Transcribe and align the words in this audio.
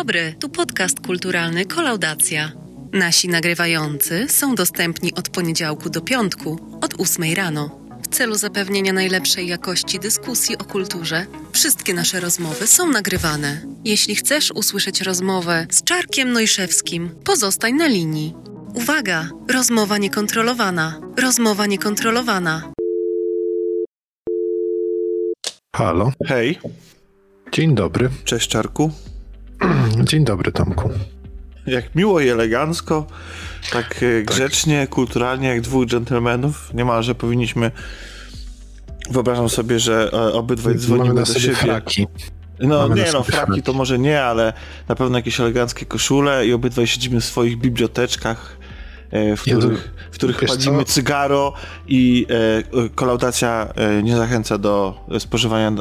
Dzień 0.00 0.06
dobry, 0.06 0.34
tu 0.40 0.48
podcast 0.48 1.00
kulturalny 1.00 1.64
Kolaudacja. 1.66 2.52
Nasi 2.92 3.28
nagrywający 3.28 4.28
są 4.28 4.54
dostępni 4.54 5.14
od 5.14 5.28
poniedziałku 5.28 5.90
do 5.90 6.00
piątku, 6.00 6.78
od 6.80 6.94
8 7.00 7.34
rano. 7.34 7.80
W 8.02 8.08
celu 8.08 8.34
zapewnienia 8.34 8.92
najlepszej 8.92 9.46
jakości 9.46 9.98
dyskusji 9.98 10.58
o 10.58 10.64
kulturze, 10.64 11.26
wszystkie 11.52 11.94
nasze 11.94 12.20
rozmowy 12.20 12.66
są 12.66 12.88
nagrywane. 12.88 13.62
Jeśli 13.84 14.14
chcesz 14.14 14.50
usłyszeć 14.50 15.00
rozmowę 15.00 15.66
z 15.70 15.84
Czarkiem 15.84 16.32
Nojszewskim, 16.32 17.10
pozostań 17.24 17.74
na 17.74 17.86
linii. 17.86 18.34
Uwaga! 18.74 19.28
Rozmowa 19.52 19.98
niekontrolowana. 19.98 21.00
Rozmowa 21.16 21.66
niekontrolowana. 21.66 22.72
Halo, 25.76 26.12
Hej, 26.26 26.58
dzień 27.52 27.74
dobry. 27.74 28.10
cześć 28.24 28.48
Czarku. 28.48 28.92
Dzień 30.08 30.24
dobry, 30.24 30.52
Tomku. 30.52 30.90
Jak 31.66 31.94
miło 31.94 32.20
i 32.20 32.28
elegancko, 32.28 33.06
tak, 33.72 34.02
e, 34.02 34.22
grzecznie, 34.22 34.86
kulturalnie, 34.86 35.48
jak 35.48 35.60
dwóch 35.60 35.86
dżentelmenów. 35.86 36.74
Niemalże 36.74 37.14
powinniśmy. 37.14 37.70
Wyobrażam 39.10 39.48
sobie, 39.48 39.80
że 39.80 40.10
e, 40.12 40.32
obydwaj 40.32 40.74
dzwonimy 40.74 41.14
do 41.14 41.26
siebie. 41.26 41.54
fraki. 41.54 42.06
No 42.60 42.88
Mamy 42.88 42.94
nie, 42.94 43.12
no, 43.12 43.22
fraki 43.22 43.62
to 43.62 43.72
może 43.72 43.98
nie, 43.98 44.22
ale 44.22 44.52
na 44.88 44.94
pewno 44.94 45.18
jakieś 45.18 45.40
eleganckie 45.40 45.86
koszule 45.86 46.46
i 46.46 46.52
obydwaj 46.52 46.86
siedzimy 46.86 47.20
w 47.20 47.24
swoich 47.24 47.58
biblioteczkach, 47.58 48.56
w 49.12 49.46
Jezu, 49.46 49.60
których, 49.60 49.92
w 50.10 50.14
których 50.14 50.40
palimy 50.46 50.84
cygaro 50.84 51.52
i 51.88 52.26
e, 52.72 52.88
kolaudacja 52.88 53.68
e, 53.74 54.02
nie 54.02 54.16
zachęca 54.16 54.58
do 54.58 55.04
spożywania 55.18 55.72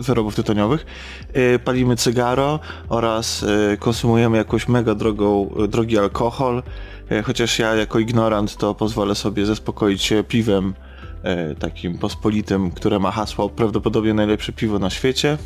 wyrobów 0.00 0.34
tytoniowych. 0.34 0.86
E, 1.32 1.58
palimy 1.58 1.96
cygaro 1.96 2.60
oraz 2.88 3.42
e, 3.72 3.76
konsumujemy 3.76 4.36
jakąś 4.36 4.68
mega 4.68 4.94
drogą, 4.94 5.54
drogi 5.68 5.98
alkohol, 5.98 6.62
e, 7.10 7.22
chociaż 7.22 7.58
ja 7.58 7.74
jako 7.74 7.98
ignorant 7.98 8.56
to 8.56 8.74
pozwolę 8.74 9.14
sobie 9.14 9.46
zaspokoić 9.46 10.02
się 10.02 10.24
piwem 10.24 10.74
e, 11.22 11.54
takim 11.54 11.98
pospolitym, 11.98 12.70
które 12.70 12.98
ma 12.98 13.10
hasło 13.10 13.48
prawdopodobnie 13.48 14.14
najlepsze 14.14 14.52
piwo 14.52 14.78
na 14.78 14.90
świecie. 14.90 15.38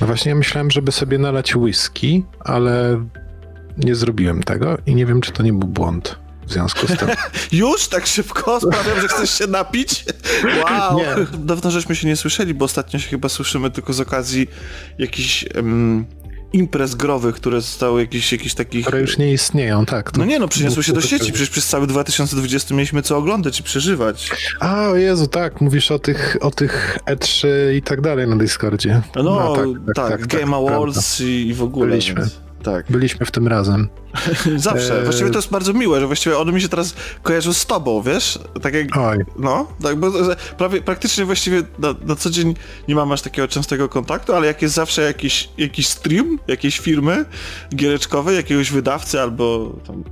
No 0.00 0.06
właśnie 0.06 0.28
ja 0.28 0.34
myślałem, 0.34 0.70
żeby 0.70 0.92
sobie 0.92 1.18
nalać 1.18 1.56
whisky, 1.56 2.24
ale 2.40 3.04
nie 3.78 3.94
zrobiłem 3.94 4.42
tego 4.42 4.78
i 4.86 4.94
nie 4.94 5.06
wiem, 5.06 5.20
czy 5.20 5.32
to 5.32 5.42
nie 5.42 5.52
był 5.52 5.68
błąd 5.68 6.18
w 6.46 6.52
związku 6.52 6.86
z 6.86 6.96
tym. 6.96 7.08
Już 7.52 7.88
tak 7.88 8.06
szybko? 8.06 8.60
Sprawiam, 8.60 9.00
że 9.00 9.08
chcesz 9.08 9.38
się 9.38 9.46
napić? 9.46 10.04
Wow! 10.64 10.98
Nie. 10.98 11.38
Dawno 11.38 11.70
żeśmy 11.70 11.96
się 11.96 12.06
nie 12.06 12.16
słyszeli, 12.16 12.54
bo 12.54 12.64
ostatnio 12.64 12.98
się 12.98 13.08
chyba 13.08 13.28
słyszymy 13.28 13.70
tylko 13.70 13.92
z 13.92 14.00
okazji 14.00 14.48
jakichś 14.98 15.44
em, 15.54 16.06
imprez 16.52 16.94
growych, 16.94 17.34
które 17.34 17.60
zostały 17.60 18.00
jakichś, 18.00 18.32
jakichś 18.32 18.54
takich... 18.54 18.86
Które 18.86 19.00
już 19.00 19.18
nie 19.18 19.32
istnieją, 19.32 19.86
tak. 19.86 20.16
No 20.16 20.24
nie 20.24 20.38
no, 20.38 20.48
przyniosły 20.48 20.82
się 20.82 20.92
do 20.92 21.00
sieci, 21.00 21.32
przecież 21.32 21.50
przez 21.50 21.66
cały 21.66 21.86
2020 21.86 22.74
mieliśmy 22.74 23.02
co 23.02 23.16
oglądać 23.16 23.60
i 23.60 23.62
przeżywać. 23.62 24.30
A, 24.60 24.88
o 24.88 24.96
Jezu, 24.96 25.26
tak, 25.26 25.60
mówisz 25.60 25.90
o 25.90 25.98
tych, 25.98 26.36
o 26.40 26.50
tych 26.50 26.98
E3 27.06 27.46
i 27.76 27.82
tak 27.82 28.00
dalej 28.00 28.28
na 28.28 28.36
Discordzie. 28.36 29.02
No, 29.16 29.54
tak, 29.94 30.26
Game 30.26 30.46
prawda. 30.46 30.56
Awards 30.56 31.20
i, 31.20 31.24
i 31.24 31.54
w 31.54 31.62
ogóle. 31.62 31.88
Byliśmy. 31.88 32.20
Więc, 32.20 32.47
tak, 32.62 32.86
Byliśmy 32.90 33.26
w 33.26 33.30
tym 33.30 33.48
razem. 33.48 33.88
zawsze. 34.56 34.98
Eee. 34.98 35.04
Właściwie 35.04 35.30
to 35.30 35.38
jest 35.38 35.50
bardzo 35.50 35.72
miłe, 35.72 36.00
że 36.00 36.06
właściwie 36.06 36.38
one 36.38 36.52
mi 36.52 36.60
się 36.60 36.68
teraz 36.68 36.94
kojarzą 37.22 37.52
z 37.52 37.66
tobą, 37.66 38.02
wiesz? 38.02 38.38
Tak 38.62 38.74
jak 38.74 38.96
Oj, 38.96 39.18
No, 39.38 39.66
tak, 39.82 39.96
bo 39.96 40.12
prawie, 40.58 40.82
praktycznie 40.82 41.24
właściwie 41.24 41.62
na, 41.78 41.94
na 42.04 42.16
co 42.16 42.30
dzień 42.30 42.54
nie 42.88 42.94
mam 42.94 43.12
aż 43.12 43.22
takiego 43.22 43.48
częstego 43.48 43.88
kontaktu, 43.88 44.34
ale 44.34 44.46
jak 44.46 44.62
jest 44.62 44.74
zawsze 44.74 45.02
jakiś, 45.02 45.48
jakiś 45.58 45.88
stream, 45.88 46.38
jakiejś 46.48 46.78
firmy 46.78 47.24
giereczkowej, 47.74 48.36
jakiegoś 48.36 48.70
wydawcy 48.70 49.20
albo 49.20 49.76
tam 49.86 50.04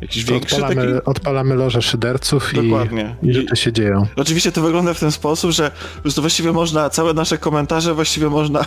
jakiś 0.00 0.24
większy 0.24 0.56
taki... 0.56 0.66
odpalamy, 0.72 1.04
odpalamy 1.04 1.54
loże 1.54 1.82
szyderców 1.82 2.52
i, 2.52 2.56
Dokładnie. 2.56 3.16
i 3.22 3.34
rzeczy 3.34 3.56
się 3.56 3.72
dzieją. 3.72 4.06
Oczywiście 4.16 4.52
to 4.52 4.62
wygląda 4.62 4.94
w 4.94 5.00
ten 5.00 5.12
sposób, 5.12 5.50
że 5.50 5.70
po 5.96 6.02
prostu 6.02 6.20
właściwie 6.20 6.52
można, 6.52 6.90
całe 6.90 7.14
nasze 7.14 7.38
komentarze 7.38 7.94
właściwie 7.94 8.28
można, 8.28 8.64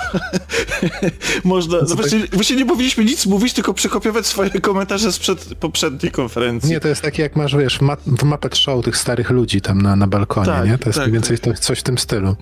można, 1.44 1.78
no 1.90 1.96
właściwie, 1.96 2.28
właściwie 2.34 2.60
nie 2.60 2.66
powinniśmy 2.66 3.06
nic 3.06 3.26
mówić, 3.26 3.54
tylko 3.54 3.74
przekopiować 3.74 4.26
swoje 4.26 4.50
komentarze 4.50 5.12
sprzed 5.12 5.56
poprzedniej 5.60 6.12
konferencji. 6.12 6.70
Nie, 6.70 6.80
to 6.80 6.88
jest 6.88 7.02
takie 7.02 7.24
jak 7.24 7.36
masz, 7.36 7.56
wiesz, 7.56 7.78
w, 7.78 7.82
ma- 7.82 7.98
w 8.06 8.24
Muppet 8.24 8.58
Show 8.58 8.86
tych 8.86 8.98
starych 8.98 9.30
ludzi 9.30 9.62
tam 9.62 9.82
na, 9.82 9.96
na 9.96 10.08
balkonie, 10.08 10.46
Tak, 10.46 10.70
nie? 10.70 10.78
To 10.78 10.90
jest 10.90 11.00
tak, 11.00 11.08
mniej 11.08 11.14
więcej 11.14 11.40
to, 11.40 11.54
coś 11.54 11.80
w 11.80 11.84
tym 11.84 11.98
stylu. 11.98 12.36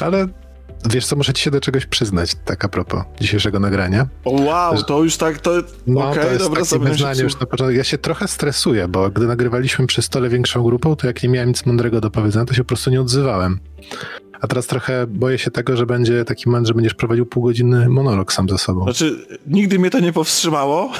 Ale 0.00 0.26
wiesz 0.90 1.06
co, 1.06 1.16
muszę 1.16 1.32
ci 1.32 1.42
się 1.42 1.50
do 1.50 1.60
czegoś 1.60 1.86
przyznać, 1.86 2.34
tak 2.44 2.64
a 2.64 2.68
propos 2.68 3.02
dzisiejszego 3.20 3.60
nagrania. 3.60 4.06
Wow, 4.24 4.82
to 4.82 5.02
już 5.02 5.16
tak, 5.16 5.38
to... 5.38 5.50
No, 5.86 6.10
Okej, 6.10 6.22
to 6.22 6.30
jest 6.30 6.44
dobra, 6.44 6.64
takie 6.64 6.78
wyznanie 6.78 7.22
już 7.22 7.40
na 7.40 7.46
początku. 7.46 7.76
Ja 7.76 7.84
się 7.84 7.98
trochę 7.98 8.28
stresuję, 8.28 8.88
bo 8.88 9.10
gdy 9.10 9.26
nagrywaliśmy 9.26 9.86
przy 9.86 10.02
stole 10.02 10.28
większą 10.28 10.62
grupą, 10.62 10.96
to 10.96 11.06
jak 11.06 11.22
nie 11.22 11.28
miałem 11.28 11.48
nic 11.48 11.66
mądrego 11.66 12.00
do 12.00 12.10
powiedzenia, 12.10 12.44
to 12.44 12.54
się 12.54 12.64
po 12.64 12.68
prostu 12.68 12.90
nie 12.90 13.00
odzywałem. 13.00 13.60
A 14.40 14.46
teraz 14.46 14.66
trochę 14.66 15.06
boję 15.06 15.38
się 15.38 15.50
tego, 15.50 15.76
że 15.76 15.86
będzie 15.86 16.24
taki 16.24 16.48
moment, 16.48 16.66
że 16.68 16.74
będziesz 16.74 16.94
prowadził 16.94 17.26
półgodzinny 17.26 17.88
monolog 17.88 18.32
sam 18.32 18.48
ze 18.48 18.58
sobą. 18.58 18.82
Znaczy, 18.84 19.26
nigdy 19.46 19.78
mnie 19.78 19.90
to 19.90 20.00
nie 20.00 20.12
powstrzymało. 20.12 20.92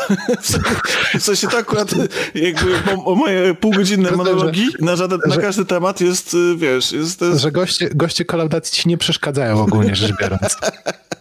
W 1.18 1.22
sensie 1.22 1.48
to 1.48 1.58
akurat 1.58 1.94
jakby 2.34 2.70
moje 3.16 3.54
półgodzinne 3.54 4.10
monologi 4.10 4.66
na, 4.80 4.96
żaden, 4.96 5.20
na 5.26 5.34
że- 5.34 5.40
każdy 5.40 5.64
temat 5.64 6.00
jest, 6.00 6.34
y, 6.34 6.56
wiesz, 6.56 6.92
jest 6.92 7.24
Że 7.36 7.52
goście, 7.52 7.90
goście 7.94 8.24
kolaudacji 8.24 8.82
ci 8.82 8.88
nie 8.88 8.98
przeszkadzają 8.98 9.60
ogólnie 9.62 9.94
rzecz 9.96 10.12
biorąc. 10.20 10.56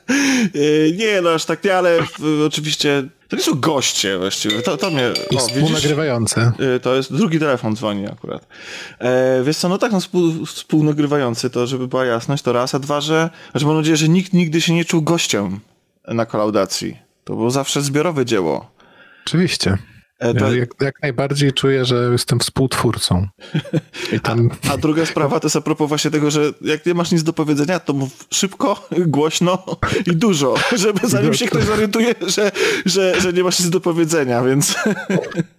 y, 0.55 0.95
nie, 0.97 1.21
no 1.21 1.29
aż 1.29 1.45
tak 1.45 1.63
nie, 1.63 1.75
ale 1.75 1.99
y, 1.99 2.45
oczywiście 2.47 3.03
to 3.27 3.35
nie 3.35 3.41
są 3.41 3.59
goście 3.59 4.17
właściwie. 4.17 4.61
To, 4.61 4.77
to 4.77 4.91
mnie... 4.91 5.07
O, 5.07 5.13
widzisz? 5.13 5.41
współnagrywające. 5.41 6.51
Y, 6.75 6.79
To 6.79 6.95
jest 6.95 7.13
drugi 7.13 7.39
telefon 7.39 7.75
dzwoni 7.75 8.07
akurat. 8.07 8.47
E, 8.99 9.43
wiesz 9.43 9.57
co, 9.57 9.69
no 9.69 9.77
tak, 9.77 9.91
no 9.91 9.99
współ, 9.99 10.45
współnagrywający 10.45 11.49
to, 11.49 11.67
żeby 11.67 11.87
była 11.87 12.05
jasność, 12.05 12.43
to 12.43 12.53
raz, 12.53 12.75
a 12.75 12.79
dwa, 12.79 13.01
że 13.01 13.29
znaczy 13.51 13.65
mam 13.65 13.75
nadzieję, 13.77 13.97
że 13.97 14.09
nikt 14.09 14.33
nigdy 14.33 14.61
się 14.61 14.73
nie 14.73 14.85
czuł 14.85 15.01
gościem 15.01 15.59
na 16.07 16.25
kolaudacji. 16.25 16.97
To 17.23 17.35
było 17.35 17.51
zawsze 17.51 17.81
zbiorowe 17.81 18.25
dzieło. 18.25 18.71
Oczywiście. 19.25 19.77
E, 20.19 20.33
to, 20.33 20.51
Ja 20.51 20.57
jak, 20.57 20.69
jak 20.81 21.01
najbardziej 21.01 21.53
czuję, 21.53 21.85
że 21.85 22.09
jestem 22.11 22.39
współtwórcą. 22.39 23.27
Tam 24.23 24.49
A 24.71 24.77
druga 24.77 25.05
sprawa 25.05 25.39
to 25.39 25.45
jest 25.45 25.55
a 25.55 25.61
propos 25.61 25.89
właśnie 25.89 26.11
tego, 26.11 26.31
że 26.31 26.41
jak 26.61 26.85
nie 26.85 26.93
masz 26.93 27.11
nic 27.11 27.23
do 27.23 27.33
powiedzenia, 27.33 27.79
to 27.79 27.93
mów 27.93 28.25
szybko, 28.33 28.87
głośno 29.07 29.63
i 30.05 30.15
dużo, 30.15 30.55
żeby 30.83 31.07
zanim 31.07 31.33
się 31.33 31.45
ktoś 31.45 31.63
zorientuje, 31.63 32.15
że, 32.27 32.51
że, 32.85 33.21
że 33.21 33.33
nie 33.33 33.43
masz 33.43 33.59
nic 33.59 33.69
do 33.69 33.79
powiedzenia, 33.79 34.43
więc 34.43 34.75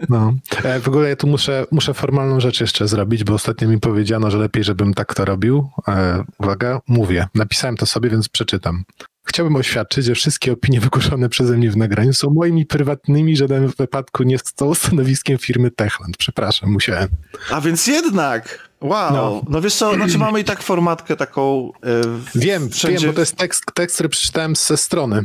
No. 0.08 0.32
E, 0.64 0.80
W 0.80 0.88
ogóle 0.88 1.08
ja 1.08 1.16
tu 1.16 1.26
muszę, 1.26 1.66
muszę 1.70 1.94
formalną 1.94 2.40
rzecz 2.40 2.60
jeszcze 2.60 2.88
zrobić, 2.88 3.24
bo 3.24 3.34
ostatnio 3.34 3.68
mi 3.68 3.80
powiedziano, 3.80 4.30
że 4.30 4.38
lepiej, 4.38 4.64
żebym 4.64 4.94
tak 4.94 5.14
to 5.14 5.24
robił. 5.24 5.70
E, 5.88 6.24
uwaga, 6.38 6.80
mówię. 6.88 7.26
Napisałem 7.34 7.76
to 7.76 7.86
sobie, 7.86 8.10
więc 8.10 8.28
przeczytam. 8.28 8.84
Chciałbym 9.30 9.56
oświadczyć, 9.56 10.04
że 10.04 10.14
wszystkie 10.14 10.52
opinie 10.52 10.80
wygłoszone 10.80 11.28
przeze 11.28 11.56
mnie 11.56 11.70
w 11.70 11.76
nagraniu 11.76 12.12
są 12.12 12.30
moimi 12.30 12.66
prywatnymi, 12.66 13.36
żaden 13.36 13.68
w 13.68 13.76
wypadku 13.76 14.22
nie 14.22 14.36
są 14.56 14.74
stanowiskiem 14.74 15.38
firmy 15.38 15.70
Techland. 15.70 16.16
Przepraszam, 16.16 16.70
musiałem. 16.72 17.08
a 17.50 17.60
więc 17.60 17.86
jednak, 17.86 18.68
wow, 18.80 19.12
no, 19.14 19.42
No. 19.48 19.60
wiesz 19.60 19.74
co, 19.74 19.94
znaczy 19.94 20.18
mamy 20.18 20.40
i 20.40 20.44
tak 20.44 20.62
formatkę 20.62 21.16
taką 21.16 21.70
w- 21.82 22.30
Wiem, 22.34 22.70
wszędzie. 22.70 22.98
wiem, 22.98 23.10
bo 23.10 23.14
to 23.14 23.20
jest 23.20 23.36
tekst, 23.36 23.64
tekst 23.74 23.94
który 23.96 24.08
przeczytałem 24.08 24.56
ze 24.56 24.76
strony. 24.76 25.22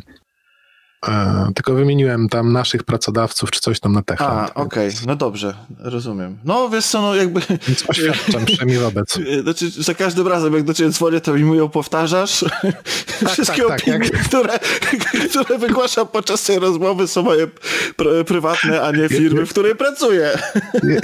E, 1.08 1.52
tylko 1.56 1.74
wymieniłem 1.74 2.30
tam 2.30 2.54
naszych 2.54 2.84
pracodawców, 2.84 3.52
czy 3.52 3.60
coś 3.60 3.80
tam 3.80 3.94
na 3.94 4.02
Techland. 4.02 4.52
A, 4.52 4.54
okej, 4.54 4.92
no 5.08 5.16
dobrze, 5.16 5.54
rozumiem. 5.80 6.38
No 6.44 6.70
wiesz 6.70 6.86
co, 6.86 7.02
no 7.02 7.16
jakby... 7.16 7.42
Więc 7.68 7.84
oświadczam 7.88 8.46
przynajmniej 8.46 8.78
wobec. 8.80 9.20
Znaczy, 9.44 9.70
za 9.70 9.94
każdym 9.94 10.28
razem, 10.28 10.54
jak 10.54 10.64
do 10.64 10.74
ciebie 10.74 10.90
dzwonię, 10.90 11.22
to 11.22 11.34
mi 11.34 11.44
mówią, 11.44 11.70
powtarzasz. 11.70 12.46
Wszystkie 13.34 13.62
tak, 13.62 13.68
tak, 13.68 13.82
opinie, 13.82 14.00
które, 14.00 14.60
które 15.30 15.58
wygłaszam 15.58 16.08
podczas 16.08 16.44
tej 16.44 16.60
rozmowy 16.60 17.08
są 17.08 17.24
moje 17.24 17.48
pr- 17.98 18.24
prywatne, 18.24 18.82
a 18.82 18.92
nie 18.92 19.10
firmy, 19.10 19.46
w 19.46 19.50
której 19.50 19.76
pracuję. 19.76 20.38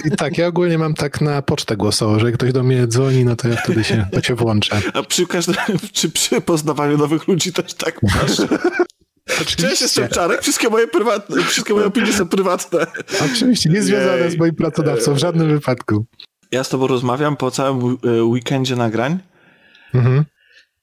I 0.06 0.12
tak, 0.12 0.38
ja 0.38 0.48
ogólnie 0.48 0.78
mam 0.78 0.94
tak 0.94 1.22
na 1.22 1.42
pocztę 1.42 1.78
głosową, 1.78 2.20
że 2.20 2.26
jak 2.26 2.36
ktoś 2.36 2.54
do 2.54 2.64
mnie 2.64 2.88
dzwoni, 2.88 3.26
no 3.26 3.36
to 3.36 3.48
ja 3.48 3.56
wtedy 3.56 3.84
się, 3.84 4.06
to 4.12 4.22
się 4.22 4.36
włączę. 4.36 4.82
A 4.94 5.04
przy 5.04 5.28
każdym, 5.28 5.56
czy 5.94 6.10
przy 6.10 6.42
poznawaniu 6.42 6.98
nowych 6.98 7.28
ludzi 7.28 7.54
też 7.54 7.74
tak 7.74 8.04
masz? 8.04 8.38
Cześć, 9.46 9.82
jestem 9.82 10.10
Czarek, 10.10 10.42
wszystkie 10.42 10.70
moje 10.70 10.88
prywatne, 10.88 11.44
wszystkie 11.44 11.74
moje 11.74 11.86
opinie 11.86 12.14
są 12.14 12.28
prywatne. 12.28 12.88
Oczywiście, 13.34 13.70
nie 13.70 13.82
związane 13.82 14.32
z 14.32 14.38
moim 14.38 14.56
pracodawcą 14.56 15.14
w 15.14 15.18
żadnym 15.18 15.48
wypadku. 15.50 16.06
Ja 16.52 16.64
z 16.64 16.70
tobą 16.70 16.88
rozmawiam 16.88 17.38
po 17.38 17.52
całym 17.52 17.98
e, 18.04 18.24
weekendzie 18.24 18.76
nagrań 18.76 19.20
Mhm. 19.94 20.26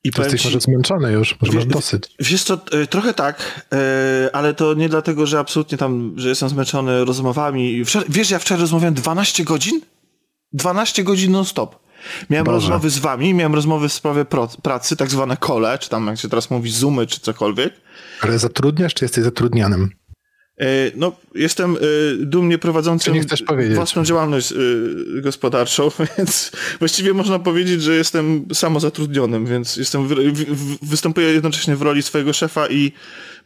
i 0.04 0.10
To 0.10 0.22
jesteś 0.22 0.42
ci, 0.42 0.48
może 0.48 0.60
zmęczony 0.60 1.12
już, 1.12 1.36
może 1.40 1.52
masz 1.52 1.64
Wie- 1.64 1.70
dosyć. 1.70 2.14
Wiesz 2.20 2.42
co, 2.44 2.54
e, 2.72 2.86
trochę 2.86 3.14
tak, 3.14 3.66
e, 3.72 4.30
ale 4.32 4.54
to 4.54 4.74
nie 4.74 4.88
dlatego, 4.88 5.26
że 5.26 5.38
absolutnie 5.38 5.78
tam, 5.78 6.12
że 6.16 6.28
jestem 6.28 6.48
zmęczony 6.48 7.04
rozmowami. 7.04 7.84
Wczoraj, 7.84 8.08
wiesz, 8.10 8.30
ja 8.30 8.38
wczoraj 8.38 8.60
rozmawiałem 8.60 8.94
12 8.94 9.44
godzin? 9.44 9.80
12 10.52 11.04
godzin 11.04 11.32
non 11.32 11.44
stop. 11.44 11.87
Miałem 12.30 12.44
Boże. 12.44 12.56
rozmowy 12.56 12.90
z 12.90 12.98
wami, 12.98 13.34
miałem 13.34 13.54
rozmowy 13.54 13.88
w 13.88 13.92
sprawie 13.92 14.24
pracy, 14.62 14.96
tak 14.96 15.10
zwane 15.10 15.36
kole, 15.36 15.78
czy 15.78 15.88
tam 15.88 16.06
jak 16.06 16.18
się 16.18 16.28
teraz 16.28 16.50
mówi 16.50 16.70
zoomy, 16.70 17.06
czy 17.06 17.20
cokolwiek. 17.20 17.74
Ale 18.20 18.38
zatrudniasz, 18.38 18.94
czy 18.94 19.04
jesteś 19.04 19.24
zatrudnianym? 19.24 19.90
E, 20.58 20.90
no, 20.96 21.12
jestem 21.34 21.76
e, 21.76 21.78
dumnie 22.18 22.58
prowadzącym 22.58 23.14
własną 23.74 24.04
działalność 24.04 24.52
e, 24.52 24.56
gospodarczą, 25.20 25.90
więc 26.18 26.52
właściwie 26.78 27.14
można 27.14 27.38
powiedzieć, 27.38 27.82
że 27.82 27.94
jestem 27.94 28.46
samozatrudnionym, 28.52 29.46
więc 29.46 29.76
jestem, 29.76 30.08
występuję 30.82 31.28
jednocześnie 31.28 31.76
w 31.76 31.82
roli 31.82 32.02
swojego 32.02 32.32
szefa 32.32 32.68
i 32.68 32.92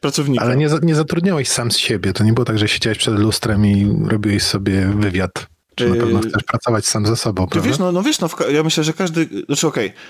pracownika. 0.00 0.44
Ale 0.44 0.56
nie, 0.56 0.69
nie 0.82 0.94
zatrudniałeś 0.94 1.49
sam 1.49 1.70
z 1.70 1.76
siebie, 1.76 2.12
to 2.12 2.25
nie 2.25 2.32
było 2.32 2.44
tak, 2.44 2.58
że 2.58 2.69
siedziałeś 2.69 2.99
przed 2.99 3.19
lustrem 3.19 3.67
i 3.67 3.97
robiłeś 4.08 4.43
sobie 4.43 4.93
wywiad. 4.99 5.47
Czy 5.75 5.89
na 5.89 5.97
pewno 5.97 6.21
chcesz 6.21 6.43
pracować 6.43 6.87
sam 6.87 7.07
ze 7.07 7.17
sobą, 7.17 7.47
prawda? 7.47 7.69
Wiesz, 7.69 7.79
no, 7.79 7.93
no 7.93 8.03
wiesz, 8.03 8.21
no, 8.21 8.29
ja 8.53 8.63
myślę, 8.63 8.85
że 8.85 8.93
każdy, 8.93 9.29
znaczy 9.47 9.67
okej, 9.67 9.89
okay 9.89 10.01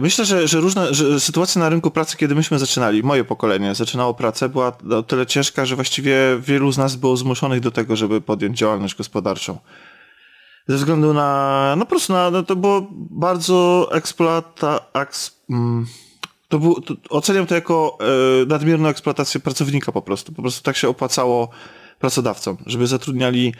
myślę, 0.00 0.24
że, 0.24 0.48
że 0.48 0.60
różne 0.60 0.94
że 0.94 1.20
sytuacje 1.20 1.60
na 1.60 1.68
rynku 1.68 1.90
pracy, 1.90 2.16
kiedy 2.16 2.34
myśmy 2.34 2.58
zaczynali, 2.58 3.02
moje 3.02 3.24
pokolenie 3.24 3.74
zaczynało 3.74 4.14
pracę, 4.14 4.48
była 4.48 4.72
o 4.90 5.02
tyle 5.02 5.26
ciężka, 5.26 5.66
że 5.66 5.74
właściwie 5.74 6.16
wielu 6.40 6.72
z 6.72 6.78
nas 6.78 6.96
było 6.96 7.16
zmuszonych 7.16 7.60
do 7.60 7.70
tego, 7.70 7.96
żeby 7.96 8.20
podjąć 8.20 8.58
działalność 8.58 8.94
gospodarczą. 8.94 9.58
Ze 10.68 10.76
względu 10.76 11.14
na, 11.14 11.74
no 11.78 11.84
po 11.84 11.90
prostu 11.90 12.12
na, 12.12 12.30
no 12.30 12.42
to 12.42 12.56
było 12.56 12.88
bardzo 13.10 13.88
eksploata, 13.92 14.80
eks, 14.94 15.40
mm, 15.50 15.86
to 16.48 16.58
był, 16.58 16.80
to, 16.80 16.94
oceniam 17.10 17.46
to 17.46 17.54
jako 17.54 17.98
e, 18.42 18.46
nadmierną 18.46 18.88
eksploatację 18.88 19.40
pracownika 19.40 19.92
po 19.92 20.02
prostu. 20.02 20.32
Po 20.32 20.42
prostu 20.42 20.62
tak 20.62 20.76
się 20.76 20.88
opłacało 20.88 21.48
pracodawcom, 22.00 22.56
żeby 22.66 22.86
zatrudniali 22.86 23.52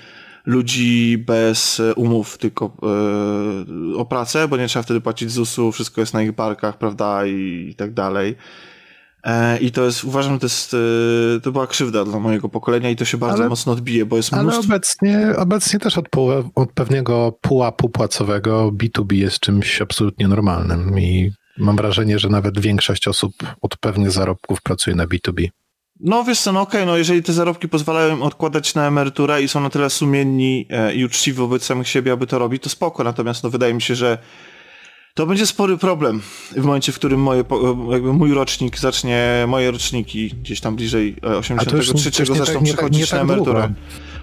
ludzi 0.46 1.18
bez 1.18 1.80
e, 1.80 1.94
umów 1.94 2.38
tylko 2.38 2.76
e, 3.94 3.96
o 3.96 4.04
pracę, 4.04 4.48
bo 4.48 4.56
nie 4.56 4.68
trzeba 4.68 4.82
wtedy 4.82 5.00
płacić 5.00 5.30
ZUS-u, 5.30 5.72
wszystko 5.72 6.00
jest 6.00 6.14
na 6.14 6.22
ich 6.22 6.32
barkach, 6.32 6.78
prawda, 6.78 7.26
i, 7.26 7.68
i 7.70 7.74
tak 7.74 7.94
dalej. 7.94 8.36
E, 9.24 9.58
I 9.58 9.70
to 9.70 9.84
jest, 9.84 10.04
uważam, 10.04 10.38
to 10.38 10.46
jest, 10.46 10.76
to 11.42 11.52
była 11.52 11.66
krzywda 11.66 12.04
dla 12.04 12.18
mojego 12.18 12.48
pokolenia 12.48 12.90
i 12.90 12.96
to 12.96 13.04
się 13.04 13.18
bardzo 13.18 13.38
ale, 13.38 13.48
mocno 13.48 13.72
odbije, 13.72 14.06
bo 14.06 14.16
jest 14.16 14.32
mnóstwo... 14.32 14.62
Ale 14.62 14.66
obecnie, 14.66 15.36
obecnie 15.36 15.78
też 15.78 15.98
od, 15.98 16.06
od 16.54 16.72
pewnego 16.72 17.38
pułapu 17.40 17.88
płacowego 17.88 18.72
B2B 18.72 19.14
jest 19.14 19.40
czymś 19.40 19.82
absolutnie 19.82 20.28
normalnym 20.28 21.00
i 21.00 21.32
mam 21.58 21.76
wrażenie, 21.76 22.18
że 22.18 22.28
nawet 22.28 22.60
większość 22.60 23.08
osób 23.08 23.32
od 23.60 23.76
pewnych 23.76 24.10
zarobków 24.10 24.62
pracuje 24.62 24.96
na 24.96 25.06
B2B. 25.06 25.48
No 26.02 26.24
wiesz 26.24 26.40
co, 26.40 26.52
no 26.52 26.60
okej, 26.60 26.80
okay, 26.80 26.86
no 26.86 26.96
jeżeli 26.96 27.22
te 27.22 27.32
zarobki 27.32 27.68
pozwalają 27.68 28.16
im 28.16 28.22
odkładać 28.22 28.74
na 28.74 28.86
emeryturę 28.86 29.42
i 29.42 29.48
są 29.48 29.60
na 29.60 29.70
tyle 29.70 29.90
sumienni 29.90 30.66
e, 30.70 30.94
i 30.94 31.04
uczciwi 31.04 31.38
wobec 31.38 31.64
samych 31.64 31.88
siebie, 31.88 32.12
aby 32.12 32.26
to 32.26 32.38
robić, 32.38 32.62
to 32.62 32.68
spoko. 32.68 33.04
Natomiast 33.04 33.42
no 33.42 33.50
wydaje 33.50 33.74
mi 33.74 33.82
się, 33.82 33.94
że 33.94 34.18
to 35.14 35.26
będzie 35.26 35.46
spory 35.46 35.78
problem 35.78 36.20
w 36.56 36.64
momencie, 36.64 36.92
w 36.92 36.94
którym 36.94 37.20
moje, 37.20 37.44
jakby 37.90 38.12
mój 38.12 38.34
rocznik 38.34 38.78
zacznie, 38.78 39.44
moje 39.48 39.70
roczniki 39.70 40.28
gdzieś 40.28 40.60
tam 40.60 40.76
bliżej 40.76 41.16
83 41.38 42.22
e, 42.22 42.26
zaczną 42.26 42.54
tak, 42.54 42.64
przechodzić 42.64 43.10
tak, 43.10 43.16
na 43.16 43.20
emeryturę. 43.20 43.72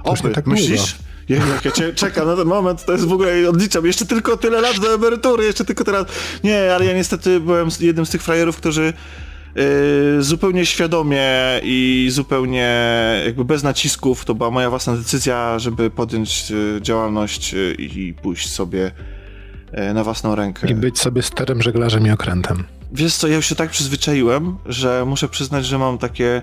Oby, 0.04 0.30
tak 0.30 0.48
myślisz? 0.48 0.96
Jak 1.30 1.66
ja 1.66 1.72
czekam 1.96 2.28
na 2.28 2.36
ten 2.36 2.48
moment, 2.48 2.86
to 2.86 2.92
jest 2.92 3.06
w 3.06 3.14
ogóle, 3.14 3.50
odliczam, 3.50 3.86
jeszcze 3.86 4.06
tylko 4.06 4.38
tyle 4.38 4.62
lat 4.62 4.80
do 4.80 4.94
emerytury, 4.94 5.46
jeszcze 5.46 5.66
tylko 5.66 5.84
teraz. 5.84 6.06
Nie, 6.44 6.76
ale 6.76 6.86
ja 6.86 6.94
niestety 6.94 7.40
byłem 7.40 7.70
jednym 7.80 8.06
z 8.06 8.10
tych 8.10 8.24
frajerów, 8.24 8.58
którzy 8.58 8.94
Yy, 9.58 10.24
zupełnie 10.24 10.66
świadomie 10.66 11.26
i 11.64 12.08
zupełnie 12.12 12.72
jakby 13.26 13.46
bez 13.46 13.64
nacisków, 13.64 14.26
to 14.26 14.36
była 14.36 14.52
moja 14.52 14.70
własna 14.70 14.96
decyzja, 14.96 15.60
żeby 15.60 15.90
podjąć 15.90 16.50
yy, 16.50 16.80
działalność 16.82 17.54
yy, 17.54 17.74
i 17.74 18.14
pójść 18.14 18.50
sobie 18.52 18.92
na 19.94 20.04
własną 20.04 20.36
rękę. 20.36 20.68
I 20.70 20.76
być 20.76 21.00
sobie 21.00 21.22
sterem, 21.22 21.62
żeglarzem 21.62 22.08
i 22.08 22.12
okrętem. 22.12 22.64
Wiesz 22.92 23.16
co, 23.16 23.28
ja 23.28 23.36
już 23.36 23.46
się 23.46 23.56
tak 23.56 23.70
przyzwyczaiłem, 23.70 24.58
że 24.66 25.06
muszę 25.06 25.30
przyznać, 25.30 25.66
że 25.66 25.78
mam 25.78 25.98
takie 25.98 26.42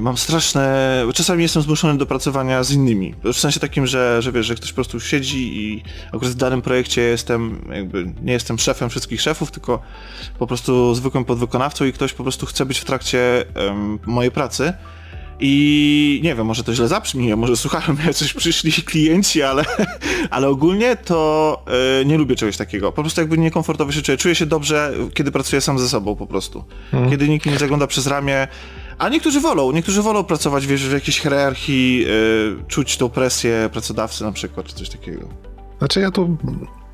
mam 0.00 0.16
straszne. 0.16 1.04
Czasami 1.14 1.42
jestem 1.42 1.62
zmuszony 1.62 1.98
do 1.98 2.06
pracowania 2.06 2.62
z 2.62 2.72
innymi. 2.72 3.14
W 3.24 3.36
sensie 3.36 3.60
takim, 3.60 3.86
że, 3.86 4.22
że 4.22 4.32
wiesz, 4.32 4.46
że 4.46 4.54
ktoś 4.54 4.70
po 4.70 4.74
prostu 4.74 5.00
siedzi 5.00 5.58
i 5.58 5.82
akurat 6.12 6.32
w 6.32 6.34
danym 6.34 6.62
projekcie 6.62 7.02
jestem, 7.02 7.64
jakby 7.74 8.12
nie 8.22 8.32
jestem 8.32 8.58
szefem 8.58 8.90
wszystkich 8.90 9.20
szefów, 9.20 9.50
tylko 9.50 9.82
po 10.38 10.46
prostu 10.46 10.94
zwykłym 10.94 11.24
podwykonawcą 11.24 11.84
i 11.84 11.92
ktoś 11.92 12.12
po 12.12 12.22
prostu 12.22 12.46
chce 12.46 12.66
być 12.66 12.78
w 12.78 12.84
trakcie 12.84 13.44
um, 13.56 13.98
mojej 14.06 14.30
pracy. 14.30 14.72
I 15.42 16.20
nie 16.24 16.34
wiem, 16.34 16.46
może 16.46 16.64
to 16.64 16.74
źle 16.74 16.88
zabrzmi, 16.88 17.36
może 17.36 17.56
słuchają 17.56 17.94
mnie 17.94 18.14
coś 18.14 18.34
przyszli 18.34 18.72
klienci, 18.72 19.42
ale, 19.42 19.64
ale 20.30 20.48
ogólnie 20.48 20.96
to 20.96 21.62
yy, 21.98 22.06
nie 22.06 22.18
lubię 22.18 22.36
czegoś 22.36 22.56
takiego. 22.56 22.92
Po 22.92 23.02
prostu 23.02 23.20
jakby 23.20 23.38
niekomfortowo 23.38 23.92
się 23.92 24.02
czuję. 24.02 24.18
Czuję 24.18 24.34
się 24.34 24.46
dobrze, 24.46 24.92
kiedy 25.14 25.32
pracuję 25.32 25.60
sam 25.60 25.78
ze 25.78 25.88
sobą 25.88 26.16
po 26.16 26.26
prostu. 26.26 26.64
Hmm. 26.90 27.10
Kiedy 27.10 27.28
nikt 27.28 27.46
nie 27.46 27.58
zagląda 27.58 27.86
przez 27.86 28.06
ramię, 28.06 28.48
a 29.00 29.08
niektórzy 29.08 29.40
wolą, 29.40 29.72
niektórzy 29.72 30.02
wolą 30.02 30.24
pracować 30.24 30.66
wiesz, 30.66 30.88
w 30.88 30.92
jakiejś 30.92 31.20
hierarchii, 31.20 32.00
yy, 32.00 32.64
czuć 32.68 32.96
tą 32.96 33.08
presję 33.08 33.68
pracodawcy 33.72 34.24
na 34.24 34.32
przykład, 34.32 34.66
czy 34.66 34.74
coś 34.74 34.88
takiego. 34.88 35.28
Znaczy 35.78 36.00
ja 36.00 36.10
tu, 36.10 36.36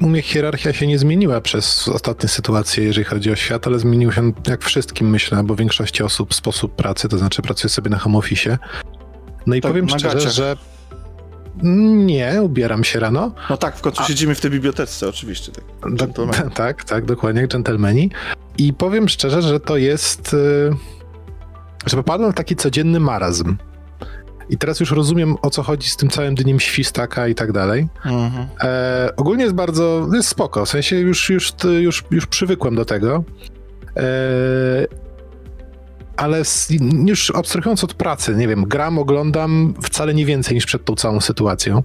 u 0.01 0.09
mnie 0.09 0.23
hierarchia 0.23 0.73
się 0.73 0.87
nie 0.87 0.99
zmieniła 0.99 1.41
przez 1.41 1.89
ostatnie 1.89 2.29
sytuacje, 2.29 2.85
jeżeli 2.85 3.05
chodzi 3.05 3.31
o 3.31 3.37
świat, 3.37 3.67
ale 3.67 3.79
zmienił 3.79 4.13
się 4.13 4.33
jak 4.49 4.65
wszystkim 4.65 5.11
myślę, 5.11 5.43
bo 5.45 5.57
większości 5.57 6.03
osób 6.03 6.35
sposób 6.35 6.75
pracy, 6.75 7.09
to 7.09 7.19
znaczy 7.19 7.43
pracuję 7.43 7.69
sobie 7.69 7.91
na 7.91 7.99
home 7.99 8.19
office. 8.19 8.59
No 9.47 9.55
i 9.55 9.61
tak, 9.61 9.73
powiem 9.73 9.89
szczerze, 9.89 10.15
gaciach. 10.15 10.33
że 10.33 10.57
nie, 11.63 12.43
ubieram 12.43 12.85
się 12.85 13.01
rano. 13.01 13.33
No 13.51 13.57
tak, 13.57 13.77
w 13.77 13.81
końcu 13.81 14.03
A... 14.03 14.07
siedzimy 14.07 14.35
w 14.35 14.41
tej 14.41 14.51
bibliotece, 14.51 15.09
oczywiście. 15.09 15.53
Tak, 15.53 15.95
do, 15.95 16.27
tak, 16.55 16.85
tak, 16.85 17.05
dokładnie, 17.05 17.41
jak 17.41 17.51
dżentelmeni. 17.51 18.11
I 18.59 18.73
powiem 18.73 19.09
szczerze, 19.09 19.43
że 19.43 19.61
to 19.61 19.77
jest... 19.77 20.33
Yy 20.33 20.96
że 21.87 21.97
popadłem 21.97 22.33
w 22.33 22.35
taki 22.35 22.57
codzienny 22.57 23.01
marazm. 23.01 23.57
I 24.49 24.59
teraz 24.59 24.81
już 24.81 24.91
rozumiem, 24.91 25.37
o 25.43 25.51
co 25.51 25.63
chodzi 25.63 25.89
z 25.91 25.97
tym 25.97 26.09
całym 26.09 26.35
dniem 26.35 26.61
świstaka 26.61 27.29
i 27.29 27.35
tak 27.35 27.53
dalej. 27.53 27.89
Mhm. 28.05 28.47
E, 28.63 29.11
ogólnie 29.17 29.43
jest 29.43 29.55
bardzo, 29.55 30.09
jest 30.15 30.29
spoko, 30.29 30.65
w 30.65 30.69
sensie 30.69 30.97
już, 30.97 31.31
już, 31.31 31.53
już, 31.81 32.05
już 32.11 32.27
przywykłem 32.27 32.75
do 32.75 32.85
tego. 32.85 33.25
E, 33.97 34.03
ale 36.17 36.45
z, 36.45 36.69
już 37.07 37.33
abstrahując 37.35 37.85
od 37.85 37.95
pracy, 37.95 38.35
nie 38.35 38.49
wiem, 38.49 38.65
gram, 38.65 38.99
oglądam 38.99 39.75
wcale 39.83 40.15
nie 40.15 40.27
więcej 40.27 40.55
niż 40.55 40.67
przed 40.67 40.85
tą 40.85 40.95
całą 40.95 41.21
sytuacją. 41.21 41.83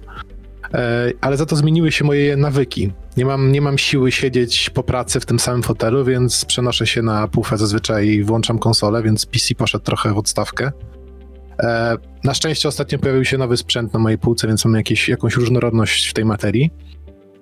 E, 0.74 1.12
ale 1.20 1.36
za 1.36 1.46
to 1.46 1.56
zmieniły 1.56 1.92
się 1.92 2.04
moje 2.04 2.36
nawyki. 2.36 2.92
Nie 3.16 3.24
mam, 3.24 3.52
nie 3.52 3.60
mam 3.60 3.78
siły 3.78 4.12
siedzieć 4.12 4.70
po 4.70 4.82
pracy 4.82 5.20
w 5.20 5.26
tym 5.26 5.38
samym 5.38 5.62
fotelu, 5.62 6.04
więc 6.04 6.44
przenoszę 6.44 6.86
się 6.86 7.02
na 7.02 7.28
pufę 7.28 7.58
zazwyczaj 7.58 8.08
i 8.08 8.24
włączam 8.24 8.58
konsolę, 8.58 9.02
więc 9.02 9.26
PC 9.26 9.54
poszedł 9.54 9.84
trochę 9.84 10.14
w 10.14 10.18
odstawkę. 10.18 10.72
E, 11.62 11.96
na 12.24 12.34
szczęście 12.34 12.68
ostatnio 12.68 12.98
pojawił 12.98 13.24
się 13.24 13.38
nowy 13.38 13.56
sprzęt 13.56 13.92
na 13.92 13.98
mojej 13.98 14.18
półce, 14.18 14.46
więc 14.46 14.64
mam 14.64 14.74
jakieś, 14.74 15.08
jakąś 15.08 15.36
różnorodność 15.36 16.10
w 16.10 16.14
tej 16.14 16.24
materii. 16.24 16.70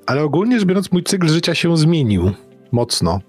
Ale 0.07 0.23
ogólnie 0.23 0.59
rzecz 0.59 0.69
biorąc, 0.69 0.93
mój 0.93 1.03
cykl 1.03 1.29
życia 1.29 1.55
się 1.55 1.77
zmienił 1.77 2.33
mocno. 2.73 3.21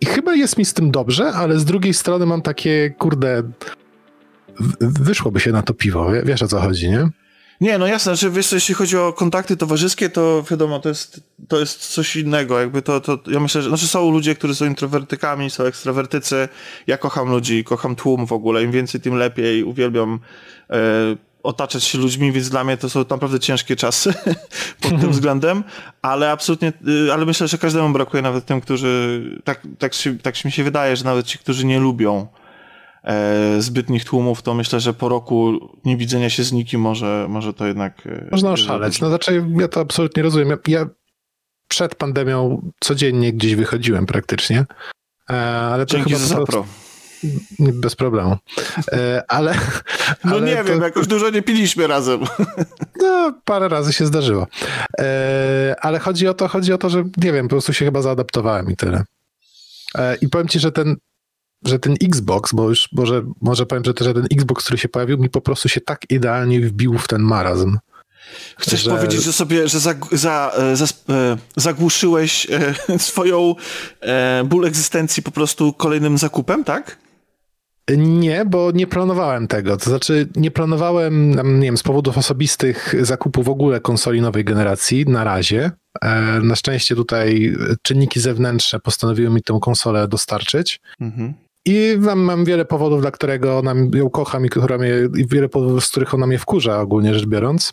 I 0.00 0.06
chyba 0.06 0.34
jest 0.34 0.58
mi 0.58 0.64
z 0.64 0.74
tym 0.74 0.90
dobrze, 0.90 1.32
ale 1.32 1.58
z 1.58 1.64
drugiej 1.64 1.94
strony 1.94 2.26
mam 2.26 2.42
takie, 2.42 2.94
kurde, 2.98 3.42
wyszłoby 4.80 5.40
się 5.40 5.52
na 5.52 5.62
to 5.62 5.74
piwo. 5.74 6.10
Wiesz 6.24 6.42
o 6.42 6.48
co 6.48 6.60
chodzi, 6.60 6.90
nie? 6.90 7.08
Nie, 7.60 7.78
no 7.78 7.86
jasne, 7.86 8.16
że 8.16 8.30
wiesz, 8.30 8.52
jeśli 8.52 8.74
chodzi 8.74 8.96
o 8.96 9.12
kontakty 9.12 9.56
towarzyskie, 9.56 10.10
to 10.10 10.44
wiadomo, 10.50 10.80
to 10.80 10.88
jest, 10.88 11.20
to 11.48 11.60
jest 11.60 11.88
coś 11.88 12.16
innego, 12.16 12.60
jakby 12.60 12.82
to, 12.82 13.00
to, 13.00 13.18
ja 13.26 13.40
myślę, 13.40 13.62
że, 13.62 13.68
znaczy 13.68 13.86
są 13.86 14.10
ludzie, 14.10 14.34
którzy 14.34 14.54
są 14.54 14.66
introwertykami, 14.66 15.50
są 15.50 15.64
ekstrawertycy, 15.64 16.48
ja 16.86 16.98
kocham 16.98 17.28
ludzi, 17.28 17.64
kocham 17.64 17.96
tłum 17.96 18.26
w 18.26 18.32
ogóle, 18.32 18.62
im 18.62 18.70
więcej, 18.70 19.00
tym 19.00 19.14
lepiej, 19.14 19.64
uwielbiam 19.64 20.20
e, 20.70 20.76
otaczać 21.42 21.84
się 21.84 21.98
ludźmi, 21.98 22.32
więc 22.32 22.48
dla 22.48 22.64
mnie 22.64 22.76
to 22.76 22.90
są 22.90 23.04
naprawdę 23.10 23.40
ciężkie 23.40 23.76
czasy 23.76 24.14
pod 24.82 25.00
tym 25.00 25.10
względem, 25.16 25.64
ale 26.02 26.30
absolutnie, 26.30 26.72
y, 27.06 27.12
ale 27.12 27.26
myślę, 27.26 27.48
że 27.48 27.58
każdemu 27.58 27.92
brakuje 27.92 28.22
nawet 28.22 28.46
tym, 28.46 28.60
którzy, 28.60 29.22
tak, 29.44 29.60
tak, 29.78 29.94
się, 29.94 30.18
tak 30.18 30.44
mi 30.44 30.52
się 30.52 30.64
wydaje, 30.64 30.96
że 30.96 31.04
nawet 31.04 31.26
ci, 31.26 31.38
którzy 31.38 31.66
nie 31.66 31.80
lubią 31.80 32.26
e, 33.04 33.62
zbytnich 33.62 34.04
tłumów, 34.04 34.42
to 34.42 34.54
myślę, 34.54 34.80
że 34.80 34.94
po 34.94 35.08
roku 35.08 35.58
niewidzenia 35.84 36.30
się 36.30 36.44
z 36.44 36.52
nikim 36.52 36.80
może, 36.80 37.26
może 37.28 37.52
to 37.52 37.66
jednak... 37.66 38.06
E, 38.06 38.28
Można 38.30 38.52
oszaleć. 38.52 39.00
No 39.00 39.08
znaczy 39.08 39.44
ja 39.60 39.68
to 39.68 39.80
absolutnie 39.80 40.22
rozumiem. 40.22 40.58
Ja, 40.68 40.78
ja 40.78 40.86
przed 41.68 41.94
pandemią 41.94 42.70
codziennie 42.80 43.32
gdzieś 43.32 43.54
wychodziłem 43.54 44.06
praktycznie. 44.06 44.64
E, 45.30 45.34
ale 45.50 45.86
to 45.86 45.96
Dzięki 45.96 46.12
chyba 46.12 46.26
za 46.26 46.44
pro. 46.44 46.66
Bez 47.58 47.96
problemu. 47.96 48.36
Ale. 49.28 49.54
No 50.24 50.36
ale 50.36 50.46
nie 50.46 50.56
to... 50.56 50.64
wiem, 50.64 50.80
jakoś 50.80 51.06
dużo 51.06 51.30
nie 51.30 51.42
piliśmy 51.42 51.86
razem. 51.86 52.20
No, 53.02 53.34
parę 53.44 53.68
razy 53.68 53.92
się 53.92 54.06
zdarzyło. 54.06 54.46
Ale 55.80 55.98
chodzi 55.98 56.28
o 56.28 56.34
to, 56.34 56.48
chodzi 56.48 56.72
o 56.72 56.78
to, 56.78 56.90
że 56.90 57.04
nie 57.16 57.32
wiem, 57.32 57.48
po 57.48 57.50
prostu 57.50 57.72
się 57.72 57.84
chyba 57.84 58.02
zaadaptowałem 58.02 58.70
i 58.70 58.76
tyle. 58.76 59.04
I 60.20 60.28
powiem 60.28 60.48
ci, 60.48 60.58
że 60.58 60.72
ten 60.72 60.96
że 61.66 61.78
ten 61.78 61.94
Xbox, 62.02 62.52
bo 62.52 62.68
już 62.68 62.88
może, 62.92 63.22
może 63.40 63.66
powiem, 63.66 63.84
że, 63.84 63.92
że 64.00 64.14
ten 64.14 64.26
Xbox, 64.32 64.64
który 64.64 64.78
się 64.78 64.88
pojawił, 64.88 65.18
mi 65.18 65.30
po 65.30 65.40
prostu 65.40 65.68
się 65.68 65.80
tak 65.80 66.10
idealnie 66.10 66.60
wbił 66.60 66.98
w 66.98 67.08
ten 67.08 67.22
marazm. 67.22 67.78
Chcesz 68.58 68.82
że... 68.82 68.90
powiedzieć, 68.90 69.22
że 69.22 69.32
sobie, 69.32 69.68
że 69.68 69.80
za, 69.80 69.94
za, 70.12 70.52
e, 70.56 70.76
za, 70.76 70.84
e, 70.84 71.36
zagłuszyłeś 71.56 72.46
e, 72.50 72.74
swoją 72.98 73.54
ból 74.44 74.64
egzystencji 74.64 75.22
po 75.22 75.30
prostu 75.30 75.72
kolejnym 75.72 76.18
zakupem, 76.18 76.64
tak? 76.64 76.96
Nie, 77.96 78.44
bo 78.44 78.70
nie 78.70 78.86
planowałem 78.86 79.48
tego. 79.48 79.76
To 79.76 79.90
znaczy, 79.90 80.28
nie 80.36 80.50
planowałem, 80.50 81.30
nie 81.60 81.66
wiem, 81.66 81.76
z 81.76 81.82
powodów 81.82 82.18
osobistych 82.18 82.94
zakupu 83.00 83.42
w 83.42 83.48
ogóle 83.48 83.80
konsoli 83.80 84.20
nowej 84.20 84.44
generacji 84.44 85.04
na 85.08 85.24
razie. 85.24 85.70
Na 86.42 86.56
szczęście 86.56 86.94
tutaj 86.94 87.56
czynniki 87.82 88.20
zewnętrzne 88.20 88.80
postanowiły 88.80 89.30
mi 89.30 89.42
tę 89.42 89.58
konsolę 89.62 90.08
dostarczyć. 90.08 90.80
Mhm. 91.00 91.34
I 91.64 91.96
mam, 92.16 92.44
wiele 92.44 92.64
powodów, 92.64 93.00
dla 93.00 93.10
którego 93.10 93.58
ona 93.58 93.74
ją 93.94 94.10
kocham 94.10 94.46
i, 94.46 94.48
która 94.48 94.78
mnie, 94.78 94.92
i 95.16 95.26
wiele 95.26 95.48
powodów, 95.48 95.84
z 95.84 95.90
których 95.90 96.14
ona 96.14 96.26
mnie 96.26 96.38
wkurza, 96.38 96.80
ogólnie 96.80 97.14
rzecz 97.14 97.26
biorąc. 97.26 97.72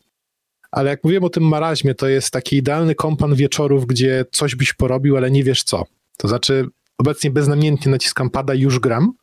Ale 0.72 0.90
jak 0.90 1.04
mówiłem 1.04 1.24
o 1.24 1.30
tym 1.30 1.44
maraźmie, 1.44 1.96
to 1.96 2.08
jest 2.08 2.32
taki 2.32 2.58
idealny 2.58 2.96
kompan 2.96 3.36
wieczorów, 3.36 3.86
gdzie 3.86 4.26
coś 4.32 4.56
byś 4.56 4.74
porobił, 4.74 5.18
ale 5.18 5.32
nie 5.32 5.44
wiesz 5.44 5.64
co. 5.64 5.84
To 6.18 6.28
znaczy, 6.28 6.66
obecnie 6.98 7.32
beznamiętnie 7.32 7.92
naciskam 7.92 8.30
pada 8.30 8.54
już 8.54 8.80
gram. 8.80 9.14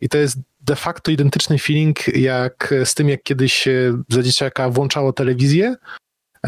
I 0.00 0.08
to 0.08 0.18
jest 0.18 0.36
de 0.60 0.76
facto 0.76 1.10
identyczny 1.10 1.58
feeling 1.58 2.16
jak 2.16 2.74
z 2.84 2.94
tym, 2.94 3.08
jak 3.08 3.22
kiedyś 3.22 3.68
za 4.08 4.22
dzieciaka 4.22 4.70
włączało 4.70 5.12
telewizję. 5.12 5.74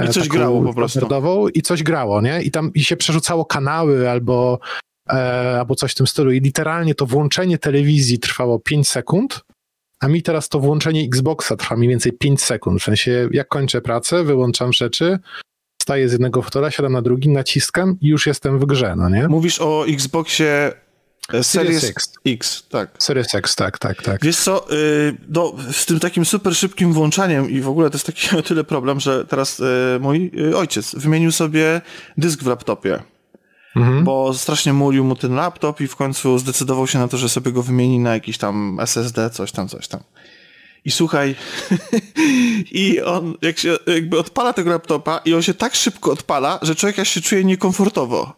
I 0.04 0.08
coś 0.08 0.28
grało 0.28 0.62
po 0.62 0.74
prostu. 0.74 1.08
I 1.54 1.62
coś 1.62 1.82
grało, 1.82 2.20
nie? 2.20 2.42
I 2.42 2.50
tam 2.50 2.72
i 2.74 2.84
się 2.84 2.96
przerzucało 2.96 3.44
kanały 3.44 4.10
albo, 4.10 4.58
e, 5.08 5.14
albo 5.58 5.74
coś 5.74 5.92
w 5.92 5.94
tym 5.94 6.06
stylu. 6.06 6.32
I 6.32 6.40
literalnie 6.40 6.94
to 6.94 7.06
włączenie 7.06 7.58
telewizji 7.58 8.18
trwało 8.18 8.58
5 8.58 8.88
sekund, 8.88 9.44
a 10.00 10.08
mi 10.08 10.22
teraz 10.22 10.48
to 10.48 10.60
włączenie 10.60 11.04
Xboxa 11.04 11.56
trwa 11.56 11.76
mniej 11.76 11.88
więcej 11.88 12.12
5 12.12 12.42
sekund. 12.42 12.80
W 12.80 12.84
sensie, 12.84 13.28
jak 13.32 13.48
kończę 13.48 13.80
pracę, 13.80 14.24
wyłączam 14.24 14.72
rzeczy, 14.72 15.18
staję 15.82 16.08
z 16.08 16.12
jednego 16.12 16.42
fotora, 16.42 16.70
siadam 16.70 16.92
na 16.92 17.02
drugi, 17.02 17.28
naciskam 17.28 17.96
i 18.00 18.08
już 18.08 18.26
jestem 18.26 18.58
w 18.58 18.66
grze, 18.66 18.94
no 18.96 19.08
nie? 19.08 19.28
Mówisz 19.28 19.60
o 19.60 19.86
Xboxie 19.88 20.72
e, 21.32 21.44
Series, 21.44 21.46
Series 21.46 21.84
X. 21.84 22.12
X. 22.26 22.66
tak. 22.68 22.90
Series 22.98 23.34
X, 23.34 23.56
tak, 23.56 23.78
tak, 23.78 24.02
tak. 24.02 24.24
Wiesz 24.24 24.36
co, 24.36 24.66
yy, 24.70 25.16
no, 25.28 25.52
z 25.72 25.86
tym 25.86 26.00
takim 26.00 26.24
super 26.24 26.54
szybkim 26.56 26.92
włączaniem 26.92 27.50
i 27.50 27.60
w 27.60 27.68
ogóle 27.68 27.90
to 27.90 27.94
jest 27.94 28.06
taki 28.06 28.28
o 28.38 28.42
tyle 28.42 28.64
problem, 28.64 29.00
że 29.00 29.24
teraz 29.24 29.58
yy, 29.58 29.66
mój 30.00 30.30
yy, 30.34 30.56
ojciec 30.56 30.94
wymienił 30.94 31.32
sobie 31.32 31.80
dysk 32.16 32.42
w 32.42 32.46
laptopie 32.46 33.02
mhm. 33.76 34.04
bo 34.04 34.34
strasznie 34.34 34.72
mulił 34.72 35.04
mu 35.04 35.16
ten 35.16 35.34
laptop 35.34 35.80
i 35.80 35.88
w 35.88 35.96
końcu 35.96 36.38
zdecydował 36.38 36.86
się 36.86 36.98
na 36.98 37.08
to, 37.08 37.16
że 37.16 37.28
sobie 37.28 37.52
go 37.52 37.62
wymieni 37.62 37.98
na 37.98 38.14
jakiś 38.14 38.38
tam 38.38 38.78
SSD, 38.80 39.30
coś 39.30 39.52
tam, 39.52 39.68
coś 39.68 39.88
tam. 39.88 40.00
I 40.84 40.90
słuchaj, 40.90 41.34
i 42.72 43.00
on 43.00 43.34
jak 43.42 43.58
się, 43.58 43.76
jakby 43.86 44.18
odpala 44.18 44.52
tego 44.52 44.70
laptopa 44.70 45.20
i 45.24 45.34
on 45.34 45.42
się 45.42 45.54
tak 45.54 45.74
szybko 45.74 46.12
odpala, 46.12 46.58
że 46.62 46.74
człowiek 46.74 47.06
się 47.06 47.20
czuje 47.20 47.44
niekomfortowo. 47.44 48.36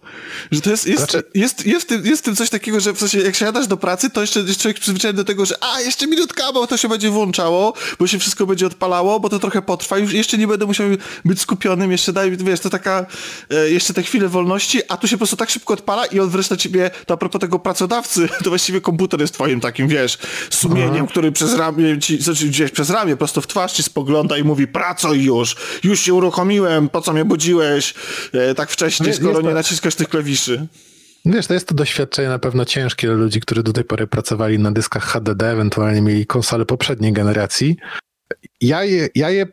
Że 0.51 0.61
to 0.61 0.71
jest, 0.71 0.87
jest, 0.87 0.99
znaczy... 0.99 1.23
jest, 1.35 1.67
jest, 1.67 1.91
jest, 1.91 2.07
jest 2.07 2.23
w 2.23 2.25
tym 2.25 2.37
coś 2.37 2.51
takiego, 2.51 2.81
że 2.81 2.93
w 2.93 2.99
sensie 2.99 3.19
jak 3.19 3.37
siadasz 3.37 3.67
do 3.67 3.77
pracy, 3.77 4.11
to 4.11 4.21
jeszcze 4.21 4.41
jest 4.41 4.61
człowiek 4.61 4.81
przyzwyczajony 4.81 5.17
do 5.17 5.25
tego, 5.25 5.47
że 5.47 5.55
a, 5.61 5.81
jeszcze 5.81 6.07
minutka, 6.07 6.53
bo 6.53 6.67
to 6.67 6.77
się 6.77 6.89
będzie 6.89 7.11
włączało, 7.11 7.75
bo 7.99 8.07
się 8.07 8.19
wszystko 8.19 8.47
będzie 8.47 8.67
odpalało, 8.67 9.21
bo 9.21 9.29
to 9.29 9.39
trochę 9.39 9.63
potrwa, 9.63 9.99
już 9.99 10.13
jeszcze 10.13 10.39
nie 10.39 10.47
będę 10.47 10.67
musiał 10.67 10.87
być 11.25 11.41
skupionym, 11.41 11.93
jeszcze 11.93 12.13
daj 12.13 12.37
wiesz, 12.37 12.61
to 12.61 12.71
taka, 12.71 13.07
e, 13.51 13.71
jeszcze 13.71 13.95
te 13.95 14.03
chwile 14.03 14.29
wolności, 14.29 14.81
a 14.89 14.97
tu 14.97 15.09
się 15.09 15.17
po 15.17 15.19
prostu 15.19 15.37
tak 15.37 15.51
szybko 15.51 15.75
odpala 15.75 16.07
i 16.07 16.21
on 16.21 16.29
wreszcie 16.29 16.57
ciebie, 16.57 16.91
to 17.07 17.15
a 17.15 17.17
propos 17.17 17.41
tego 17.41 17.59
pracodawcy, 17.59 18.29
to 18.45 18.49
właściwie 18.51 18.81
komputer 18.81 19.21
jest 19.21 19.35
twoim 19.35 19.61
takim, 19.61 19.89
wiesz, 19.89 20.19
sumieniem, 20.51 20.97
Aha. 20.97 21.07
który 21.11 21.33
przez 21.33 21.55
ramię 21.55 21.99
ci, 21.99 22.23
znaczy 22.37 22.49
gdzieś 22.49 22.71
przez 22.71 22.91
ramię, 22.91 23.17
prosto 23.17 23.41
w 23.41 23.47
twarz 23.47 23.73
ci 23.73 23.83
spogląda 23.83 24.39
i 24.39 24.45
mówi, 24.45 24.67
pracuj 24.67 25.25
już, 25.25 25.57
już 25.85 26.01
się 26.01 26.15
uruchomiłem, 26.15 26.89
po 26.89 27.01
co 27.01 27.13
mnie 27.13 27.25
budziłeś 27.25 27.95
e, 28.33 28.55
tak 28.55 28.71
wcześnie, 28.71 29.15
skoro 29.15 29.41
nie 29.41 29.55
naciskasz 29.55 29.95
tych 29.95 30.09
klawiszy. 30.09 30.67
Wiesz, 31.25 31.47
to 31.47 31.55
jest 31.55 31.69
to 31.69 31.75
doświadczenie 31.75 32.29
na 32.29 32.39
pewno 32.39 32.65
ciężkie 32.65 33.07
dla 33.07 33.17
ludzi, 33.17 33.41
którzy 33.41 33.63
do 33.63 33.73
tej 33.73 33.85
pory 33.85 34.07
pracowali 34.07 34.59
na 34.59 34.73
dyskach 34.73 35.05
HDD, 35.05 35.43
ewentualnie 35.43 36.03
mieli 36.03 36.27
konsole 36.27 36.67
poprzedniej 36.67 37.13
generacji. 37.13 37.77
Ja 38.61 38.85
je, 38.85 39.09
ja 39.15 39.31
je 39.31 39.47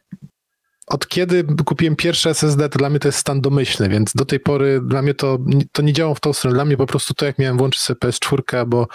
od 0.88 1.08
kiedy 1.08 1.44
kupiłem 1.66 1.96
pierwsze 1.96 2.30
SSD, 2.30 2.70
to 2.70 2.80
dla 2.80 2.90
mnie 2.90 3.00
to 3.00 3.08
jest 3.08 3.18
stan 3.18 3.42
domyślny, 3.42 3.90
więc 3.90 4.14
do 4.14 4.26
tej 4.26 4.40
pory 4.40 4.82
dla 4.86 5.02
mnie 5.02 5.14
to, 5.14 5.40
to 5.72 5.82
nie 5.82 5.94
działało 5.94 6.16
w 6.16 6.20
tą 6.20 6.34
stronę. 6.34 6.56
Dla 6.56 6.66
mnie 6.66 6.78
po 6.78 6.86
prostu 6.86 7.14
to, 7.14 7.26
jak 7.26 7.40
miałem 7.40 7.58
włączyć 7.58 7.82
sobie 7.82 8.00
PS4 8.00 8.58
albo 8.58 8.88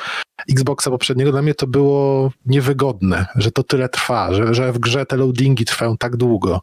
Xboxa 0.51 0.91
poprzedniego, 0.91 1.33
dla 1.33 1.43
mnie 1.43 1.55
to 1.55 1.67
było 1.67 2.31
niewygodne, 2.47 3.27
że 3.37 3.53
to 3.53 3.63
tyle 3.63 3.89
trwa, 3.89 4.35
że, 4.35 4.55
że 4.55 4.73
w 4.73 4.79
grze 4.79 5.07
te 5.07 5.17
loadingi 5.17 5.65
trwają 5.65 5.97
tak 5.97 6.17
długo, 6.17 6.61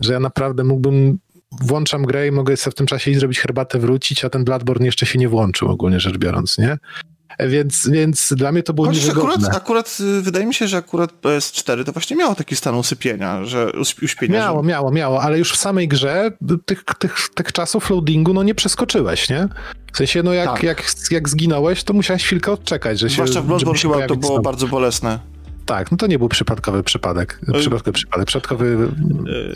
że 0.00 0.12
ja 0.12 0.20
naprawdę 0.20 0.64
mógłbym 0.64 1.18
włączam 1.60 2.02
grę 2.02 2.26
i 2.26 2.30
mogę 2.30 2.56
sobie 2.56 2.72
w 2.72 2.74
tym 2.74 2.86
czasie 2.86 3.10
iść 3.10 3.20
zrobić 3.20 3.40
herbatę, 3.40 3.78
wrócić, 3.78 4.24
a 4.24 4.30
ten 4.30 4.44
Bloodborne 4.44 4.86
jeszcze 4.86 5.06
się 5.06 5.18
nie 5.18 5.28
włączył 5.28 5.68
ogólnie 5.68 6.00
rzecz 6.00 6.18
biorąc, 6.18 6.58
nie? 6.58 6.78
Więc, 7.40 7.88
więc 7.88 8.32
dla 8.36 8.52
mnie 8.52 8.62
to 8.62 8.72
było 8.72 8.86
Chociaż 8.86 9.02
niewygodne. 9.02 9.34
Akurat, 9.34 9.56
akurat 9.56 9.98
y, 10.00 10.22
wydaje 10.22 10.46
mi 10.46 10.54
się, 10.54 10.68
że 10.68 10.76
akurat 10.76 11.12
PS4 11.22 11.84
to 11.84 11.92
właśnie 11.92 12.16
miało 12.16 12.34
taki 12.34 12.56
stan 12.56 12.74
usypienia, 12.74 13.44
że 13.44 13.72
uśpienia. 14.02 14.38
Miało, 14.38 14.62
że... 14.62 14.68
miało, 14.68 14.90
miało, 14.90 15.22
ale 15.22 15.38
już 15.38 15.52
w 15.52 15.56
samej 15.56 15.88
grze 15.88 16.30
tych, 16.66 16.84
tych, 16.98 17.28
tych 17.34 17.52
czasów 17.52 17.90
loadingu 17.90 18.34
no 18.34 18.42
nie 18.42 18.54
przeskoczyłeś, 18.54 19.28
nie? 19.28 19.48
W 19.92 19.96
sensie, 19.96 20.22
no 20.22 20.32
jak, 20.32 20.48
tak. 20.48 20.62
jak, 20.62 20.84
jak 21.10 21.28
zginąłeś, 21.28 21.84
to 21.84 21.92
musiałeś 21.92 22.24
chwilkę 22.24 22.52
odczekać, 22.52 22.98
że 22.98 23.08
się... 23.08 23.14
Zwłaszcza 23.14 23.42
w 23.42 23.46
Bloodborne 23.46 23.82
chyba 23.82 24.06
to 24.06 24.16
było 24.16 24.40
bardzo 24.40 24.68
bolesne. 24.68 25.18
Tak, 25.66 25.90
no 25.90 25.96
to 25.96 26.06
nie 26.06 26.18
był 26.18 26.28
przypadkowy 26.28 26.82
przypadek. 26.82 27.40
E, 27.48 27.58
przypadkowy 27.58 27.92
przypadek, 27.92 28.26
przypadkowy, 28.26 28.88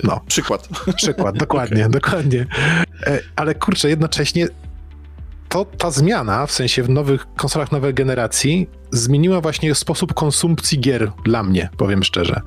no. 0.04 0.16
E, 0.16 0.20
przykład. 0.26 0.68
Przykład, 0.96 1.38
dokładnie, 1.44 1.86
okay. 1.86 2.00
dokładnie. 2.00 2.46
E, 3.06 3.20
ale 3.36 3.54
kurczę, 3.54 3.88
jednocześnie 3.88 4.48
to 5.48 5.64
ta 5.64 5.90
zmiana, 5.90 6.46
w 6.46 6.52
sensie 6.52 6.82
w 6.82 6.90
nowych 6.90 7.26
konsolach 7.36 7.72
nowej 7.72 7.94
generacji, 7.94 8.70
zmieniła 8.90 9.40
właśnie 9.40 9.74
sposób 9.74 10.14
konsumpcji 10.14 10.80
gier 10.80 11.12
dla 11.24 11.42
mnie, 11.42 11.68
powiem 11.76 12.04
szczerze. 12.04 12.40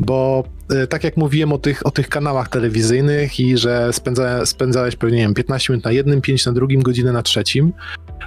Bo 0.00 0.44
e, 0.70 0.86
tak 0.86 1.04
jak 1.04 1.16
mówiłem 1.16 1.52
o 1.52 1.58
tych, 1.58 1.86
o 1.86 1.90
tych 1.90 2.08
kanałach 2.08 2.48
telewizyjnych 2.48 3.40
i 3.40 3.56
że 3.56 3.92
spędza, 3.92 4.46
spędzałeś 4.46 4.96
pewnie, 4.96 5.16
nie 5.16 5.22
wiem, 5.22 5.34
15 5.34 5.72
minut 5.72 5.84
na 5.84 5.92
jednym, 5.92 6.20
5 6.20 6.46
na 6.46 6.52
drugim, 6.52 6.82
godzinę 6.82 7.12
na 7.12 7.22
trzecim, 7.22 7.72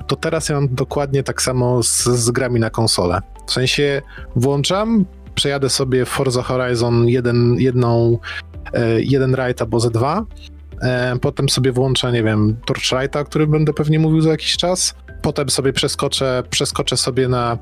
to 0.07 0.15
teraz 0.15 0.50
ja 0.50 0.55
mam 0.55 0.75
dokładnie 0.75 1.24
tak 1.24 1.41
samo 1.41 1.83
z, 1.83 2.03
z 2.03 2.31
grami 2.31 2.59
na 2.59 2.69
konsolę. 2.69 3.21
W 3.48 3.51
sensie 3.51 4.01
włączam, 4.36 5.05
przejadę 5.36 5.69
sobie 5.69 6.05
Forza 6.05 6.43
Horizon 6.43 7.07
jeden, 7.07 7.55
jedną, 7.59 8.17
e, 8.74 9.01
jeden 9.01 9.36
rajd 9.36 9.62
albo 9.62 9.79
ze 9.79 9.91
dwa, 9.91 10.25
potem 11.21 11.50
sobie 11.50 11.71
włączę, 11.71 12.12
nie 12.12 12.24
wiem, 12.24 12.55
Torchlighta, 12.65 13.19
o 13.19 13.25
którym 13.25 13.51
będę 13.51 13.74
pewnie 13.74 14.00
mówił 14.00 14.21
za 14.21 14.29
jakiś 14.29 14.57
czas. 14.57 14.95
Potem 15.21 15.50
sobie 15.50 15.74
przeskoczę, 15.74 16.43
przeskoczę 16.50 16.98
sobie 16.98 17.27
na 17.27 17.57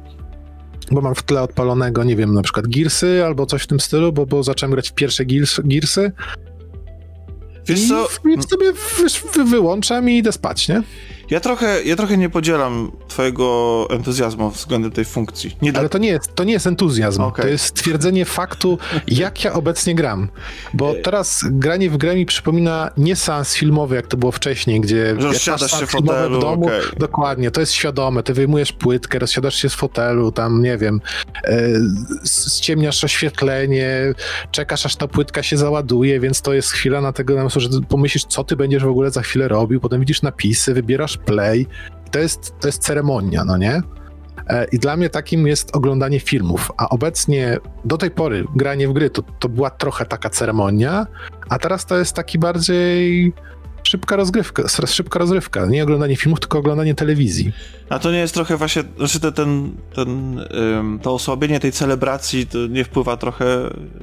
bo 0.91 1.01
mam 1.01 1.15
w 1.15 1.23
tle 1.23 1.41
odpalonego, 1.41 2.03
nie 2.03 2.15
wiem, 2.15 2.33
na 2.33 2.41
przykład 2.41 2.67
Gearsy 2.67 3.25
albo 3.25 3.45
coś 3.45 3.63
w 3.63 3.67
tym 3.67 3.79
stylu, 3.79 4.13
bo, 4.13 4.25
bo 4.25 4.43
zacząłem 4.43 4.71
grać 4.71 4.89
w 4.89 4.93
pierwsze 4.93 5.25
Gears, 5.25 5.59
Gearsy. 5.63 6.11
Wiesz 7.67 7.87
co? 7.87 8.07
I, 8.29 8.39
i 8.39 8.43
sobie 8.43 8.73
wyłączam 9.45 10.09
i 10.09 10.17
idę 10.17 10.31
spać, 10.31 10.67
nie? 10.67 10.83
Ja 11.29 11.39
trochę, 11.39 11.83
ja 11.83 11.95
trochę 11.95 12.17
nie 12.17 12.29
podzielam 12.29 12.91
twojego 13.07 13.87
entuzjazmu 13.89 14.51
względem 14.51 14.91
tej 14.91 15.05
funkcji. 15.05 15.57
Nie 15.61 15.77
Ale 15.77 15.89
to 15.89 15.97
nie 15.97 16.09
jest, 16.09 16.35
to 16.35 16.43
nie 16.43 16.53
jest 16.53 16.67
entuzjazm, 16.67 17.21
okay. 17.21 17.45
to 17.45 17.51
jest 17.51 17.65
stwierdzenie 17.65 18.25
faktu, 18.25 18.77
jak 19.07 19.43
ja 19.43 19.53
obecnie 19.53 19.95
gram. 19.95 20.27
Bo 20.73 20.93
teraz 21.03 21.45
granie 21.51 21.89
w 21.89 21.97
grę 21.97 22.15
mi 22.15 22.25
przypomina 22.25 22.91
nie 22.97 23.15
sens 23.15 23.55
filmowy, 23.55 23.95
jak 23.95 24.07
to 24.07 24.17
było 24.17 24.31
wcześniej, 24.31 24.81
gdzie 24.81 25.13
rozsiadasz 25.13 25.79
się 25.79 25.87
w 25.87 25.89
fotelu, 25.89 26.37
w 26.37 26.41
domu. 26.41 26.65
Okay. 26.65 26.81
Dokładnie, 26.97 27.51
to 27.51 27.59
jest 27.59 27.71
świadome. 27.71 28.23
Ty 28.23 28.33
wyjmujesz 28.33 28.71
płytkę, 28.73 29.19
rozsiadasz 29.19 29.55
się 29.55 29.69
z 29.69 29.75
fotelu, 29.75 30.31
tam 30.31 30.61
nie 30.61 30.77
wiem, 30.77 31.01
e, 31.43 31.67
ściemniasz 32.57 33.03
oświetlenie, 33.03 34.13
czekasz 34.51 34.85
aż 34.85 34.95
ta 34.95 35.07
płytka 35.07 35.43
się 35.43 35.57
załaduje, 35.57 36.19
więc 36.19 36.41
to 36.41 36.53
jest 36.53 36.71
chwila 36.71 37.01
na 37.01 37.13
tego, 37.13 37.49
że 37.49 37.69
pomyślisz, 37.89 38.25
co 38.25 38.43
ty 38.43 38.55
będziesz 38.55 38.83
w 38.83 38.89
ogóle 38.89 39.11
za 39.11 39.21
chwilę 39.21 39.47
robił, 39.47 39.79
potem 39.79 39.99
widzisz 39.99 40.21
napisy, 40.21 40.73
wybierasz 40.73 41.16
play. 41.17 41.67
To 42.11 42.19
jest, 42.19 42.53
to 42.59 42.67
jest 42.67 42.81
ceremonia, 42.81 43.45
no 43.45 43.57
nie? 43.57 43.81
E, 44.47 44.65
I 44.71 44.79
dla 44.79 44.97
mnie 44.97 45.09
takim 45.09 45.47
jest 45.47 45.75
oglądanie 45.75 46.19
filmów. 46.19 46.71
A 46.77 46.89
obecnie 46.89 47.57
do 47.85 47.97
tej 47.97 48.11
pory 48.11 48.45
granie 48.55 48.87
w 48.87 48.93
gry 48.93 49.09
to, 49.09 49.21
to 49.39 49.49
była 49.49 49.69
trochę 49.69 50.05
taka 50.05 50.29
ceremonia, 50.29 51.07
a 51.49 51.59
teraz 51.59 51.85
to 51.85 51.97
jest 51.97 52.15
taki 52.15 52.39
bardziej 52.39 53.33
szybka 53.87 54.15
rozgrywka, 54.15 54.63
szybka 54.85 55.19
rozrywka. 55.19 55.65
Nie 55.65 55.83
oglądanie 55.83 56.15
filmów, 56.15 56.39
tylko 56.39 56.59
oglądanie 56.59 56.95
telewizji. 56.95 57.51
A 57.89 57.99
to 57.99 58.11
nie 58.11 58.17
jest 58.17 58.33
trochę 58.33 58.57
właśnie, 58.57 58.83
znaczy 58.97 59.19
ten, 59.19 59.31
ten, 59.31 59.71
ten 59.95 60.99
to 61.01 61.13
osłabienie 61.13 61.59
tej 61.59 61.71
celebracji 61.71 62.47
to 62.47 62.57
nie 62.67 62.83
wpływa 62.83 63.17
trochę 63.17 63.45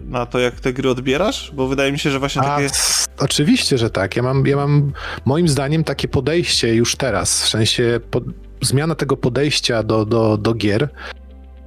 na 0.08 0.26
to, 0.26 0.38
jak 0.38 0.60
te 0.60 0.72
gry 0.72 0.90
odbierasz? 0.90 1.52
Bo 1.54 1.68
wydaje 1.68 1.92
mi 1.92 1.98
się, 1.98 2.10
że 2.10 2.18
właśnie 2.18 2.42
takie... 2.42 2.66
A, 2.66 3.24
oczywiście, 3.24 3.78
że 3.78 3.90
tak. 3.90 4.16
Ja 4.16 4.22
mam, 4.22 4.46
ja 4.46 4.56
mam 4.56 4.92
moim 5.24 5.48
zdaniem 5.48 5.84
takie 5.84 6.08
podejście 6.08 6.74
już 6.74 6.96
teraz, 6.96 7.44
w 7.44 7.48
sensie 7.48 8.00
po, 8.10 8.20
zmiana 8.60 8.94
tego 8.94 9.16
podejścia 9.16 9.82
do, 9.82 10.04
do, 10.04 10.36
do 10.36 10.54
gier, 10.54 10.88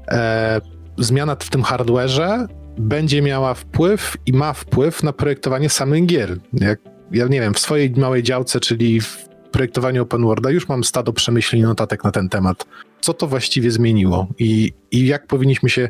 e, 0.07 0.61
zmiana 0.97 1.35
w 1.35 1.49
tym 1.49 1.63
hardware'ze 1.63 2.47
będzie 2.77 3.21
miała 3.21 3.53
wpływ 3.53 4.17
i 4.25 4.33
ma 4.33 4.53
wpływ 4.53 5.03
na 5.03 5.13
projektowanie 5.13 5.69
samych 5.69 6.05
gier. 6.05 6.37
Jak, 6.53 6.79
ja 7.11 7.27
nie 7.27 7.41
wiem, 7.41 7.53
w 7.53 7.59
swojej 7.59 7.91
małej 7.91 8.23
działce, 8.23 8.59
czyli 8.59 9.01
w 9.01 9.27
projektowaniu 9.51 10.03
open 10.03 10.21
worlda 10.21 10.51
już 10.51 10.67
mam 10.67 10.83
stado 10.83 11.13
przemyśleń 11.13 11.61
notatek 11.61 12.03
na 12.03 12.11
ten 12.11 12.29
temat. 12.29 12.65
Co 13.01 13.13
to 13.13 13.27
właściwie 13.27 13.71
zmieniło 13.71 14.27
i, 14.39 14.73
i 14.91 15.07
jak 15.07 15.27
powinniśmy 15.27 15.69
się 15.69 15.89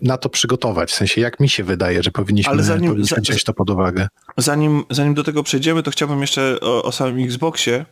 na 0.00 0.16
to 0.16 0.28
przygotować? 0.28 0.90
W 0.90 0.94
sensie, 0.94 1.20
jak 1.20 1.40
mi 1.40 1.48
się 1.48 1.64
wydaje, 1.64 2.02
że 2.02 2.10
powinniśmy, 2.10 2.52
Ale 2.52 2.62
zanim, 2.62 2.90
powinniśmy 2.90 3.20
wziąć 3.20 3.44
to 3.44 3.54
pod 3.54 3.70
uwagę. 3.70 4.08
Zanim, 4.36 4.84
zanim 4.90 5.14
do 5.14 5.24
tego 5.24 5.42
przejdziemy, 5.42 5.82
to 5.82 5.90
chciałbym 5.90 6.20
jeszcze 6.20 6.60
o, 6.60 6.82
o 6.82 6.92
samym 6.92 7.24
Xboxie. 7.24 7.84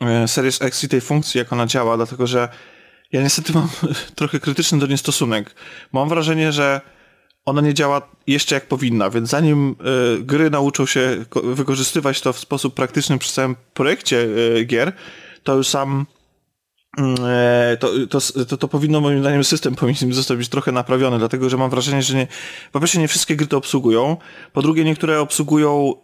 E, 0.00 0.28
Series 0.28 0.62
X 0.62 0.84
i 0.84 0.88
tej 0.88 1.00
funkcji, 1.00 1.38
jak 1.38 1.52
ona 1.52 1.66
działa, 1.66 1.96
dlatego 1.96 2.26
że 2.26 2.48
ja 3.12 3.22
niestety 3.22 3.52
mam 3.52 3.68
trochę 4.14 4.40
krytyczny 4.40 4.78
do 4.78 4.86
niej 4.86 4.98
stosunek. 4.98 5.54
Mam 5.92 6.08
wrażenie, 6.08 6.52
że 6.52 6.80
ona 7.44 7.60
nie 7.60 7.74
działa 7.74 8.02
jeszcze 8.26 8.54
jak 8.54 8.68
powinna, 8.68 9.10
więc 9.10 9.28
zanim 9.28 9.76
y, 10.18 10.22
gry 10.22 10.50
nauczą 10.50 10.86
się 10.86 11.24
wykorzystywać 11.44 12.20
to 12.20 12.32
w 12.32 12.38
sposób 12.38 12.74
praktyczny 12.74 13.18
przy 13.18 13.32
całym 13.32 13.56
projekcie 13.74 14.16
y, 14.16 14.64
gier, 14.64 14.92
to 15.44 15.56
już 15.56 15.68
sam 15.68 16.06
mm, 16.98 17.16
to, 17.80 17.90
to, 18.10 18.44
to, 18.44 18.56
to, 18.56 18.68
powinno 18.68 19.00
moim 19.00 19.20
zdaniem 19.20 19.44
system 19.44 19.74
powinien 19.80 20.12
zostać 20.12 20.48
trochę 20.48 20.72
naprawiony, 20.72 21.18
dlatego 21.18 21.50
że 21.50 21.56
mam 21.56 21.70
wrażenie, 21.70 22.02
że 22.02 22.16
nie, 22.16 22.26
po 22.72 22.80
pierwsze 22.80 22.98
nie 22.98 23.08
wszystkie 23.08 23.36
gry 23.36 23.46
to 23.46 23.56
obsługują, 23.56 24.16
po 24.52 24.62
drugie 24.62 24.84
niektóre 24.84 25.20
obsługują 25.20 25.94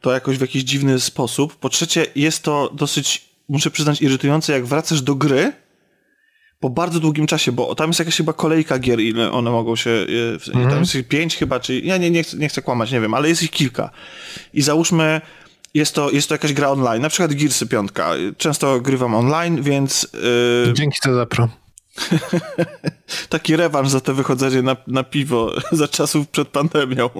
to 0.00 0.12
jakoś 0.12 0.38
w 0.38 0.40
jakiś 0.40 0.62
dziwny 0.62 1.00
sposób, 1.00 1.56
po 1.56 1.68
trzecie 1.68 2.06
jest 2.16 2.42
to 2.42 2.70
dosyć, 2.74 3.28
muszę 3.48 3.70
przyznać, 3.70 4.02
irytujące, 4.02 4.52
jak 4.52 4.66
wracasz 4.66 5.02
do 5.02 5.14
gry, 5.14 5.52
po 6.62 6.70
bardzo 6.70 7.00
długim 7.00 7.26
czasie, 7.26 7.52
bo 7.52 7.74
tam 7.74 7.90
jest 7.90 7.98
jakaś 7.98 8.16
chyba 8.16 8.32
kolejka 8.32 8.78
gier, 8.78 9.00
ile 9.00 9.32
one 9.32 9.50
mogą 9.50 9.76
się, 9.76 9.90
mhm. 10.54 10.70
tam 10.70 10.78
jest 10.80 10.94
ich 10.94 11.08
pięć 11.08 11.36
chyba, 11.36 11.60
czy 11.60 11.80
ja 11.80 11.96
nie, 11.96 12.10
nie, 12.10 12.22
chcę, 12.22 12.36
nie 12.36 12.48
chcę 12.48 12.62
kłamać, 12.62 12.92
nie 12.92 13.00
wiem, 13.00 13.14
ale 13.14 13.28
jest 13.28 13.42
ich 13.42 13.50
kilka. 13.50 13.90
I 14.54 14.62
załóżmy, 14.62 15.20
jest 15.74 15.94
to, 15.94 16.10
jest 16.10 16.28
to 16.28 16.34
jakaś 16.34 16.52
gra 16.52 16.68
online, 16.68 17.02
na 17.02 17.08
przykład 17.08 17.34
Gearsy 17.34 17.66
piątka. 17.66 18.10
Często 18.36 18.80
grywam 18.80 19.14
online, 19.14 19.62
więc... 19.62 20.08
Yy... 20.66 20.72
Dzięki 20.72 20.98
za 21.04 21.14
zapro. 21.14 21.48
Taki 23.28 23.56
rewanż 23.56 23.88
za 23.88 24.00
to 24.00 24.14
wychodzenie 24.14 24.62
na, 24.62 24.76
na 24.86 25.04
piwo 25.04 25.52
za 25.72 25.88
czasów 25.88 26.28
przed 26.28 26.48
pandemią. 26.48 27.10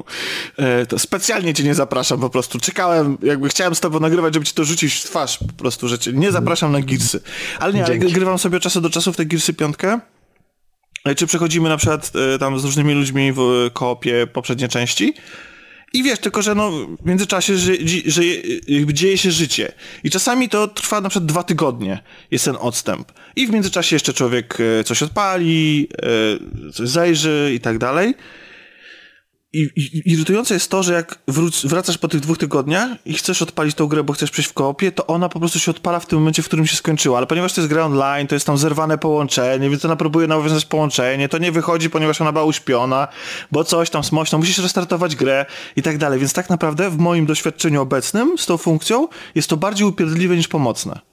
E, 0.58 0.98
specjalnie 0.98 1.54
cię 1.54 1.64
nie 1.64 1.74
zapraszam 1.74 2.20
po 2.20 2.30
prostu. 2.30 2.58
Czekałem, 2.58 3.18
jakby 3.22 3.48
chciałem 3.48 3.74
z 3.74 3.80
tobą 3.80 4.00
nagrywać, 4.00 4.34
żeby 4.34 4.46
ci 4.46 4.54
to 4.54 4.64
rzucić 4.64 4.94
w 4.94 5.04
twarz 5.04 5.38
po 5.38 5.52
prostu, 5.52 5.88
że 5.88 5.98
cię 5.98 6.12
nie 6.12 6.32
zapraszam 6.32 6.72
na 6.72 6.80
girsy. 6.80 7.20
Ale 7.58 7.72
nie, 7.72 7.84
ale 7.84 7.98
grywam 7.98 8.38
sobie 8.38 8.56
od 8.56 8.62
czasu 8.62 8.80
do 8.80 8.90
czasu 8.90 9.12
w 9.12 9.16
te 9.16 9.24
girsy 9.24 9.54
piątkę. 9.54 10.00
E, 11.04 11.14
czy 11.14 11.26
przechodzimy 11.26 11.68
na 11.68 11.76
przykład 11.76 12.12
e, 12.34 12.38
tam 12.38 12.60
z 12.60 12.64
różnymi 12.64 12.94
ludźmi 12.94 13.32
w 13.32 13.70
koopie 13.72 14.26
poprzednie 14.26 14.68
części. 14.68 15.14
I 15.92 16.02
wiesz, 16.02 16.18
tylko 16.18 16.42
że 16.42 16.54
no, 16.54 16.70
w 16.70 17.06
międzyczasie 17.06 17.56
że, 17.56 17.72
że, 18.06 18.22
dzieje 18.92 19.18
się 19.18 19.30
życie. 19.30 19.72
I 20.04 20.10
czasami 20.10 20.48
to 20.48 20.68
trwa 20.68 21.00
na 21.00 21.08
przykład 21.08 21.26
dwa 21.26 21.42
tygodnie, 21.42 22.02
jest 22.30 22.44
ten 22.44 22.56
odstęp. 22.60 23.12
I 23.36 23.46
w 23.46 23.50
międzyczasie 23.50 23.96
jeszcze 23.96 24.12
człowiek 24.12 24.58
e, 24.80 24.84
coś 24.84 25.02
odpali, 25.02 25.88
e, 26.68 26.72
coś 26.72 26.88
zajrzy 26.88 27.52
i 27.54 27.60
tak 27.60 27.78
dalej. 27.78 28.14
I, 29.54 29.70
i, 29.76 30.12
irytujące 30.12 30.54
jest 30.54 30.70
to, 30.70 30.82
że 30.82 30.92
jak 30.92 31.18
wróc, 31.28 31.66
wracasz 31.66 31.98
po 31.98 32.08
tych 32.08 32.20
dwóch 32.20 32.38
tygodniach 32.38 32.90
i 33.06 33.14
chcesz 33.14 33.42
odpalić 33.42 33.74
tą 33.74 33.86
grę, 33.86 34.04
bo 34.04 34.12
chcesz 34.12 34.30
przejść 34.30 34.50
w 34.50 34.52
koopie, 34.52 34.92
to 34.92 35.06
ona 35.06 35.28
po 35.28 35.40
prostu 35.40 35.58
się 35.58 35.70
odpala 35.70 36.00
w 36.00 36.06
tym 36.06 36.18
momencie, 36.18 36.42
w 36.42 36.46
którym 36.46 36.66
się 36.66 36.76
skończyła. 36.76 37.18
Ale 37.18 37.26
ponieważ 37.26 37.52
to 37.52 37.60
jest 37.60 37.68
gra 37.72 37.84
online, 37.84 38.26
to 38.26 38.34
jest 38.34 38.46
tam 38.46 38.58
zerwane 38.58 38.98
połączenie, 38.98 39.70
więc 39.70 39.84
ona 39.84 39.96
próbuje 39.96 40.26
nawiązać 40.26 40.64
połączenie, 40.64 41.28
to 41.28 41.38
nie 41.38 41.52
wychodzi, 41.52 41.90
ponieważ 41.90 42.20
ona 42.20 42.32
była 42.32 42.44
uśpiona, 42.44 43.08
bo 43.50 43.64
coś 43.64 43.90
tam 43.90 44.04
smośno, 44.04 44.38
musisz 44.38 44.58
restartować 44.58 45.16
grę 45.16 45.46
i 45.76 45.82
tak 45.82 45.98
dalej. 45.98 46.18
Więc 46.18 46.32
tak 46.32 46.50
naprawdę 46.50 46.90
w 46.90 46.98
moim 46.98 47.26
doświadczeniu 47.26 47.82
obecnym 47.82 48.38
z 48.38 48.46
tą 48.46 48.56
funkcją 48.56 49.08
jest 49.34 49.48
to 49.48 49.56
bardziej 49.56 49.86
upierdliwe 49.86 50.36
niż 50.36 50.48
pomocne. 50.48 51.11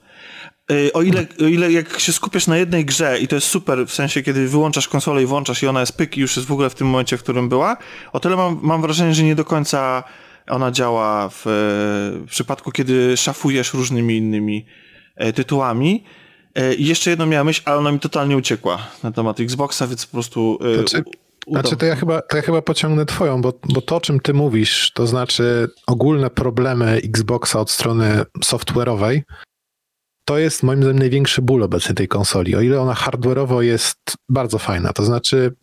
Y, 0.71 0.93
o 0.93 1.01
ile, 1.01 1.27
o 1.41 1.43
ile 1.43 1.71
jak 1.71 1.99
się 1.99 2.13
skupiasz 2.13 2.47
na 2.47 2.57
jednej 2.57 2.85
grze 2.85 3.19
i 3.19 3.27
to 3.27 3.35
jest 3.35 3.47
super, 3.47 3.87
w 3.87 3.93
sensie 3.93 4.23
kiedy 4.23 4.47
wyłączasz 4.47 4.87
konsolę 4.87 5.23
i 5.23 5.25
włączasz 5.25 5.63
i 5.63 5.67
ona 5.67 5.79
jest 5.79 5.97
pyk 5.97 6.17
i 6.17 6.21
już 6.21 6.35
jest 6.35 6.47
w 6.47 6.51
ogóle 6.51 6.69
w 6.69 6.75
tym 6.75 6.87
momencie, 6.87 7.17
w 7.17 7.23
którym 7.23 7.49
była, 7.49 7.77
o 8.13 8.19
tyle 8.19 8.35
mam, 8.35 8.59
mam 8.61 8.81
wrażenie, 8.81 9.13
że 9.13 9.23
nie 9.23 9.35
do 9.35 9.45
końca 9.45 10.03
ona 10.47 10.71
działa 10.71 11.29
w, 11.29 11.41
w 12.27 12.29
przypadku, 12.29 12.71
kiedy 12.71 13.17
szafujesz 13.17 13.73
różnymi 13.73 14.17
innymi 14.17 14.65
e, 15.15 15.33
tytułami. 15.33 16.03
E, 16.55 16.73
I 16.73 16.85
jeszcze 16.85 17.09
jedno 17.09 17.25
miałem 17.25 17.45
myśl, 17.47 17.61
ale 17.65 17.77
ona 17.77 17.91
mi 17.91 17.99
totalnie 17.99 18.37
uciekła 18.37 18.87
na 19.03 19.11
temat 19.11 19.39
Xboxa, 19.39 19.87
więc 19.87 20.05
po 20.05 20.11
prostu... 20.11 20.59
Znaczy, 20.75 21.03
znaczy 21.47 21.77
to 21.77 21.85
ja 21.85 21.95
chyba, 21.95 22.21
to 22.21 22.37
ja 22.37 22.43
chyba 22.43 22.61
pociągnę 22.61 23.05
twoją, 23.05 23.41
bo, 23.41 23.53
bo 23.73 23.81
to, 23.81 23.95
o 23.95 24.01
czym 24.01 24.19
ty 24.19 24.33
mówisz, 24.33 24.91
to 24.93 25.07
znaczy 25.07 25.69
ogólne 25.87 26.29
problemy 26.29 27.01
Xboxa 27.03 27.59
od 27.59 27.71
strony 27.71 28.21
software'owej, 28.45 29.21
to 30.29 30.37
jest 30.37 30.63
moim 30.63 30.83
zdaniem 30.83 30.99
największy 30.99 31.41
ból 31.41 31.63
obecnie 31.63 31.95
tej 31.95 32.07
konsoli. 32.07 32.55
O 32.55 32.61
ile 32.61 32.81
ona 32.81 32.93
hardware'owo 32.93 33.59
jest 33.59 33.97
bardzo 34.29 34.59
fajna, 34.59 34.93
to 34.93 35.05
znaczy 35.05 35.55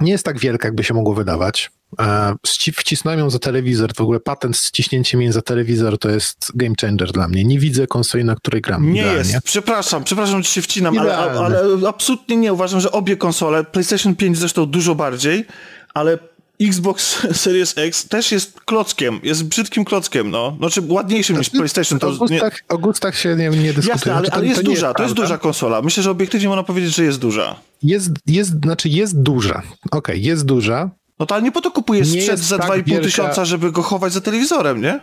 nie 0.00 0.12
jest 0.12 0.24
tak 0.24 0.38
wielka, 0.38 0.68
jakby 0.68 0.84
się 0.84 0.94
mogło 0.94 1.14
wydawać. 1.14 1.70
E, 2.00 2.34
wcisnąłem 2.76 3.20
ją 3.20 3.30
za 3.30 3.38
telewizor, 3.38 3.94
w 3.94 4.00
ogóle 4.00 4.20
patent 4.20 4.56
z 4.56 4.70
ciśnięciem 4.70 5.22
jej 5.22 5.32
za 5.32 5.42
telewizor 5.42 5.98
to 5.98 6.10
jest 6.10 6.52
game 6.54 6.74
changer 6.80 7.12
dla 7.12 7.28
mnie. 7.28 7.44
Nie 7.44 7.58
widzę 7.58 7.86
konsoli, 7.86 8.24
na 8.24 8.34
której 8.34 8.62
gram. 8.62 8.92
Nie 8.92 9.00
idealnie. 9.00 9.32
jest, 9.32 9.44
przepraszam, 9.44 10.04
przepraszam, 10.04 10.42
że 10.42 10.48
się 10.48 10.62
wcinam, 10.62 10.98
ale, 10.98 11.16
ale, 11.16 11.62
absolutnie 11.88 12.36
nie. 12.36 12.52
Uważam, 12.52 12.80
że 12.80 12.92
obie 12.92 13.16
konsole, 13.16 13.64
PlayStation 13.64 14.16
5 14.16 14.38
zresztą 14.38 14.66
dużo 14.66 14.94
bardziej, 14.94 15.46
ale 15.94 16.18
Xbox 16.60 17.18
Series 17.42 17.78
X 17.78 18.08
też 18.08 18.32
jest 18.32 18.60
klockiem, 18.60 19.20
jest 19.22 19.44
brzydkim 19.44 19.84
klockiem, 19.84 20.30
no. 20.30 20.56
Znaczy 20.58 20.82
ładniejszym 20.88 21.38
niż 21.38 21.50
PlayStation. 21.50 21.98
To 21.98 22.08
o, 22.08 22.16
gustach, 22.16 22.52
nie... 22.52 22.76
o 22.76 22.78
gustach 22.78 23.18
się 23.18 23.36
nie, 23.36 23.50
nie 23.50 23.72
dyskutuje. 23.72 23.88
Jasne, 23.88 24.14
ale, 24.14 24.28
ale 24.30 24.46
jest 24.46 24.60
to 24.60 24.64
duża, 24.64 24.86
jest 24.86 24.96
to 24.96 25.02
jest 25.02 25.14
duża 25.14 25.38
konsola. 25.38 25.82
Myślę, 25.82 26.02
że 26.02 26.10
obiektywnie 26.10 26.48
można 26.48 26.62
powiedzieć, 26.62 26.96
że 26.96 27.04
jest 27.04 27.18
duża. 27.18 27.56
Jest, 27.82 28.10
jest 28.26 28.50
znaczy 28.64 28.88
jest 28.88 29.22
duża. 29.22 29.58
Okej, 29.58 29.98
okay, 29.98 30.18
jest 30.18 30.44
duża. 30.44 30.90
No 31.18 31.26
to 31.26 31.34
ale 31.34 31.44
nie 31.44 31.52
po 31.52 31.60
to 31.60 31.70
kupujesz 31.70 32.08
sprzęt 32.08 32.40
za 32.40 32.58
tak 32.58 32.70
2,5 32.70 32.84
wielka... 32.84 33.04
tysiąca, 33.04 33.44
żeby 33.44 33.72
go 33.72 33.82
chować 33.82 34.12
za 34.12 34.20
telewizorem, 34.20 34.80
nie? 34.80 35.00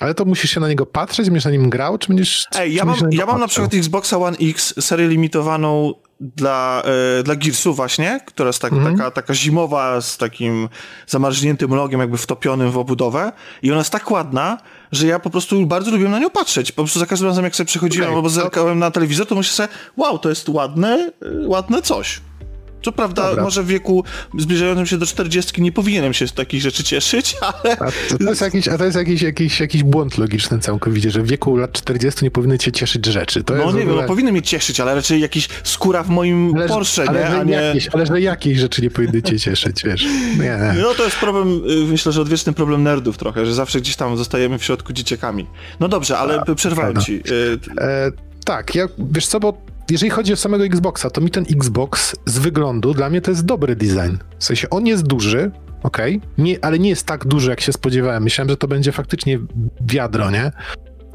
Ale 0.00 0.14
to 0.14 0.24
musisz 0.24 0.50
się 0.50 0.60
na 0.60 0.68
niego 0.68 0.86
patrzeć, 0.86 1.26
będziesz 1.26 1.44
na 1.44 1.50
nim 1.50 1.70
grał, 1.70 1.98
czy 1.98 2.08
będziesz... 2.08 2.46
Ej, 2.56 2.74
ja 2.74 2.84
mam, 2.84 2.96
ja 3.10 3.26
mam 3.26 3.40
na 3.40 3.48
przykład 3.48 3.74
Xboxa 3.74 4.18
One 4.18 4.36
X, 4.42 4.74
serię 4.80 5.08
limitowaną 5.08 5.94
dla, 6.20 6.82
e, 7.18 7.22
dla 7.22 7.36
Gearsu 7.36 7.74
właśnie, 7.74 8.20
która 8.26 8.46
jest 8.46 8.62
tak, 8.62 8.72
mhm. 8.72 8.96
taka, 8.96 9.10
taka 9.10 9.34
zimowa 9.34 10.00
z 10.00 10.16
takim 10.16 10.68
zamarzniętym 11.06 11.74
logiem 11.74 12.00
jakby 12.00 12.18
wtopionym 12.18 12.70
w 12.70 12.78
obudowę 12.78 13.32
i 13.62 13.70
ona 13.70 13.78
jest 13.78 13.90
tak 13.90 14.10
ładna, 14.10 14.58
że 14.92 15.06
ja 15.06 15.18
po 15.18 15.30
prostu 15.30 15.66
bardzo 15.66 15.90
lubię 15.90 16.08
na 16.08 16.18
nią 16.18 16.30
patrzeć. 16.30 16.72
Po 16.72 16.82
prostu 16.82 16.98
za 16.98 17.06
każdym 17.06 17.28
razem 17.28 17.44
jak 17.44 17.56
sobie 17.56 17.66
przechodziłem 17.66 18.08
okay. 18.08 18.16
albo 18.16 18.28
zerkałem 18.28 18.78
na 18.78 18.90
telewizor, 18.90 19.26
to 19.26 19.34
myślę 19.34 19.52
sobie, 19.52 19.68
wow, 19.96 20.18
to 20.18 20.28
jest 20.28 20.48
ładne, 20.48 21.12
e, 21.22 21.48
ładne 21.48 21.82
coś. 21.82 22.20
Co 22.84 22.92
prawda, 22.92 23.28
Dobra. 23.28 23.42
może 23.42 23.62
w 23.62 23.66
wieku 23.66 24.04
zbliżającym 24.38 24.86
się 24.86 24.98
do 24.98 25.06
40 25.06 25.62
nie 25.62 25.72
powinienem 25.72 26.14
się 26.14 26.28
z 26.28 26.32
takich 26.32 26.62
rzeczy 26.62 26.84
cieszyć, 26.84 27.36
ale... 27.64 27.78
A 27.78 27.84
to, 28.08 28.18
to 28.18 28.24
jest, 28.24 28.40
jakiś, 28.40 28.68
a 28.68 28.78
to 28.78 28.84
jest 28.84 28.96
jakiś, 28.96 29.22
jakiś, 29.22 29.60
jakiś 29.60 29.82
błąd 29.82 30.18
logiczny 30.18 30.58
całkowicie, 30.58 31.10
że 31.10 31.22
w 31.22 31.26
wieku 31.26 31.56
lat 31.56 31.72
40 31.72 32.24
nie 32.24 32.30
powinny 32.30 32.58
cię 32.58 32.72
cieszyć 32.72 33.06
rzeczy. 33.06 33.44
To 33.44 33.54
no 33.54 33.62
nie 33.62 33.68
ogóle... 33.68 33.84
wiem, 33.84 33.96
no 33.96 34.02
powinny 34.02 34.32
mnie 34.32 34.42
cieszyć, 34.42 34.80
ale 34.80 34.94
raczej 34.94 35.20
jakiś 35.20 35.48
skóra 35.64 36.02
w 36.02 36.08
moim 36.08 36.54
ale, 36.56 36.68
Porsche, 36.68 37.04
ale, 37.08 37.20
nie? 37.20 37.28
A 37.28 37.42
nie... 37.42 37.52
Jakieś, 37.52 37.88
ale 37.88 38.06
że 38.06 38.20
jakieś 38.20 38.58
rzeczy 38.58 38.82
nie 38.82 38.90
powinny 38.90 39.22
cię 39.22 39.40
cieszyć, 39.40 39.82
wiesz. 39.84 40.06
Nie. 40.38 40.74
No 40.82 40.94
to 40.94 41.04
jest 41.04 41.16
problem, 41.16 41.62
y, 41.70 41.86
myślę, 41.86 42.12
że 42.12 42.20
odwieczny 42.20 42.52
problem 42.52 42.82
nerdów 42.82 43.18
trochę, 43.18 43.46
że 43.46 43.54
zawsze 43.54 43.80
gdzieś 43.80 43.96
tam 43.96 44.16
zostajemy 44.16 44.58
w 44.58 44.64
środku 44.64 44.92
dzieciakami. 44.92 45.46
No 45.80 45.88
dobrze, 45.88 46.18
ale 46.18 46.40
a, 46.40 46.54
przerwałem 46.54 47.00
ci. 47.00 47.22
Y, 47.30 47.58
e, 47.80 48.12
tak, 48.44 48.74
ja, 48.74 48.88
wiesz 48.98 49.26
co, 49.26 49.40
bo 49.40 49.73
jeżeli 49.90 50.10
chodzi 50.10 50.32
o 50.32 50.36
samego 50.36 50.64
Xboxa, 50.64 51.10
to 51.10 51.20
mi 51.20 51.30
ten 51.30 51.44
Xbox 51.50 52.16
z 52.26 52.38
wyglądu 52.38 52.94
dla 52.94 53.10
mnie 53.10 53.20
to 53.20 53.30
jest 53.30 53.44
dobry 53.44 53.76
design. 53.76 54.16
W 54.38 54.44
sensie 54.44 54.70
on 54.70 54.86
jest 54.86 55.02
duży, 55.02 55.50
ok, 55.82 55.98
nie, 56.38 56.64
ale 56.64 56.78
nie 56.78 56.88
jest 56.88 57.06
tak 57.06 57.26
duży, 57.26 57.50
jak 57.50 57.60
się 57.60 57.72
spodziewałem. 57.72 58.22
Myślałem, 58.22 58.48
że 58.48 58.56
to 58.56 58.68
będzie 58.68 58.92
faktycznie 58.92 59.38
wiadro, 59.80 60.30
nie? 60.30 60.52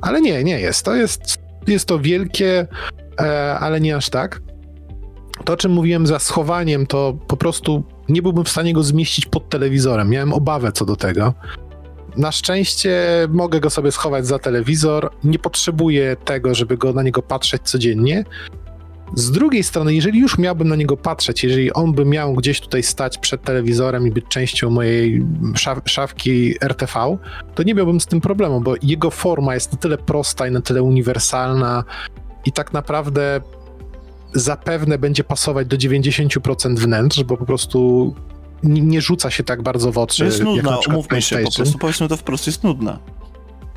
Ale 0.02 0.22
nie, 0.22 0.44
nie 0.44 0.60
jest. 0.60 0.86
To 0.86 0.96
jest, 0.96 1.38
jest 1.68 1.86
to 1.86 2.00
wielkie, 2.00 2.68
e, 3.22 3.60
ale 3.60 3.82
nie 3.82 3.96
aż 3.96 4.10
tak. 4.10 4.42
To, 5.46 5.54
o 5.54 5.58
czym 5.58 5.72
mówiłem 5.72 6.08
za 6.08 6.20
schowaniem, 6.20 6.88
to 6.88 7.18
po 7.28 7.38
prostu 7.38 7.84
nie 8.10 8.22
byłbym 8.22 8.44
w 8.44 8.50
stanie 8.50 8.74
go 8.74 8.84
zmieścić 8.84 9.26
pod 9.26 9.50
telewizorem. 9.50 10.10
Miałem 10.10 10.34
obawę 10.34 10.72
co 10.72 10.86
do 10.86 10.96
tego. 10.96 11.34
Na 12.18 12.32
szczęście 12.32 13.02
mogę 13.30 13.60
go 13.60 13.70
sobie 13.70 13.92
schować 13.92 14.28
za 14.28 14.40
telewizor. 14.40 15.12
Nie 15.24 15.40
potrzebuję 15.40 16.16
tego, 16.26 16.56
żeby 16.56 16.78
go 16.78 16.94
na 16.94 17.04
niego 17.04 17.22
patrzeć 17.22 17.62
codziennie. 17.62 18.24
Z 19.14 19.32
drugiej 19.32 19.64
strony, 19.64 19.94
jeżeli 19.94 20.20
już 20.20 20.38
miałbym 20.38 20.68
na 20.68 20.76
niego 20.76 20.98
patrzeć, 20.98 21.44
jeżeli 21.44 21.74
on 21.74 21.94
by 21.94 22.06
miał 22.06 22.34
gdzieś 22.34 22.62
tutaj 22.62 22.84
stać 22.84 23.18
przed 23.18 23.42
telewizorem 23.42 24.08
i 24.08 24.12
być 24.12 24.26
częścią 24.30 24.70
mojej 24.70 25.26
szaf 25.56 25.80
szafki 25.86 26.56
RTV, 26.62 27.18
to 27.56 27.64
nie 27.64 27.74
miałbym 27.74 28.02
z 28.02 28.06
tym 28.06 28.22
problemu, 28.22 28.62
bo 28.62 28.74
jego 28.82 29.10
forma 29.10 29.54
jest 29.54 29.72
na 29.72 29.78
tyle 29.78 29.98
prosta 29.98 30.48
i 30.48 30.52
na 30.52 30.62
tyle 30.62 30.84
uniwersalna 30.84 31.84
i 32.46 32.52
tak 32.52 32.74
naprawdę 32.74 33.42
zapewne 34.34 34.98
będzie 34.98 35.24
pasować 35.24 35.68
do 35.68 35.78
90% 35.78 36.76
wnętrz, 36.76 37.24
bo 37.24 37.38
po 37.38 37.46
prostu 37.46 38.14
nie 38.64 39.02
rzuca 39.02 39.32
się 39.32 39.44
tak 39.44 39.62
bardzo 39.62 39.92
w 39.92 39.98
oczy. 39.98 40.26
Jest 40.26 40.44
nudna, 40.44 40.78
umówmy 40.90 41.22
się, 41.22 41.38
po 41.38 41.52
prostu 41.52 41.78
powiedzmy 41.78 42.08
to 42.08 42.18
wprost, 42.18 42.48
jest 42.48 42.64
nudna. 42.64 43.00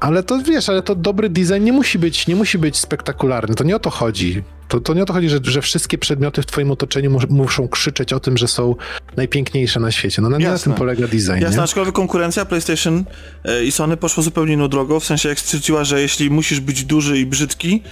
Ale 0.00 0.22
to 0.22 0.38
wiesz, 0.38 0.68
ale 0.68 0.82
to 0.82 0.94
dobry 0.94 1.28
design 1.28 1.64
nie 1.64 1.72
musi 1.72 1.98
być, 1.98 2.26
nie 2.26 2.36
musi 2.36 2.58
być 2.58 2.76
spektakularny. 2.76 3.54
To 3.54 3.64
nie 3.64 3.76
o 3.76 3.78
to 3.78 3.90
chodzi. 3.90 4.42
To, 4.72 4.80
to 4.80 4.94
nie 4.94 5.02
o 5.02 5.06
to 5.06 5.12
chodzi, 5.12 5.28
że, 5.28 5.38
że 5.42 5.62
wszystkie 5.62 5.98
przedmioty 5.98 6.42
w 6.42 6.46
twoim 6.46 6.70
otoczeniu 6.70 7.18
muszą 7.30 7.68
krzyczeć 7.68 8.12
o 8.12 8.20
tym, 8.20 8.36
że 8.36 8.48
są 8.48 8.76
najpiękniejsze 9.16 9.80
na 9.80 9.90
świecie. 9.90 10.22
No 10.22 10.30
na, 10.30 10.38
na 10.38 10.58
tym 10.58 10.72
polega 10.72 11.06
design. 11.06 11.40
Jasne, 11.40 11.56
nie? 11.56 11.62
aczkolwiek 11.62 11.94
konkurencja 11.94 12.44
PlayStation 12.44 13.04
e, 13.44 13.64
i 13.64 13.72
Sony 13.72 13.96
poszło 13.96 14.22
zupełnie 14.22 14.54
inną 14.54 14.68
drogą, 14.68 15.00
w 15.00 15.04
sensie 15.04 15.28
jak 15.28 15.40
stwierdziła, 15.40 15.84
że 15.84 16.00
jeśli 16.00 16.30
musisz 16.30 16.60
być 16.60 16.84
duży 16.84 17.18
i 17.18 17.26
brzydki, 17.26 17.82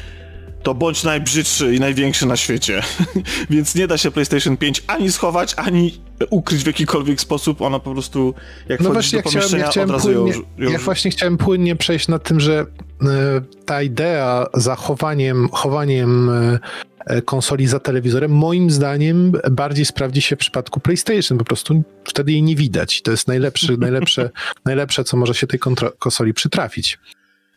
to 0.62 0.74
bądź 0.74 1.04
najbrzydszy 1.04 1.74
i 1.74 1.80
największy 1.80 2.26
na 2.26 2.36
świecie. 2.36 2.82
Więc 3.50 3.74
nie 3.74 3.86
da 3.86 3.98
się 3.98 4.10
PlayStation 4.10 4.56
5 4.56 4.82
ani 4.86 5.12
schować, 5.12 5.54
ani 5.56 6.00
ukryć 6.30 6.62
w 6.62 6.66
jakikolwiek 6.66 7.20
sposób. 7.20 7.62
Ona 7.62 7.78
po 7.78 7.92
prostu, 7.92 8.34
jak 8.68 8.80
no 8.80 8.92
właśnie, 8.92 9.18
do 9.18 9.30
pomieszczenia, 9.30 9.68
chciałem, 9.70 9.90
ja 9.90 9.98
chciałem 9.98 10.22
płynnie, 10.24 10.32
ją, 10.32 10.42
ją... 10.58 10.70
Ja 10.70 10.78
właśnie 10.78 11.10
chciałem 11.10 11.36
płynnie 11.36 11.76
przejść 11.76 12.08
na 12.08 12.18
tym, 12.18 12.40
że 12.40 12.66
y, 13.02 13.06
ta 13.64 13.82
idea 13.82 14.46
zachowaniem 14.54 15.48
chowaniem 15.52 16.28
y, 16.28 16.58
konsoli 17.24 17.66
za 17.66 17.80
telewizorem, 17.80 18.30
moim 18.30 18.70
zdaniem 18.70 19.32
bardziej 19.50 19.84
sprawdzi 19.84 20.22
się 20.22 20.36
w 20.36 20.38
przypadku 20.38 20.80
PlayStation. 20.80 21.38
Po 21.38 21.44
prostu 21.44 21.82
wtedy 22.04 22.32
jej 22.32 22.42
nie 22.42 22.56
widać. 22.56 23.02
To 23.02 23.10
jest 23.10 23.28
najlepszy, 23.28 23.76
najlepsze, 23.76 24.30
najlepsze, 24.64 25.04
co 25.04 25.16
może 25.16 25.34
się 25.34 25.46
tej 25.46 25.60
konsoli 25.98 26.34
przytrafić. 26.34 26.98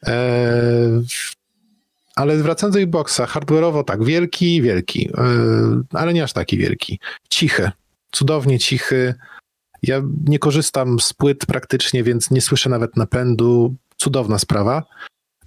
Eee, 0.04 1.04
ale 2.16 2.38
wracając 2.38 2.76
do 2.76 2.82
Xboxa, 2.82 3.26
hardware'owo 3.26 3.84
tak, 3.84 4.04
wielki, 4.04 4.62
wielki, 4.62 5.10
yy, 5.18 5.84
ale 5.94 6.14
nie 6.14 6.24
aż 6.24 6.34
taki 6.34 6.58
wielki. 6.58 7.00
Cichy, 7.30 7.72
cudownie 8.12 8.60
cichy. 8.60 9.14
Ja 9.84 10.02
nie 10.26 10.40
korzystam 10.40 11.00
z 11.00 11.14
płyt 11.14 11.46
praktycznie, 11.46 12.04
więc 12.04 12.32
nie 12.32 12.42
słyszę 12.42 12.70
nawet 12.70 12.98
napędu. 12.98 13.76
Cudowna 13.98 14.40
sprawa. 14.40 14.84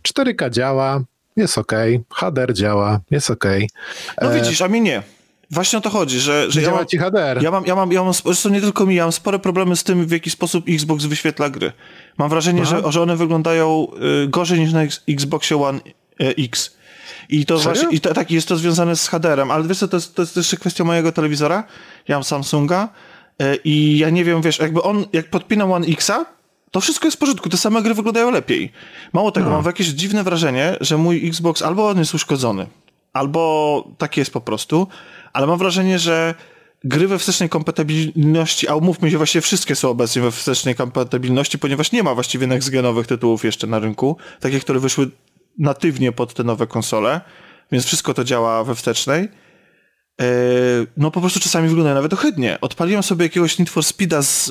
4K 0.09 0.51
działa, 0.51 1.01
jest 1.37 1.59
ok. 1.59 1.73
HDR 2.15 2.55
działa, 2.55 3.01
jest 3.11 3.31
ok. 3.31 3.45
No 4.23 4.33
e, 4.33 4.41
widzisz, 4.41 4.63
a 4.63 4.69
mi 4.69 4.81
nie. 4.81 5.03
Właśnie 5.51 5.79
o 5.79 5.83
to 5.83 5.91
chodzi, 5.91 6.21
że, 6.21 6.51
że 6.51 6.63
ja 6.63 6.71
mam, 6.71 6.87
ci 6.87 6.99
HDR. 6.99 7.43
Ja 7.43 7.51
mam, 7.51 7.67
ja 7.67 7.75
mam, 7.75 7.93
ja 7.93 8.05
mam, 8.05 8.13
zresztą 8.15 8.49
nie 8.49 8.61
tylko 8.61 8.87
mi, 8.87 8.95
ja 8.95 9.05
mam 9.05 9.13
spore 9.13 9.39
problemy 9.39 9.77
z 9.77 9.85
tym, 9.85 10.07
w 10.07 10.11
jaki 10.11 10.31
sposób 10.31 10.65
Xbox 10.69 11.05
wyświetla 11.05 11.51
gry. 11.51 11.73
Mam 12.19 12.31
wrażenie, 12.31 12.65
że, 12.65 12.83
że 12.93 13.03
one 13.03 13.17
wyglądają 13.17 13.87
y, 14.25 14.29
gorzej 14.29 14.61
niż 14.61 14.73
na 14.73 14.83
Xboxie 15.09 15.63
One 15.63 15.81
E, 15.81 16.06
X. 16.19 16.77
I 17.29 17.47
to 17.47 17.59
Serio? 17.59 17.75
właśnie, 17.75 17.97
i 17.97 18.01
to, 18.01 18.15
tak, 18.15 18.31
jest 18.31 18.49
to 18.49 18.57
związane 18.57 18.97
z 18.97 19.09
HDR-em, 19.09 19.51
ale 19.51 19.65
wiesz 19.65 19.79
co, 19.79 19.89
to 19.89 19.97
jest, 19.97 20.15
to 20.15 20.23
jest 20.23 20.37
jeszcze 20.37 20.57
kwestia 20.57 20.85
mojego 20.85 21.13
telewizora. 21.13 21.65
Ja 22.09 22.17
mam 22.17 22.25
Samsunga 22.25 22.89
e, 23.39 23.57
i 23.57 23.99
ja 23.99 24.11
nie 24.11 24.25
wiem, 24.25 24.43
wiesz, 24.43 24.59
jakby 24.59 24.83
on, 24.83 25.07
jak 25.13 25.31
podpinam 25.31 25.73
One 25.73 25.87
Xa, 25.87 26.27
to 26.71 26.81
wszystko 26.81 27.07
jest 27.07 27.17
w 27.17 27.21
porządku, 27.21 27.49
te 27.49 27.57
same 27.57 27.83
gry 27.83 27.95
wyglądają 27.95 28.31
lepiej. 28.31 28.73
Mało 29.13 29.33
tego, 29.33 29.47
no. 29.47 29.57
mam 29.57 29.65
jakieś 29.65 29.87
dziwne 29.87 30.25
wrażenie, 30.25 30.77
że 30.81 30.97
mój 30.97 31.29
Xbox 31.29 31.63
albo 31.63 31.89
on 31.89 31.99
jest 31.99 32.15
uszkodzony, 32.15 32.67
albo 33.13 33.85
tak 33.99 34.17
jest 34.17 34.33
po 34.33 34.41
prostu, 34.41 34.87
ale 35.33 35.47
mam 35.47 35.59
wrażenie, 35.59 35.99
że 35.99 36.35
gry 36.85 37.09
we 37.09 37.19
wstecznej 37.19 37.49
kompatybilności, 37.49 38.69
a 38.69 38.75
umówmy 38.75 39.11
się, 39.11 39.17
właściwie 39.17 39.43
wszystkie 39.43 39.77
są 39.77 39.91
obecnie 39.91 40.23
we 40.23 40.31
wstecznej 40.31 40.75
kompatybilności, 40.75 41.59
ponieważ 41.59 41.93
nie 41.93 42.03
ma 42.03 42.15
właściwie 42.15 42.47
next-genowych 42.47 43.07
tytułów 43.07 43.45
jeszcze 43.45 43.67
na 43.67 43.79
rynku, 43.79 44.17
takie, 44.41 44.61
które 44.61 44.81
wyszły 44.81 45.11
natywnie 45.59 46.13
pod 46.13 46.35
te 46.35 46.45
nowe 46.45 46.67
konsole, 46.67 47.21
więc 47.73 47.85
wszystko 47.85 48.15
to 48.15 48.25
działa 48.25 48.65
we 48.65 48.75
wstecznej. 48.75 49.29
E, 50.21 50.27
no 50.97 51.11
po 51.11 51.21
prostu 51.21 51.41
czasami 51.41 51.69
wygląda 51.69 51.95
nawet 51.95 52.13
ohydnie. 52.13 52.59
Odpaliłem 52.61 53.03
sobie 53.03 53.25
jakiegoś 53.25 53.59
Need 53.59 53.71
for 53.71 53.85
Speeda 53.85 54.23
z, 54.23 54.47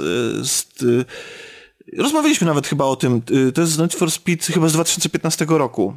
z, 0.47 0.73
Rozmawialiśmy 1.97 2.47
nawet 2.47 2.67
chyba 2.67 2.85
o 2.85 2.95
tym. 2.95 3.21
To 3.53 3.61
jest 3.61 3.79
Need 3.79 3.93
for 3.93 4.11
Speed 4.11 4.45
chyba 4.45 4.69
z 4.69 4.73
2015 4.73 5.45
roku. 5.49 5.93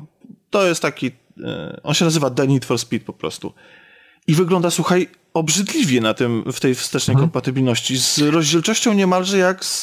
To 0.50 0.66
jest 0.66 0.82
taki... 0.82 1.10
E, 1.44 1.80
on 1.82 1.94
się 1.94 2.04
nazywa 2.04 2.30
The 2.30 2.46
Need 2.46 2.64
for 2.64 2.78
Speed 2.78 3.06
po 3.06 3.12
prostu. 3.12 3.52
I 4.26 4.34
wygląda, 4.34 4.70
słuchaj, 4.70 5.08
obrzydliwie 5.34 6.00
na 6.00 6.14
tym, 6.14 6.52
w 6.52 6.60
tej 6.60 6.74
wstecznej 6.74 7.14
mhm. 7.14 7.28
kompatybilności. 7.28 7.98
Z 7.98 8.18
rozdzielczością 8.18 8.92
niemalże 8.92 9.38
jak 9.38 9.64
z, 9.64 9.82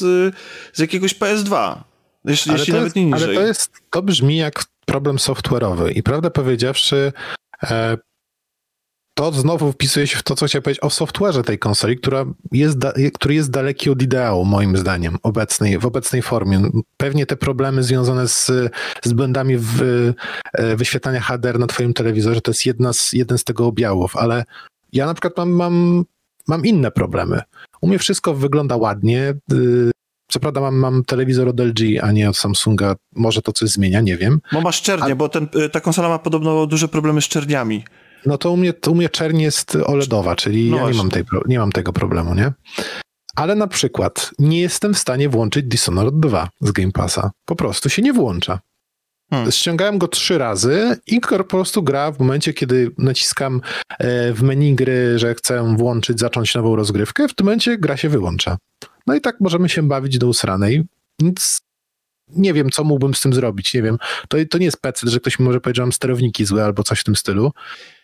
z 0.74 0.80
jakiegoś 0.80 1.16
PS2. 1.16 1.76
Jeśli, 2.28 2.52
jeśli 2.52 2.74
nawet 2.74 2.86
jest, 2.86 2.96
nie 2.96 3.06
niżej. 3.06 3.24
Ale 3.24 3.36
to 3.36 3.48
jest, 3.48 3.72
to 3.90 4.02
brzmi 4.02 4.38
jak 4.38 4.66
problem 4.86 5.16
software'owy. 5.18 5.92
I 5.92 6.04
prawdę 6.04 6.32
powiedziawszy, 6.32 7.14
e, 7.64 7.98
to 9.18 9.32
znowu 9.32 9.72
wpisuje 9.72 10.08
się 10.08 10.18
w 10.18 10.24
to, 10.24 10.36
co 10.36 10.46
chciałem 10.46 10.64
powiedzieć 10.64 10.84
o 10.84 10.88
software'ze 10.88 11.44
tej 11.44 11.60
konsoli, 11.60 11.98
która 11.98 12.26
jest 12.52 12.78
który 13.14 13.36
jest 13.36 13.52
daleki 13.52 13.90
od 13.90 14.02
ideału, 14.02 14.46
moim 14.46 14.78
zdaniem, 14.78 15.18
obecnej, 15.24 15.80
w 15.80 15.86
obecnej 15.86 16.22
formie. 16.22 16.70
Pewnie 16.98 17.26
te 17.26 17.36
problemy 17.36 17.84
związane 17.84 18.28
z, 18.28 18.52
z 19.04 19.14
błędami 19.14 19.58
w 19.58 19.82
e, 20.54 20.76
wyświetlania 20.76 21.22
HDR 21.22 21.60
na 21.60 21.68
twoim 21.68 21.94
telewizorze 21.94 22.42
to 22.42 22.52
jest 22.52 22.66
jedna 22.66 22.94
z, 22.94 23.14
jeden 23.14 23.38
z 23.38 23.44
tego 23.44 23.66
objawów, 23.66 24.16
ale 24.16 24.44
ja 24.94 25.06
na 25.06 25.14
przykład 25.14 25.38
mam, 25.38 25.50
mam, 25.50 26.06
mam 26.48 26.66
inne 26.66 26.92
problemy. 26.92 27.42
U 27.82 27.88
mnie 27.88 28.00
wszystko 28.00 28.34
wygląda 28.34 28.76
ładnie, 28.76 29.34
y, 29.54 29.92
co 30.28 30.40
prawda 30.40 30.62
mam, 30.62 30.76
mam 30.76 31.04
telewizor 31.04 31.48
od 31.48 31.60
LG, 31.60 31.80
a 32.02 32.12
nie 32.12 32.30
od 32.30 32.38
Samsunga. 32.38 32.96
Może 33.16 33.42
to 33.42 33.52
coś 33.52 33.70
zmienia, 33.70 34.02
nie 34.02 34.18
wiem. 34.18 34.40
Bo 34.52 34.62
masz 34.62 34.82
czernie, 34.82 35.12
a... 35.12 35.16
bo 35.16 35.30
ten, 35.30 35.48
y, 35.56 35.70
ta 35.70 35.82
konsola 35.82 36.10
ma 36.10 36.20
podobno 36.20 36.66
duże 36.66 36.88
problemy 36.88 37.22
z 37.22 37.28
czerniami. 37.28 37.84
No 38.26 38.38
to 38.38 38.52
u 38.52 38.58
mnie, 38.58 38.74
to 38.74 38.92
u 38.92 38.96
mnie 38.96 39.10
czerń 39.10 39.42
jest 39.42 39.78
OLEDowa, 39.86 40.36
czyli 40.36 40.72
no 40.72 40.78
ja 40.78 40.90
nie 40.90 40.94
mam, 40.94 41.10
tej, 41.10 41.24
nie 41.46 41.60
mam 41.60 41.72
tego 41.72 41.94
problemu, 41.94 42.36
nie? 42.36 42.52
Ale 43.36 43.56
na 43.56 43.68
przykład 43.68 44.32
nie 44.40 44.62
jestem 44.62 44.94
w 44.94 44.98
stanie 44.98 45.30
włączyć 45.30 45.66
Dishonored 45.66 46.20
2 46.20 46.50
z 46.62 46.72
Game 46.72 46.92
Passa. 46.92 47.32
Po 47.46 47.56
prostu 47.56 47.90
się 47.90 48.02
nie 48.02 48.14
włącza. 48.14 48.60
Hmm. 49.30 49.52
Ściągałem 49.52 49.98
go 49.98 50.08
trzy 50.08 50.38
razy 50.38 50.98
i 51.08 51.22
po 51.22 51.44
prostu 51.44 51.84
gra 51.84 52.12
w 52.12 52.20
momencie, 52.20 52.54
kiedy 52.54 52.92
naciskam 52.98 53.62
e, 54.00 54.34
w 54.34 54.44
menu 54.44 54.76
gry, 54.76 55.20
że 55.20 55.34
chcę 55.34 55.76
włączyć, 55.78 56.20
zacząć 56.20 56.56
nową 56.56 56.76
rozgrywkę, 56.76 57.28
w 57.28 57.36
tym 57.36 57.46
momencie 57.46 57.78
gra 57.78 57.98
się 57.98 58.10
wyłącza. 58.10 58.58
No 59.08 59.16
i 59.16 59.22
tak 59.22 59.36
możemy 59.40 59.70
się 59.70 59.88
bawić 59.88 60.18
do 60.18 60.28
usranej. 60.28 60.84
Nic 61.20 61.62
nie 62.28 62.54
wiem, 62.54 62.70
co 62.70 62.84
mógłbym 62.84 63.16
z 63.16 63.22
tym 63.22 63.34
zrobić, 63.34 63.74
nie 63.74 63.82
wiem. 63.82 63.98
To, 64.28 64.38
to 64.50 64.58
nie 64.58 64.66
jest 64.66 64.82
PC, 64.82 65.10
że 65.10 65.20
ktoś 65.20 65.40
mi 65.40 65.46
może 65.46 65.62
powiedzieć, 65.62 65.78
że 65.78 65.84
mam 65.84 65.92
sterowniki 65.92 66.46
złe 66.46 66.64
albo 66.64 66.84
coś 66.84 67.00
w 67.00 67.04
tym 67.04 67.16
stylu. 67.16 67.52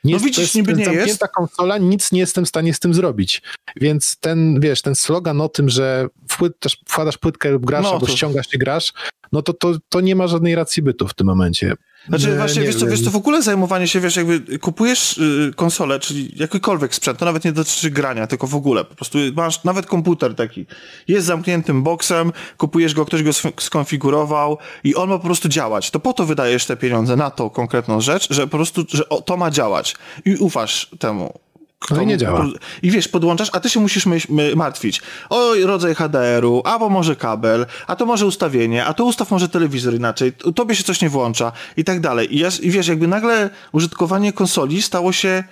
Nie 0.04 0.12
no 0.12 0.16
jest, 0.16 0.26
widzisz, 0.26 0.56
niby 0.56 0.74
nie 0.74 0.84
jest. 0.84 1.24
Konsola, 1.36 1.78
nic 1.78 2.12
nie 2.12 2.20
jestem 2.20 2.46
w 2.46 2.48
stanie 2.48 2.74
z 2.74 2.80
tym 2.80 2.94
zrobić. 2.94 3.42
Więc 3.76 4.18
ten, 4.20 4.60
wiesz, 4.60 4.82
ten 4.82 4.96
slogan 4.96 5.42
o 5.42 5.50
tym, 5.50 5.70
że 5.70 6.08
wpłyt, 6.30 6.60
też 6.60 6.78
wkładasz 6.88 7.18
płytkę 7.18 7.52
lub 7.52 7.66
grasz, 7.66 7.84
no, 7.84 7.94
albo 7.94 8.06
to... 8.06 8.12
ściągasz 8.12 8.54
i 8.54 8.58
grasz, 8.58 8.94
no 9.32 9.42
to, 9.42 9.54
to, 9.54 9.74
to 9.90 10.02
nie 10.02 10.16
ma 10.16 10.28
żadnej 10.28 10.56
racji 10.56 10.84
bytu 10.84 11.08
w 11.08 11.14
tym 11.14 11.28
momencie. 11.28 11.74
Znaczy 12.08 12.28
nie, 12.28 12.36
właśnie, 12.36 12.62
nie 12.62 12.68
wiesz, 12.68 12.76
co, 12.76 12.88
wiesz 12.88 13.04
co, 13.04 13.12
w 13.12 13.16
ogóle 13.16 13.42
zajmowanie 13.42 13.88
się, 13.88 14.00
wiesz, 14.00 14.16
jakby 14.16 14.60
kupujesz 14.60 15.18
y, 15.18 15.54
konsolę, 15.56 16.00
czyli 16.00 16.32
jakikolwiek 16.36 16.96
sprzęt, 16.96 17.20
to 17.20 17.26
nawet 17.26 17.46
nie 17.46 17.52
dotyczy 17.52 17.92
grania, 17.92 18.28
tylko 18.28 18.48
w 18.48 18.56
ogóle, 18.56 18.86
po 18.86 18.96
prostu 18.96 19.18
masz 19.36 19.64
nawet 19.64 19.86
komputer 19.86 20.36
taki, 20.36 20.66
jest 21.08 21.28
zamkniętym 21.28 21.84
boksem, 21.84 22.32
kupujesz 22.58 22.94
go, 22.94 23.06
ktoś 23.06 23.24
go 23.24 23.32
skonfigurował 23.60 24.58
i 24.84 24.96
on 24.96 25.10
ma 25.10 25.18
po 25.18 25.26
prostu 25.26 25.50
działać. 25.50 25.92
To 25.92 26.00
po 26.00 26.14
to 26.14 26.26
wydajesz 26.26 26.66
te 26.66 26.78
pieniądze 26.78 27.16
na 27.16 27.32
tą 27.32 27.50
konkretną 27.50 28.02
rzecz, 28.02 28.34
że 28.34 28.48
po 28.48 28.58
prostu, 28.58 28.86
że 28.90 29.04
to 29.26 29.38
ma 29.38 29.52
działać 29.52 29.96
i 30.26 30.36
ufasz 30.36 30.90
temu. 31.00 31.40
No 31.90 32.02
i 32.02 32.06
nie 32.06 32.18
działa. 32.18 32.46
I 32.82 32.92
wiesz, 32.92 33.08
podłączasz, 33.08 33.50
a 33.54 33.60
ty 33.60 33.70
się 33.70 33.80
musisz 33.80 34.06
my, 34.06 34.18
my, 34.30 34.56
martwić. 34.56 35.02
O 35.30 35.54
rodzaj 35.64 35.96
HDR-u, 35.96 36.62
albo 36.66 36.90
może 36.90 37.16
kabel, 37.16 37.66
a 37.88 37.96
to 37.96 38.06
może 38.06 38.26
ustawienie, 38.26 38.86
a 38.86 38.94
to 38.94 39.06
ustaw 39.06 39.32
może 39.32 39.50
telewizor 39.50 39.94
inaczej, 39.94 40.34
tobie 40.56 40.76
się 40.76 40.84
coś 40.84 41.02
nie 41.02 41.10
włącza 41.10 41.52
i 41.78 41.84
tak 41.84 42.00
dalej. 42.00 42.36
I, 42.36 42.40
ja, 42.40 42.50
I 42.62 42.72
wiesz, 42.72 42.88
jakby 42.88 43.08
nagle 43.08 43.50
użytkowanie 43.72 44.34
konsoli 44.34 44.82
stało 44.82 45.12
się 45.12 45.44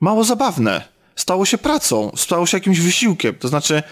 mało 0.00 0.24
zabawne. 0.24 0.82
Stało 1.16 1.44
się 1.44 1.58
pracą, 1.58 2.12
stało 2.16 2.46
się 2.46 2.56
jakimś 2.56 2.80
wysiłkiem. 2.80 3.34
To 3.34 3.48
znaczy, 3.48 3.82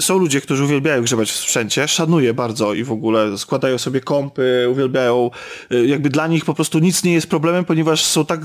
są 0.00 0.18
ludzie, 0.18 0.40
którzy 0.40 0.64
uwielbiają 0.64 1.02
grzebać 1.02 1.30
w 1.30 1.36
sprzęcie, 1.36 1.88
szanuję 1.88 2.34
bardzo 2.34 2.74
i 2.74 2.84
w 2.84 2.92
ogóle 2.92 3.38
składają 3.38 3.78
sobie 3.78 4.00
kompy, 4.00 4.66
uwielbiają, 4.70 5.30
y, 5.72 5.86
jakby 5.86 6.10
dla 6.10 6.26
nich 6.26 6.44
po 6.44 6.54
prostu 6.54 6.78
nic 6.78 7.04
nie 7.04 7.12
jest 7.12 7.26
problemem, 7.26 7.64
ponieważ 7.64 8.04
są 8.04 8.26
tak 8.26 8.40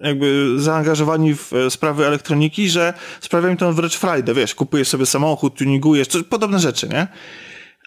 jakby 0.00 0.54
zaangażowani 0.56 1.34
w 1.34 1.52
e, 1.52 1.70
sprawy 1.70 2.06
elektroniki, 2.06 2.68
że 2.68 2.94
sprawia 3.20 3.50
mi 3.50 3.56
to 3.56 3.72
wręcz 3.72 3.96
frajdę, 3.96 4.34
wiesz, 4.34 4.54
kupujesz 4.54 4.88
sobie 4.88 5.06
samochód, 5.06 5.54
tuningujesz, 5.54 6.08
coś, 6.08 6.22
podobne 6.22 6.58
rzeczy, 6.58 6.88
nie? 6.88 7.06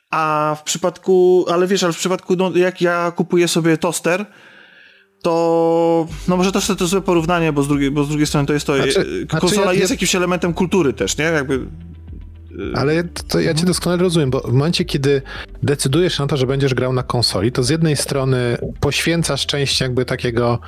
A 0.10 0.56
w 0.60 0.64
przypadku, 0.64 1.46
ale 1.52 1.68
wiesz, 1.68 1.84
ale 1.84 1.94
w 1.94 1.98
przypadku, 1.98 2.36
no, 2.36 2.52
jak 2.56 2.82
ja 2.82 3.12
kupuję 3.16 3.48
sobie 3.48 3.78
toster, 3.78 4.26
to, 5.22 6.08
no 6.28 6.38
może 6.38 6.52
też 6.52 6.68
to 6.78 6.88
złe 6.88 7.02
porównanie, 7.02 7.54
bo 7.54 7.64
z 7.64 7.68
drugiej, 7.68 7.92
bo 7.92 8.04
z 8.04 8.10
drugiej 8.10 8.28
strony 8.28 8.48
to 8.48 8.54
jest 8.54 8.68
to, 8.68 8.76
znaczy, 8.76 9.28
konsola 9.30 9.52
znaczy 9.54 9.76
ja, 9.76 9.80
jest 9.80 9.92
jakimś 9.92 10.16
elementem 10.16 10.54
kultury 10.54 10.94
też, 10.94 11.18
nie? 11.18 11.26
Jakby 11.26 11.54
e, 12.74 12.78
ale 12.78 13.04
to 13.04 13.40
ja 13.40 13.54
cię 13.54 13.66
doskonale 13.66 14.04
rozumiem, 14.04 14.30
bo 14.30 14.40
w 14.40 14.54
momencie, 14.54 14.86
kiedy 14.86 15.22
decydujesz 15.64 16.20
na 16.20 16.28
to, 16.28 16.38
że 16.38 16.48
będziesz 16.48 16.74
grał 16.74 16.94
na 16.94 17.04
konsoli, 17.04 17.52
to 17.52 17.64
z 17.64 17.70
jednej 17.70 17.98
strony 17.98 18.58
poświęcasz 18.80 19.46
część 19.46 19.82
jakby 19.82 20.06
takiego 20.06 20.60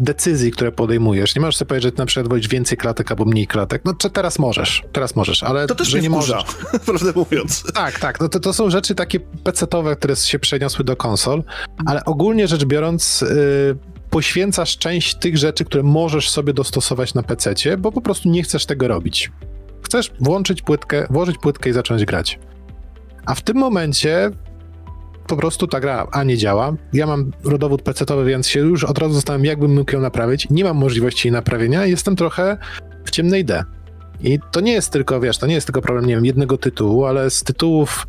decyzji, 0.00 0.50
które 0.50 0.72
podejmujesz. 0.72 1.34
Nie 1.34 1.40
możesz 1.40 1.56
sobie 1.56 1.68
powiedzieć, 1.68 1.94
że 1.94 1.98
na 1.98 2.06
przykład 2.06 2.28
wolisz 2.28 2.48
więcej 2.48 2.78
klatek 2.78 3.10
albo 3.10 3.24
mniej 3.24 3.46
klatek. 3.46 3.82
No 3.84 3.94
czy 3.94 4.10
teraz 4.10 4.38
możesz, 4.38 4.82
teraz 4.92 5.16
możesz, 5.16 5.42
ale 5.42 5.66
to 5.66 5.74
też 5.74 5.88
że 5.88 6.00
nie 6.00 6.10
możesz. 6.10 6.44
prawdę 6.86 7.12
mówiąc. 7.16 7.64
Tak, 7.74 7.98
tak. 7.98 8.20
No 8.20 8.28
to, 8.28 8.40
to 8.40 8.52
są 8.52 8.70
rzeczy 8.70 8.94
takie 8.94 9.20
pecetowe, 9.20 9.96
które 9.96 10.16
się 10.16 10.38
przeniosły 10.38 10.84
do 10.84 10.96
konsol, 10.96 11.44
ale 11.86 12.04
ogólnie 12.04 12.48
rzecz 12.48 12.64
biorąc, 12.64 13.20
yy, 13.20 13.78
poświęcasz 14.10 14.78
część 14.78 15.14
tych 15.14 15.36
rzeczy, 15.36 15.64
które 15.64 15.82
możesz 15.82 16.30
sobie 16.30 16.52
dostosować 16.52 17.14
na 17.14 17.22
PC, 17.22 17.54
bo 17.78 17.92
po 17.92 18.00
prostu 18.00 18.28
nie 18.28 18.42
chcesz 18.42 18.66
tego 18.66 18.88
robić. 18.88 19.30
Chcesz 19.82 20.12
włączyć 20.20 20.62
płytkę, 20.62 21.06
włożyć 21.10 21.38
płytkę 21.38 21.70
i 21.70 21.72
zacząć 21.72 22.04
grać. 22.04 22.38
A 23.26 23.34
w 23.34 23.42
tym 23.42 23.56
momencie 23.56 24.30
po 25.26 25.36
prostu 25.36 25.66
ta 25.66 25.80
gra 25.80 26.06
A 26.12 26.24
nie 26.24 26.36
działa. 26.36 26.72
Ja 26.92 27.06
mam 27.06 27.30
rodowód 27.44 27.82
pecetowy, 27.82 28.24
więc 28.24 28.48
się 28.48 28.60
już 28.60 28.84
od 28.84 28.98
razu 28.98 29.14
zastanawiam, 29.14 29.44
jakbym 29.44 29.74
mógł 29.74 29.92
ją 29.92 30.00
naprawić. 30.00 30.50
Nie 30.50 30.64
mam 30.64 30.76
możliwości 30.76 31.28
jej 31.28 31.32
naprawienia 31.32 31.86
jestem 31.86 32.16
trochę 32.16 32.56
w 33.04 33.10
ciemnej 33.10 33.44
D. 33.44 33.64
I 34.20 34.38
to 34.52 34.60
nie 34.60 34.72
jest 34.72 34.90
tylko, 34.90 35.20
wiesz, 35.20 35.38
to 35.38 35.46
nie 35.46 35.54
jest 35.54 35.66
tylko 35.66 35.82
problem, 35.82 36.06
nie 36.06 36.14
wiem, 36.14 36.24
jednego 36.24 36.58
tytułu, 36.58 37.04
ale 37.04 37.30
z 37.30 37.42
tytułów 37.42 38.06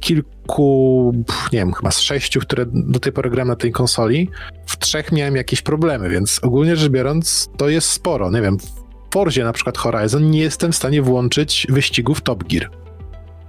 kilku, 0.00 1.12
nie 1.52 1.58
wiem, 1.58 1.72
chyba 1.72 1.90
z 1.90 2.00
sześciu, 2.00 2.40
które 2.40 2.66
do 2.66 3.00
tej 3.00 3.12
pory 3.12 3.30
gram 3.30 3.48
na 3.48 3.56
tej 3.56 3.72
konsoli, 3.72 4.30
w 4.66 4.78
trzech 4.78 5.12
miałem 5.12 5.36
jakieś 5.36 5.62
problemy, 5.62 6.08
więc 6.08 6.40
ogólnie 6.42 6.76
rzecz 6.76 6.90
biorąc, 6.90 7.48
to 7.56 7.68
jest 7.68 7.88
sporo. 7.88 8.30
Nie 8.30 8.42
wiem, 8.42 8.58
w 8.58 8.86
Forzie 9.12 9.44
na 9.44 9.52
przykład 9.52 9.78
Horizon 9.78 10.30
nie 10.30 10.40
jestem 10.40 10.72
w 10.72 10.76
stanie 10.76 11.02
włączyć 11.02 11.66
wyścigów 11.70 12.20
Top 12.20 12.44
Gear 12.44 12.85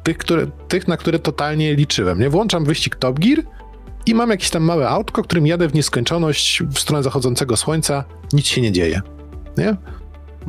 tych, 0.08 0.17
które, 0.17 0.48
tych, 0.67 0.88
na 0.88 0.98
które 0.98 1.20
totalnie 1.20 1.76
liczyłem. 1.76 2.20
Nie 2.20 2.30
włączam 2.30 2.65
wyścig 2.65 2.96
Top 2.96 3.20
Gear 3.20 3.43
i 4.06 4.15
mam 4.15 4.30
jakieś 4.30 4.50
tam 4.50 4.63
małe 4.63 4.89
autko, 4.89 5.24
którym 5.24 5.48
jadę 5.48 5.67
w 5.67 5.74
nieskończoność 5.74 6.63
w 6.63 6.80
stronę 6.80 7.04
zachodzącego 7.04 7.58
słońca, 7.58 8.04
nic 8.34 8.46
się 8.46 8.62
nie 8.62 8.72
dzieje. 8.72 9.02
Nie? 9.58 9.76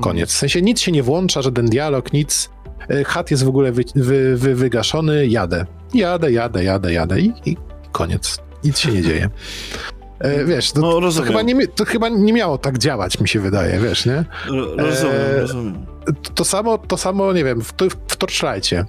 Koniec. 0.00 0.30
W 0.32 0.36
sensie 0.36 0.62
nic 0.62 0.80
się 0.80 0.92
nie 0.92 1.02
włącza, 1.02 1.42
żaden 1.42 1.66
dialog, 1.66 2.12
nic. 2.12 2.50
E, 2.88 3.04
chat 3.04 3.30
jest 3.30 3.44
w 3.44 3.48
ogóle 3.48 3.72
wy, 3.72 3.84
wy, 3.94 4.36
wy, 4.36 4.54
wygaszony, 4.54 5.26
jadę. 5.26 5.66
Jadę, 5.94 6.32
jadę, 6.32 6.64
jadę, 6.64 6.92
jadę 6.92 7.20
i, 7.20 7.32
i 7.46 7.56
koniec. 7.92 8.38
Nic 8.64 8.78
się 8.78 8.92
nie 8.92 9.02
dzieje. 9.02 9.28
E, 10.18 10.44
wiesz, 10.44 10.72
to, 10.72 10.80
no, 10.80 11.12
to, 11.12 11.22
chyba 11.22 11.42
nie, 11.42 11.66
to 11.66 11.84
chyba 11.84 12.08
nie 12.08 12.32
miało 12.32 12.58
tak 12.58 12.78
działać, 12.78 13.20
mi 13.20 13.28
się 13.28 13.40
wydaje, 13.40 13.80
wiesz, 13.80 14.06
nie? 14.06 14.24
Rozumiem, 14.76 15.16
e, 15.16 15.40
rozumiem. 15.40 15.86
To 16.34 16.44
samo, 16.44 16.78
to 16.78 16.96
samo, 16.96 17.32
nie 17.32 17.44
wiem, 17.44 17.60
w, 17.60 17.72
w 18.08 18.16
Torchlightie 18.16 18.84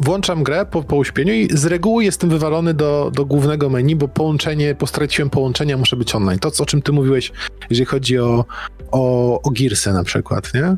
włączam 0.00 0.42
grę 0.42 0.66
po, 0.66 0.82
po 0.82 0.96
uśpieniu 0.96 1.32
i 1.32 1.48
z 1.52 1.64
reguły 1.64 2.04
jestem 2.04 2.30
wywalony 2.30 2.74
do, 2.74 3.10
do 3.14 3.24
głównego 3.24 3.70
menu, 3.70 3.96
bo 3.96 4.08
połączenie, 4.08 4.74
postraciłem 4.74 5.30
połączenia, 5.30 5.76
muszę 5.76 5.96
być 5.96 6.14
online. 6.14 6.38
To, 6.38 6.50
o 6.58 6.66
czym 6.66 6.82
ty 6.82 6.92
mówiłeś, 6.92 7.32
jeżeli 7.70 7.86
chodzi 7.86 8.18
o, 8.18 8.44
o, 8.90 9.42
o 9.42 9.50
Gearsy 9.50 9.92
na 9.92 10.04
przykład, 10.04 10.54
nie? 10.54 10.76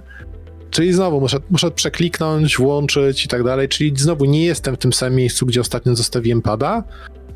Czyli 0.70 0.92
znowu 0.92 1.20
muszę, 1.20 1.38
muszę 1.50 1.70
przekliknąć, 1.70 2.56
włączyć 2.56 3.24
i 3.24 3.28
tak 3.28 3.44
dalej, 3.44 3.68
czyli 3.68 3.92
znowu 3.96 4.24
nie 4.24 4.44
jestem 4.44 4.74
w 4.74 4.78
tym 4.78 4.92
samym 4.92 5.14
miejscu, 5.14 5.46
gdzie 5.46 5.60
ostatnio 5.60 5.96
zostawiłem 5.96 6.42
pada, 6.42 6.84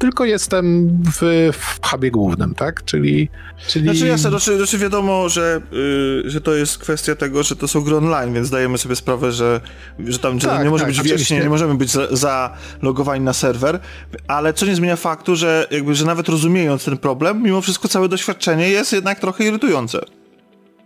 tylko 0.00 0.24
jestem 0.24 0.88
w, 1.12 1.50
w 1.52 1.86
hubie 1.86 2.10
głównym, 2.10 2.54
tak? 2.54 2.84
Czyli. 2.84 3.28
czyli... 3.68 3.84
Znaczy 3.84 4.06
jasne, 4.06 4.30
znaczy, 4.30 4.56
znaczy 4.56 4.78
wiadomo, 4.78 5.28
że, 5.28 5.60
yy, 5.72 6.30
że 6.30 6.40
to 6.40 6.54
jest 6.54 6.78
kwestia 6.78 7.14
tego, 7.16 7.42
że 7.42 7.56
to 7.56 7.68
są 7.68 7.80
gry 7.80 7.96
online, 7.96 8.34
więc 8.34 8.50
dajemy 8.50 8.78
sobie 8.78 8.96
sprawę, 8.96 9.32
że, 9.32 9.60
że 9.98 10.18
tam 10.18 10.38
tak, 10.38 10.64
nie 10.64 10.70
może 10.70 10.84
tak, 10.84 10.94
być 10.94 11.02
wiecznie, 11.02 11.40
nie 11.40 11.48
możemy 11.48 11.74
być 11.74 11.90
zalogowani 12.10 13.20
za 13.20 13.24
na 13.24 13.32
serwer, 13.32 13.80
ale 14.28 14.52
co 14.52 14.66
nie 14.66 14.74
zmienia 14.74 14.96
faktu, 14.96 15.36
że 15.36 15.66
jakby, 15.70 15.94
że 15.94 16.04
nawet 16.04 16.28
rozumiejąc 16.28 16.84
ten 16.84 16.98
problem, 16.98 17.42
mimo 17.42 17.60
wszystko 17.60 17.88
całe 17.88 18.08
doświadczenie 18.08 18.68
jest 18.68 18.92
jednak 18.92 19.20
trochę 19.20 19.44
irytujące. 19.44 20.00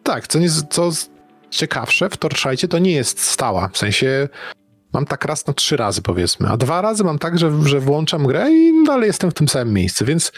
Tak, 0.03 0.29
co, 0.29 0.38
nie, 0.38 0.48
co 0.70 0.90
ciekawsze, 1.50 2.11
w 2.11 2.16
Torchlightie 2.16 2.68
to 2.68 2.79
nie 2.79 2.92
jest 2.92 3.20
stała, 3.20 3.68
w 3.72 3.79
sensie 3.79 4.29
mam 4.94 5.07
tak 5.07 5.24
raz 5.24 5.46
na 5.46 5.54
trzy 5.54 5.76
razy 5.76 6.02
powiedzmy, 6.02 6.48
a 6.48 6.57
dwa 6.57 6.83
razy 6.83 7.04
mam 7.04 7.18
tak, 7.18 7.38
że, 7.38 7.52
że 7.64 7.80
włączam 7.80 8.26
grę 8.26 8.52
i 8.52 8.85
dalej 8.85 9.07
jestem 9.07 9.30
w 9.30 9.35
tym 9.35 9.48
samym 9.48 9.74
miejscu, 9.74 10.04
więc 10.04 10.33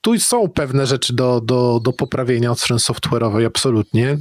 tu 0.00 0.18
są 0.20 0.48
pewne 0.48 0.86
rzeczy 0.86 1.12
do, 1.14 1.40
do, 1.40 1.80
do 1.82 1.92
poprawienia 1.92 2.50
od 2.50 2.60
strony 2.60 2.80
software'owej, 2.80 3.46
absolutnie. 3.46 4.18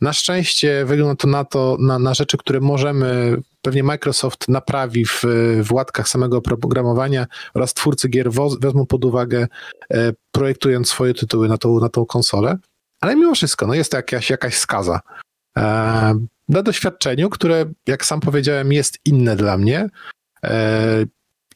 Na 0.00 0.12
szczęście 0.12 0.84
wygląda 0.84 1.16
to 1.16 1.28
na 1.28 1.44
to, 1.44 1.76
na, 1.80 1.98
na 1.98 2.14
rzeczy, 2.14 2.36
które 2.36 2.60
możemy, 2.60 3.36
pewnie 3.62 3.82
Microsoft 3.82 4.48
naprawi 4.48 5.04
w, 5.04 5.22
w 5.62 5.72
łatkach 5.72 6.08
samego 6.08 6.36
oprogramowania 6.38 7.26
oraz 7.54 7.74
twórcy 7.74 8.08
gier 8.08 8.30
wezmą 8.60 8.86
pod 8.86 9.04
uwagę, 9.04 9.46
e, 9.90 10.12
projektując 10.32 10.88
swoje 10.88 11.14
tytuły 11.14 11.48
na 11.48 11.58
tą, 11.58 11.80
na 11.80 11.88
tą 11.88 12.06
konsolę. 12.06 12.58
Ale 13.00 13.16
mimo 13.16 13.34
wszystko, 13.34 13.66
no 13.66 13.74
jest 13.74 13.90
to 13.90 13.96
jakaś, 13.96 14.30
jakaś 14.30 14.56
skaza. 14.56 15.00
E, 15.58 15.62
na 16.48 16.62
doświadczeniu, 16.62 17.30
które, 17.30 17.64
jak 17.86 18.04
sam 18.04 18.20
powiedziałem, 18.20 18.72
jest 18.72 18.98
inne 19.04 19.36
dla 19.36 19.58
mnie. 19.58 19.88
E, 20.44 21.04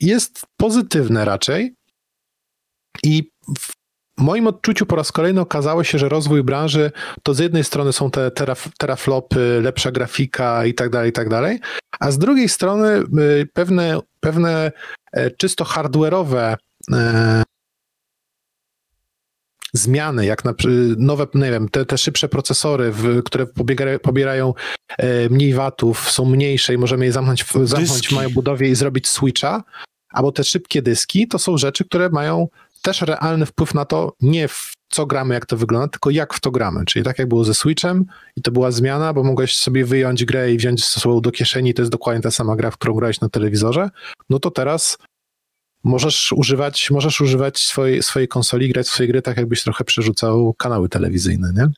jest 0.01 0.43
pozytywne 0.57 1.25
raczej. 1.25 1.75
I 3.03 3.31
w 3.59 3.73
moim 4.19 4.47
odczuciu 4.47 4.87
po 4.87 4.97
raz 4.97 5.13
kolejny 5.13 5.41
okazało 5.41 5.85
się, 5.85 5.99
że 5.99 6.09
rozwój 6.09 6.43
branży 6.43 6.93
to 7.23 7.35
z 7.35 7.39
jednej 7.39 7.65
strony 7.65 7.93
są 7.93 8.11
te 8.11 8.31
teraf 8.31 8.69
teraflopy, 8.79 9.61
lepsza 9.63 9.93
grafika 9.93 10.67
i 10.67 10.75
tak 10.75 10.91
dalej, 10.91 11.11
i 11.11 11.13
tak 11.13 11.29
dalej, 11.29 11.59
a 12.01 12.11
z 12.11 12.19
drugiej 12.19 12.49
strony 12.49 13.03
y, 13.19 13.49
pewne, 13.53 13.99
pewne 14.21 14.73
e, 15.13 15.31
czysto 15.31 15.65
hardware'owe 15.65 16.57
zmiany, 19.73 20.27
jak 20.27 20.45
na 20.45 20.55
nowe, 20.97 21.27
nie 21.35 21.51
wiem, 21.51 21.69
te, 21.69 21.87
te 21.87 21.99
szybsze 21.99 22.29
procesory, 22.29 22.93
w, 22.93 23.23
które 23.23 23.47
pobierają, 23.47 23.99
pobierają 23.99 24.55
e, 24.99 25.29
mniej 25.29 25.55
watów, 25.55 26.11
są 26.11 26.25
mniejsze 26.25 26.75
i 26.75 26.79
możemy 26.79 27.05
je 27.05 27.13
zamknąć, 27.13 27.45
w, 27.45 27.53
zamknąć 27.65 28.09
w 28.09 28.13
mojej 28.13 28.33
budowie 28.33 28.69
i 28.69 28.75
zrobić 28.75 29.09
switcha, 29.09 29.65
albo 30.11 30.33
te 30.33 30.45
szybkie 30.45 30.83
dyski, 30.83 31.29
to 31.29 31.39
są 31.39 31.59
rzeczy, 31.59 31.85
które 31.85 32.09
mają 32.09 32.49
też 32.83 33.03
realny 33.03 33.47
wpływ 33.47 33.75
na 33.75 33.85
to, 33.85 34.13
nie 34.21 34.49
w 34.49 34.73
co 34.91 35.07
gramy, 35.07 35.35
jak 35.35 35.47
to 35.47 35.57
wygląda, 35.57 35.89
tylko 35.89 36.11
jak 36.11 36.35
w 36.35 36.41
to 36.41 36.51
gramy. 36.51 36.85
Czyli 36.85 37.05
tak 37.05 37.19
jak 37.19 37.29
było 37.29 37.45
ze 37.45 37.55
Switchem 37.55 38.05
i 38.37 38.43
to 38.43 38.51
była 38.51 38.71
zmiana, 38.71 39.13
bo 39.13 39.25
mogłeś 39.25 39.57
sobie 39.57 39.85
wyjąć 39.85 40.25
grę 40.25 40.53
i 40.53 40.57
wziąć 40.57 40.81
ze 40.81 41.01
sobą 41.01 41.21
do 41.21 41.31
kieszeni, 41.31 41.75
to 41.75 41.83
jest 41.83 41.93
dokładnie 41.93 42.23
ta 42.23 42.31
sama 42.31 42.57
gra, 42.57 42.71
w 42.71 42.77
którą 42.77 42.95
grałeś 42.95 43.21
na 43.21 43.29
telewizorze, 43.29 43.91
no 44.31 44.39
to 44.39 44.51
teraz 44.51 44.99
możesz 45.89 46.33
używać, 46.33 46.91
możesz 46.91 47.21
używać 47.21 47.59
swojej, 47.59 48.03
swojej 48.03 48.29
konsoli, 48.29 48.69
grać 48.69 48.87
w 48.87 48.91
swoje 48.91 49.09
gry 49.09 49.23
tak, 49.23 49.37
jakbyś 49.37 49.63
trochę 49.63 49.85
przerzucał 49.85 50.55
kanały 50.59 50.89
telewizyjne, 50.89 51.53
nie? 51.57 51.69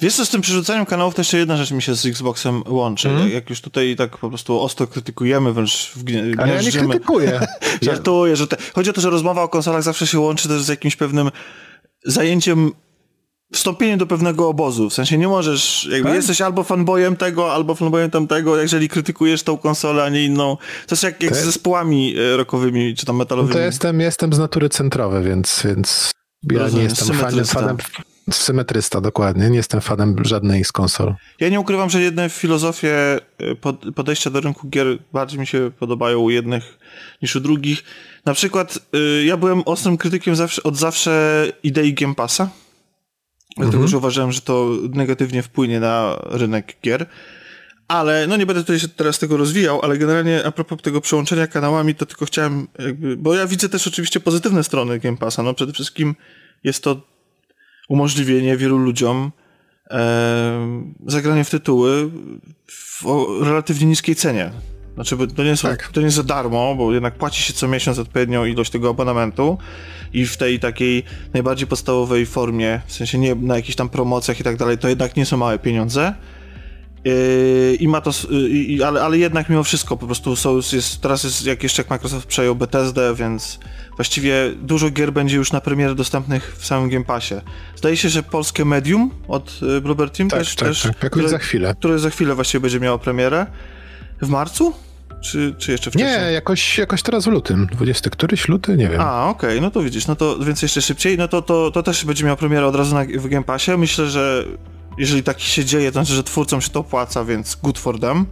Wiesz 0.00 0.14
co, 0.14 0.26
z 0.26 0.30
tym 0.30 0.40
przerzucaniem 0.40 0.86
kanałów 0.86 1.14
to 1.14 1.20
jeszcze 1.20 1.38
jedna 1.38 1.56
rzecz 1.56 1.70
mi 1.70 1.82
się 1.82 1.94
z 1.94 2.06
Xboxem 2.06 2.62
łączy. 2.66 3.08
Mm. 3.08 3.30
Jak 3.30 3.50
już 3.50 3.60
tutaj 3.60 3.96
tak 3.96 4.18
po 4.18 4.28
prostu 4.28 4.60
ostro 4.60 4.86
krytykujemy, 4.86 5.52
wręcz 5.52 5.92
w 5.94 6.04
gnie, 6.04 6.24
Ale 6.38 6.54
ja 6.54 6.62
nie 6.62 6.72
krytykuję. 6.72 7.40
Żartuję, 7.82 8.36
że 8.36 8.46
te... 8.46 8.56
chodzi 8.74 8.90
o 8.90 8.92
to, 8.92 9.00
że 9.00 9.10
rozmowa 9.10 9.42
o 9.42 9.48
konsolach 9.48 9.82
zawsze 9.82 10.06
się 10.06 10.20
łączy 10.20 10.48
też 10.48 10.62
z 10.62 10.68
jakimś 10.68 10.96
pewnym 10.96 11.30
zajęciem 12.04 12.72
wstąpienie 13.52 13.96
do 13.96 14.06
pewnego 14.06 14.48
obozu. 14.48 14.90
W 14.90 14.94
sensie 14.94 15.18
nie 15.18 15.28
możesz, 15.28 15.88
jakby 15.90 16.08
tak? 16.08 16.16
jesteś 16.16 16.40
albo 16.40 16.64
fanboyem 16.64 17.16
tego, 17.16 17.52
albo 17.52 17.74
fanboyem 17.74 18.10
tamtego, 18.10 18.56
jeżeli 18.56 18.88
krytykujesz 18.88 19.42
tą 19.42 19.56
konsolę, 19.56 20.04
a 20.04 20.08
nie 20.08 20.24
inną. 20.24 20.56
To 20.86 20.94
jest 20.94 21.02
jak, 21.02 21.22
jak 21.22 21.36
z 21.36 21.44
zespołami 21.44 22.14
e, 22.18 22.36
rockowymi, 22.36 22.94
czy 22.94 23.06
tam 23.06 23.16
metalowymi. 23.16 23.54
No 23.54 23.60
to 23.60 23.64
jestem, 23.66 24.00
jestem 24.00 24.32
z 24.32 24.38
natury 24.38 24.68
centrowy, 24.68 25.22
więc, 25.22 25.62
więc 25.64 26.12
ja 26.52 26.58
Rozumiem, 26.58 26.84
nie 26.84 26.90
jestem 26.90 27.16
fanem, 27.16 27.44
fanem 27.44 27.76
symetrysta, 28.32 29.00
dokładnie. 29.00 29.50
Nie 29.50 29.56
jestem 29.56 29.80
fanem 29.80 30.24
żadnej 30.24 30.64
z 30.64 30.72
konsol. 30.72 31.14
Ja 31.40 31.48
nie 31.48 31.60
ukrywam, 31.60 31.90
że 31.90 32.02
jedne 32.02 32.30
filozofie 32.30 33.18
e, 33.38 33.92
podejścia 33.92 34.30
do 34.30 34.40
rynku 34.40 34.68
gier 34.68 34.86
bardziej 35.12 35.40
mi 35.40 35.46
się 35.46 35.70
podobają 35.78 36.18
u 36.18 36.30
jednych 36.30 36.78
niż 37.22 37.36
u 37.36 37.40
drugich. 37.40 37.84
Na 38.24 38.34
przykład 38.34 38.78
e, 38.94 39.24
ja 39.24 39.36
byłem 39.36 39.62
ostrym 39.66 39.96
krytykiem 39.96 40.36
zawsze, 40.36 40.62
od 40.62 40.76
zawsze 40.76 41.46
idei 41.62 41.94
Game 41.94 42.14
Passa 42.14 42.48
dlatego 43.58 43.76
mhm. 43.76 43.88
że 43.88 43.96
uważałem, 43.96 44.32
że 44.32 44.40
to 44.40 44.70
negatywnie 44.94 45.42
wpłynie 45.42 45.80
na 45.80 46.18
rynek 46.24 46.76
gier. 46.84 47.06
Ale, 47.88 48.26
no 48.26 48.36
nie 48.36 48.46
będę 48.46 48.62
tutaj 48.62 48.78
się 48.78 48.88
teraz 48.88 49.18
tego 49.18 49.36
rozwijał, 49.36 49.80
ale 49.82 49.98
generalnie 49.98 50.46
a 50.46 50.50
propos 50.50 50.82
tego 50.82 51.00
przełączenia 51.00 51.46
kanałami, 51.46 51.94
to 51.94 52.06
tylko 52.06 52.26
chciałem 52.26 52.68
jakby, 52.78 53.16
bo 53.16 53.34
ja 53.34 53.46
widzę 53.46 53.68
też 53.68 53.86
oczywiście 53.86 54.20
pozytywne 54.20 54.64
strony 54.64 54.98
Game 54.98 55.16
Passa, 55.16 55.42
no 55.42 55.54
przede 55.54 55.72
wszystkim 55.72 56.14
jest 56.64 56.84
to 56.84 57.00
umożliwienie 57.88 58.56
wielu 58.56 58.78
ludziom 58.78 59.32
e, 59.90 60.84
zagrania 61.06 61.44
w 61.44 61.50
tytuły 61.50 62.10
w 62.66 63.04
relatywnie 63.42 63.86
niskiej 63.86 64.14
cenie. 64.14 64.50
Znaczy, 64.98 65.16
to 65.36 65.42
nie, 65.42 65.50
jest, 65.50 65.62
tak. 65.62 65.88
to 65.92 66.00
nie 66.00 66.04
jest 66.04 66.16
za 66.16 66.22
darmo, 66.22 66.74
bo 66.74 66.92
jednak 66.92 67.14
płaci 67.14 67.42
się 67.42 67.52
co 67.52 67.68
miesiąc 67.68 67.98
odpowiednią 67.98 68.44
ilość 68.44 68.70
tego 68.70 68.90
abonamentu 68.90 69.58
i 70.12 70.26
w 70.26 70.36
tej 70.36 70.60
takiej 70.60 71.04
najbardziej 71.34 71.66
podstawowej 71.66 72.26
formie, 72.26 72.80
w 72.86 72.92
sensie 72.92 73.18
nie 73.18 73.34
na 73.34 73.56
jakichś 73.56 73.76
tam 73.76 73.88
promocjach 73.88 74.40
i 74.40 74.44
tak 74.44 74.56
dalej, 74.56 74.78
to 74.78 74.88
jednak 74.88 75.16
nie 75.16 75.26
są 75.26 75.36
małe 75.36 75.58
pieniądze. 75.58 76.14
Yy, 77.04 77.76
I 77.80 77.88
ma 77.88 78.00
to, 78.00 78.10
yy, 78.30 78.86
ale, 78.86 79.02
ale 79.02 79.18
jednak 79.18 79.48
mimo 79.48 79.62
wszystko 79.62 79.96
po 79.96 80.06
prostu 80.06 80.36
są, 80.36 80.56
jest, 80.72 81.00
teraz 81.00 81.24
jest, 81.24 81.46
jak 81.46 81.62
jeszcze 81.62 81.82
jak 81.82 81.90
Microsoft 81.90 82.26
przejął 82.26 82.54
Bethesdę, 82.54 83.14
więc 83.14 83.58
właściwie 83.96 84.52
dużo 84.62 84.90
gier 84.90 85.12
będzie 85.12 85.36
już 85.36 85.52
na 85.52 85.60
premierę 85.60 85.94
dostępnych 85.94 86.56
w 86.58 86.66
samym 86.66 86.90
Game 86.90 87.04
Passie. 87.04 87.34
Zdaje 87.76 87.96
się, 87.96 88.08
że 88.08 88.22
polskie 88.22 88.64
Medium 88.64 89.10
od 89.28 89.62
yy, 89.62 89.80
Bluebird 89.80 90.16
Team 90.16 90.28
tak, 90.28 90.38
też, 90.38 90.54
tak, 90.54 90.68
też 90.68 90.82
tak. 90.82 91.02
Jakoś 91.02 91.24
za 91.24 91.38
chwilę. 91.38 91.74
które 91.78 91.98
za 91.98 92.10
chwilę 92.10 92.34
właściwie 92.34 92.60
będzie 92.60 92.80
miało 92.80 92.98
premierę. 92.98 93.46
W 94.22 94.28
marcu? 94.28 94.87
Czy, 95.20 95.54
czy 95.58 95.72
jeszcze 95.72 95.90
wcześniej? 95.90 96.20
Nie, 96.20 96.32
jakoś, 96.32 96.78
jakoś 96.78 97.02
teraz 97.02 97.24
w 97.24 97.28
lutym. 97.28 97.66
20 97.72 98.10
któryś 98.10 98.48
luty, 98.48 98.76
nie 98.76 98.88
wiem. 98.88 99.00
A, 99.00 99.28
okej, 99.28 99.50
okay. 99.50 99.60
no 99.60 99.70
to 99.70 99.82
widzisz, 99.82 100.06
no 100.06 100.16
to 100.16 100.38
więc 100.38 100.62
jeszcze 100.62 100.82
szybciej, 100.82 101.18
no 101.18 101.28
to, 101.28 101.42
to, 101.42 101.70
to 101.70 101.82
też 101.82 102.04
będzie 102.04 102.24
miał 102.24 102.36
premierę 102.36 102.66
od 102.66 102.76
razu 102.76 102.94
na, 102.94 103.04
w 103.04 103.28
Game 103.28 103.44
Passie. 103.44 103.70
Myślę, 103.78 104.06
że 104.06 104.44
jeżeli 104.98 105.22
taki 105.22 105.46
się 105.46 105.64
dzieje, 105.64 105.88
to 105.88 105.92
znaczy, 105.92 106.12
że 106.12 106.24
twórcom 106.24 106.60
się 106.60 106.70
to 106.70 106.80
opłaca, 106.80 107.24
więc 107.24 107.54
good 107.62 107.78
for 107.78 108.00
them. 108.00 108.26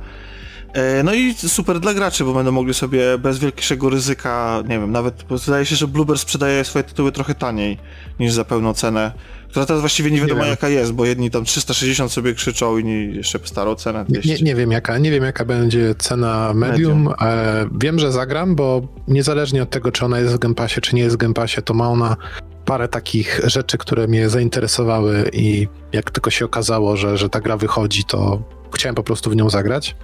E, 0.76 1.02
no 1.02 1.14
i 1.14 1.34
super 1.34 1.80
dla 1.80 1.94
graczy, 1.94 2.24
bo 2.24 2.34
będą 2.34 2.52
mogli 2.52 2.74
sobie 2.74 3.18
bez 3.18 3.38
większego 3.38 3.90
ryzyka, 3.90 4.62
nie 4.68 4.78
wiem, 4.78 4.92
nawet 4.92 5.24
zdaje 5.34 5.66
się, 5.66 5.76
że 5.76 5.88
Bluebird 5.88 6.20
sprzedaje 6.20 6.64
swoje 6.64 6.84
tytuły 6.84 7.12
trochę 7.12 7.34
taniej 7.34 7.78
niż 8.20 8.32
za 8.32 8.44
pełną 8.44 8.74
cenę, 8.74 9.12
która 9.48 9.66
teraz 9.66 9.80
właściwie 9.80 10.10
nie 10.10 10.20
wiadomo 10.20 10.44
jaka 10.44 10.68
jest, 10.68 10.92
bo 10.92 11.04
jedni 11.04 11.30
tam 11.30 11.44
360 11.44 12.12
sobie 12.12 12.34
krzyczą, 12.34 12.78
inni 12.78 13.16
jeszcze 13.16 13.38
starą 13.44 13.74
cenę 13.74 14.04
200. 14.08 14.34
Nie, 14.34 14.42
nie, 14.42 14.54
wiem 14.54 14.72
jaka, 14.72 14.98
nie 14.98 15.10
wiem 15.10 15.24
jaka 15.24 15.44
będzie 15.44 15.94
cena 15.94 16.52
Medium. 16.54 17.02
medium. 17.02 17.14
E, 17.20 17.68
wiem, 17.80 17.98
że 17.98 18.12
zagram, 18.12 18.54
bo 18.54 18.88
niezależnie 19.08 19.62
od 19.62 19.70
tego, 19.70 19.92
czy 19.92 20.04
ona 20.04 20.18
jest 20.18 20.34
w 20.34 20.38
Game 20.38 20.54
Passie, 20.54 20.80
czy 20.80 20.96
nie 20.96 21.02
jest 21.02 21.16
w 21.16 21.18
Game 21.18 21.34
Passie, 21.34 21.62
to 21.62 21.74
ma 21.74 21.88
ona 21.88 22.16
parę 22.64 22.88
takich 22.88 23.40
rzeczy, 23.44 23.78
które 23.78 24.06
mnie 24.06 24.28
zainteresowały 24.28 25.30
i 25.32 25.68
jak 25.92 26.10
tylko 26.10 26.30
się 26.30 26.44
okazało, 26.44 26.96
że, 26.96 27.18
że 27.18 27.28
ta 27.28 27.40
gra 27.40 27.56
wychodzi, 27.56 28.04
to 28.04 28.42
chciałem 28.74 28.94
po 28.94 29.02
prostu 29.02 29.30
w 29.30 29.36
nią 29.36 29.50
zagrać. 29.50 29.96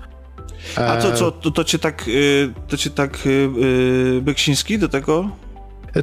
A 0.76 0.96
to 0.96 1.12
co, 1.12 1.30
to, 1.30 1.50
to 1.50 1.64
cię 1.64 1.78
tak, 1.78 2.08
y, 2.08 2.52
to 2.68 2.76
cię 2.76 2.90
tak 2.90 3.26
y, 3.26 3.30
y, 4.18 4.20
Beksiński 4.22 4.78
do 4.78 4.88
tego 4.88 5.30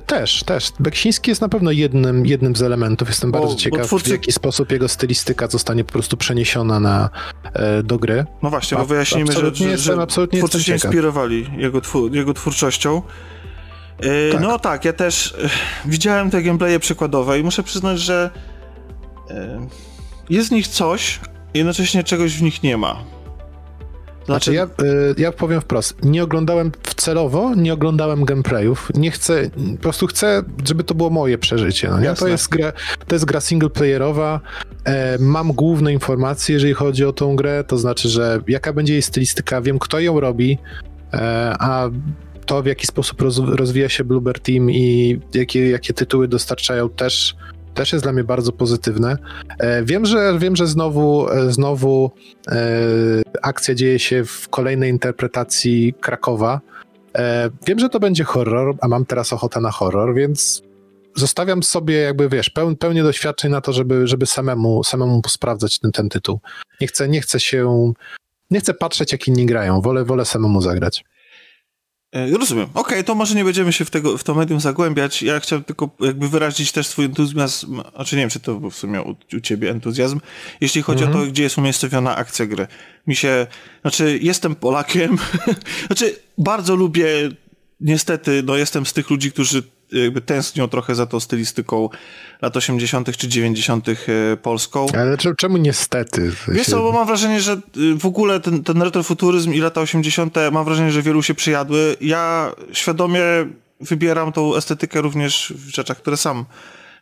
też, 0.05 0.43
też. 0.43 0.71
Beksiński 0.79 1.31
jest 1.31 1.41
na 1.41 1.49
pewno 1.49 1.71
jednym, 1.71 2.25
jednym 2.25 2.55
z 2.55 2.61
elementów. 2.61 3.07
Jestem 3.07 3.31
bo, 3.31 3.39
bardzo 3.39 3.55
ciekaw, 3.55 3.87
twórcy... 3.87 4.09
w 4.09 4.11
jaki 4.11 4.31
sposób 4.31 4.71
jego 4.71 4.87
stylistyka 4.87 5.47
zostanie 5.47 5.83
po 5.83 5.91
prostu 5.91 6.17
przeniesiona 6.17 6.79
na, 6.79 7.09
e, 7.53 7.83
do 7.83 7.99
gry. 7.99 8.25
No 8.43 8.49
właśnie, 8.49 8.77
bo 8.77 8.85
wyjaśnijmy, 8.85 9.31
że, 9.33 9.55
że, 9.55 9.65
jestem, 9.65 9.99
absolutnie 9.99 10.39
twórcy 10.39 10.63
się 10.63 10.73
inspirowali 10.73 11.49
jego, 11.57 11.81
twór, 11.81 12.15
jego 12.15 12.33
twórczością. 12.33 13.01
E, 13.99 14.31
tak. 14.31 14.41
No 14.41 14.59
tak, 14.59 14.85
ja 14.85 14.93
też 14.93 15.35
e, 15.43 15.49
widziałem 15.85 16.29
te 16.29 16.43
gameplaye 16.43 16.79
przykładowe 16.79 17.39
i 17.39 17.43
muszę 17.43 17.63
przyznać, 17.63 17.99
że 17.99 18.29
e, 19.29 19.67
jest 20.29 20.49
w 20.49 20.51
nich 20.51 20.67
coś, 20.67 21.19
jednocześnie 21.53 22.03
czegoś 22.03 22.37
w 22.37 22.41
nich 22.41 22.63
nie 22.63 22.77
ma. 22.77 23.03
Znaczy, 24.29 24.53
ja, 24.53 24.63
y, 24.63 25.15
ja 25.17 25.31
powiem 25.31 25.61
wprost, 25.61 26.05
nie 26.05 26.23
oglądałem 26.23 26.71
celowo, 26.95 27.55
nie 27.55 27.73
oglądałem 27.73 28.25
gameplayów, 28.25 28.91
nie 28.95 29.11
chcę, 29.11 29.49
po 29.75 29.81
prostu 29.81 30.07
chcę, 30.07 30.43
żeby 30.65 30.83
to 30.83 30.95
było 30.95 31.09
moje 31.09 31.37
przeżycie, 31.37 31.89
no 31.89 31.99
nie? 31.99 32.13
To 32.13 32.27
jest 32.27 32.49
gra, 32.49 32.73
to 33.07 33.15
jest 33.15 33.25
gra 33.25 33.41
singleplayerowa, 33.41 34.41
e, 34.85 35.17
mam 35.19 35.51
główne 35.53 35.93
informacje, 35.93 36.53
jeżeli 36.53 36.73
chodzi 36.73 37.05
o 37.05 37.13
tą 37.13 37.35
grę, 37.35 37.63
to 37.67 37.77
znaczy, 37.77 38.09
że 38.09 38.41
jaka 38.47 38.73
będzie 38.73 38.93
jej 38.93 39.01
stylistyka, 39.01 39.61
wiem 39.61 39.79
kto 39.79 39.99
ją 39.99 40.19
robi, 40.19 40.57
e, 41.13 41.55
a 41.59 41.89
to 42.45 42.63
w 42.63 42.65
jaki 42.65 42.87
sposób 42.87 43.21
roz, 43.21 43.39
rozwija 43.39 43.89
się 43.89 44.03
Bluebird 44.03 44.43
Team 44.43 44.71
i 44.71 45.19
jakie, 45.33 45.69
jakie 45.69 45.93
tytuły 45.93 46.27
dostarczają 46.27 46.89
też 46.89 47.35
też 47.73 47.93
jest 47.93 48.05
dla 48.05 48.13
mnie 48.13 48.23
bardzo 48.23 48.51
pozytywne. 48.51 49.17
E, 49.59 49.83
wiem, 49.83 50.05
że 50.05 50.39
wiem, 50.39 50.55
że 50.55 50.67
znowu, 50.67 51.29
e, 51.29 51.51
znowu 51.51 52.11
e, 52.47 52.61
akcja 53.41 53.75
dzieje 53.75 53.99
się 53.99 54.25
w 54.25 54.49
kolejnej 54.49 54.89
interpretacji 54.89 55.93
Krakowa. 56.01 56.61
Wiem, 57.67 57.79
że 57.79 57.89
to 57.89 57.99
będzie 57.99 58.23
horror, 58.23 58.75
a 58.81 58.87
mam 58.87 59.05
teraz 59.05 59.33
ochotę 59.33 59.61
na 59.61 59.71
horror, 59.71 60.15
więc 60.15 60.63
zostawiam 61.15 61.63
sobie 61.63 61.95
jakby, 61.95 62.29
wiesz, 62.29 62.49
peł, 62.49 62.75
pełnię 62.75 63.03
doświadczeń 63.03 63.51
na 63.51 63.61
to, 63.61 63.73
żeby, 63.73 64.07
żeby 64.07 64.25
samemu, 64.25 64.83
samemu 64.83 65.21
sprawdzać 65.27 65.79
ten, 65.79 65.91
ten 65.91 66.09
tytuł. 66.09 66.39
Nie 66.81 66.87
chcę, 66.87 67.09
nie 67.09 67.21
chcę 67.21 67.39
się, 67.39 67.93
nie 68.51 68.59
chcę 68.59 68.73
patrzeć, 68.73 69.11
jak 69.11 69.27
inni 69.27 69.45
grają, 69.45 69.81
wolę, 69.81 70.03
wolę 70.03 70.25
samemu 70.25 70.61
zagrać. 70.61 71.03
E, 72.11 72.37
rozumiem. 72.37 72.65
Okej, 72.65 72.81
okay, 72.81 73.03
to 73.03 73.15
może 73.15 73.35
nie 73.35 73.43
będziemy 73.43 73.73
się 73.73 73.85
w, 73.85 73.89
tego, 73.89 74.17
w 74.17 74.23
to 74.23 74.35
medium 74.35 74.59
zagłębiać. 74.59 75.23
Ja 75.23 75.39
chciałem 75.39 75.63
tylko 75.63 75.89
jakby 75.99 76.29
wyrazić 76.29 76.71
też 76.71 76.87
swój 76.87 77.05
entuzjazm, 77.05 77.81
a 77.93 78.05
czy 78.05 78.15
nie 78.15 78.21
wiem, 78.21 78.29
czy 78.29 78.39
to 78.39 78.55
był 78.55 78.69
w 78.69 78.75
sumie 78.75 79.01
u, 79.01 79.15
u 79.37 79.39
ciebie 79.39 79.69
entuzjazm, 79.69 80.19
jeśli 80.61 80.81
chodzi 80.81 81.03
mm 81.03 81.09
-hmm. 81.09 81.11
o 81.11 81.13
to, 81.13 81.19
mhm. 81.19 81.33
gdzie 81.33 81.43
jest 81.43 81.57
umiejscowiona 81.57 82.15
akcja 82.15 82.45
gry. 82.45 82.67
Mi 83.07 83.15
się, 83.15 83.47
znaczy 83.81 84.19
jestem 84.21 84.55
Polakiem, 84.55 85.17
znaczy 85.87 86.19
bardzo 86.37 86.75
lubię, 86.75 87.07
niestety, 87.79 88.43
no 88.45 88.55
jestem 88.55 88.85
z 88.85 88.93
tych 88.93 89.09
ludzi, 89.09 89.31
którzy 89.31 89.63
jakby 89.91 90.21
tęsknią 90.21 90.67
trochę 90.67 90.95
za 90.95 91.05
tą 91.05 91.19
stylistyką 91.19 91.89
lat 92.41 92.57
80. 92.57 93.17
czy 93.17 93.27
90. 93.27 93.89
E, 93.89 93.93
polską. 94.37 94.87
Ale 94.93 95.17
czemu 95.37 95.57
niestety? 95.57 96.31
Wiesz 96.47 96.67
co, 96.67 96.81
bo 96.81 96.91
mam 96.91 97.07
wrażenie, 97.07 97.41
że 97.41 97.53
y, 97.77 97.95
w 97.95 98.05
ogóle 98.05 98.39
ten, 98.39 98.63
ten 98.63 98.81
retrofuturyzm 98.81 99.53
i 99.53 99.59
lata 99.59 99.81
80. 99.81 100.35
mam 100.51 100.65
wrażenie, 100.65 100.91
że 100.91 101.01
wielu 101.01 101.23
się 101.23 101.33
przyjadły. 101.33 101.95
Ja 102.01 102.51
świadomie 102.73 103.21
wybieram 103.81 104.31
tą 104.31 104.55
estetykę 104.55 105.01
również 105.01 105.53
w 105.55 105.69
rzeczach, 105.69 105.97
które 105.97 106.17
sam 106.17 106.45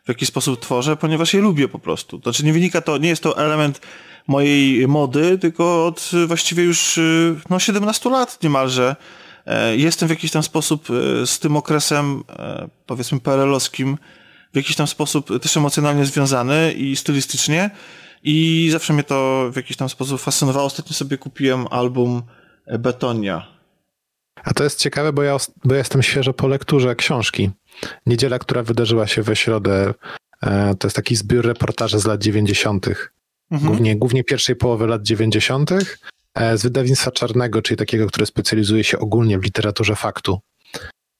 w 0.04 0.08
jakiś 0.08 0.28
sposób 0.28 0.60
tworzę, 0.60 0.96
ponieważ 0.96 1.34
je 1.34 1.40
lubię 1.40 1.68
po 1.68 1.78
prostu. 1.78 2.20
Znaczy 2.22 2.44
nie 2.44 2.52
wynika 2.52 2.80
to, 2.80 2.98
nie 2.98 3.08
jest 3.08 3.22
to 3.22 3.38
element 3.38 3.80
mojej 4.26 4.88
mody, 4.88 5.38
tylko 5.38 5.86
od 5.86 6.10
właściwie 6.26 6.64
już 6.64 6.98
y, 6.98 7.34
no, 7.50 7.58
17 7.58 8.10
lat 8.10 8.42
niemalże 8.42 8.96
jestem 9.76 10.08
w 10.08 10.10
jakiś 10.10 10.30
tam 10.30 10.42
sposób 10.42 10.88
e, 10.90 11.26
z 11.26 11.38
tym 11.38 11.56
okresem, 11.56 12.24
e, 12.28 12.68
powiedzmy, 12.86 13.20
perelowskim, 13.20 13.98
w 14.52 14.56
jakiś 14.56 14.76
tam 14.76 14.86
sposób 14.86 15.40
też 15.42 15.56
emocjonalnie 15.56 16.06
związany 16.06 16.72
i 16.72 16.96
stylistycznie. 16.96 17.70
I 18.22 18.68
zawsze 18.72 18.92
mnie 18.92 19.04
to 19.04 19.50
w 19.52 19.56
jakiś 19.56 19.76
tam 19.76 19.88
sposób 19.88 20.20
fascynowało. 20.20 20.66
Ostatnio 20.66 20.94
sobie 20.94 21.18
kupiłem 21.18 21.66
album 21.70 22.22
Betonia. 22.78 23.46
A 24.44 24.54
to 24.54 24.64
jest 24.64 24.80
ciekawe, 24.80 25.12
bo 25.12 25.22
ja, 25.22 25.36
bo 25.64 25.74
ja 25.74 25.78
jestem 25.78 26.02
świeżo 26.02 26.34
po 26.34 26.48
lekturze 26.48 26.96
książki. 26.96 27.50
Niedziela, 28.06 28.38
która 28.38 28.62
wydarzyła 28.62 29.06
się 29.06 29.22
we 29.22 29.36
środę, 29.36 29.94
to 30.78 30.86
jest 30.86 30.96
taki 30.96 31.16
zbiór 31.16 31.46
reportaży 31.46 31.98
z 31.98 32.06
lat 32.06 32.22
90. 32.22 32.86
Mhm. 33.50 33.72
Głównie, 33.72 33.96
głównie 33.96 34.24
pierwszej 34.24 34.56
połowy 34.56 34.86
lat 34.86 35.02
90. 35.02 35.70
E, 36.38 36.58
z 36.58 36.62
wydawnictwa 36.62 37.10
czarnego, 37.10 37.62
czyli 37.62 37.78
takiego, 37.78 38.06
które 38.06 38.26
specjalizuje 38.26 38.84
się 38.84 38.98
ogólnie 38.98 39.38
w 39.38 39.44
literaturze 39.44 39.96
faktu. 39.96 40.38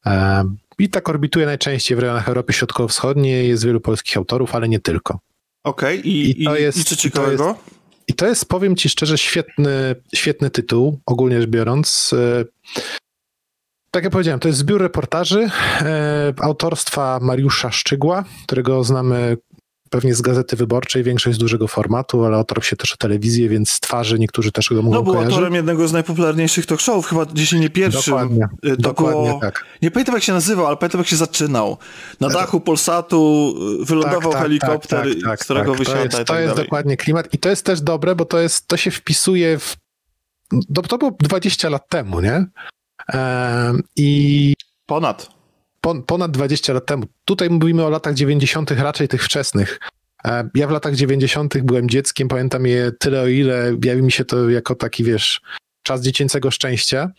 E, 0.06 0.44
I 0.78 0.88
tak 0.88 1.08
orbituje 1.08 1.46
najczęściej 1.46 1.96
w 1.96 2.00
rejonach 2.00 2.28
Europy 2.28 2.52
Środkowo-Wschodniej, 2.52 3.48
jest 3.48 3.64
wielu 3.64 3.80
polskich 3.80 4.16
autorów, 4.16 4.54
ale 4.54 4.68
nie 4.68 4.80
tylko. 4.80 5.18
Okej, 5.64 5.98
okay. 5.98 6.10
I, 6.10 6.42
I, 6.42 6.44
to 6.44 6.56
jest, 6.56 6.78
i 6.78 6.84
co 6.84 6.96
ciekawego? 6.96 7.34
I 7.34 7.36
to, 7.38 7.44
jest, 7.46 7.60
I 8.08 8.14
to 8.14 8.26
jest, 8.26 8.48
powiem 8.48 8.76
ci 8.76 8.88
szczerze, 8.88 9.18
świetny, 9.18 9.94
świetny 10.14 10.50
tytuł, 10.50 11.00
ogólnie 11.06 11.40
rzecz 11.40 11.50
biorąc. 11.50 12.14
E, 12.18 12.44
tak 13.90 14.04
jak 14.04 14.12
powiedziałem, 14.12 14.40
to 14.40 14.48
jest 14.48 14.58
zbiór 14.58 14.80
reportaży 14.80 15.50
autorstwa 16.40 17.18
Mariusza 17.22 17.70
Szczygła, 17.70 18.24
którego 18.46 18.84
znamy 18.84 19.36
pewnie 19.90 20.14
z 20.14 20.20
Gazety 20.20 20.56
Wyborczej, 20.56 21.02
większość 21.02 21.36
z 21.36 21.38
dużego 21.38 21.68
formatu, 21.68 22.24
ale 22.24 22.38
otarł 22.38 22.62
się 22.62 22.76
też 22.76 22.92
o 22.92 22.96
telewizję, 22.96 23.48
więc 23.48 23.70
z 23.70 23.80
twarzy 23.80 24.18
niektórzy 24.18 24.52
też 24.52 24.68
go 24.68 24.82
mogą 24.82 24.96
No 24.96 25.02
był 25.02 25.12
kojarzyć. 25.12 25.32
autorem 25.32 25.54
jednego 25.54 25.88
z 25.88 25.92
najpopularniejszych 25.92 26.66
talk 26.66 26.80
showów, 26.80 27.06
chyba 27.06 27.26
jeśli 27.34 27.60
nie 27.60 27.70
pierwszym. 27.70 28.14
Dokładnie, 28.14 28.48
y, 28.64 28.70
to 28.70 28.76
dokładnie 28.76 29.28
było, 29.28 29.40
tak. 29.40 29.64
Nie 29.82 29.90
pamiętam 29.90 30.14
jak 30.14 30.24
się 30.24 30.32
nazywał, 30.32 30.66
ale 30.66 30.76
pamiętam 30.76 30.98
jak 30.98 31.08
się 31.08 31.16
zaczynał. 31.16 31.76
Na 32.20 32.28
dachu 32.28 32.60
Polsatu 32.60 33.54
y, 33.82 33.84
wylądował 33.84 34.32
tak, 34.32 34.32
tak, 34.32 34.42
helikopter, 34.42 35.14
tak, 35.14 35.22
tak 35.24 35.40
z 35.40 35.44
którego 35.44 35.70
tak. 35.70 35.78
wysiada 35.78 35.98
To 35.98 36.04
jest, 36.04 36.16
to 36.16 36.24
tak 36.24 36.42
jest 36.42 36.56
dokładnie 36.56 36.96
klimat 36.96 37.34
i 37.34 37.38
to 37.38 37.48
jest 37.48 37.64
też 37.64 37.80
dobre, 37.80 38.14
bo 38.14 38.24
to, 38.24 38.38
jest, 38.38 38.68
to 38.68 38.76
się 38.76 38.90
wpisuje 38.90 39.58
w... 39.58 39.76
To, 40.74 40.82
to 40.82 40.98
było 40.98 41.16
20 41.20 41.68
lat 41.68 41.88
temu, 41.88 42.20
nie? 42.20 42.46
Ehm, 43.08 43.82
I... 43.96 44.54
Ponad 44.86 45.37
ponad 46.06 46.30
20 46.30 46.72
lat 46.72 46.86
temu. 46.86 47.06
Tutaj 47.24 47.50
mówimy 47.50 47.84
o 47.84 47.90
latach 47.90 48.14
90., 48.14 48.70
raczej 48.70 49.08
tych 49.08 49.24
wczesnych. 49.24 49.80
E, 50.24 50.48
ja 50.54 50.66
w 50.66 50.70
latach 50.70 50.94
90. 50.94 51.58
byłem 51.62 51.88
dzieckiem, 51.88 52.28
pamiętam 52.28 52.66
je 52.66 52.92
tyle, 52.98 53.22
o 53.22 53.26
ile 53.26 53.76
jawi 53.84 54.02
mi 54.02 54.12
się 54.12 54.24
to 54.24 54.50
jako 54.50 54.74
taki, 54.74 55.04
wiesz, 55.04 55.40
czas 55.82 56.02
dziecięcego 56.02 56.50
szczęścia. 56.50 57.10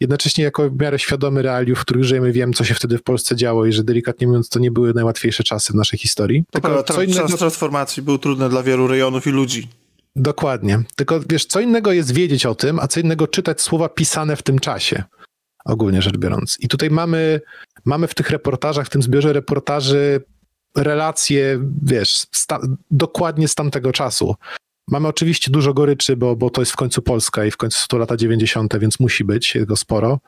Jednocześnie 0.00 0.44
jako 0.44 0.70
w 0.70 0.80
miarę 0.80 0.98
świadomy 0.98 1.42
realiów, 1.42 1.78
w 1.78 1.80
których 1.80 2.04
żyjemy, 2.04 2.32
wiem, 2.32 2.52
co 2.52 2.64
się 2.64 2.74
wtedy 2.74 2.98
w 2.98 3.02
Polsce 3.02 3.36
działo 3.36 3.66
i 3.66 3.72
że 3.72 3.84
delikatnie 3.84 4.26
mówiąc, 4.26 4.48
to 4.48 4.58
nie 4.58 4.70
były 4.70 4.94
najłatwiejsze 4.94 5.44
czasy 5.44 5.72
w 5.72 5.76
naszej 5.76 5.98
historii. 5.98 6.44
Tylko 6.50 6.68
Dobra, 6.68 6.82
co 6.82 7.02
innego... 7.02 7.28
Czas 7.28 7.38
transformacji 7.38 8.02
był 8.02 8.18
trudny 8.18 8.48
dla 8.48 8.62
wielu 8.62 8.86
rejonów 8.86 9.26
i 9.26 9.30
ludzi. 9.30 9.68
Dokładnie. 10.16 10.82
Tylko 10.96 11.20
wiesz, 11.28 11.44
co 11.44 11.60
innego 11.60 11.92
jest 11.92 12.14
wiedzieć 12.14 12.46
o 12.46 12.54
tym, 12.54 12.78
a 12.78 12.88
co 12.88 13.00
innego 13.00 13.26
czytać 13.26 13.60
słowa 13.60 13.88
pisane 13.88 14.36
w 14.36 14.42
tym 14.42 14.58
czasie 14.58 15.04
ogólnie 15.64 16.02
rzecz 16.02 16.16
biorąc. 16.16 16.56
I 16.60 16.68
tutaj 16.68 16.90
mamy, 16.90 17.40
mamy 17.84 18.08
w 18.08 18.14
tych 18.14 18.30
reportażach, 18.30 18.86
w 18.86 18.90
tym 18.90 19.02
zbiorze 19.02 19.32
reportaży 19.32 20.24
relacje, 20.76 21.60
wiesz, 21.82 22.26
sta, 22.32 22.60
dokładnie 22.90 23.48
z 23.48 23.54
tamtego 23.54 23.92
czasu. 23.92 24.34
Mamy 24.88 25.08
oczywiście 25.08 25.50
dużo 25.50 25.74
goryczy, 25.74 26.16
bo, 26.16 26.36
bo 26.36 26.50
to 26.50 26.62
jest 26.62 26.72
w 26.72 26.76
końcu 26.76 27.02
Polska 27.02 27.44
i 27.44 27.50
w 27.50 27.56
końcu 27.56 27.78
są 27.78 27.86
to 27.88 27.98
lata 27.98 28.16
90., 28.16 28.78
więc 28.78 29.00
musi 29.00 29.24
być 29.24 29.54
jego 29.54 29.76
sporo. 29.76 30.18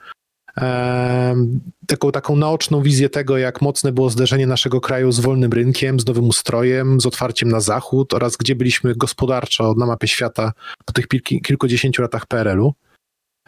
Ehm, 0.57 1.61
taką, 1.87 2.13
taką 2.13 2.37
naoczną 2.37 2.83
wizję 2.83 3.09
tego, 3.09 3.39
jak 3.39 3.63
mocne 3.63 3.93
było 3.93 4.11
zderzenie 4.11 4.47
naszego 4.47 4.81
kraju 4.81 5.13
z 5.13 5.21
wolnym 5.21 5.53
rynkiem, 5.53 6.01
z 6.01 6.07
nowym 6.07 6.29
ustrojem, 6.29 7.01
z 7.01 7.07
otwarciem 7.07 7.49
na 7.49 7.61
zachód 7.61 8.15
oraz 8.15 8.37
gdzie 8.37 8.55
byliśmy 8.55 8.95
gospodarczo 8.95 9.75
na 9.75 9.87
mapie 9.87 10.09
świata 10.09 10.53
po 10.85 10.93
tych 10.93 11.07
kilkudziesięciu 11.43 12.03
latach 12.03 12.27
PRL-u. 12.27 12.75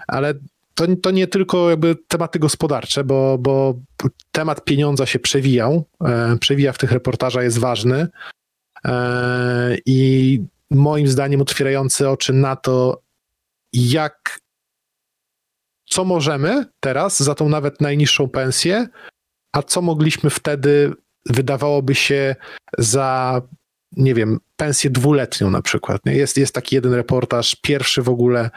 Ale 0.09 0.35
to, 0.75 0.97
to 1.03 1.11
nie 1.11 1.27
tylko 1.27 1.71
jakby 1.71 1.97
tematy 2.09 2.39
gospodarcze, 2.39 3.05
bo, 3.05 3.39
bo 3.39 3.75
temat 4.33 4.65
pieniądza 4.65 5.07
się 5.07 5.19
przewijał, 5.19 5.85
e, 6.05 6.37
przewija 6.41 6.73
w 6.73 6.79
tych 6.79 6.93
reportażach, 6.93 7.45
jest 7.45 7.59
ważny 7.59 8.09
e, 8.85 9.77
i 9.87 10.41
moim 10.71 11.09
zdaniem 11.09 11.41
otwierający 11.41 12.09
oczy 12.09 12.33
na 12.33 12.57
to, 12.57 13.03
jak 13.73 14.39
co 15.87 16.05
możemy 16.05 16.67
teraz 16.81 17.23
za 17.23 17.35
tą 17.35 17.49
nawet 17.49 17.81
najniższą 17.81 18.29
pensję, 18.29 18.89
a 19.53 19.63
co 19.63 19.83
mogliśmy 19.83 20.31
wtedy, 20.31 20.93
wydawałoby 21.27 21.95
się, 21.95 22.37
za, 22.79 23.43
nie 23.93 24.15
wiem, 24.15 24.41
pensję 24.57 24.91
dwuletnią 24.91 25.51
na 25.51 25.63
przykład. 25.63 26.07
Nie? 26.07 26.15
Jest, 26.15 26.37
jest 26.37 26.55
taki 26.55 26.75
jeden 26.75 26.95
reportaż, 26.95 27.57
pierwszy 27.63 28.03
w 28.03 28.09
ogóle, 28.09 28.51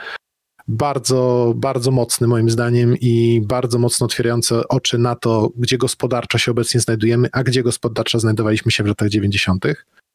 bardzo, 0.67 1.53
bardzo 1.55 1.91
mocny 1.91 2.27
moim 2.27 2.49
zdaniem 2.49 2.95
i 3.01 3.41
bardzo 3.45 3.79
mocno 3.79 4.05
otwierający 4.05 4.67
oczy 4.67 4.97
na 4.97 5.15
to, 5.15 5.49
gdzie 5.55 5.77
gospodarczo 5.77 6.37
się 6.37 6.51
obecnie 6.51 6.79
znajdujemy, 6.79 7.29
a 7.31 7.43
gdzie 7.43 7.63
gospodarczo 7.63 8.19
znajdowaliśmy 8.19 8.71
się 8.71 8.83
w 8.83 8.87
latach 8.87 9.09
90. 9.09 9.65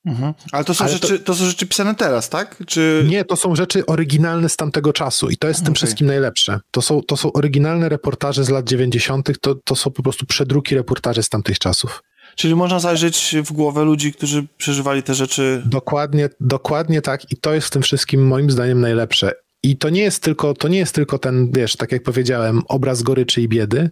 Mhm. 0.04 0.34
Ale 0.52 0.64
to 0.64 0.74
są, 0.74 0.84
Ale 0.84 0.92
rzeczy, 0.92 1.18
to... 1.18 1.24
to... 1.24 1.34
są 1.34 1.44
rzeczy 1.44 1.66
pisane 1.66 1.94
teraz, 1.94 2.28
tak? 2.28 2.62
Czy... 2.66 3.04
Nie, 3.08 3.24
to 3.24 3.36
są 3.36 3.56
rzeczy 3.56 3.86
oryginalne 3.86 4.48
z 4.48 4.56
tamtego 4.56 4.92
czasu 4.92 5.30
i 5.30 5.36
to 5.36 5.48
jest 5.48 5.60
okay. 5.60 5.64
tym 5.64 5.74
wszystkim 5.74 6.06
najlepsze. 6.06 6.60
To 6.70 6.82
są, 6.82 7.02
to 7.02 7.16
są 7.16 7.32
oryginalne 7.32 7.88
reportaże 7.88 8.44
z 8.44 8.48
lat 8.48 8.68
90., 8.68 9.40
to, 9.40 9.54
to 9.54 9.76
są 9.76 9.90
po 9.90 10.02
prostu 10.02 10.26
przedruki 10.26 10.74
reportaży 10.74 11.22
z 11.22 11.28
tamtych 11.28 11.58
czasów. 11.58 12.02
Czyli 12.36 12.54
można 12.54 12.80
zajrzeć 12.80 13.36
w 13.44 13.52
głowę 13.52 13.84
ludzi, 13.84 14.12
którzy 14.12 14.46
przeżywali 14.56 15.02
te 15.02 15.14
rzeczy. 15.14 15.62
Dokładnie, 15.66 16.28
dokładnie 16.40 17.02
tak 17.02 17.32
i 17.32 17.36
to 17.36 17.54
jest 17.54 17.66
w 17.66 17.70
tym 17.70 17.82
wszystkim 17.82 18.26
moim 18.26 18.50
zdaniem 18.50 18.80
najlepsze. 18.80 19.32
I 19.62 19.76
to 19.76 19.90
nie 19.90 20.02
jest 20.02 20.22
tylko, 20.22 20.54
to 20.54 20.68
nie 20.68 20.78
jest 20.78 20.94
tylko 20.94 21.18
ten, 21.18 21.50
wiesz, 21.52 21.76
tak 21.76 21.92
jak 21.92 22.02
powiedziałem, 22.02 22.62
obraz 22.68 23.02
goryczy 23.02 23.42
i 23.42 23.48
biedy, 23.48 23.90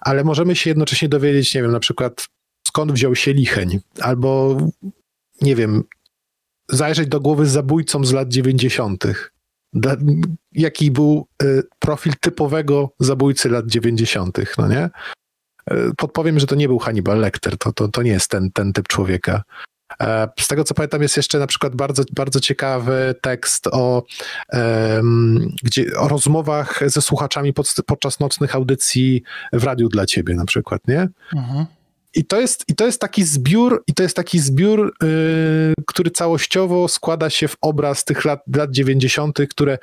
ale 0.00 0.24
możemy 0.24 0.56
się 0.56 0.70
jednocześnie 0.70 1.08
dowiedzieć, 1.08 1.54
nie 1.54 1.62
wiem, 1.62 1.72
na 1.72 1.80
przykład 1.80 2.26
skąd 2.66 2.92
wziął 2.92 3.14
się 3.14 3.32
licheń, 3.32 3.80
albo 4.00 4.58
nie 5.40 5.56
wiem, 5.56 5.84
zajrzeć 6.68 7.08
do 7.08 7.20
głowy 7.20 7.46
zabójcom 7.46 8.04
z 8.04 8.12
lat 8.12 8.28
90. 8.28 9.04
Jaki 10.52 10.90
był 10.90 11.26
y, 11.42 11.62
profil 11.78 12.12
typowego 12.20 12.90
zabójcy 13.00 13.48
lat 13.48 13.66
90., 13.66 14.38
no 14.58 14.68
nie? 14.68 14.90
Y, 15.72 15.90
podpowiem, 15.96 16.40
że 16.40 16.46
to 16.46 16.54
nie 16.54 16.68
był 16.68 16.78
Hannibal 16.78 17.18
Lecter, 17.18 17.58
to, 17.58 17.72
to, 17.72 17.88
to 17.88 18.02
nie 18.02 18.10
jest 18.10 18.30
ten, 18.30 18.52
ten 18.52 18.72
typ 18.72 18.88
człowieka. 18.88 19.42
E, 20.00 20.28
z 20.40 20.48
tego 20.48 20.64
co 20.64 20.74
pamiętam, 20.74 21.02
jest 21.02 21.16
jeszcze 21.16 21.38
na 21.38 21.46
przykład 21.46 21.76
bardzo, 21.76 22.02
bardzo 22.12 22.40
ciekawy 22.40 23.14
tekst 23.20 23.66
o, 23.66 24.02
um, 24.52 25.54
gdzie, 25.62 25.96
o 25.98 26.08
rozmowach 26.08 26.80
ze 26.86 27.02
słuchaczami 27.02 27.52
pod, 27.52 27.74
podczas 27.86 28.20
nocnych 28.20 28.54
audycji 28.54 29.22
w 29.52 29.64
radiu 29.64 29.88
dla 29.88 30.06
ciebie 30.06 30.34
na 30.34 30.44
przykład, 30.44 30.88
nie? 30.88 31.08
Mhm. 31.36 31.66
I 32.14 32.24
to, 32.24 32.40
jest, 32.40 32.64
I 32.68 32.74
to 32.74 32.86
jest 32.86 33.00
taki 33.00 33.24
zbiór, 33.24 33.84
i 33.86 33.94
to 33.94 34.02
jest 34.02 34.16
taki 34.16 34.38
zbiór, 34.38 34.94
yy, 35.02 35.74
który 35.86 36.10
całościowo 36.10 36.88
składa 36.88 37.30
się 37.30 37.48
w 37.48 37.56
obraz 37.60 38.04
tych 38.04 38.24
lat, 38.24 38.40
lat 38.56 38.70
90., 38.70 39.38
które 39.50 39.78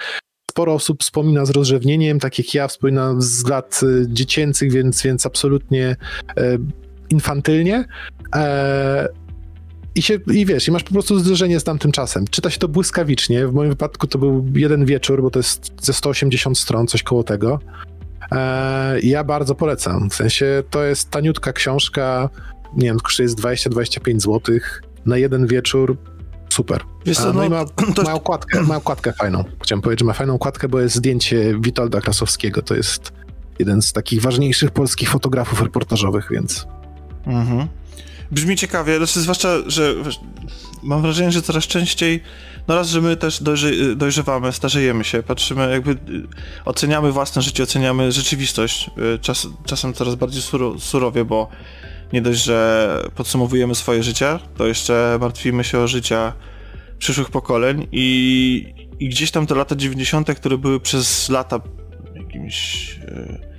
sporo 0.51 0.73
osób 0.73 1.03
wspomina 1.03 1.45
z 1.45 1.49
rozrzewnieniem, 1.49 2.19
tak 2.19 2.37
jak 2.37 2.53
ja 2.53 2.67
wspominam 2.67 3.21
z 3.21 3.47
lat 3.47 3.79
y, 3.83 4.05
dziecięcych, 4.07 4.71
więc, 4.71 5.01
więc 5.01 5.25
absolutnie 5.25 5.95
y, 6.39 6.59
infantylnie. 7.09 7.85
E, 8.35 9.07
i, 9.95 10.01
się, 10.01 10.19
I 10.33 10.45
wiesz, 10.45 10.67
i 10.67 10.71
masz 10.71 10.83
po 10.83 10.91
prostu 10.91 11.19
zderzenie 11.19 11.59
z 11.59 11.63
tamtym 11.63 11.91
czasem. 11.91 12.25
Czyta 12.27 12.49
się 12.49 12.59
to 12.59 12.67
błyskawicznie. 12.67 13.47
W 13.47 13.53
moim 13.53 13.69
wypadku 13.69 14.07
to 14.07 14.19
był 14.19 14.45
jeden 14.55 14.85
wieczór, 14.85 15.21
bo 15.21 15.29
to 15.31 15.39
jest 15.39 15.71
ze 15.81 15.93
180 15.93 16.57
stron, 16.57 16.87
coś 16.87 17.03
koło 17.03 17.23
tego. 17.23 17.59
E, 18.31 18.99
ja 18.99 19.23
bardzo 19.23 19.55
polecam. 19.55 20.09
W 20.09 20.15
sensie 20.15 20.63
to 20.69 20.83
jest 20.83 21.09
taniutka 21.09 21.53
książka, 21.53 22.29
nie 22.77 22.85
wiem, 22.85 22.99
kosztuje 22.99 23.25
jest 23.25 23.39
20-25 23.39 24.19
zł 24.19 24.59
na 25.05 25.17
jeden 25.17 25.47
wieczór. 25.47 25.97
Super. 26.49 26.81
Wiesz 27.05 27.17
co, 27.17 27.27
no, 27.27 27.33
no 27.33 27.45
i 27.45 27.49
ma, 27.49 27.65
to... 27.95 28.03
ma, 28.03 28.13
okładkę, 28.13 28.61
ma 28.61 28.75
okładkę 28.75 29.13
fajną. 29.13 29.43
Chciałem 29.63 29.81
powiedzieć, 29.81 29.99
że 29.99 30.05
ma 30.05 30.13
fajną 30.13 30.33
okładkę, 30.33 30.67
bo 30.69 30.79
jest 30.79 30.95
zdjęcie 30.95 31.55
Witolda 31.59 32.01
Krasowskiego. 32.01 32.61
To 32.61 32.75
jest 32.75 33.13
jeden 33.59 33.81
z 33.81 33.93
takich 33.93 34.21
ważniejszych 34.21 34.71
polskich 34.71 35.09
fotografów 35.09 35.61
reportażowych, 35.61 36.27
więc... 36.31 36.67
Mhm. 37.25 37.67
Brzmi 38.33 38.55
ciekawie, 38.55 38.97
znaczy 38.97 39.21
zwłaszcza, 39.21 39.49
że 39.67 39.95
mam 40.83 41.01
wrażenie, 41.01 41.31
że 41.31 41.41
coraz 41.41 41.67
częściej, 41.67 42.23
no 42.67 42.75
raz, 42.75 42.89
że 42.89 43.01
my 43.01 43.17
też 43.17 43.43
dojrzy, 43.43 43.95
dojrzewamy, 43.95 44.51
starzejemy 44.51 45.03
się, 45.03 45.23
patrzymy, 45.23 45.71
jakby 45.71 45.91
y, 45.91 45.97
oceniamy 46.65 47.11
własne 47.11 47.41
życie, 47.41 47.63
oceniamy 47.63 48.11
rzeczywistość, 48.11 48.89
y, 49.15 49.19
czas, 49.19 49.47
czasem 49.65 49.93
coraz 49.93 50.15
bardziej 50.15 50.41
suro, 50.41 50.79
surowie, 50.79 51.25
bo 51.25 51.49
nie 52.13 52.21
dość, 52.21 52.43
że 52.43 53.09
podsumowujemy 53.15 53.75
swoje 53.75 54.03
życie, 54.03 54.39
to 54.57 54.67
jeszcze 54.67 55.17
martwimy 55.21 55.63
się 55.63 55.79
o 55.79 55.87
życia 55.87 56.33
przyszłych 56.97 57.29
pokoleń 57.29 57.87
i, 57.91 58.73
i 58.99 59.09
gdzieś 59.09 59.31
tam 59.31 59.47
te 59.47 59.55
lata 59.55 59.75
90., 59.75 60.33
które 60.35 60.57
były 60.57 60.79
przez 60.79 61.29
lata 61.29 61.61
jakimś... 62.15 62.89
Yy, 62.97 63.52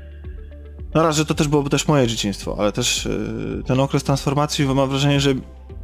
no 0.94 1.02
raz, 1.02 1.16
że 1.16 1.26
to 1.26 1.34
też 1.34 1.48
byłoby 1.48 1.70
też 1.70 1.88
moje 1.88 2.06
dzieciństwo, 2.06 2.56
ale 2.58 2.72
też 2.72 3.04
yy, 3.04 3.62
ten 3.66 3.80
okres 3.80 4.02
transformacji 4.02 4.66
mam 4.66 4.88
wrażenie, 4.88 5.20
że 5.20 5.34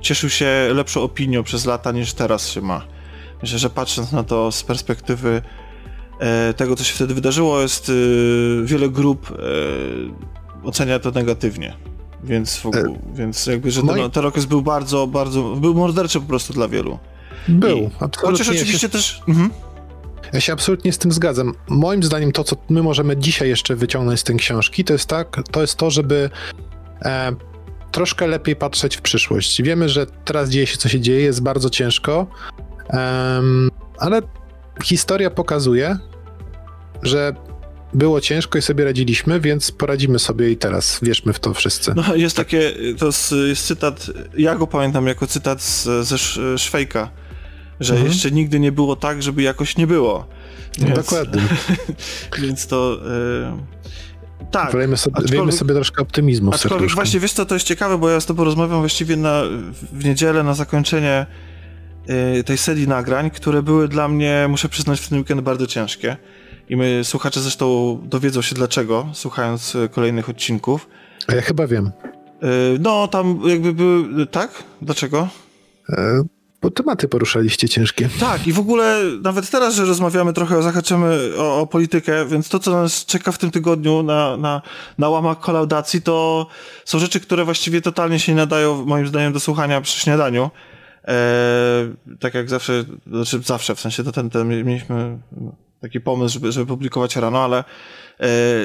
cieszył 0.00 0.30
się 0.30 0.68
lepszą 0.74 1.02
opinią 1.02 1.42
przez 1.42 1.64
lata 1.66 1.92
niż 1.92 2.12
teraz 2.12 2.48
się 2.48 2.60
ma. 2.60 2.82
Myślę, 3.42 3.58
że 3.58 3.70
patrząc 3.70 4.12
na 4.12 4.22
to 4.22 4.52
z 4.52 4.62
perspektywy 4.62 5.42
e, 6.18 6.54
tego, 6.54 6.76
co 6.76 6.84
się 6.84 6.94
wtedy 6.94 7.14
wydarzyło, 7.14 7.60
jest 7.60 7.88
e, 7.88 7.92
wiele 8.64 8.88
grup 8.88 9.30
e, 9.30 10.66
ocenia 10.66 10.98
to 10.98 11.10
negatywnie. 11.10 11.76
Więc, 12.24 12.56
w 12.56 12.66
ogóle, 12.66 12.82
e, 12.82 12.98
więc 13.14 13.46
jakby, 13.46 13.70
że 13.70 13.82
ten, 13.82 14.10
ten 14.10 14.26
okres 14.26 14.46
był 14.46 14.62
bardzo, 14.62 15.06
bardzo, 15.06 15.42
był 15.42 15.74
morderczy 15.74 16.20
po 16.20 16.26
prostu 16.26 16.52
dla 16.52 16.68
wielu. 16.68 16.98
Był, 17.48 17.78
I, 17.78 17.90
absolutnie. 18.00 18.20
Chociaż 18.20 18.48
oczywiście 18.48 18.78
się, 18.78 18.88
też... 18.88 19.22
Mhm. 19.28 19.50
Ja 20.32 20.40
się 20.40 20.52
absolutnie 20.52 20.92
z 20.92 20.98
tym 20.98 21.12
zgadzam. 21.12 21.54
Moim 21.68 22.02
zdaniem 22.02 22.32
to, 22.32 22.44
co 22.44 22.56
my 22.68 22.82
możemy 22.82 23.16
dzisiaj 23.16 23.48
jeszcze 23.48 23.76
wyciągnąć 23.76 24.20
z 24.20 24.24
tej 24.24 24.36
książki, 24.36 24.84
to 24.84 24.92
jest 24.92 25.06
tak, 25.06 25.36
to 25.50 25.60
jest 25.60 25.76
to, 25.76 25.90
żeby 25.90 26.30
e, 27.02 27.32
troszkę 27.90 28.26
lepiej 28.26 28.56
patrzeć 28.56 28.96
w 28.96 29.00
przyszłość. 29.00 29.62
Wiemy, 29.62 29.88
że 29.88 30.06
teraz 30.24 30.50
dzieje 30.50 30.66
się, 30.66 30.76
co 30.76 30.88
się 30.88 31.00
dzieje, 31.00 31.20
jest 31.20 31.42
bardzo 31.42 31.70
ciężko, 31.70 32.26
ale 33.98 34.22
historia 34.84 35.30
pokazuje, 35.30 35.98
że 37.02 37.34
było 37.94 38.20
ciężko 38.20 38.58
i 38.58 38.62
sobie 38.62 38.84
radziliśmy, 38.84 39.40
więc 39.40 39.72
poradzimy 39.72 40.18
sobie 40.18 40.50
i 40.50 40.56
teraz. 40.56 40.98
Wierzmy 41.02 41.32
w 41.32 41.40
to 41.40 41.54
wszyscy. 41.54 41.92
No, 41.96 42.14
jest 42.14 42.36
takie, 42.36 42.72
to 42.98 43.06
jest, 43.06 43.34
jest 43.48 43.66
cytat, 43.66 44.06
ja 44.38 44.54
go 44.54 44.66
pamiętam 44.66 45.06
jako 45.06 45.26
cytat 45.26 45.62
z, 45.62 45.88
ze 46.06 46.18
Szwejka, 46.58 47.10
że 47.80 47.94
mhm. 47.94 48.12
jeszcze 48.12 48.30
nigdy 48.30 48.60
nie 48.60 48.72
było 48.72 48.96
tak, 48.96 49.22
żeby 49.22 49.42
jakoś 49.42 49.76
nie 49.76 49.86
było. 49.86 50.26
No, 50.78 50.86
więc, 50.86 50.98
dokładnie. 50.98 51.42
więc 52.42 52.66
to... 52.66 52.98
Y 53.06 53.80
tak. 54.50 54.72
Wlejmy 54.72 54.96
sobie, 54.96 55.16
wiemy 55.32 55.52
sobie 55.52 55.74
troszkę 55.74 56.02
optymizmu 56.02 56.54
Aczkolwiek 56.54 56.90
właśnie, 56.90 57.20
wiesz 57.20 57.32
co, 57.32 57.46
to 57.46 57.54
jest 57.54 57.66
ciekawe, 57.66 57.98
bo 57.98 58.10
ja 58.10 58.20
z 58.20 58.26
tobą 58.26 58.44
rozmawiam 58.44 58.78
właściwie 58.78 59.16
na, 59.16 59.42
w 59.92 60.04
niedzielę 60.04 60.42
na 60.42 60.54
zakończenie 60.54 61.26
y, 62.38 62.44
tej 62.44 62.58
serii 62.58 62.88
nagrań, 62.88 63.30
które 63.30 63.62
były 63.62 63.88
dla 63.88 64.08
mnie, 64.08 64.46
muszę 64.48 64.68
przyznać, 64.68 65.00
w 65.00 65.08
ten 65.08 65.18
weekend 65.18 65.40
bardzo 65.40 65.66
ciężkie. 65.66 66.16
I 66.68 66.76
my, 66.76 67.00
słuchacze 67.04 67.40
zresztą 67.40 67.98
dowiedzą 68.04 68.42
się 68.42 68.54
dlaczego, 68.54 69.08
słuchając 69.12 69.74
y, 69.74 69.88
kolejnych 69.88 70.28
odcinków. 70.28 70.88
A 71.26 71.34
ja 71.34 71.42
chyba 71.42 71.66
wiem. 71.66 71.86
Y, 71.86 71.90
no, 72.80 73.08
tam 73.08 73.40
jakby 73.46 73.72
były... 73.72 74.26
Tak? 74.26 74.64
Dlaczego? 74.82 75.28
Bo 76.62 76.70
tematy 76.70 77.08
poruszaliście 77.08 77.68
ciężkie. 77.68 78.08
Tak, 78.20 78.46
i 78.46 78.52
w 78.52 78.58
ogóle 78.58 79.00
nawet 79.22 79.50
teraz, 79.50 79.74
że 79.74 79.84
rozmawiamy 79.84 80.32
trochę, 80.32 80.62
zahaczymy 80.62 81.30
o, 81.38 81.60
o 81.60 81.66
politykę, 81.66 82.26
więc 82.26 82.48
to, 82.48 82.58
co 82.58 82.70
nas 82.70 83.06
czeka 83.06 83.32
w 83.32 83.38
tym 83.38 83.50
tygodniu 83.50 84.02
na, 84.02 84.36
na, 84.36 84.62
na 84.98 85.08
łamach 85.08 85.40
kolaudacji, 85.40 86.02
to 86.02 86.46
są 86.84 86.98
rzeczy, 86.98 87.20
które 87.20 87.44
właściwie 87.44 87.80
totalnie 87.80 88.18
się 88.18 88.32
nie 88.32 88.36
nadają, 88.36 88.84
moim 88.84 89.06
zdaniem, 89.06 89.32
do 89.32 89.40
słuchania 89.40 89.80
przy 89.80 90.00
śniadaniu. 90.00 90.50
Eee, 91.04 91.14
tak 92.20 92.34
jak 92.34 92.50
zawsze, 92.50 92.84
znaczy 93.06 93.40
zawsze, 93.42 93.74
w 93.74 93.80
sensie 93.80 94.04
to 94.04 94.12
ten, 94.12 94.30
ten 94.30 94.64
mieliśmy 94.64 95.18
taki 95.80 96.00
pomysł, 96.00 96.34
żeby, 96.34 96.52
żeby 96.52 96.66
publikować 96.66 97.16
rano, 97.16 97.44
ale 97.44 97.64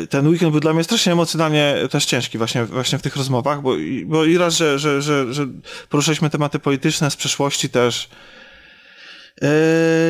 ten 0.10 0.28
weekend 0.28 0.51
był 0.51 0.60
dla 0.60 0.74
mnie 0.74 0.84
strasznie 0.84 1.12
emocjonalnie 1.12 1.76
też 1.91 2.06
ciężki 2.06 2.38
właśnie, 2.38 2.66
właśnie 2.66 2.97
w 2.97 3.01
tych 3.01 3.16
rozmowach, 3.16 3.62
bo, 3.62 3.76
bo 4.06 4.26
i 4.26 4.38
raz, 4.38 4.56
że, 4.58 4.80
że, 4.80 5.01
że, 5.01 5.34
że 5.34 5.47
poruszaliśmy 5.89 6.30
tematy 6.30 6.60
polityczne 6.60 7.12
z 7.12 7.16
przeszłości 7.16 7.70
też, 7.70 8.10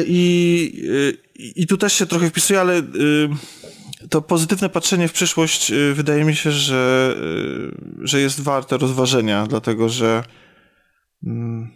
I, 0.08 0.88
I 1.56 1.68
tu 1.68 1.78
też 1.78 1.94
się 1.94 2.06
trochę 2.06 2.30
wpisuje, 2.30 2.62
ale 2.62 2.82
to 4.10 4.22
pozytywne 4.22 4.70
patrzenie 4.70 5.08
w 5.08 5.14
przyszłość 5.14 5.72
wydaje 5.94 6.24
mi 6.24 6.36
się, 6.36 6.52
że, 6.52 7.16
że 8.02 8.22
jest 8.22 8.42
warte 8.42 8.78
rozważenia, 8.78 9.48
dlatego 9.48 9.90
że 9.90 10.24
mm, 11.26 11.72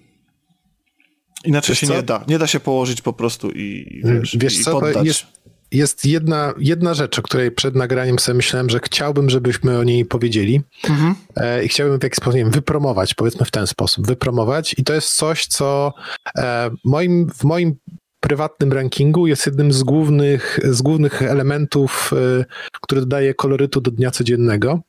inaczej 1.45 1.73
wiesz 1.73 1.79
się 1.79 1.87
co? 1.87 1.93
nie 1.93 2.03
da. 2.03 2.25
Nie 2.27 2.39
da 2.39 2.47
się 2.47 2.59
położyć 2.59 3.01
po 3.01 3.13
prostu 3.13 3.51
i, 3.51 4.01
wiesz, 4.05 4.37
wiesz 4.37 4.59
i 4.59 4.63
co, 4.63 4.71
poddać. 4.71 5.05
Jest, 5.05 5.25
jest 5.71 6.05
jedna, 6.05 6.53
jedna 6.57 6.93
rzecz, 6.93 7.19
o 7.19 7.21
której 7.21 7.51
przed 7.51 7.75
nagraniem 7.75 8.19
sobie 8.19 8.35
myślałem, 8.35 8.69
że 8.69 8.79
chciałbym, 8.83 9.29
żebyśmy 9.29 9.79
o 9.79 9.83
niej 9.83 10.05
powiedzieli 10.05 10.61
mhm. 10.89 11.15
e, 11.35 11.63
i 11.63 11.67
chciałbym 11.67 11.99
w 11.99 12.03
jakiś 12.03 12.17
sposób 12.17 12.35
wiem, 12.35 12.51
wypromować, 12.51 13.13
powiedzmy 13.13 13.45
w 13.45 13.51
ten 13.51 13.67
sposób, 13.67 14.07
wypromować 14.07 14.75
i 14.77 14.83
to 14.83 14.93
jest 14.93 15.15
coś, 15.15 15.45
co 15.45 15.93
e, 16.37 16.69
moim, 16.83 17.29
w 17.29 17.43
moim 17.43 17.75
prywatnym 18.19 18.73
rankingu 18.73 19.27
jest 19.27 19.45
jednym 19.45 19.73
z 19.73 19.83
głównych, 19.83 20.59
z 20.63 20.81
głównych 20.81 21.21
elementów, 21.21 22.11
e, 22.41 22.45
który 22.81 23.01
dodaje 23.01 23.33
kolorytu 23.33 23.81
do 23.81 23.91
dnia 23.91 24.11
codziennego. 24.11 24.79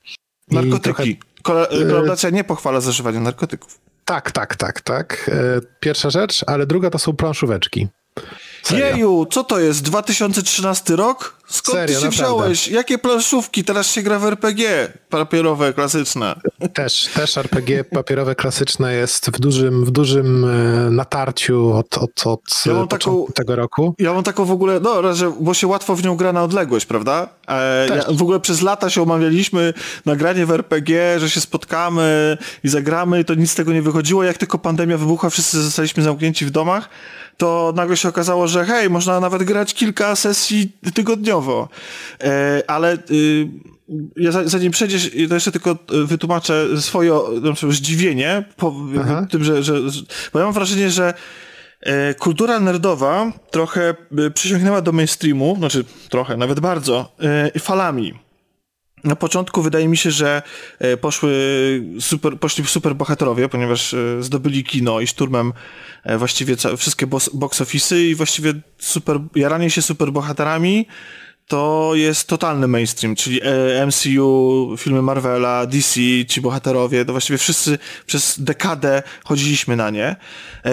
Narkotyki. 0.51 1.19
Trochę, 1.43 1.67
Kolaudacja 1.89 2.31
nie 2.31 2.45
pochwala 2.45 2.81
zażywania 2.81 3.21
narkotyków. 3.21 3.79
Tak, 4.05 4.33
tak, 4.33 4.57
tak, 4.57 4.81
tak. 4.81 5.31
E, 5.33 5.61
pierwsza 5.81 6.11
rzecz, 6.11 6.45
ale 6.47 6.67
druga 6.67 6.91
to 6.91 6.99
są 6.99 7.17
planszóweczki. 7.17 7.89
Serio. 8.63 8.87
Jeju, 8.87 9.27
co 9.31 9.45
to 9.45 9.59
jest? 9.59 9.83
2013 9.83 10.97
rok? 10.97 11.41
Skąd 11.47 11.79
Serio, 11.79 11.87
ty 11.87 11.93
się 11.93 12.07
naprawdę. 12.07 12.25
wziąłeś? 12.25 12.69
Jakie 12.69 12.99
planszówki? 12.99 13.65
Teraz 13.65 13.87
się 13.87 14.03
gra 14.03 14.19
w 14.19 14.25
RPG 14.25 14.93
papierowe, 15.09 15.73
klasyczne. 15.73 16.35
Też, 16.75 17.09
też 17.15 17.37
RPG 17.37 17.85
papierowe, 17.85 18.35
klasyczne 18.35 18.95
jest 18.95 19.31
w 19.31 19.41
dużym, 19.41 19.85
w 19.85 19.91
dużym 19.91 20.45
e, 20.45 20.91
natarciu 20.91 21.73
od, 21.73 21.99
od, 21.99 22.27
od 22.27 22.41
ja 22.67 22.87
taką, 22.87 23.27
tego 23.35 23.57
roku. 23.57 23.95
Ja 23.99 24.13
mam 24.13 24.23
taką 24.23 24.45
w 24.45 24.51
ogóle, 24.51 24.81
no, 24.81 25.15
że, 25.15 25.33
bo 25.41 25.55
się 25.55 25.67
łatwo 25.67 25.97
w 25.97 26.05
nią 26.05 26.17
gra 26.17 26.33
na 26.33 26.43
odległość, 26.43 26.87
prawda? 26.87 27.29
E, 27.49 27.87
ja, 27.89 28.05
w 28.13 28.23
ogóle 28.23 28.41
przez 28.41 28.63
lata 28.63 28.91
się 28.91 29.03
omawialiśmy 29.03 29.75
na 30.07 30.17
granie 30.17 30.47
w 30.47 30.51
RPG, 30.51 31.21
że 31.21 31.31
się 31.31 31.41
spotkamy 31.41 32.39
i 32.65 32.69
zagramy 32.69 33.21
i 33.21 33.25
to 33.25 33.35
nic 33.35 33.51
z 33.51 33.55
tego 33.55 33.73
nie 33.73 33.83
wychodziło. 33.83 34.25
Jak 34.25 34.39
tylko 34.39 34.59
pandemia 34.59 34.99
wybuchła, 34.99 35.31
wszyscy 35.31 35.63
zostaliśmy 35.63 36.03
zamknięci 36.03 36.47
w 36.47 36.51
domach 36.51 36.89
to 37.41 37.73
nagle 37.77 37.97
się 37.97 38.09
okazało, 38.09 38.49
że 38.51 38.65
hej, 38.65 38.91
można 38.91 39.21
nawet 39.21 39.43
grać 39.43 39.75
kilka 39.75 40.17
sesji 40.17 40.73
tygodniowo. 40.95 41.69
E, 42.21 42.63
ale 42.67 42.99
y, 43.11 43.49
ja 44.17 44.33
zanim 44.45 44.73
przejdziesz, 44.73 45.11
to 45.29 45.35
jeszcze 45.35 45.53
tylko 45.53 45.71
y, 45.71 46.07
wytłumaczę 46.07 46.81
swoje 46.81 47.21
znaczy, 47.41 47.73
zdziwienie 47.73 48.45
po 48.57 48.75
tym, 49.31 49.45
że, 49.45 49.63
że, 49.63 49.75
bo 50.33 50.39
ja 50.39 50.45
mam 50.45 50.55
wrażenie, 50.55 50.91
że 50.91 51.15
e, 51.81 52.15
kultura 52.15 52.61
nerdowa 52.61 53.33
trochę 53.51 53.95
y, 54.19 54.31
przysiągnęła 54.31 54.83
do 54.83 54.93
mainstreamu, 54.93 55.57
znaczy 55.59 55.85
trochę, 56.09 56.37
nawet 56.37 56.61
bardzo, 56.61 57.13
falami. 57.59 58.30
Na 59.05 59.17
początku 59.17 59.63
wydaje 59.63 59.89
mi 59.89 59.97
się, 59.97 60.11
że 60.11 60.43
e, 60.79 60.97
poszły 60.97 61.33
super, 62.01 62.39
poszli 62.39 62.67
super 62.67 62.95
bohaterowie, 62.95 63.49
ponieważ 63.49 63.95
e, 63.95 64.23
zdobyli 64.23 64.65
kino 64.65 65.01
i 65.01 65.07
szturmem 65.07 65.53
e, 66.05 66.19
właściwie 66.19 66.57
wszystkie 66.77 67.07
box 67.07 67.61
office'y 67.61 67.97
i 67.97 68.15
właściwie 68.15 68.53
super, 68.79 69.21
jaranie 69.35 69.71
się 69.71 69.83
super 69.83 70.13
bohaterami 70.13 70.87
to 71.47 71.91
jest 71.95 72.29
totalny 72.29 72.69
mainstream, 72.69 73.15
czyli 73.15 73.41
MCU, 73.87 74.75
filmy 74.79 75.03
Marvela, 75.03 75.67
DC, 75.67 76.01
ci 76.29 76.41
bohaterowie, 76.41 77.05
to 77.05 77.13
właściwie 77.13 77.39
wszyscy 77.39 77.79
przez 78.07 78.43
dekadę 78.43 79.03
chodziliśmy 79.25 79.77
na 79.77 79.91
nie 79.91 80.17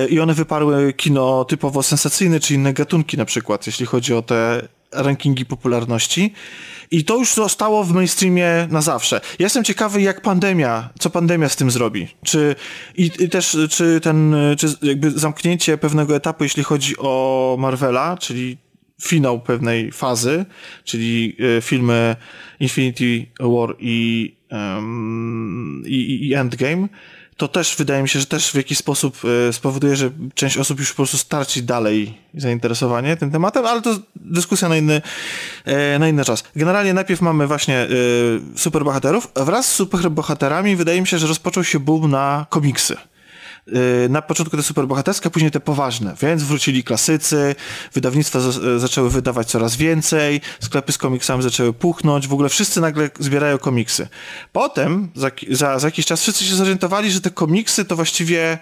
i 0.10 0.20
one 0.20 0.34
wyparły 0.34 0.94
kino 0.94 1.46
typowo 1.46 1.84
sensacyjne, 1.84 2.40
czy 2.40 2.54
inne 2.54 2.74
gatunki 2.74 3.18
na 3.18 3.26
przykład, 3.26 3.68
jeśli 3.68 3.86
chodzi 3.86 4.14
o 4.14 4.22
te 4.22 4.68
rankingi 4.92 5.46
popularności. 5.46 6.34
I 6.92 7.04
to 7.04 7.18
już 7.18 7.34
zostało 7.34 7.84
w 7.84 7.94
mainstreamie 7.94 8.68
na 8.72 8.82
zawsze. 8.82 9.22
Ja 9.40 9.46
jestem 9.46 9.64
ciekawy, 9.64 10.02
jak 10.02 10.22
pandemia, 10.22 10.90
co 11.00 11.10
pandemia 11.10 11.50
z 11.50 11.56
tym 11.56 11.72
zrobi. 11.72 12.08
Czy, 12.24 12.56
i, 12.98 13.12
i 13.20 13.30
też, 13.30 13.58
czy 13.70 14.02
ten, 14.02 14.36
czy 14.58 14.68
jakby 14.82 15.12
zamknięcie 15.12 15.78
pewnego 15.78 16.16
etapu, 16.16 16.44
jeśli 16.44 16.64
chodzi 16.64 16.96
o 16.98 17.56
Marvela, 17.60 18.18
czyli 18.18 18.58
finał 19.02 19.40
pewnej 19.40 19.92
fazy, 19.92 20.46
czyli 20.84 21.36
y, 21.58 21.62
filmy 21.62 22.16
Infinity 22.60 23.26
War 23.40 23.76
i, 23.80 24.36
i, 25.86 26.28
i 26.28 26.34
Endgame, 26.34 26.88
to 27.38 27.48
też 27.48 27.76
wydaje 27.76 28.02
mi 28.02 28.10
się, 28.10 28.20
że 28.20 28.26
też 28.26 28.52
w 28.52 28.56
jakiś 28.56 28.78
sposób 28.78 29.18
e, 29.50 29.54
spowoduje, 29.54 29.96
że 29.96 30.10
część 30.34 30.58
osób 30.58 30.80
już 30.80 30.90
po 30.90 30.96
prostu 30.96 31.18
starci 31.18 31.64
dalej 31.64 32.18
zainteresowanie 32.34 33.18
tym 33.18 33.32
tematem, 33.32 33.66
ale 33.66 33.82
to 33.82 34.00
dyskusja 34.16 34.70
na 34.70 34.78
inny, 34.78 35.02
e, 35.66 36.00
na 36.00 36.08
inny 36.08 36.26
czas. 36.26 36.44
Generalnie 36.56 36.94
najpierw 36.94 37.22
mamy 37.22 37.48
właśnie 37.48 37.78
e, 37.78 37.88
superbohaterów. 38.56 39.32
Wraz 39.36 39.68
z 39.68 39.76
superbohaterami 39.76 40.76
wydaje 40.76 41.02
mi 41.02 41.08
się, 41.08 41.18
że 41.18 41.28
rozpoczął 41.28 41.64
się 41.64 41.80
boom 41.80 42.12
na 42.12 42.46
komiksy. 42.50 42.98
Y, 44.06 44.10
na 44.10 44.22
początku 44.22 44.58
te 44.58 44.64
superbohaterskie, 44.64 45.30
później 45.30 45.52
te 45.52 45.60
poważne, 45.60 46.16
więc 46.22 46.44
wrócili 46.44 46.84
klasycy, 46.84 47.56
wydawnictwa 47.94 48.40
y, 48.40 48.80
zaczęły 48.80 49.10
wydawać 49.10 49.48
coraz 49.48 49.76
więcej, 49.76 50.42
sklepy 50.60 50.92
z 50.92 50.98
komiksami 50.98 51.44
zaczęły 51.44 51.74
puchnąć, 51.74 52.28
w 52.28 52.34
ogóle 52.34 52.50
wszyscy 52.50 52.82
nagle 52.82 53.10
zbierają 53.20 53.58
komiksy. 53.58 54.08
Potem, 54.52 55.10
za, 55.16 55.32
za, 55.52 55.80
za 55.80 55.88
jakiś 55.88 56.06
czas 56.06 56.22
wszyscy 56.22 56.46
się 56.46 56.56
zorientowali, 56.56 57.12
że 57.12 57.22
te 57.22 57.30
komiksy 57.30 57.86
to 57.86 57.96
właściwie 57.96 58.58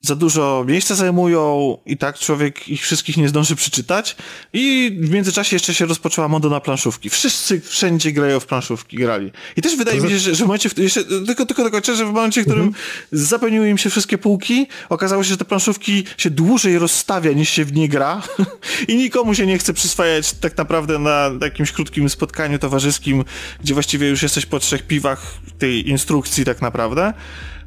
za 0.00 0.16
dużo 0.16 0.64
miejsca 0.68 0.94
zajmują 0.94 1.76
i 1.86 1.96
tak 1.96 2.18
człowiek 2.18 2.68
ich 2.68 2.82
wszystkich 2.82 3.16
nie 3.16 3.28
zdąży 3.28 3.56
przeczytać 3.56 4.16
i 4.52 4.96
w 5.00 5.10
międzyczasie 5.10 5.56
jeszcze 5.56 5.74
się 5.74 5.86
rozpoczęła 5.86 6.28
moda 6.28 6.48
na 6.48 6.60
planszówki. 6.60 7.10
Wszyscy 7.10 7.60
wszędzie 7.60 8.12
grają 8.12 8.40
w 8.40 8.46
planszówki, 8.46 8.96
grali. 8.96 9.32
I 9.56 9.62
też 9.62 9.76
wydaje 9.76 10.00
mi 10.00 10.10
się, 10.10 10.18
że, 10.18 10.34
że 10.34 10.44
w 10.44 10.46
momencie, 10.46 10.68
w, 10.68 10.78
jeszcze, 10.78 11.04
tylko, 11.04 11.46
tylko 11.46 11.64
dokończę, 11.64 11.96
że 11.96 12.04
w 12.04 12.12
momencie, 12.12 12.42
w 12.42 12.44
którym 12.44 12.66
mhm. 12.66 12.84
zapełniły 13.12 13.68
im 13.68 13.78
się 13.78 13.90
wszystkie 13.90 14.18
półki, 14.18 14.66
okazało 14.88 15.24
się, 15.24 15.28
że 15.28 15.36
te 15.36 15.44
planszówki 15.44 16.04
się 16.18 16.30
dłużej 16.30 16.78
rozstawia 16.78 17.32
niż 17.32 17.48
się 17.48 17.64
w 17.64 17.72
nie 17.72 17.88
gra 17.88 18.22
i 18.88 18.96
nikomu 18.96 19.34
się 19.34 19.46
nie 19.46 19.58
chce 19.58 19.72
przyswajać 19.72 20.32
tak 20.32 20.56
naprawdę 20.56 20.98
na 20.98 21.30
jakimś 21.40 21.72
krótkim 21.72 22.08
spotkaniu 22.08 22.58
towarzyskim, 22.58 23.24
gdzie 23.60 23.74
właściwie 23.74 24.08
już 24.08 24.22
jesteś 24.22 24.46
po 24.46 24.58
trzech 24.58 24.82
piwach 24.82 25.34
tej 25.58 25.88
instrukcji 25.88 26.44
tak 26.44 26.62
naprawdę 26.62 27.12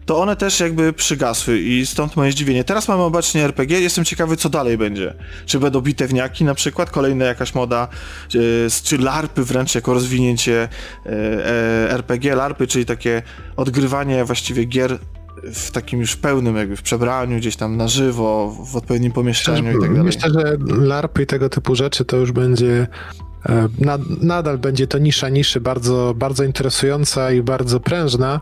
to 0.05 0.19
one 0.19 0.35
też 0.35 0.59
jakby 0.59 0.93
przygasły 0.93 1.59
i 1.59 1.85
stąd 1.85 2.15
moje 2.15 2.31
zdziwienie. 2.31 2.63
Teraz 2.63 2.87
mamy 2.87 3.03
obecnie 3.03 3.43
RPG, 3.43 3.81
jestem 3.81 4.05
ciekawy, 4.05 4.37
co 4.37 4.49
dalej 4.49 4.77
będzie. 4.77 5.13
Czy 5.45 5.59
będą 5.59 5.81
bitewniaki 5.81 6.43
na 6.43 6.55
przykład, 6.55 6.91
kolejna 6.91 7.25
jakaś 7.25 7.55
moda, 7.55 7.87
czy 8.83 8.97
larpy 8.97 9.43
wręcz 9.43 9.75
jako 9.75 9.93
rozwinięcie 9.93 10.69
e, 11.05 11.09
e, 11.09 11.91
RPG, 11.91 12.35
larpy, 12.35 12.67
czyli 12.67 12.85
takie 12.85 13.21
odgrywanie 13.55 14.25
właściwie 14.25 14.65
gier 14.65 14.97
w 15.43 15.71
takim 15.71 15.99
już 15.99 16.15
pełnym 16.15 16.55
jakby 16.55 16.75
w 16.75 16.81
przebraniu, 16.81 17.37
gdzieś 17.37 17.55
tam 17.55 17.77
na 17.77 17.87
żywo, 17.87 18.57
w 18.71 18.75
odpowiednim 18.75 19.11
pomieszczeniu 19.11 19.77
i 19.77 19.81
tak 19.81 19.89
dalej. 19.89 20.03
Myślę, 20.03 20.29
że 20.29 20.57
larpy 20.67 21.23
i 21.23 21.25
tego 21.25 21.49
typu 21.49 21.75
rzeczy 21.75 22.05
to 22.05 22.17
już 22.17 22.31
będzie 22.31 22.87
e, 23.49 23.67
nadal 24.21 24.57
będzie 24.57 24.87
to 24.87 24.97
nisza 24.97 25.29
niszy 25.29 25.61
bardzo, 25.61 26.13
bardzo 26.17 26.43
interesująca 26.43 27.31
i 27.31 27.41
bardzo 27.41 27.79
prężna, 27.79 28.41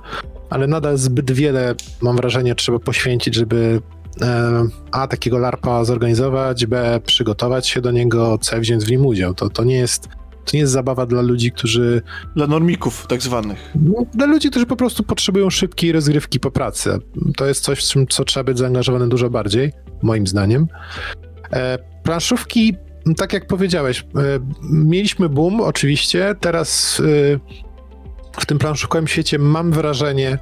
ale 0.49 0.67
nadal 0.67 0.97
zbyt 0.97 1.31
wiele, 1.31 1.75
mam 2.01 2.15
wrażenie, 2.15 2.55
trzeba 2.55 2.79
poświęcić, 2.79 3.35
żeby 3.35 3.81
e, 4.21 4.67
A, 4.91 5.07
takiego 5.07 5.37
LARPa 5.37 5.83
zorganizować, 5.83 6.65
B, 6.65 6.99
przygotować 7.05 7.67
się 7.67 7.81
do 7.81 7.91
niego, 7.91 8.37
C, 8.37 8.59
wziąć 8.59 8.85
w 8.85 8.91
nim 8.91 9.05
udział. 9.05 9.33
To, 9.33 9.49
to 9.49 9.63
nie 9.63 9.75
jest 9.75 10.09
to 10.45 10.57
nie 10.57 10.59
jest 10.59 10.73
zabawa 10.73 11.05
dla 11.05 11.21
ludzi, 11.21 11.51
którzy... 11.51 12.01
Dla 12.35 12.47
normików 12.47 13.07
tak 13.07 13.21
zwanych. 13.21 13.71
No, 13.75 14.05
dla 14.13 14.25
ludzi, 14.25 14.49
którzy 14.49 14.65
po 14.65 14.75
prostu 14.75 15.03
potrzebują 15.03 15.49
szybkiej 15.49 15.91
rozgrywki 15.91 16.39
po 16.39 16.51
pracy. 16.51 16.97
To 17.37 17.45
jest 17.45 17.63
coś, 17.63 17.79
w 17.79 17.89
czym 17.89 18.07
co 18.07 18.25
trzeba 18.25 18.43
być 18.43 18.57
zaangażowany 18.57 19.09
dużo 19.09 19.29
bardziej, 19.29 19.71
moim 20.01 20.27
zdaniem. 20.27 20.67
E, 21.53 21.77
planszówki, 22.03 22.75
tak 23.15 23.33
jak 23.33 23.47
powiedziałeś, 23.47 23.99
e, 23.99 24.03
mieliśmy 24.63 25.29
boom 25.29 25.61
oczywiście, 25.61 26.35
teraz... 26.39 27.01
E, 27.35 27.69
w 28.39 28.45
tym 28.45 28.59
planszówkowym 28.59 29.07
świecie 29.07 29.39
mam 29.39 29.71
wrażenie, 29.71 30.37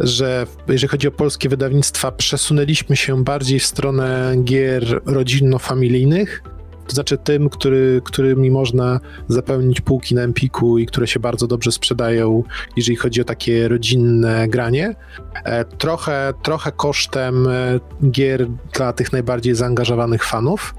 że 0.00 0.46
jeżeli 0.68 0.88
chodzi 0.88 1.08
o 1.08 1.10
polskie 1.10 1.48
wydawnictwa, 1.48 2.12
przesunęliśmy 2.12 2.96
się 2.96 3.24
bardziej 3.24 3.60
w 3.60 3.66
stronę 3.66 4.34
gier 4.44 5.00
rodzinno-familijnych. 5.06 6.42
To 6.86 6.94
znaczy 6.94 7.18
tym, 7.18 7.48
który, 7.48 8.00
którymi 8.04 8.50
można 8.50 9.00
zapełnić 9.28 9.80
półki 9.80 10.14
na 10.14 10.22
Empiku 10.22 10.78
i 10.78 10.86
które 10.86 11.06
się 11.06 11.20
bardzo 11.20 11.46
dobrze 11.46 11.72
sprzedają, 11.72 12.42
jeżeli 12.76 12.96
chodzi 12.96 13.20
o 13.20 13.24
takie 13.24 13.68
rodzinne 13.68 14.48
granie. 14.48 14.94
E, 15.44 15.64
trochę, 15.64 16.32
trochę 16.42 16.72
kosztem 16.72 17.48
gier 18.10 18.46
dla 18.72 18.92
tych 18.92 19.12
najbardziej 19.12 19.54
zaangażowanych 19.54 20.24
fanów 20.24 20.74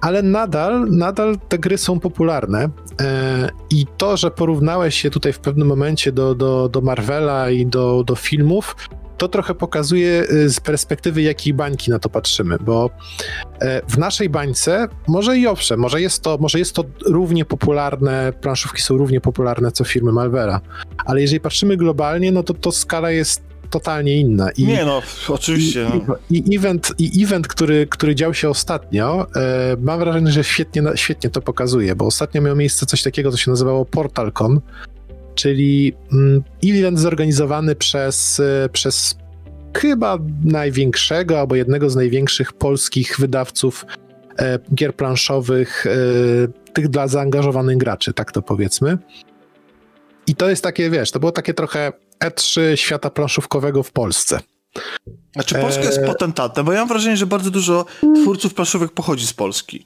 ale 0.00 0.22
nadal, 0.22 0.90
nadal 0.90 1.36
te 1.48 1.58
gry 1.58 1.78
są 1.78 2.00
popularne. 2.00 2.68
E, 3.00 3.48
I 3.70 3.86
to, 3.96 4.16
że 4.16 4.30
porównałeś 4.30 5.00
się 5.00 5.10
tutaj 5.10 5.32
w 5.32 5.38
pewnym 5.38 5.68
momencie 5.68 6.12
do, 6.12 6.34
do, 6.34 6.68
do 6.68 6.80
Marvela 6.80 7.50
i 7.50 7.66
do, 7.66 8.04
do 8.04 8.14
filmów, 8.14 8.76
to 9.18 9.28
trochę 9.28 9.54
pokazuje 9.54 10.24
y, 10.32 10.50
z 10.50 10.60
perspektywy, 10.60 11.22
jakiej 11.22 11.54
bańki 11.54 11.90
na 11.90 11.98
to 11.98 12.08
patrzymy, 12.08 12.56
bo 12.60 12.90
e, 13.60 13.82
w 13.88 13.98
naszej 13.98 14.28
bańce, 14.28 14.88
może 15.08 15.38
i 15.38 15.46
owszem, 15.46 15.80
może 15.80 16.00
jest 16.00 16.22
to, 16.22 16.38
może 16.40 16.58
jest 16.58 16.74
to 16.74 16.84
równie 17.06 17.44
popularne, 17.44 18.32
planszówki 18.40 18.82
są 18.82 18.96
równie 18.96 19.20
popularne 19.20 19.72
co 19.72 19.84
firmy 19.84 20.12
Malvera, 20.12 20.60
ale 21.04 21.20
jeżeli 21.20 21.40
patrzymy 21.40 21.76
globalnie, 21.76 22.32
no 22.32 22.42
to 22.42 22.54
to 22.54 22.72
skala 22.72 23.10
jest 23.10 23.47
totalnie 23.70 24.16
inna. 24.16 24.50
I, 24.50 24.66
nie 24.66 24.84
no, 24.84 25.02
oczywiście. 25.28 25.86
I, 25.94 26.00
no. 26.08 26.16
i, 26.30 26.56
event, 26.56 26.92
i 26.98 27.24
event 27.24 27.48
który, 27.48 27.86
który 27.86 28.14
dział 28.14 28.34
się 28.34 28.48
ostatnio, 28.48 29.26
e, 29.36 29.76
mam 29.80 30.00
wrażenie, 30.00 30.32
że 30.32 30.44
świetnie, 30.44 30.82
świetnie 30.94 31.30
to 31.30 31.40
pokazuje, 31.40 31.96
bo 31.96 32.06
ostatnio 32.06 32.42
miało 32.42 32.56
miejsce 32.56 32.86
coś 32.86 33.02
takiego, 33.02 33.30
co 33.30 33.36
się 33.36 33.50
nazywało 33.50 33.84
PortalCon, 33.84 34.60
czyli 35.34 35.92
mm, 36.12 36.42
event 36.64 36.98
zorganizowany 36.98 37.74
przez, 37.74 38.40
e, 38.40 38.68
przez 38.68 39.16
chyba 39.76 40.18
największego 40.44 41.40
albo 41.40 41.54
jednego 41.54 41.90
z 41.90 41.96
największych 41.96 42.52
polskich 42.52 43.16
wydawców 43.18 43.86
e, 44.38 44.58
gier 44.74 44.94
planszowych, 44.94 45.86
e, 45.86 46.72
tych 46.72 46.88
dla 46.88 47.08
zaangażowanych 47.08 47.76
graczy, 47.76 48.12
tak 48.12 48.32
to 48.32 48.42
powiedzmy. 48.42 48.98
I 50.28 50.34
to 50.34 50.50
jest 50.50 50.62
takie, 50.62 50.90
wiesz, 50.90 51.10
to 51.10 51.20
było 51.20 51.32
takie 51.32 51.54
trochę 51.54 51.92
E3 52.24 52.74
świata 52.74 53.10
planszówkowego 53.10 53.82
w 53.82 53.92
Polsce. 53.92 54.40
Znaczy 55.32 55.54
Polska 55.54 55.84
jest 55.84 56.04
potentatem, 56.06 56.66
bo 56.66 56.72
ja 56.72 56.78
mam 56.78 56.88
wrażenie, 56.88 57.16
że 57.16 57.26
bardzo 57.26 57.50
dużo 57.50 57.84
twórców 58.22 58.54
planszówek 58.54 58.92
pochodzi 58.92 59.26
z 59.26 59.32
Polski. 59.32 59.84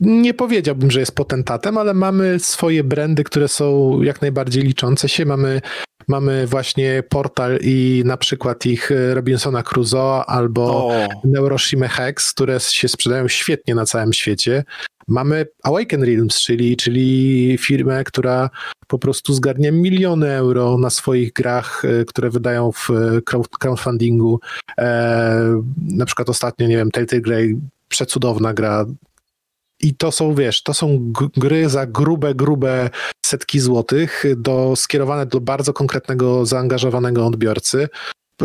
Nie 0.00 0.34
powiedziałbym, 0.34 0.90
że 0.90 1.00
jest 1.00 1.14
potentatem, 1.14 1.78
ale 1.78 1.94
mamy 1.94 2.38
swoje 2.38 2.84
brandy, 2.84 3.24
które 3.24 3.48
są 3.48 3.98
jak 4.02 4.22
najbardziej 4.22 4.62
liczące 4.62 5.08
się. 5.08 5.24
Mamy, 5.24 5.60
mamy 6.08 6.46
właśnie 6.46 7.02
portal 7.08 7.58
i 7.60 8.02
na 8.04 8.16
przykład 8.16 8.66
ich 8.66 8.90
Robinsona 9.14 9.62
Crusoe 9.62 10.24
albo 10.26 10.88
o. 10.88 11.08
Neuroshima 11.24 11.88
Hex, 11.88 12.32
które 12.32 12.60
się 12.60 12.88
sprzedają 12.88 13.28
świetnie 13.28 13.74
na 13.74 13.86
całym 13.86 14.12
świecie. 14.12 14.64
Mamy 15.08 15.46
Awaken 15.62 16.02
Realms, 16.02 16.40
czyli, 16.40 16.76
czyli 16.76 17.58
firmę, 17.60 18.04
która 18.04 18.50
po 18.86 18.98
prostu 18.98 19.34
zgarnia 19.34 19.72
miliony 19.72 20.30
euro 20.30 20.78
na 20.78 20.90
swoich 20.90 21.32
grach, 21.32 21.84
e, 21.84 22.04
które 22.04 22.30
wydają 22.30 22.72
w 22.72 22.88
crowdfundingu. 23.58 24.40
E, 24.78 25.62
na 25.78 26.06
przykład 26.06 26.28
ostatnio, 26.28 26.68
nie 26.68 26.76
wiem, 26.76 26.90
Telltale 26.90 27.22
Grey, 27.22 27.56
przecudowna 27.88 28.54
gra. 28.54 28.86
I 29.84 29.94
to 29.94 30.12
są, 30.12 30.34
wiesz, 30.34 30.62
to 30.62 30.74
są 30.74 31.12
gry 31.36 31.68
za 31.68 31.86
grube, 31.86 32.34
grube 32.34 32.90
setki 33.26 33.60
złotych, 33.60 34.24
do, 34.36 34.76
skierowane 34.76 35.26
do 35.26 35.40
bardzo 35.40 35.72
konkretnego, 35.72 36.46
zaangażowanego 36.46 37.26
odbiorcy, 37.26 37.88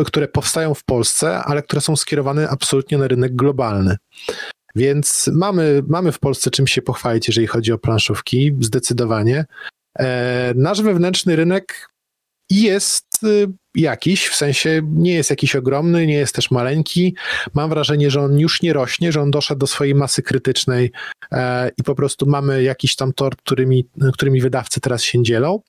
które 0.05 0.27
powstają 0.27 0.73
w 0.73 0.83
Polsce, 0.83 1.37
ale 1.37 1.63
które 1.63 1.81
są 1.81 1.95
skierowane 1.95 2.49
absolutnie 2.49 2.97
na 2.97 3.07
rynek 3.07 3.35
globalny. 3.35 3.97
Więc 4.75 5.29
mamy, 5.33 5.83
mamy 5.87 6.11
w 6.11 6.19
Polsce 6.19 6.51
czym 6.51 6.67
się 6.67 6.81
pochwalić, 6.81 7.27
jeżeli 7.27 7.47
chodzi 7.47 7.71
o 7.71 7.77
planszówki, 7.77 8.55
zdecydowanie. 8.59 9.45
E, 9.99 10.53
nasz 10.55 10.81
wewnętrzny 10.81 11.35
rynek 11.35 11.89
jest 12.49 13.23
y, 13.23 13.47
jakiś, 13.80 14.27
w 14.27 14.36
sensie 14.36 14.82
nie 14.84 15.13
jest 15.13 15.30
jakiś 15.30 15.55
ogromny, 15.55 16.07
nie 16.07 16.13
jest 16.13 16.36
też 16.36 16.51
maleńki. 16.51 17.15
Mam 17.53 17.69
wrażenie, 17.69 18.11
że 18.11 18.21
on 18.21 18.39
już 18.39 18.61
nie 18.61 18.73
rośnie, 18.73 19.11
że 19.11 19.21
on 19.21 19.32
doszedł 19.32 19.59
do 19.59 19.67
swojej 19.67 19.95
masy 19.95 20.23
krytycznej 20.23 20.91
e, 21.32 21.71
i 21.77 21.84
po 21.84 21.95
prostu 21.95 22.25
mamy 22.25 22.63
jakiś 22.63 22.95
tam 22.95 23.13
tort, 23.13 23.41
którymi, 23.41 23.86
którymi 24.13 24.41
wydawcy 24.41 24.82
teraz 24.82 25.03
się 25.03 25.23
dzielą. 25.23 25.61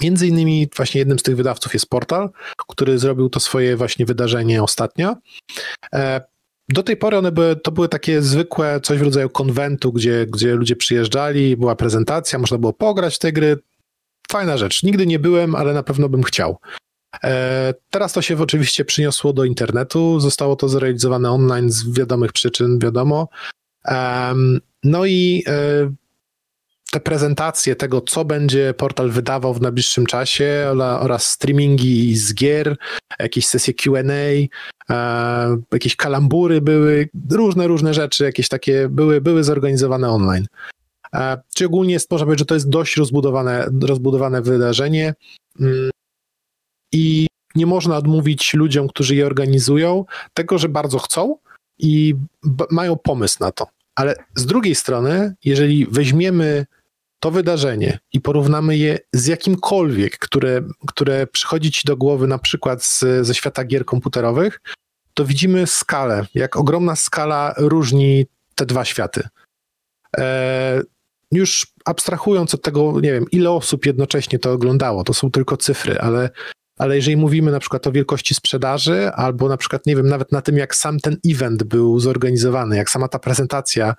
Między 0.00 0.26
innymi 0.26 0.68
właśnie 0.76 0.98
jednym 0.98 1.18
z 1.18 1.22
tych 1.22 1.36
wydawców 1.36 1.74
jest 1.74 1.88
Portal, 1.88 2.30
który 2.68 2.98
zrobił 2.98 3.28
to 3.28 3.40
swoje 3.40 3.76
właśnie 3.76 4.06
wydarzenie 4.06 4.62
ostatnio. 4.62 5.16
E, 5.94 6.20
do 6.68 6.82
tej 6.82 6.96
pory 6.96 7.18
one 7.18 7.32
były, 7.32 7.56
to 7.56 7.72
były 7.72 7.88
takie 7.88 8.22
zwykłe, 8.22 8.80
coś 8.80 8.98
w 8.98 9.02
rodzaju 9.02 9.30
konwentu, 9.30 9.92
gdzie, 9.92 10.26
gdzie 10.26 10.54
ludzie 10.54 10.76
przyjeżdżali, 10.76 11.56
była 11.56 11.76
prezentacja, 11.76 12.38
można 12.38 12.58
było 12.58 12.72
pograć 12.72 13.16
w 13.16 13.18
te 13.18 13.32
gry. 13.32 13.58
Fajna 14.30 14.56
rzecz. 14.56 14.82
Nigdy 14.82 15.06
nie 15.06 15.18
byłem, 15.18 15.54
ale 15.54 15.72
na 15.72 15.82
pewno 15.82 16.08
bym 16.08 16.22
chciał. 16.22 16.58
E, 17.24 17.74
teraz 17.90 18.12
to 18.12 18.22
się 18.22 18.38
oczywiście 18.42 18.84
przyniosło 18.84 19.32
do 19.32 19.44
internetu, 19.44 20.20
zostało 20.20 20.56
to 20.56 20.68
zrealizowane 20.68 21.30
online 21.30 21.70
z 21.70 21.92
wiadomych 21.92 22.32
przyczyn, 22.32 22.78
wiadomo. 22.78 23.28
No 24.84 25.06
i 25.06 25.44
e, 25.46 25.90
te 26.90 27.00
prezentacje 27.00 27.76
tego, 27.76 28.00
co 28.00 28.24
będzie 28.24 28.74
portal 28.74 29.10
wydawał 29.10 29.54
w 29.54 29.60
najbliższym 29.60 30.06
czasie 30.06 30.66
oraz 31.00 31.30
streamingi 31.30 32.16
z 32.16 32.34
gier, 32.34 32.76
jakieś 33.18 33.46
sesje 33.46 33.74
Q&A, 33.74 34.12
e, 34.94 35.56
jakieś 35.72 35.96
kalambury 35.96 36.60
były, 36.60 37.08
różne, 37.30 37.66
różne 37.66 37.94
rzeczy, 37.94 38.24
jakieś 38.24 38.48
takie 38.48 38.88
były, 38.88 39.20
były 39.20 39.44
zorganizowane 39.44 40.10
online. 40.10 40.46
E, 41.14 41.38
czy 41.54 41.66
ogólnie 41.66 41.98
można 42.10 42.26
powiedzieć, 42.26 42.38
że 42.40 42.46
to 42.46 42.54
jest 42.54 42.68
dość 42.68 42.96
rozbudowane, 42.96 43.68
rozbudowane 43.82 44.42
wydarzenie 44.42 45.14
mm, 45.60 45.90
i 46.96 47.26
nie 47.54 47.66
można 47.66 47.96
odmówić 47.96 48.54
ludziom, 48.54 48.88
którzy 48.88 49.14
je 49.14 49.26
organizują, 49.26 50.04
tego, 50.34 50.58
że 50.58 50.68
bardzo 50.68 50.98
chcą 50.98 51.36
i 51.78 52.14
mają 52.70 52.96
pomysł 52.96 53.36
na 53.40 53.52
to. 53.52 53.66
Ale 53.94 54.14
z 54.34 54.46
drugiej 54.46 54.74
strony, 54.74 55.34
jeżeli 55.44 55.86
weźmiemy 55.90 56.66
to 57.20 57.30
wydarzenie 57.30 57.98
i 58.12 58.20
porównamy 58.20 58.76
je 58.76 58.98
z 59.12 59.26
jakimkolwiek, 59.26 60.18
które, 60.18 60.62
które 60.86 61.26
przychodzi 61.26 61.70
ci 61.72 61.82
do 61.86 61.96
głowy 61.96 62.26
na 62.26 62.38
przykład 62.38 62.84
z, 62.84 63.04
ze 63.22 63.34
świata 63.34 63.64
gier 63.64 63.84
komputerowych, 63.84 64.60
to 65.14 65.24
widzimy 65.24 65.66
skalę, 65.66 66.26
jak 66.34 66.56
ogromna 66.56 66.96
skala 66.96 67.54
różni 67.56 68.26
te 68.54 68.66
dwa 68.66 68.84
światy. 68.84 69.28
E, 70.18 70.82
już 71.32 71.66
abstrahując 71.84 72.54
od 72.54 72.62
tego, 72.62 73.00
nie 73.00 73.12
wiem, 73.12 73.26
ile 73.32 73.50
osób 73.50 73.86
jednocześnie 73.86 74.38
to 74.38 74.52
oglądało, 74.52 75.04
to 75.04 75.14
są 75.14 75.30
tylko 75.30 75.56
cyfry, 75.56 75.98
ale, 75.98 76.30
ale 76.76 76.96
jeżeli 76.96 77.16
mówimy 77.16 77.50
na 77.50 77.60
przykład 77.60 77.86
o 77.86 77.92
wielkości 77.92 78.34
sprzedaży, 78.34 79.10
albo 79.12 79.48
na 79.48 79.56
przykład, 79.56 79.86
nie 79.86 79.96
wiem, 79.96 80.08
nawet 80.08 80.32
na 80.32 80.42
tym, 80.42 80.56
jak 80.56 80.74
sam 80.74 81.00
ten 81.00 81.16
event 81.26 81.62
był 81.62 82.00
zorganizowany, 82.00 82.76
jak 82.76 82.90
sama 82.90 83.08
ta 83.08 83.18
prezentacja 83.18 83.94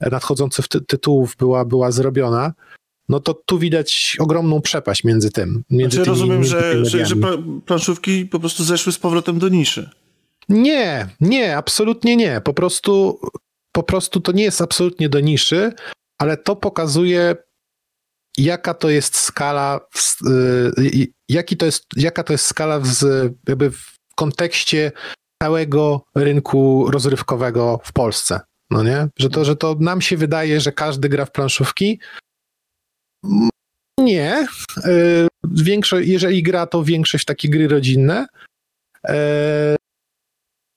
nadchodzących 0.00 0.68
ty 0.68 0.80
tytułów 0.80 1.36
była, 1.36 1.64
była 1.64 1.90
zrobiona, 1.90 2.52
no 3.08 3.20
to 3.20 3.34
tu 3.34 3.58
widać 3.58 4.16
ogromną 4.20 4.60
przepaść 4.60 5.04
między 5.04 5.30
tym. 5.30 5.62
Między 5.70 5.96
znaczy, 5.96 6.10
tymi, 6.10 6.20
rozumiem, 6.20 6.44
że, 6.44 6.84
że, 6.84 7.06
że 7.06 7.14
planszówki 7.66 8.26
po 8.26 8.40
prostu 8.40 8.64
zeszły 8.64 8.92
z 8.92 8.98
powrotem 8.98 9.38
do 9.38 9.48
niszy. 9.48 9.90
Nie, 10.48 11.08
nie, 11.20 11.56
absolutnie 11.56 12.16
nie. 12.16 12.40
Po 12.44 12.54
prostu, 12.54 13.20
po 13.72 13.82
prostu 13.82 14.20
to 14.20 14.32
nie 14.32 14.42
jest 14.42 14.62
absolutnie 14.62 15.08
do 15.08 15.20
niszy, 15.20 15.72
ale 16.18 16.36
to 16.36 16.56
pokazuje, 16.56 17.36
jaka 18.44 18.74
to 18.74 18.90
jest 18.90 19.16
skala, 19.16 19.80
y, 20.78 21.08
jaki 21.28 21.56
to 21.56 21.66
jest, 21.66 21.84
jaka 21.96 22.22
to 22.22 22.32
jest 22.32 22.46
skala 22.46 22.80
w, 22.80 22.86
jakby 23.48 23.70
w 23.70 23.94
kontekście 24.14 24.92
całego 25.42 26.04
rynku 26.14 26.90
rozrywkowego 26.90 27.80
w 27.84 27.92
Polsce. 27.92 28.40
No 28.70 28.82
nie? 28.82 29.08
Że 29.18 29.30
to, 29.30 29.44
że 29.44 29.56
to 29.56 29.76
nam 29.80 30.00
się 30.00 30.16
wydaje, 30.16 30.60
że 30.60 30.72
każdy 30.72 31.08
gra 31.08 31.24
w 31.24 31.32
planszówki. 31.32 32.00
Nie. 33.98 34.46
Y, 34.86 35.28
większość, 35.44 36.08
jeżeli 36.08 36.42
gra, 36.42 36.66
to 36.66 36.84
większość 36.84 37.24
takie 37.24 37.48
gry 37.48 37.68
rodzinne. 37.68 38.26
E, 39.08 39.76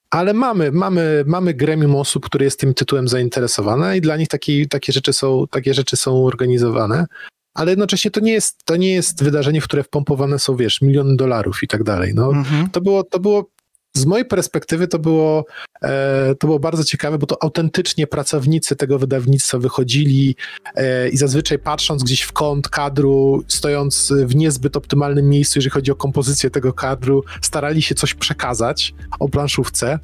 ale 0.09 0.33
mamy, 0.33 0.71
mamy, 0.71 1.23
mamy 1.27 1.53
gremium 1.53 1.95
osób, 1.95 2.25
które 2.25 2.45
jest 2.45 2.59
tym 2.59 2.73
tytułem 2.73 3.07
zainteresowane 3.07 3.97
i 3.97 4.01
dla 4.01 4.17
nich 4.17 4.27
takie, 4.27 4.67
takie, 4.67 4.93
rzeczy 4.93 5.13
są, 5.13 5.47
takie 5.47 5.73
rzeczy 5.73 5.95
są 5.95 6.25
organizowane. 6.25 7.05
Ale 7.53 7.71
jednocześnie 7.71 8.11
to 8.11 8.19
nie 8.19 8.33
jest, 8.33 8.65
to 8.65 8.75
nie 8.75 8.93
jest 8.93 9.23
wydarzenie, 9.23 9.61
w 9.61 9.63
które 9.63 9.83
wpompowane 9.83 10.39
są, 10.39 10.55
wiesz, 10.55 10.81
miliony 10.81 11.15
dolarów 11.15 11.63
i 11.63 11.67
tak 11.67 11.83
dalej. 11.83 12.13
No, 12.15 12.29
mhm. 12.29 12.69
to, 12.69 12.81
było, 12.81 13.03
to 13.03 13.19
było 13.19 13.53
z 13.97 14.05
mojej 14.05 14.25
perspektywy 14.25 14.87
to 14.87 14.99
było, 14.99 15.45
e, 15.81 16.35
to 16.39 16.47
było 16.47 16.59
bardzo 16.59 16.83
ciekawe, 16.83 17.17
bo 17.17 17.27
to 17.27 17.43
autentycznie 17.43 18.07
pracownicy 18.07 18.75
tego 18.75 18.99
wydawnictwa 18.99 19.57
wychodzili 19.57 20.35
e, 20.75 21.09
i 21.09 21.17
zazwyczaj 21.17 21.59
patrząc 21.59 22.03
gdzieś 22.03 22.21
w 22.21 22.31
kąt 22.31 22.69
kadru, 22.69 23.43
stojąc 23.47 24.13
w 24.25 24.35
niezbyt 24.35 24.77
optymalnym 24.77 25.29
miejscu, 25.29 25.59
jeżeli 25.59 25.71
chodzi 25.71 25.91
o 25.91 25.95
kompozycję 25.95 26.49
tego 26.49 26.73
kadru, 26.73 27.23
starali 27.41 27.81
się 27.81 27.95
coś 27.95 28.13
przekazać 28.13 28.93
o 29.19 29.29
planszówce. 29.29 29.99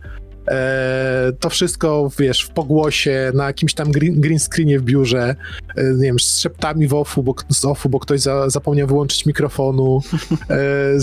E, 0.50 1.32
to 1.40 1.50
wszystko, 1.50 2.12
wiesz, 2.20 2.42
w 2.42 2.50
pogłosie, 2.50 3.32
na 3.34 3.46
jakimś 3.46 3.74
tam 3.74 3.92
green, 3.92 4.22
green 4.22 4.40
screenie 4.40 4.80
w 4.80 4.84
biurze, 4.84 5.36
e, 5.76 5.84
nie 5.84 6.04
wiem, 6.04 6.20
z 6.20 6.40
szeptami 6.40 6.88
w 6.88 6.94
offu, 6.94 7.24
bo, 7.24 7.36
z 7.50 7.66
offu, 7.66 7.90
bo 7.90 8.00
ktoś 8.00 8.22
za, 8.22 8.50
zapomniał 8.50 8.88
wyłączyć 8.88 9.26
mikrofonu, 9.26 10.02
e, 10.50 10.58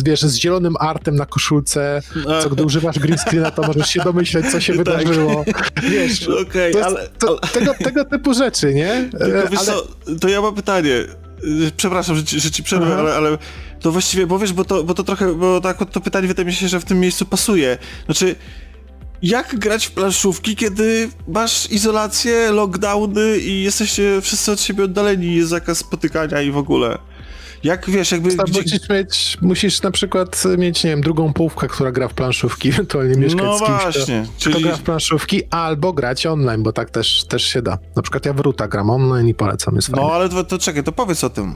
wiesz, 0.04 0.22
z 0.22 0.34
zielonym 0.34 0.74
artem 0.80 1.16
na 1.16 1.26
koszulce, 1.26 2.02
co 2.42 2.50
gdy 2.50 2.64
używasz 2.64 2.98
green 2.98 3.18
screena, 3.18 3.50
to 3.50 3.62
możesz 3.62 3.88
się 3.88 4.00
domyśleć, 4.04 4.46
co 4.46 4.60
się 4.60 4.72
tak. 4.72 4.84
wydarzyło. 4.84 5.44
Wiesz, 5.90 6.28
okay, 6.48 6.72
to 6.72 6.86
ale, 6.86 7.00
ale... 7.28 7.38
tego, 7.52 7.74
tego 7.74 8.04
typu 8.04 8.34
rzeczy, 8.34 8.74
nie? 8.74 9.08
Tylko, 9.10 9.50
wiesz 9.50 9.60
ale... 9.60 9.66
co, 9.66 9.86
to 10.20 10.28
ja 10.28 10.40
mam 10.40 10.54
pytanie. 10.54 11.04
przepraszam, 11.76 12.16
że 12.16 12.24
ci, 12.24 12.40
że 12.40 12.50
ci 12.50 12.62
przerwę, 12.62 12.96
ale, 12.96 13.14
ale 13.14 13.38
to 13.80 13.92
właściwie, 13.92 14.26
bo 14.26 14.38
wiesz, 14.38 14.52
bo 14.52 14.64
to, 14.64 14.84
bo 14.84 14.94
to 14.94 15.02
trochę, 15.02 15.34
bo 15.34 15.60
tak 15.60 15.90
to 15.90 16.00
pytanie 16.00 16.28
wydaje 16.28 16.46
mi 16.46 16.52
się, 16.52 16.68
że 16.68 16.80
w 16.80 16.84
tym 16.84 17.00
miejscu 17.00 17.26
pasuje. 17.26 17.78
Znaczy, 18.06 18.36
jak 19.22 19.58
grać 19.58 19.86
w 19.86 19.92
planszówki, 19.92 20.56
kiedy 20.56 21.08
masz 21.28 21.70
izolację, 21.70 22.50
lockdowny 22.50 23.38
i 23.38 23.62
jesteście 23.62 24.20
wszyscy 24.22 24.52
od 24.52 24.60
siebie 24.60 24.84
oddaleni, 24.84 25.34
jest 25.34 25.48
zakaz 25.48 25.78
spotykania 25.78 26.42
i 26.42 26.50
w 26.50 26.56
ogóle? 26.56 26.98
Jak 27.62 27.90
wiesz, 27.90 28.12
jakby. 28.12 28.28
Gdzie... 28.28 28.62
Musisz, 28.62 28.88
mieć, 28.88 29.38
musisz 29.40 29.82
na 29.82 29.90
przykład 29.90 30.42
mieć, 30.58 30.84
nie 30.84 30.90
wiem, 30.90 31.00
drugą 31.00 31.32
połówkę, 31.32 31.68
która 31.68 31.92
gra 31.92 32.08
w 32.08 32.14
planszówki, 32.14 32.68
ewentualnie 32.74 33.16
mieszkać 33.16 33.44
no 33.44 33.58
z 33.58 33.62
kimś, 33.62 33.82
właśnie, 33.82 34.22
kto, 34.22 34.32
czyli... 34.38 34.54
kto 34.54 34.64
gra 34.64 34.76
w 34.76 34.82
planszówki, 34.82 35.42
albo 35.50 35.92
grać 35.92 36.26
online, 36.26 36.62
bo 36.62 36.72
tak 36.72 36.90
też, 36.90 37.24
też 37.24 37.42
się 37.42 37.62
da. 37.62 37.78
Na 37.96 38.02
przykład 38.02 38.26
ja 38.26 38.32
w 38.32 38.40
Ruta 38.40 38.68
gram 38.68 38.90
online 38.90 39.28
i 39.28 39.34
polecam, 39.34 39.76
jest 39.76 39.88
No 39.88 39.96
fajnie. 39.96 40.12
ale 40.12 40.28
to, 40.28 40.44
to 40.44 40.58
czekaj, 40.58 40.84
to 40.84 40.92
powiedz 40.92 41.24
o 41.24 41.30
tym. 41.30 41.54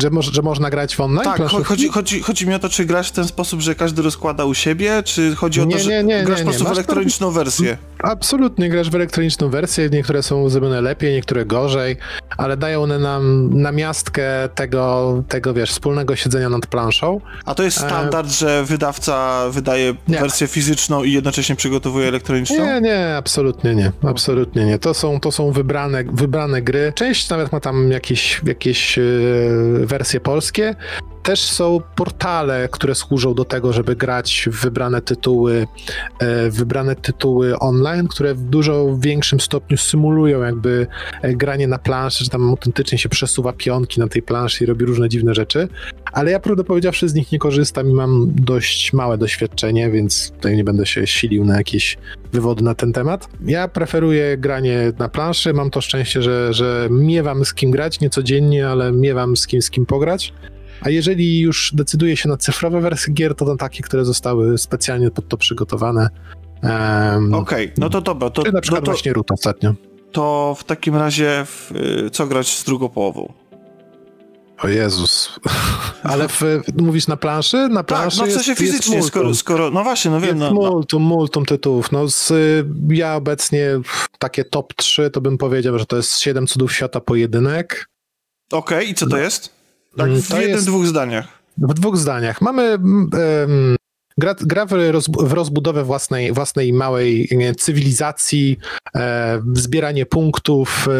Że, 0.00 0.10
mo 0.10 0.22
że 0.22 0.42
można 0.42 0.70
grać 0.70 0.96
w 0.96 1.00
online? 1.00 1.24
Tak, 1.24 1.42
chodzi, 1.42 1.88
chodzi, 1.88 2.20
chodzi 2.20 2.46
mi 2.46 2.54
o 2.54 2.58
to, 2.58 2.68
czy 2.68 2.84
grasz 2.84 3.08
w 3.08 3.12
ten 3.12 3.24
sposób, 3.24 3.60
że 3.60 3.74
każdy 3.74 4.02
rozkłada 4.02 4.44
u 4.44 4.54
siebie, 4.54 5.02
czy 5.04 5.36
chodzi 5.36 5.60
o 5.60 5.64
nie, 5.64 5.76
to, 5.76 5.82
że 5.82 5.90
nie, 5.90 6.04
nie, 6.04 6.24
grasz 6.24 6.38
nie, 6.38 6.44
po 6.44 6.50
prostu 6.50 6.68
w 6.68 6.72
elektroniczną 6.72 7.26
to... 7.26 7.32
wersję? 7.32 7.78
Absolutnie, 7.98 8.68
grasz 8.68 8.90
w 8.90 8.94
elektroniczną 8.94 9.48
wersję, 9.48 9.88
niektóre 9.92 10.22
są 10.22 10.48
zrobione 10.48 10.80
lepiej, 10.80 11.12
niektóre 11.12 11.44
gorzej, 11.44 11.96
ale 12.36 12.56
dają 12.56 12.82
one 12.82 12.98
nam 12.98 13.50
namiastkę 13.60 14.24
tego, 14.54 15.22
tego, 15.28 15.54
wiesz, 15.54 15.70
wspólnego 15.70 16.16
siedzenia 16.16 16.48
nad 16.48 16.66
planszą. 16.66 17.20
A 17.44 17.54
to 17.54 17.62
jest 17.62 17.76
standard, 17.76 18.28
e... 18.28 18.30
że 18.30 18.64
wydawca 18.64 19.44
wydaje 19.50 19.94
nie. 20.08 20.20
wersję 20.20 20.46
fizyczną 20.46 21.04
i 21.04 21.12
jednocześnie 21.12 21.56
przygotowuje 21.56 22.08
elektroniczną? 22.08 22.56
Nie, 22.56 22.80
nie, 22.80 23.16
absolutnie 23.16 23.74
nie, 23.74 23.92
absolutnie 24.02 24.64
nie. 24.64 24.78
To 24.78 24.94
są, 24.94 25.20
to 25.20 25.32
są 25.32 25.52
wybrane, 25.52 26.04
wybrane 26.04 26.62
gry. 26.62 26.92
Część 26.94 27.28
nawet 27.28 27.52
ma 27.52 27.60
tam 27.60 27.90
jakieś, 27.90 28.40
jakieś 28.44 28.96
yy, 28.96 29.81
wersje 29.86 30.20
polskie, 30.20 30.74
też 31.22 31.40
są 31.40 31.80
portale, 31.96 32.68
które 32.72 32.94
służą 32.94 33.34
do 33.34 33.44
tego, 33.44 33.72
żeby 33.72 33.96
grać 33.96 34.48
w 34.52 34.60
wybrane 34.60 35.02
tytuły, 35.02 35.66
e, 36.18 36.50
wybrane 36.50 36.96
tytuły 36.96 37.58
online, 37.58 38.08
które 38.08 38.34
w 38.34 38.42
dużo 38.42 38.96
większym 39.00 39.40
stopniu 39.40 39.76
symulują 39.76 40.42
jakby 40.42 40.86
e, 41.22 41.34
granie 41.34 41.68
na 41.68 41.78
planszy, 41.78 42.24
że 42.24 42.30
tam 42.30 42.48
autentycznie 42.48 42.98
się 42.98 43.08
przesuwa 43.08 43.52
pionki 43.52 44.00
na 44.00 44.08
tej 44.08 44.22
planszy 44.22 44.64
i 44.64 44.66
robi 44.66 44.84
różne 44.84 45.08
dziwne 45.08 45.34
rzeczy. 45.34 45.68
Ale 46.12 46.30
ja 46.30 46.40
prawdę 46.40 46.64
powiedziawszy 46.64 47.08
z 47.08 47.14
nich 47.14 47.32
nie 47.32 47.38
korzystam 47.38 47.90
i 47.90 47.94
mam 47.94 48.32
dość 48.34 48.92
małe 48.92 49.18
doświadczenie, 49.18 49.90
więc 49.90 50.30
tutaj 50.30 50.56
nie 50.56 50.64
będę 50.64 50.86
się 50.86 51.06
silił 51.06 51.44
na 51.44 51.56
jakieś 51.56 51.98
wywody 52.32 52.64
na 52.64 52.74
ten 52.74 52.92
temat. 52.92 53.28
Ja 53.44 53.68
preferuję 53.68 54.38
granie 54.38 54.92
na 54.98 55.08
planszy, 55.08 55.54
mam 55.54 55.70
to 55.70 55.80
szczęście, 55.80 56.22
że, 56.22 56.54
że 56.54 56.88
miewam 56.90 57.44
z 57.44 57.54
kim 57.54 57.70
grać, 57.70 58.00
nie 58.00 58.10
codziennie, 58.10 58.68
ale 58.68 58.92
miewam 58.92 59.36
z 59.36 59.46
kim 59.46 59.62
z 59.62 59.70
kim 59.70 59.86
pograć. 59.86 60.32
A 60.82 60.90
jeżeli 60.90 61.40
już 61.40 61.72
decyduje 61.74 62.16
się 62.16 62.28
na 62.28 62.36
cyfrowe 62.36 62.80
wersje 62.80 63.14
gier, 63.14 63.34
to, 63.34 63.44
to 63.44 63.56
takie, 63.56 63.82
które 63.82 64.04
zostały 64.04 64.58
specjalnie 64.58 65.10
pod 65.10 65.28
to 65.28 65.36
przygotowane. 65.36 66.08
Um, 66.62 67.34
Okej, 67.34 67.64
okay, 67.64 67.74
no 67.78 67.90
to 67.90 68.00
dobra. 68.00 68.30
To, 68.30 68.42
na 68.42 68.60
przykład 68.60 68.82
no 68.82 68.86
to, 68.86 68.92
właśnie 68.92 69.12
Root 69.12 69.30
ostatnio. 69.30 69.74
To 70.12 70.56
w 70.58 70.64
takim 70.64 70.96
razie 70.96 71.46
w, 71.46 71.72
y, 72.06 72.10
co 72.10 72.26
grać 72.26 72.58
z 72.58 72.64
drugą 72.64 72.88
połową? 72.88 73.32
O 74.62 74.68
Jezus. 74.68 75.38
Ale 76.02 76.28
w, 76.28 76.42
mówisz 76.80 77.06
na 77.06 77.16
planszy? 77.16 77.68
Na 77.68 77.84
planszy 77.84 78.18
tak, 78.18 78.26
no 78.26 78.32
w 78.32 78.34
sensie 78.34 78.54
fizycznie, 78.54 79.02
skoro, 79.02 79.34
skoro, 79.34 79.70
no 79.70 79.82
właśnie, 79.82 80.10
no 80.10 80.20
wiem. 80.20 80.40
Jest 80.40 80.52
no, 80.54 80.70
multum, 80.70 81.02
multum 81.02 81.44
tytułów. 81.44 81.92
No 81.92 82.08
z, 82.08 82.32
ja 82.88 83.16
obecnie 83.16 83.80
takie 84.18 84.44
top 84.44 84.74
3 84.74 85.10
to 85.10 85.20
bym 85.20 85.38
powiedział, 85.38 85.78
że 85.78 85.86
to 85.86 85.96
jest 85.96 86.18
7 86.18 86.46
cudów 86.46 86.72
świata 86.72 87.00
pojedynek. 87.00 87.86
Okej, 88.52 88.78
okay, 88.78 88.84
i 88.84 88.94
co 88.94 89.06
to 89.06 89.16
no. 89.16 89.22
jest? 89.22 89.61
Tak, 89.96 90.10
w 90.10 90.28
to 90.28 90.36
jednym, 90.36 90.56
jest, 90.56 90.66
dwóch 90.66 90.86
zdaniach. 90.86 91.28
W 91.58 91.74
dwóch 91.74 91.96
zdaniach. 91.96 92.40
Mamy 92.40 92.70
um, 92.70 93.76
gra, 94.18 94.34
gra 94.40 94.66
w, 94.66 94.72
roz, 94.72 95.08
w, 95.08 95.32
rozbudowę 95.32 95.84
własnej, 95.84 96.32
własnej 96.32 96.72
małej 96.72 97.28
cywilizacji, 97.58 98.58
e, 98.94 99.42
zbieranie 99.52 100.06
punktów, 100.06 100.88
e, 100.88 100.92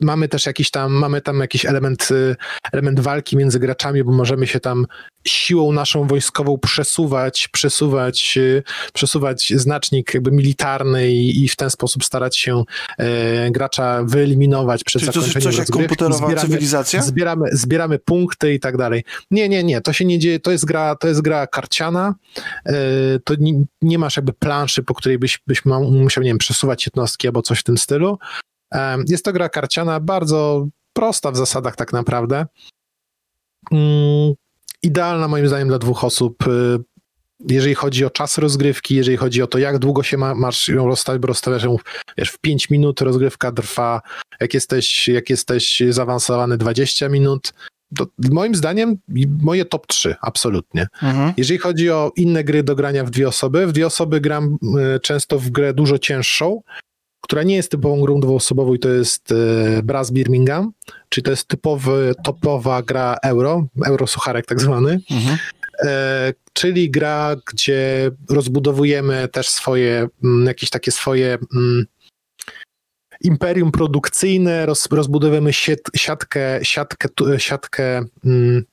mamy 0.00 0.28
też 0.28 0.46
jakiś 0.46 0.70
tam, 0.70 0.92
mamy 0.92 1.20
tam 1.20 1.40
jakiś 1.40 1.64
element, 1.64 2.08
y, 2.10 2.36
element 2.72 3.00
walki 3.00 3.36
między 3.36 3.58
graczami, 3.58 4.04
bo 4.04 4.12
możemy 4.12 4.46
się 4.46 4.60
tam 4.60 4.86
siłą 5.24 5.72
naszą 5.72 6.06
wojskową 6.06 6.58
przesuwać, 6.58 7.48
przesuwać, 7.48 8.36
y, 8.36 8.62
przesuwać 8.92 9.52
znacznik 9.56 10.14
jakby 10.14 10.30
militarny 10.30 11.10
i, 11.12 11.44
i 11.44 11.48
w 11.48 11.56
ten 11.56 11.70
sposób 11.70 12.04
starać 12.04 12.38
się 12.38 12.64
e, 12.98 13.50
gracza 13.50 14.04
wyeliminować 14.04 14.84
przed 14.84 15.02
Czyli 15.02 15.12
zakończeniem 15.12 15.42
to 15.42 15.48
coś 15.48 15.58
jak 15.58 15.68
komputerowa 15.68 16.16
zbieramy, 16.16 16.40
cywilizacja? 16.48 17.02
Zbieramy, 17.02 17.48
zbieramy 17.52 17.98
punkty 17.98 18.54
i 18.54 18.60
tak 18.60 18.76
dalej. 18.76 19.04
Nie, 19.30 19.48
nie, 19.48 19.64
nie, 19.64 19.80
to 19.80 19.92
się 19.92 20.04
nie 20.04 20.18
dzieje, 20.18 20.40
to 20.40 20.50
jest 20.50 20.64
gra, 20.64 20.96
to 20.96 21.08
jest 21.08 21.20
gra 21.20 21.46
karciana, 21.46 22.14
e, 22.66 22.72
to 23.24 23.34
nie, 23.38 23.64
nie, 23.82 23.98
masz 23.98 24.16
jakby 24.16 24.32
planszy, 24.32 24.82
po 24.82 24.94
której 24.94 25.18
byś, 25.18 25.38
byś 25.46 25.62
musiał, 25.90 26.22
nie 26.22 26.30
wiem, 26.30 26.38
przesuwać 26.38 26.86
jednostki 26.86 27.28
albo 27.28 27.42
coś 27.42 27.60
w 27.60 27.62
tym 27.62 27.78
stylu, 27.78 28.18
jest 29.08 29.24
to 29.24 29.32
gra 29.32 29.48
karciana, 29.48 30.00
bardzo 30.00 30.68
prosta 30.92 31.30
w 31.30 31.36
zasadach 31.36 31.76
tak 31.76 31.92
naprawdę. 31.92 32.46
Mm, 33.72 34.34
idealna 34.82 35.28
moim 35.28 35.48
zdaniem 35.48 35.68
dla 35.68 35.78
dwóch 35.78 36.04
osób. 36.04 36.46
Y, 36.46 36.78
jeżeli 37.48 37.74
chodzi 37.74 38.04
o 38.04 38.10
czas 38.10 38.38
rozgrywki, 38.38 38.94
jeżeli 38.94 39.16
chodzi 39.16 39.42
o 39.42 39.46
to, 39.46 39.58
jak 39.58 39.78
długo 39.78 40.02
się 40.02 40.16
ma, 40.16 40.34
masz 40.34 40.68
ją 40.68 40.86
rozstawić, 40.86 41.22
bo 41.22 41.28
rozstawiasz 41.28 41.64
ją 41.64 41.76
wiesz, 42.18 42.30
w 42.30 42.38
5 42.38 42.70
minut, 42.70 43.00
rozgrywka 43.00 43.52
trwa, 43.52 44.02
jak 44.40 44.54
jesteś, 44.54 45.08
jak 45.08 45.30
jesteś 45.30 45.82
zaawansowany 45.90 46.58
20 46.58 47.08
minut, 47.08 47.52
to 47.96 48.06
moim 48.30 48.54
zdaniem 48.54 48.96
moje 49.42 49.64
top 49.64 49.86
3, 49.86 50.14
absolutnie. 50.20 50.86
Mhm. 51.02 51.32
Jeżeli 51.36 51.58
chodzi 51.58 51.90
o 51.90 52.12
inne 52.16 52.44
gry 52.44 52.62
do 52.62 52.76
grania 52.76 53.04
w 53.04 53.10
dwie 53.10 53.28
osoby, 53.28 53.66
w 53.66 53.72
dwie 53.72 53.86
osoby 53.86 54.20
gram 54.20 54.58
y, 54.96 55.00
często 55.00 55.38
w 55.38 55.50
grę 55.50 55.74
dużo 55.74 55.98
cięższą, 55.98 56.62
która 57.30 57.42
nie 57.42 57.56
jest 57.56 57.70
typową 57.70 58.00
grą 58.00 58.20
dwuosobową 58.20 58.74
i 58.74 58.78
to 58.78 58.88
jest 58.88 59.32
e, 59.32 59.82
Brass 59.82 60.10
Birmingham, 60.10 60.72
czyli 61.08 61.24
to 61.24 61.30
jest 61.30 61.48
typowy, 61.48 62.14
topowa 62.24 62.82
gra 62.82 63.16
euro, 63.22 63.66
euro 63.86 64.06
sucharek 64.06 64.46
tak 64.46 64.60
zwany, 64.60 65.00
mhm. 65.10 65.38
e, 65.84 66.32
czyli 66.52 66.90
gra, 66.90 67.36
gdzie 67.52 68.10
rozbudowujemy 68.30 69.28
też 69.28 69.48
swoje, 69.48 69.98
m, 69.98 70.08
mm, 70.24 70.46
jakieś 70.46 70.70
takie 70.70 70.90
swoje 70.92 71.32
m, 71.32 71.46
mm, 71.56 71.86
imperium 73.20 73.72
produkcyjne, 73.72 74.66
roz, 74.66 74.88
rozbudowujemy 74.90 75.52
siat, 75.52 75.80
siatkę, 75.96 76.60
siatkę, 76.62 77.08
siatkę 77.38 77.98
m, 77.98 78.08
mm, 78.24 78.64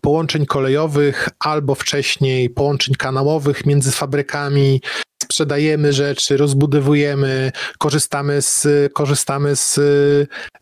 połączeń 0.00 0.46
kolejowych 0.46 1.28
albo 1.38 1.74
wcześniej 1.74 2.50
połączeń 2.50 2.94
kanałowych 2.94 3.66
między 3.66 3.90
fabrykami, 3.90 4.80
sprzedajemy 5.22 5.92
rzeczy, 5.92 6.36
rozbudowujemy, 6.36 7.52
korzystamy 7.78 8.42
z, 8.42 8.66
korzystamy 8.92 9.56
z, 9.56 9.74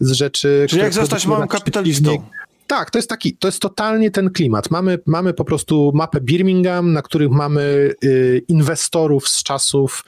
z 0.01 0.12
rzeczy. 0.12 0.66
Czyli 0.68 0.83
jak 0.83 0.93
zostać 0.93 1.27
małym 1.27 1.49
kapitalistą. 1.49 2.29
Tak, 2.66 2.91
to 2.91 2.99
jest 2.99 3.09
taki, 3.09 3.37
to 3.37 3.49
jest 3.49 3.61
totalnie 3.61 4.11
ten 4.11 4.31
klimat. 4.31 4.70
Mamy, 4.70 4.99
mamy 5.07 5.35
po 5.35 5.45
prostu 5.45 5.93
mapę 5.95 6.20
Birmingham, 6.20 6.93
na 6.93 7.03
których 7.03 7.31
mamy 7.31 7.95
y, 8.05 8.43
inwestorów 8.49 9.29
z 9.29 9.43
czasów, 9.43 10.05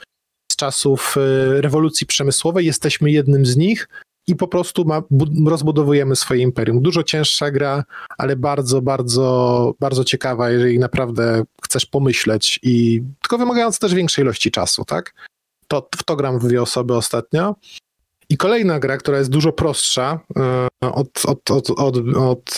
z 0.51 0.55
czasów 0.55 1.15
y, 1.17 1.61
rewolucji 1.61 2.07
przemysłowej. 2.07 2.65
Jesteśmy 2.65 3.11
jednym 3.11 3.45
z 3.45 3.57
nich 3.57 3.87
i 4.29 4.35
po 4.35 4.47
prostu 4.47 4.85
ma, 4.85 5.01
rozbudowujemy 5.45 6.15
swoje 6.15 6.41
imperium. 6.41 6.81
Dużo 6.81 7.03
cięższa 7.03 7.51
gra, 7.51 7.83
ale 8.17 8.35
bardzo, 8.35 8.81
bardzo, 8.81 9.73
bardzo 9.79 10.03
ciekawa, 10.03 10.49
jeżeli 10.49 10.79
naprawdę 10.79 11.43
chcesz 11.63 11.85
pomyśleć 11.85 12.59
i 12.63 13.03
tylko 13.21 13.37
wymagając 13.37 13.79
też 13.79 13.93
większej 13.93 14.23
ilości 14.23 14.51
czasu, 14.51 14.85
tak? 14.85 15.13
To, 15.67 15.89
w 15.97 16.03
to 16.03 16.15
gram 16.15 16.39
w 16.39 16.47
dwie 16.47 16.61
osoby 16.61 16.95
ostatnio. 16.95 17.55
I 18.29 18.37
kolejna 18.37 18.79
gra, 18.79 18.97
która 18.97 19.17
jest 19.17 19.29
dużo 19.29 19.51
prostsza 19.51 20.19
od, 20.81 21.25
od, 21.25 21.51
od, 21.51 21.69
od, 21.69 21.97
od, 22.15 22.57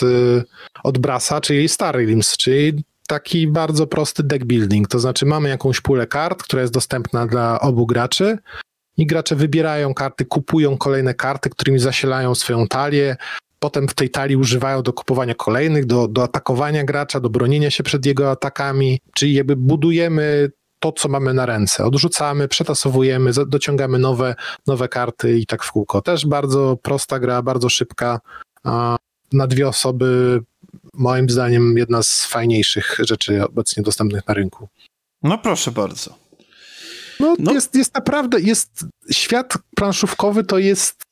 od 0.82 0.98
Brasa, 0.98 1.40
czyli 1.40 1.68
Star 1.68 1.96
Realms, 1.96 2.36
czyli 2.36 2.84
taki 3.06 3.46
bardzo 3.48 3.86
prosty 3.86 4.22
deck 4.22 4.44
building. 4.44 4.88
To 4.88 4.98
znaczy 4.98 5.26
mamy 5.26 5.48
jakąś 5.48 5.80
pulę 5.80 6.06
kart, 6.06 6.42
która 6.42 6.62
jest 6.62 6.74
dostępna 6.74 7.26
dla 7.26 7.60
obu 7.60 7.86
graczy 7.86 8.38
i 8.96 9.06
gracze 9.06 9.36
wybierają 9.36 9.94
karty, 9.94 10.24
kupują 10.24 10.78
kolejne 10.78 11.14
karty, 11.14 11.50
którymi 11.50 11.78
zasilają 11.78 12.34
swoją 12.34 12.66
talię. 12.66 13.16
Potem 13.58 13.88
w 13.88 13.94
tej 13.94 14.10
talii 14.10 14.36
używają 14.36 14.82
do 14.82 14.92
kupowania 14.92 15.34
kolejnych, 15.34 15.86
do, 15.86 16.08
do 16.08 16.22
atakowania 16.22 16.84
gracza, 16.84 17.20
do 17.20 17.30
bronienia 17.30 17.70
się 17.70 17.82
przed 17.82 18.06
jego 18.06 18.30
atakami, 18.30 19.00
czyli 19.14 19.34
jakby 19.34 19.56
budujemy 19.56 20.50
to, 20.78 20.92
co 20.92 21.08
mamy 21.08 21.34
na 21.34 21.46
ręce. 21.46 21.84
Odrzucamy, 21.84 22.48
przetasowujemy, 22.48 23.30
dociągamy 23.46 23.98
nowe, 23.98 24.34
nowe 24.66 24.88
karty 24.88 25.38
i 25.38 25.46
tak 25.46 25.64
w 25.64 25.72
kółko. 25.72 26.02
Też 26.02 26.26
bardzo 26.26 26.76
prosta 26.82 27.18
gra, 27.18 27.42
bardzo 27.42 27.68
szybka. 27.68 28.20
Na 29.32 29.46
dwie 29.46 29.68
osoby, 29.68 30.40
moim 30.94 31.30
zdaniem, 31.30 31.78
jedna 31.78 32.02
z 32.02 32.24
fajniejszych 32.24 32.96
rzeczy 32.98 33.44
obecnie 33.44 33.82
dostępnych 33.82 34.28
na 34.28 34.34
rynku. 34.34 34.68
No 35.22 35.38
proszę 35.38 35.70
bardzo. 35.70 36.21
No, 37.20 37.34
no, 37.38 37.52
Jest, 37.52 37.74
jest 37.74 37.94
naprawdę, 37.94 38.40
jest 38.40 38.86
świat 39.10 39.58
planszówkowy 39.76 40.44
to 40.44 40.58
jest 40.58 41.02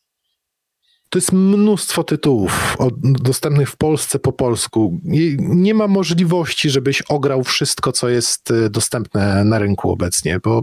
to 1.11 1.19
jest 1.19 1.33
mnóstwo 1.33 2.05
tytułów 2.05 2.77
dostępnych 3.03 3.71
w 3.71 3.77
Polsce 3.77 4.19
po 4.19 4.33
polsku. 4.33 5.01
Nie 5.39 5.75
ma 5.75 5.89
możliwości, 5.89 6.71
żebyś 6.71 7.03
ograł 7.03 7.45
wszystko, 7.45 7.93
co 7.93 8.09
jest 8.09 8.51
y, 8.51 8.71
dostępne 8.71 9.45
na 9.45 9.59
rynku 9.59 9.91
obecnie, 9.91 10.41
bo, 10.45 10.63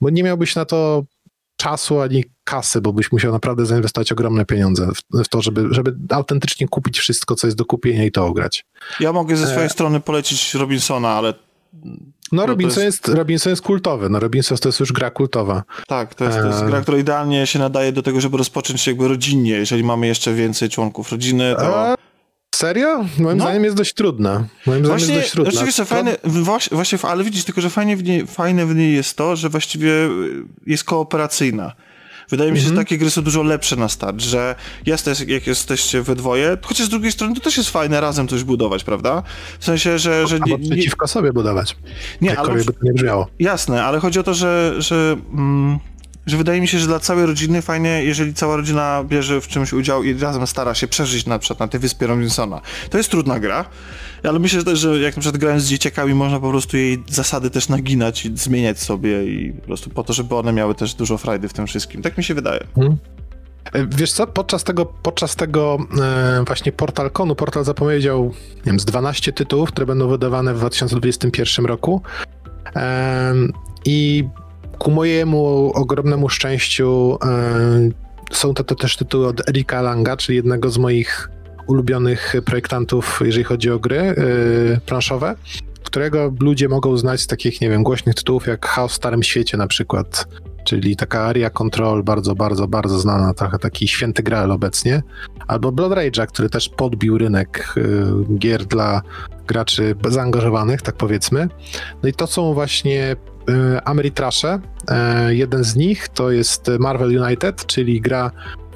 bo 0.00 0.10
nie 0.10 0.22
miałbyś 0.22 0.54
na 0.54 0.64
to 0.64 1.04
czasu 1.56 2.00
ani 2.00 2.24
kasy, 2.44 2.80
bo 2.80 2.92
byś 2.92 3.12
musiał 3.12 3.32
naprawdę 3.32 3.66
zainwestować 3.66 4.12
ogromne 4.12 4.44
pieniądze 4.44 4.88
w, 4.94 5.24
w, 5.24 5.28
to, 5.28 5.42
żeby, 5.42 5.68
żeby 5.70 5.96
autentycznie 6.10 6.68
kupić 6.68 6.98
wszystko, 6.98 7.34
co 7.34 7.46
jest 7.46 7.56
do 7.56 7.64
kupienia 7.64 8.04
i 8.04 8.12
to 8.12 8.26
ograć. 8.26 8.64
Ja 9.00 9.12
mogę 9.12 9.36
ze 9.36 9.46
swojej 9.46 9.66
e... 9.66 9.70
strony 9.70 10.00
polecić 10.00 10.54
Robinsona, 10.54 11.08
ale 11.08 11.34
no, 12.32 12.46
Robinson, 12.46 12.84
jest... 12.84 13.08
jest... 13.08 13.18
Robinson 13.18 13.50
jest 13.50 13.62
kultowy. 13.62 14.08
No, 14.08 14.20
Robinson 14.20 14.58
to 14.58 14.68
jest 14.68 14.80
już 14.80 14.92
gra 14.92 15.10
kultowa. 15.10 15.62
Tak, 15.86 16.14
to 16.14 16.24
jest, 16.24 16.38
to 16.38 16.46
jest 16.46 16.62
e, 16.62 16.66
gra, 16.66 16.80
która 16.80 16.98
idealnie 16.98 17.46
się 17.46 17.58
nadaje 17.58 17.92
do 17.92 18.02
tego, 18.02 18.20
żeby 18.20 18.36
rozpocząć 18.36 18.86
jakby 18.86 19.08
rodzinnie, 19.08 19.52
jeżeli 19.52 19.84
mamy 19.84 20.06
jeszcze 20.06 20.34
więcej 20.34 20.68
członków 20.68 21.12
rodziny, 21.12 21.54
to... 21.58 21.92
E, 21.92 21.94
serio? 22.54 23.04
Moim 23.18 23.38
no. 23.38 23.44
zdaniem 23.44 23.64
jest 23.64 23.76
dość 23.76 23.94
trudna. 23.94 24.44
Moim 24.66 24.82
właśnie, 24.84 25.04
zdaniem 25.04 25.22
jest 25.22 25.22
dość 25.22 25.30
trudna. 25.30 25.52
Oczywiście 25.52 25.84
fajne, 25.84 26.16
właśnie, 26.24 26.74
właśnie, 26.74 26.98
ale 27.02 27.24
widzisz, 27.24 27.44
tylko 27.44 27.60
że 27.60 27.70
fajnie 27.70 27.96
w 27.96 28.04
niej, 28.04 28.26
fajne 28.26 28.66
w 28.66 28.74
niej 28.74 28.94
jest 28.94 29.16
to, 29.16 29.36
że 29.36 29.48
właściwie 29.48 29.92
jest 30.66 30.84
kooperacyjna. 30.84 31.72
Wydaje 32.32 32.52
mi 32.52 32.56
się, 32.56 32.62
że 32.62 32.68
mhm. 32.68 32.86
takie 32.86 32.98
gry 32.98 33.10
są 33.10 33.22
dużo 33.22 33.42
lepsze 33.42 33.76
na 33.76 33.88
start, 33.88 34.20
że 34.20 34.54
jasne, 34.86 35.12
jak 35.26 35.46
jesteście 35.46 36.02
we 36.02 36.14
dwoje, 36.14 36.56
chociaż 36.62 36.86
z 36.86 36.88
drugiej 36.88 37.12
strony 37.12 37.34
to 37.34 37.40
też 37.40 37.56
jest 37.56 37.70
fajne 37.70 38.00
razem 38.00 38.28
coś 38.28 38.44
budować, 38.44 38.84
prawda? 38.84 39.22
W 39.58 39.64
sensie, 39.64 39.98
że... 39.98 40.26
że 40.26 40.40
nie, 40.40 40.56
nie... 40.56 40.70
przeciwko 40.70 41.08
sobie 41.08 41.32
budować. 41.32 41.76
Nie, 42.20 42.38
ale... 42.38 42.54
by 42.54 42.64
to 42.64 42.72
nie 42.82 42.92
brzmiało. 42.92 43.28
Jasne, 43.38 43.84
ale 43.84 44.00
chodzi 44.00 44.18
o 44.18 44.22
to, 44.22 44.34
że... 44.34 44.74
że 44.78 45.16
mm, 45.32 45.78
że 46.26 46.36
wydaje 46.36 46.60
mi 46.60 46.68
się, 46.68 46.78
że 46.78 46.86
dla 46.86 46.98
całej 46.98 47.26
rodziny 47.26 47.62
fajnie, 47.62 48.04
jeżeli 48.04 48.34
cała 48.34 48.56
rodzina 48.56 49.04
bierze 49.04 49.40
w 49.40 49.48
czymś 49.48 49.72
udział 49.72 50.02
i 50.02 50.14
razem 50.14 50.46
stara 50.46 50.74
się 50.74 50.88
przeżyć 50.88 51.26
na 51.26 51.38
przykład 51.38 51.60
na 51.60 51.68
tej 51.68 51.80
wyspie 51.80 52.06
Robinsona. 52.06 52.60
To 52.90 52.98
jest 52.98 53.10
trudna 53.10 53.40
gra, 53.40 53.64
ale 54.28 54.38
myślę 54.38 54.58
że 54.58 54.64
też, 54.64 54.78
że 54.78 54.98
jak 54.98 55.16
na 55.16 55.20
przykład 55.20 55.40
grając 55.40 55.62
z 55.62 55.68
dzieciakami 55.68 56.14
można 56.14 56.40
po 56.40 56.50
prostu 56.50 56.76
jej 56.76 57.04
zasady 57.08 57.50
też 57.50 57.68
naginać 57.68 58.26
i 58.26 58.36
zmieniać 58.36 58.80
sobie 58.80 59.24
i 59.24 59.52
po 59.52 59.62
prostu 59.62 59.90
po 59.90 60.04
to, 60.04 60.12
żeby 60.12 60.34
one 60.34 60.52
miały 60.52 60.74
też 60.74 60.94
dużo 60.94 61.18
frajdy 61.18 61.48
w 61.48 61.52
tym 61.52 61.66
wszystkim. 61.66 62.02
Tak 62.02 62.18
mi 62.18 62.24
się 62.24 62.34
wydaje. 62.34 62.66
Hmm. 62.74 62.96
Wiesz 63.88 64.12
co, 64.12 64.26
podczas 64.26 64.64
tego, 64.64 64.86
podczas 64.86 65.36
tego 65.36 65.78
e, 66.02 66.44
właśnie 66.46 66.72
Portal-Konu, 66.72 67.34
Portal 67.34 67.64
zapowiedział, 67.64 68.24
nie 68.56 68.62
wiem, 68.66 68.80
z 68.80 68.84
12 68.84 69.32
tytułów, 69.32 69.68
które 69.68 69.86
będą 69.86 70.08
wydawane 70.08 70.54
w 70.54 70.58
2021 70.58 71.66
roku. 71.66 72.02
E, 72.76 73.34
I 73.84 74.24
ku 74.78 74.90
mojemu 74.90 75.72
ogromnemu 75.74 76.28
szczęściu 76.28 77.18
e, 77.24 78.34
są 78.36 78.54
to, 78.54 78.64
to 78.64 78.74
też 78.74 78.96
tytuły 78.96 79.26
od 79.26 79.48
Erika 79.48 79.82
Langa, 79.82 80.16
czyli 80.16 80.36
jednego 80.36 80.70
z 80.70 80.78
moich 80.78 81.30
ulubionych 81.66 82.34
projektantów, 82.44 83.20
jeżeli 83.24 83.44
chodzi 83.44 83.70
o 83.70 83.78
gry 83.78 83.98
e, 83.98 84.14
planszowe, 84.86 85.34
którego 85.82 86.32
ludzie 86.40 86.68
mogą 86.68 86.96
znać 86.96 87.20
z 87.20 87.26
takich, 87.26 87.60
nie 87.60 87.70
wiem, 87.70 87.82
głośnych 87.82 88.14
tytułów 88.14 88.46
jak 88.46 88.66
Chaos 88.66 88.92
w 88.92 88.94
Starym 88.94 89.22
Świecie 89.22 89.56
na 89.56 89.66
przykład, 89.66 90.26
czyli 90.64 90.96
taka 90.96 91.20
Aria 91.20 91.50
Control, 91.50 92.02
bardzo, 92.02 92.34
bardzo, 92.34 92.68
bardzo 92.68 92.98
znana, 92.98 93.34
trochę 93.34 93.58
taki 93.58 93.88
święty 93.88 94.22
graal 94.22 94.50
obecnie, 94.50 95.02
albo 95.46 95.72
Blood 95.72 95.92
Rage'a, 95.92 96.26
który 96.26 96.48
też 96.48 96.68
podbił 96.68 97.18
rynek 97.18 97.74
e, 97.76 98.38
gier 98.38 98.64
dla 98.64 99.02
graczy 99.46 99.94
zaangażowanych, 100.08 100.82
tak 100.82 100.96
powiedzmy. 100.96 101.48
No 102.02 102.08
i 102.08 102.12
to 102.12 102.26
są 102.26 102.54
właśnie 102.54 103.16
E, 103.48 103.84
Ameritrasze. 103.84 104.60
E, 104.88 105.34
jeden 105.34 105.64
z 105.64 105.76
nich 105.76 106.08
to 106.08 106.30
jest 106.30 106.70
Marvel 106.78 107.22
United, 107.22 107.66
czyli 107.66 108.00
gra, 108.00 108.30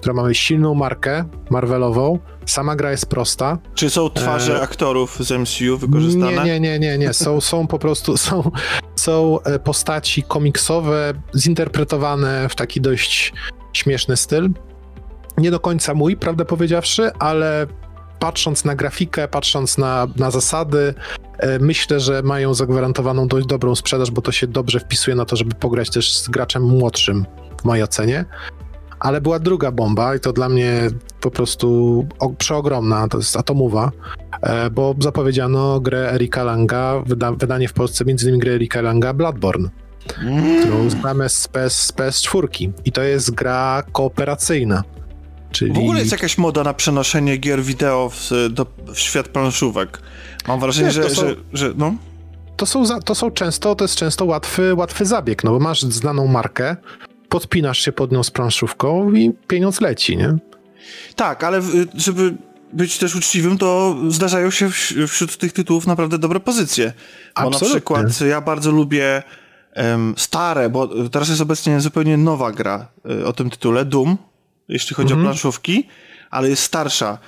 która 0.06 0.22
mamy 0.22 0.34
silną 0.34 0.74
markę 0.74 1.24
Marvelową. 1.50 2.18
Sama 2.46 2.76
gra 2.76 2.90
jest 2.90 3.06
prosta. 3.06 3.58
Czy 3.74 3.90
są 3.90 4.10
twarze 4.10 4.58
e... 4.58 4.62
aktorów 4.62 5.16
z 5.20 5.30
MCU 5.30 5.78
wykorzystane? 5.78 6.32
Nie, 6.32 6.44
nie, 6.44 6.60
nie, 6.60 6.78
nie, 6.78 6.98
nie. 6.98 7.12
Są, 7.12 7.40
są 7.40 7.66
po 7.66 7.78
prostu, 7.78 8.16
są, 8.16 8.50
są 8.96 9.42
e, 9.42 9.58
postaci 9.58 10.22
komiksowe, 10.22 11.12
zinterpretowane 11.36 12.48
w 12.48 12.54
taki 12.54 12.80
dość 12.80 13.32
śmieszny 13.72 14.16
styl. 14.16 14.50
Nie 15.38 15.50
do 15.50 15.60
końca 15.60 15.94
mój, 15.94 16.16
prawdę 16.16 16.44
powiedziawszy, 16.44 17.10
ale 17.18 17.66
patrząc 18.18 18.64
na 18.64 18.74
grafikę, 18.74 19.28
patrząc 19.28 19.78
na, 19.78 20.06
na 20.16 20.30
zasady, 20.30 20.94
e, 21.38 21.58
myślę, 21.58 22.00
że 22.00 22.22
mają 22.22 22.54
zagwarantowaną 22.54 23.28
dość 23.28 23.46
dobrą 23.46 23.74
sprzedaż, 23.74 24.10
bo 24.10 24.22
to 24.22 24.32
się 24.32 24.46
dobrze 24.46 24.80
wpisuje 24.80 25.16
na 25.16 25.24
to, 25.24 25.36
żeby 25.36 25.54
pograć 25.54 25.90
też 25.90 26.16
z 26.16 26.28
graczem 26.28 26.62
młodszym, 26.62 27.26
w 27.60 27.64
mojej 27.64 27.84
ocenie. 27.84 28.24
Ale 29.00 29.20
była 29.20 29.38
druga 29.38 29.70
bomba 29.70 30.14
i 30.14 30.20
to 30.20 30.32
dla 30.32 30.48
mnie 30.48 30.90
po 31.20 31.30
prostu 31.30 32.06
przeogromna, 32.38 33.08
to 33.08 33.18
jest 33.18 33.36
atomowa, 33.36 33.92
e, 34.42 34.70
bo 34.70 34.94
zapowiedziano 34.98 35.80
grę 35.80 36.12
Erika 36.12 36.44
Langa, 36.44 37.02
wyda, 37.06 37.32
wydanie 37.32 37.68
w 37.68 37.72
Polsce 37.72 38.04
między 38.04 38.26
innymi 38.28 38.40
gry 38.40 38.52
Erika 38.52 38.80
Langa 38.80 39.12
Bloodborne. 39.12 39.68
Mm. 40.22 40.62
którą 40.62 40.90
znamy 40.90 41.28
z, 41.28 41.48
PS, 41.48 41.82
z 41.82 41.92
PS4 41.92 42.70
i 42.84 42.92
to 42.92 43.02
jest 43.02 43.30
gra 43.30 43.82
kooperacyjna. 43.92 44.82
Czyli... 45.50 45.72
W 45.72 45.78
ogóle 45.78 45.98
jest 45.98 46.12
jakaś 46.12 46.38
moda 46.38 46.64
na 46.64 46.74
przenoszenie 46.74 47.36
gier 47.36 47.62
wideo 47.62 48.10
w, 48.10 48.30
do, 48.50 48.66
w 48.94 48.98
świat 48.98 49.28
planszówek. 49.28 49.98
Mam 50.48 50.60
wrażenie, 50.60 50.90
że, 50.90 51.10
są... 51.10 51.20
że, 51.20 51.36
że, 51.52 51.72
no. 51.76 51.94
To 52.56 52.66
są, 52.66 53.00
to 53.00 53.14
są 53.14 53.30
często, 53.30 53.74
to 53.74 53.84
jest 53.84 53.96
często 53.96 54.24
łatwy, 54.24 54.74
łatwy 54.74 55.04
zabieg, 55.04 55.44
no 55.44 55.50
bo 55.50 55.58
masz 55.58 55.82
znaną 55.82 56.26
markę, 56.26 56.76
podpinasz 57.28 57.78
się 57.78 57.92
pod 57.92 58.12
nią 58.12 58.22
z 58.22 58.30
planszówką 58.30 59.12
i 59.12 59.32
pieniądz 59.46 59.80
leci, 59.80 60.16
nie? 60.16 60.36
Tak, 61.16 61.44
ale 61.44 61.62
żeby 61.94 62.34
być 62.72 62.98
też 62.98 63.16
uczciwym, 63.16 63.58
to 63.58 63.96
zdarzają 64.08 64.50
się 64.50 64.70
wśród 65.08 65.36
tych 65.36 65.52
tytułów 65.52 65.86
naprawdę 65.86 66.18
dobre 66.18 66.40
pozycje. 66.40 66.92
Bo 67.36 67.42
Absolutnie. 67.42 67.68
na 67.68 67.74
przykład 67.74 68.20
ja 68.20 68.40
bardzo 68.40 68.70
lubię 68.70 69.22
um, 69.76 70.14
stare, 70.16 70.70
bo 70.70 71.08
teraz 71.08 71.28
jest 71.28 71.40
obecnie 71.40 71.80
zupełnie 71.80 72.16
nowa 72.16 72.52
gra 72.52 72.88
y, 73.10 73.26
o 73.26 73.32
tym 73.32 73.50
tytule, 73.50 73.84
Doom, 73.84 74.16
jeśli 74.68 74.96
chodzi 74.96 75.12
mhm. 75.12 75.20
o 75.20 75.30
planszówki, 75.30 75.88
ale 76.30 76.48
jest 76.48 76.62
starsza. 76.62 77.18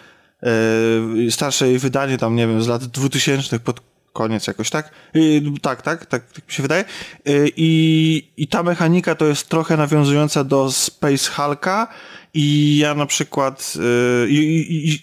Yy, 1.16 1.30
starsze 1.32 1.68
jej 1.68 1.78
wydanie 1.78 2.18
tam, 2.18 2.36
nie 2.36 2.46
wiem, 2.46 2.62
z 2.62 2.68
lat 2.68 2.84
2000 2.84 3.60
pod 3.60 3.80
koniec 4.18 4.46
jakoś, 4.46 4.70
tak? 4.70 4.90
Yy, 5.14 5.42
tak, 5.62 5.82
tak, 5.82 6.06
tak, 6.06 6.32
tak 6.32 6.48
mi 6.48 6.52
się 6.54 6.62
wydaje. 6.62 6.84
Yy, 7.24 7.52
i, 7.56 7.70
I 8.36 8.46
ta 8.46 8.62
mechanika 8.62 9.14
to 9.14 9.26
jest 9.26 9.48
trochę 9.48 9.76
nawiązująca 9.76 10.44
do 10.44 10.72
Space 10.72 11.30
Hulka 11.30 11.88
i 12.34 12.78
ja 12.78 12.94
na 12.94 13.06
przykład 13.06 13.74
i, 14.28 14.36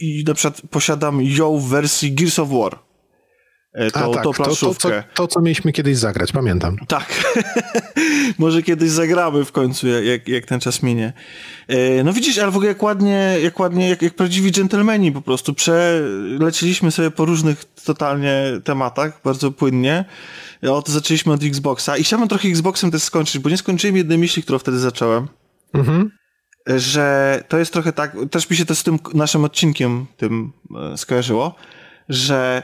i, 0.01 0.19
i 0.19 0.23
na 0.23 0.33
przykład 0.33 0.61
posiadam 0.69 1.21
ją 1.21 1.57
w 1.57 1.69
wersji 1.69 2.13
Gears 2.13 2.39
of 2.39 2.49
War. 2.49 2.84
E, 3.75 3.91
to, 3.91 3.99
A, 3.99 4.13
tak, 4.13 4.23
to 4.23 4.33
planszówkę. 4.33 4.89
To, 4.89 4.89
to, 4.89 5.01
co, 5.01 5.03
to, 5.13 5.27
co 5.27 5.41
mieliśmy 5.41 5.71
kiedyś 5.71 5.97
zagrać, 5.97 6.31
pamiętam. 6.31 6.77
Tak. 6.87 7.33
Może 8.37 8.63
kiedyś 8.63 8.89
zagramy 8.89 9.45
w 9.45 9.51
końcu, 9.51 9.87
jak, 9.87 10.27
jak 10.27 10.45
ten 10.45 10.59
czas 10.59 10.83
minie. 10.83 11.13
E, 11.67 12.03
no 12.03 12.13
widzisz, 12.13 12.37
ale 12.37 12.51
w 12.51 12.55
ogóle 12.55 12.67
jak 12.67 12.83
ładnie, 12.83 13.37
jak 13.43 13.59
ładnie, 13.59 13.89
jak, 13.89 14.01
jak 14.01 14.13
prawdziwi 14.13 14.51
dżentelmeni 14.51 15.11
po 15.11 15.21
prostu 15.21 15.53
przeleciliśmy 15.53 16.91
sobie 16.91 17.11
po 17.11 17.25
różnych 17.25 17.65
totalnie 17.85 18.43
tematach, 18.63 19.19
bardzo 19.23 19.51
płynnie. 19.51 20.05
Od, 20.61 20.89
zaczęliśmy 20.89 21.33
od 21.33 21.43
Xboxa 21.43 21.97
i 21.97 22.03
chciałbym 22.03 22.27
trochę 22.27 22.47
Xboxem 22.47 22.91
też 22.91 23.03
skończyć, 23.03 23.41
bo 23.41 23.49
nie 23.49 23.57
skończyłem 23.57 23.97
jednej 23.97 24.17
myśli, 24.17 24.43
którą 24.43 24.59
wtedy 24.59 24.79
zacząłem. 24.79 25.27
Mhm. 25.73 26.11
Że 26.67 27.43
to 27.47 27.57
jest 27.57 27.73
trochę 27.73 27.93
tak, 27.93 28.15
też 28.31 28.49
mi 28.49 28.57
się 28.57 28.65
to 28.65 28.75
z 28.75 28.83
tym 28.83 28.99
naszym 29.13 29.43
odcinkiem 29.43 30.05
tym 30.17 30.51
e, 30.93 30.97
skojarzyło, 30.97 31.55
że 32.09 32.63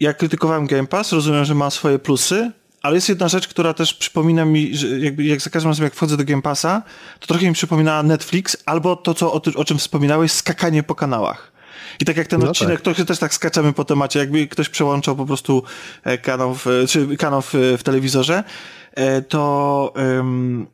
ja 0.00 0.14
krytykowałem 0.14 0.66
Game 0.66 0.86
Pass, 0.86 1.12
rozumiem, 1.12 1.44
że 1.44 1.54
ma 1.54 1.70
swoje 1.70 1.98
plusy, 1.98 2.50
ale 2.82 2.94
jest 2.94 3.08
jedna 3.08 3.28
rzecz, 3.28 3.48
która 3.48 3.74
też 3.74 3.94
przypomina 3.94 4.44
mi, 4.44 4.76
że 4.76 4.98
jakby 4.98 5.24
jak 5.24 5.40
za 5.40 5.50
każdym 5.50 5.70
razem 5.70 5.84
jak 5.84 5.94
wchodzę 5.94 6.16
do 6.16 6.24
Game 6.24 6.42
Passa, 6.42 6.82
to 7.20 7.26
trochę 7.26 7.46
mi 7.46 7.52
przypomina 7.52 8.02
Netflix, 8.02 8.56
albo 8.66 8.96
to, 8.96 9.14
co, 9.14 9.32
o, 9.32 9.42
o 9.54 9.64
czym 9.64 9.78
wspominałeś, 9.78 10.32
skakanie 10.32 10.82
po 10.82 10.94
kanałach. 10.94 11.52
I 12.00 12.04
tak 12.04 12.16
jak 12.16 12.26
ten 12.26 12.40
no 12.40 12.50
odcinek, 12.50 12.74
tak. 12.74 12.82
trochę 12.84 13.04
też 13.04 13.18
tak 13.18 13.34
skaczemy 13.34 13.72
po 13.72 13.84
temacie, 13.84 14.18
jakby 14.18 14.48
ktoś 14.48 14.68
przełączał 14.68 15.16
po 15.16 15.26
prostu 15.26 15.62
e, 16.04 16.18
kanał 16.18 16.54
w, 16.54 16.66
czy 16.88 17.16
kanał 17.16 17.42
w, 17.42 17.54
w 17.78 17.82
telewizorze, 17.82 18.44
e, 18.92 19.22
to 19.22 19.92
um, 19.96 20.66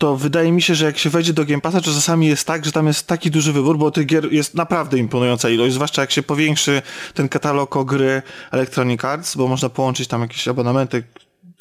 to 0.00 0.16
wydaje 0.16 0.52
mi 0.52 0.62
się, 0.62 0.74
że 0.74 0.84
jak 0.84 0.98
się 0.98 1.10
wejdzie 1.10 1.32
do 1.32 1.44
Game 1.44 1.60
Passa, 1.60 1.80
to 1.80 1.84
czasami 1.84 2.26
jest 2.26 2.46
tak, 2.46 2.64
że 2.64 2.72
tam 2.72 2.86
jest 2.86 3.06
taki 3.06 3.30
duży 3.30 3.52
wybór, 3.52 3.78
bo 3.78 3.90
tych 3.90 4.06
gier 4.06 4.32
jest 4.32 4.54
naprawdę 4.54 4.98
imponująca 4.98 5.50
ilość, 5.50 5.74
zwłaszcza 5.74 6.02
jak 6.02 6.10
się 6.10 6.22
powiększy 6.22 6.82
ten 7.14 7.28
katalog 7.28 7.76
o 7.76 7.84
gry 7.84 8.22
Electronic 8.50 9.04
Arts, 9.04 9.36
bo 9.36 9.48
można 9.48 9.68
połączyć 9.68 10.08
tam 10.08 10.20
jakieś 10.20 10.48
abonamenty, 10.48 11.02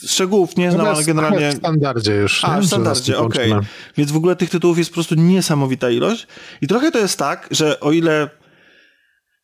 Szczegółów 0.08 0.58
nie 0.58 0.72
znam, 0.72 0.86
no 0.86 0.92
ale 0.92 1.04
generalnie... 1.04 1.52
W 1.52 1.58
standardzie 1.58 2.16
już. 2.16 2.46
A, 2.46 2.62
w 2.62 2.66
standardzie, 2.66 3.18
okej. 3.18 3.52
Okay. 3.52 3.66
Więc 3.98 4.12
w 4.12 4.18
ogóle 4.18 4.36
tych 4.36 4.50
tytułów 4.50 4.78
jest 4.78 4.90
po 4.90 4.94
prostu 4.94 5.16
niesamowita 5.16 5.90
ilość. 5.90 6.28
I 6.62 6.68
trochę 6.68 6.92
to 6.92 7.00
jest 7.00 7.20
tak, 7.20 7.48
że 7.52 7.80
o 7.80 7.92
ile 7.92 8.30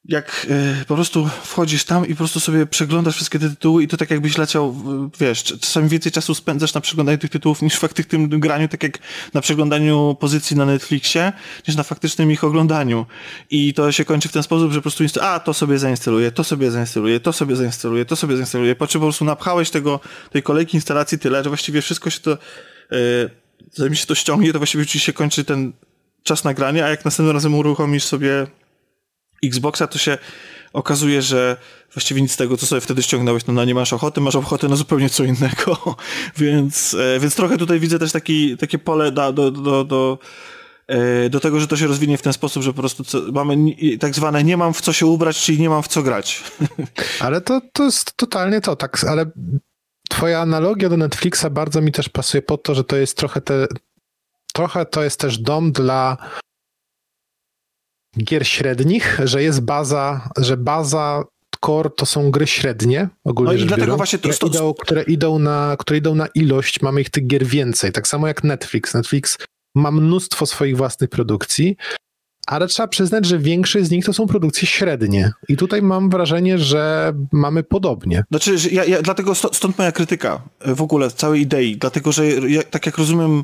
jak 0.10 0.47
y, 0.82 0.86
po 0.86 0.95
prostu 0.95 1.30
wchodzisz 1.43 1.84
tam 1.84 2.08
i 2.08 2.10
po 2.10 2.18
prostu 2.18 2.39
sobie 2.39 2.66
przeglądasz 2.66 3.16
wszystkie 3.16 3.39
te 3.39 3.49
tytuły 3.49 3.84
i 3.84 3.88
to 3.88 3.97
tak 3.97 4.12
jakbyś 4.12 4.38
leciał, 4.38 4.76
wiesz, 5.20 5.43
czasami 5.43 5.89
więcej 5.89 6.12
czasu 6.12 6.36
spędzasz 6.36 6.74
na 6.74 6.82
przeglądaniu 6.82 7.18
tych 7.18 7.30
tytułów 7.30 7.62
niż 7.62 7.76
w 7.76 7.80
faktycznym 7.80 8.30
graniu, 8.30 8.68
tak 8.68 8.84
jak 8.84 8.99
na 9.34 9.41
przeglądaniu 9.41 10.18
pozycji 10.20 10.58
na 10.58 10.66
Netflixie, 10.66 11.34
niż 11.68 11.78
na 11.78 11.84
faktycznym 11.84 12.32
ich 12.32 12.43
oglądaniu. 12.43 13.06
I 13.49 13.74
to 13.74 13.91
się 13.91 14.06
kończy 14.06 14.30
w 14.30 14.32
ten 14.32 14.43
sposób, 14.43 14.72
że 14.72 14.80
po 14.80 14.82
prostu 14.82 15.03
a, 15.22 15.39
to 15.39 15.53
sobie 15.53 15.80
zainstaluję, 15.80 16.32
to 16.32 16.43
sobie 16.43 16.72
zainstaluję, 16.72 17.20
to 17.20 17.34
sobie 17.34 17.56
zainstaluję, 17.56 18.06
to 18.06 18.16
sobie 18.16 18.36
zainstaluję, 18.36 18.76
po 18.76 18.88
czym 18.88 19.01
po 19.01 19.06
prostu 19.06 19.26
napchałeś 19.26 19.70
tego, 19.70 19.99
tej 20.32 20.43
kolejki 20.43 20.78
instalacji 20.78 21.20
tyle, 21.20 21.43
że 21.43 21.49
właściwie 21.49 21.82
wszystko 21.82 22.10
się 22.10 22.20
to, 22.20 22.38
yy, 22.91 22.97
zanim 23.74 23.95
się 23.95 24.06
to 24.06 24.16
ściągnie, 24.16 24.53
to 24.53 24.60
właściwie 24.60 24.86
ci 24.86 24.99
się 24.99 25.14
kończy 25.14 25.43
ten 25.43 25.74
czas 26.24 26.43
nagrania, 26.43 26.86
a 26.86 26.89
jak 26.89 27.06
następnym 27.06 27.36
razem 27.36 27.56
uruchomisz 27.56 28.03
sobie 28.03 28.47
Xboxa, 29.47 29.87
to 29.87 29.97
się 29.97 30.17
okazuje, 30.73 31.21
że 31.21 31.57
właściwie 31.93 32.21
nic 32.21 32.31
z 32.31 32.37
tego, 32.37 32.57
co 32.57 32.65
sobie 32.65 32.81
wtedy 32.81 33.03
ściągnąłeś, 33.03 33.45
no 33.45 33.53
na 33.53 33.65
nie 33.65 33.75
masz 33.75 33.93
ochoty, 33.93 34.21
masz 34.21 34.35
ochotę 34.35 34.67
na 34.67 34.75
zupełnie 34.75 35.09
co 35.09 35.23
innego, 35.23 35.95
więc, 36.37 36.93
e, 36.93 37.19
więc 37.19 37.35
trochę 37.35 37.57
tutaj 37.57 37.79
widzę 37.79 37.99
też 37.99 38.11
taki, 38.11 38.57
takie 38.57 38.79
pole 38.79 39.11
do, 39.11 39.33
do, 39.33 39.51
do, 39.51 39.83
do, 39.83 40.19
e, 40.87 41.29
do 41.29 41.39
tego, 41.39 41.59
że 41.59 41.67
to 41.67 41.77
się 41.77 41.87
rozwinie 41.87 42.17
w 42.17 42.21
ten 42.21 42.33
sposób, 42.33 42.63
że 42.63 42.73
po 42.73 42.79
prostu 42.79 43.03
co, 43.03 43.21
mamy 43.31 43.57
tak 43.99 44.15
zwane 44.15 44.43
nie 44.43 44.57
mam 44.57 44.73
w 44.73 44.81
co 44.81 44.93
się 44.93 45.05
ubrać, 45.05 45.41
czyli 45.41 45.59
nie 45.59 45.69
mam 45.69 45.83
w 45.83 45.87
co 45.87 46.03
grać. 46.03 46.43
Ale 47.19 47.41
to, 47.41 47.61
to 47.73 47.83
jest 47.83 48.17
totalnie 48.17 48.61
to, 48.61 48.75
tak, 48.75 49.03
ale 49.03 49.25
twoja 50.09 50.41
analogia 50.41 50.89
do 50.89 50.97
Netflixa 50.97 51.45
bardzo 51.51 51.81
mi 51.81 51.91
też 51.91 52.09
pasuje 52.09 52.41
po 52.41 52.57
to, 52.57 52.75
że 52.75 52.83
to 52.83 52.95
jest 52.95 53.17
trochę 53.17 53.41
te, 53.41 53.67
trochę 54.53 54.85
to 54.85 55.03
jest 55.03 55.19
też 55.19 55.37
dom 55.37 55.71
dla 55.71 56.17
gier 58.24 58.47
średnich, 58.47 59.20
że 59.24 59.43
jest 59.43 59.61
baza, 59.61 60.30
że 60.38 60.57
baza 60.57 61.24
core 61.66 61.89
to 61.89 62.05
są 62.05 62.32
gry 62.32 62.47
średnie, 62.47 63.09
ogólnie 63.24 63.53
no 63.53 63.59
i 63.59 63.66
dlatego 63.66 63.86
biorąc, 63.86 63.97
właśnie 63.97 64.20
to, 64.20 64.30
które, 64.30 64.49
idą, 64.49 64.74
które, 64.74 65.03
idą 65.03 65.39
na, 65.39 65.76
które 65.80 65.97
idą 65.97 66.16
na 66.16 66.28
ilość, 66.28 66.82
mamy 66.82 67.01
ich 67.01 67.09
tych 67.09 67.28
gier 67.28 67.45
więcej, 67.45 67.91
tak 67.91 68.07
samo 68.07 68.28
jak 68.28 68.43
Netflix. 68.43 68.93
Netflix 68.93 69.38
ma 69.76 69.91
mnóstwo 69.91 70.45
swoich 70.45 70.78
własnych 70.78 71.09
produkcji, 71.09 71.78
ale 72.47 72.68
trzeba 72.68 72.88
przyznać, 72.88 73.26
że 73.26 73.39
większość 73.39 73.86
z 73.86 73.91
nich 73.91 74.05
to 74.05 74.13
są 74.13 74.28
produkcje 74.28 74.68
średnie. 74.68 75.32
I 75.49 75.57
tutaj 75.57 75.82
mam 75.82 76.09
wrażenie, 76.09 76.57
że 76.57 77.13
mamy 77.32 77.63
podobnie. 77.63 78.24
Znaczy, 78.32 78.55
ja, 78.72 78.86
ja, 78.86 79.01
dlatego 79.01 79.36
stąd 79.36 79.78
moja 79.78 79.91
krytyka 79.91 80.41
w 80.66 80.82
ogóle 80.82 81.11
całej 81.11 81.41
idei, 81.41 81.78
dlatego 81.78 82.11
że 82.11 82.28
ja, 82.28 82.63
tak 82.63 82.86
jak 82.86 82.97
rozumiem, 82.97 83.43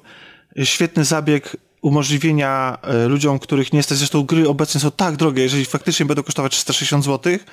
świetny 0.63 1.05
zabieg 1.05 1.57
umożliwienia 1.81 2.77
e, 2.81 3.07
ludziom, 3.07 3.39
których 3.39 3.73
nie 3.73 3.83
stać, 3.83 3.97
zresztą 3.97 4.23
gry 4.23 4.49
obecnie 4.49 4.81
są 4.81 4.91
tak 4.91 5.15
drogie, 5.15 5.43
jeżeli 5.43 5.65
faktycznie 5.65 6.05
będą 6.05 6.23
kosztować 6.23 6.51
360 6.51 7.05
zł, 7.05 7.33
mhm. 7.33 7.49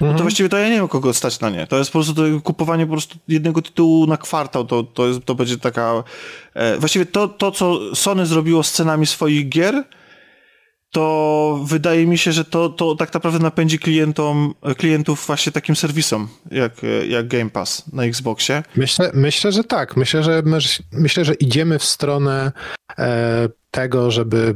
no 0.00 0.06
to 0.06 0.06
mhm. 0.06 0.22
właściwie 0.22 0.48
to 0.48 0.58
ja 0.58 0.68
nie 0.68 0.74
wiem, 0.74 0.88
kogo 0.88 1.14
stać 1.14 1.40
na 1.40 1.50
nie. 1.50 1.66
To 1.66 1.78
jest 1.78 1.90
po 1.90 1.98
prostu 1.98 2.14
to 2.14 2.22
kupowanie 2.44 2.86
po 2.86 2.92
prostu 2.92 3.18
jednego 3.28 3.62
tytułu 3.62 4.06
na 4.06 4.16
kwartał, 4.16 4.64
to, 4.64 4.82
to, 4.82 5.06
jest, 5.06 5.24
to 5.24 5.34
będzie 5.34 5.58
taka... 5.58 6.04
E, 6.54 6.78
właściwie 6.78 7.06
to, 7.06 7.28
to, 7.28 7.50
co 7.50 7.96
Sony 7.96 8.26
zrobiło 8.26 8.62
z 8.62 8.72
cenami 8.72 9.06
swoich 9.06 9.48
gier, 9.48 9.84
to 10.90 11.60
wydaje 11.64 12.06
mi 12.06 12.18
się, 12.18 12.32
że 12.32 12.44
to, 12.44 12.68
to 12.68 12.94
tak 12.94 13.14
naprawdę 13.14 13.38
napędzi 13.38 13.78
klientom, 13.78 14.54
klientów 14.78 15.26
właśnie 15.26 15.52
takim 15.52 15.76
serwisom 15.76 16.28
jak, 16.50 16.72
jak 17.08 17.28
Game 17.28 17.50
Pass 17.50 17.92
na 17.92 18.04
Xboxie. 18.04 18.62
Myślę, 18.76 19.10
myślę 19.14 19.52
że 19.52 19.64
tak. 19.64 19.96
Myślę, 19.96 20.22
że 20.22 20.42
myślę, 20.92 21.24
że 21.24 21.34
idziemy 21.34 21.78
w 21.78 21.84
stronę 21.84 22.52
e, 22.98 23.48
tego, 23.70 24.10
żeby 24.10 24.54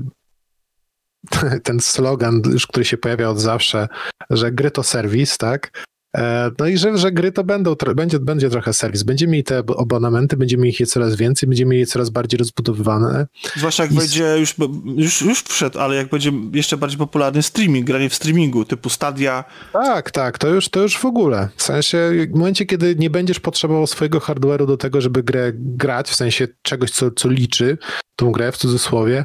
ten 1.64 1.80
slogan, 1.80 2.42
już 2.52 2.66
który 2.66 2.84
się 2.84 2.96
pojawia 2.96 3.30
od 3.30 3.40
zawsze, 3.40 3.88
że 4.30 4.52
gry 4.52 4.70
to 4.70 4.82
serwis, 4.82 5.38
tak? 5.38 5.84
E, 6.14 6.50
no 6.58 6.66
i 6.66 6.78
że, 6.78 6.98
że 6.98 7.12
gry 7.12 7.32
to 7.32 7.44
będą, 7.44 7.74
będzie, 7.96 8.18
będzie 8.18 8.50
trochę 8.50 8.72
serwis. 8.72 9.02
Będziemy 9.02 9.32
mieli 9.32 9.44
te 9.44 9.62
abonamenty, 9.78 10.36
będziemy 10.36 10.68
ich 10.68 10.80
je 10.80 10.86
coraz 10.86 11.16
więcej, 11.16 11.48
będziemy 11.48 11.70
mieli 11.70 11.80
je 11.80 11.86
coraz 11.86 12.10
bardziej 12.10 12.38
rozbudowywane. 12.38 13.26
Zwłaszcza 13.56 13.82
jak 13.82 13.92
I... 13.92 13.96
będzie, 13.96 14.38
już, 14.38 14.54
już, 14.96 15.22
już 15.22 15.42
wszedł, 15.42 15.78
ale 15.78 15.94
jak 15.96 16.08
będzie 16.08 16.32
jeszcze 16.52 16.76
bardziej 16.76 16.98
popularny 16.98 17.42
streaming, 17.42 17.86
granie 17.86 18.08
w 18.08 18.14
streamingu, 18.14 18.64
typu 18.64 18.88
Stadia. 18.90 19.44
Tak, 19.72 20.10
tak, 20.10 20.38
to 20.38 20.48
już, 20.48 20.68
to 20.68 20.80
już 20.80 20.98
w 20.98 21.04
ogóle. 21.04 21.48
W 21.56 21.62
sensie, 21.62 22.10
w 22.30 22.38
momencie, 22.38 22.66
kiedy 22.66 22.96
nie 22.96 23.10
będziesz 23.10 23.40
potrzebował 23.40 23.86
swojego 23.86 24.18
hardware'u 24.18 24.66
do 24.66 24.76
tego, 24.76 25.00
żeby 25.00 25.22
grę 25.22 25.52
grać, 25.54 26.10
w 26.10 26.14
sensie 26.14 26.48
czegoś, 26.62 26.90
co, 26.90 27.10
co 27.10 27.28
liczy 27.28 27.78
tą 28.16 28.32
grę 28.32 28.52
w 28.52 28.56
cudzysłowie, 28.56 29.24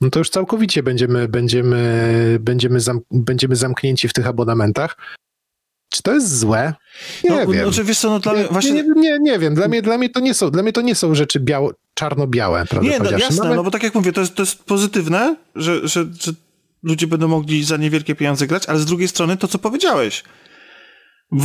no 0.00 0.10
to 0.10 0.18
już 0.18 0.30
całkowicie 0.30 0.82
będziemy, 0.82 1.28
będziemy, 1.28 2.38
będziemy, 2.40 2.80
zam, 2.80 3.00
będziemy 3.10 3.56
zamknięci 3.56 4.08
w 4.08 4.12
tych 4.12 4.26
abonamentach. 4.26 4.96
Czy 5.90 6.02
to 6.02 6.14
jest 6.14 6.38
złe? 6.38 6.74
Nie 7.24 7.30
no, 7.30 7.46
wiem. 7.46 7.70
No, 7.78 7.84
wiesz 7.84 7.98
co, 7.98 8.10
no, 8.10 8.18
dla 8.18 8.32
mnie 8.32 8.44
właśnie... 8.50 8.72
nie, 8.72 8.84
nie, 8.96 9.18
nie 9.20 9.38
wiem. 9.38 9.54
Dla 9.54 9.68
mnie, 9.68 9.82
dla, 9.82 9.98
mnie 9.98 10.10
to 10.10 10.20
nie 10.20 10.34
są, 10.34 10.50
dla 10.50 10.62
mnie 10.62 10.72
to 10.72 10.80
nie 10.80 10.94
są 10.94 11.14
rzeczy 11.14 11.40
biało, 11.40 11.72
czarno-białe. 11.94 12.64
Nie, 12.82 12.98
no, 12.98 13.10
jasne, 13.10 13.42
Mamy... 13.44 13.56
no 13.56 13.64
bo 13.64 13.70
tak 13.70 13.82
jak 13.82 13.94
mówię, 13.94 14.12
to 14.12 14.20
jest, 14.20 14.34
to 14.34 14.42
jest 14.42 14.64
pozytywne, 14.64 15.36
że, 15.54 15.88
że, 15.88 16.06
że 16.20 16.32
ludzie 16.82 17.06
będą 17.06 17.28
mogli 17.28 17.64
za 17.64 17.76
niewielkie 17.76 18.14
pieniądze 18.14 18.46
grać, 18.46 18.66
ale 18.66 18.78
z 18.78 18.84
drugiej 18.84 19.08
strony 19.08 19.36
to, 19.36 19.48
co 19.48 19.58
powiedziałeś. 19.58 20.24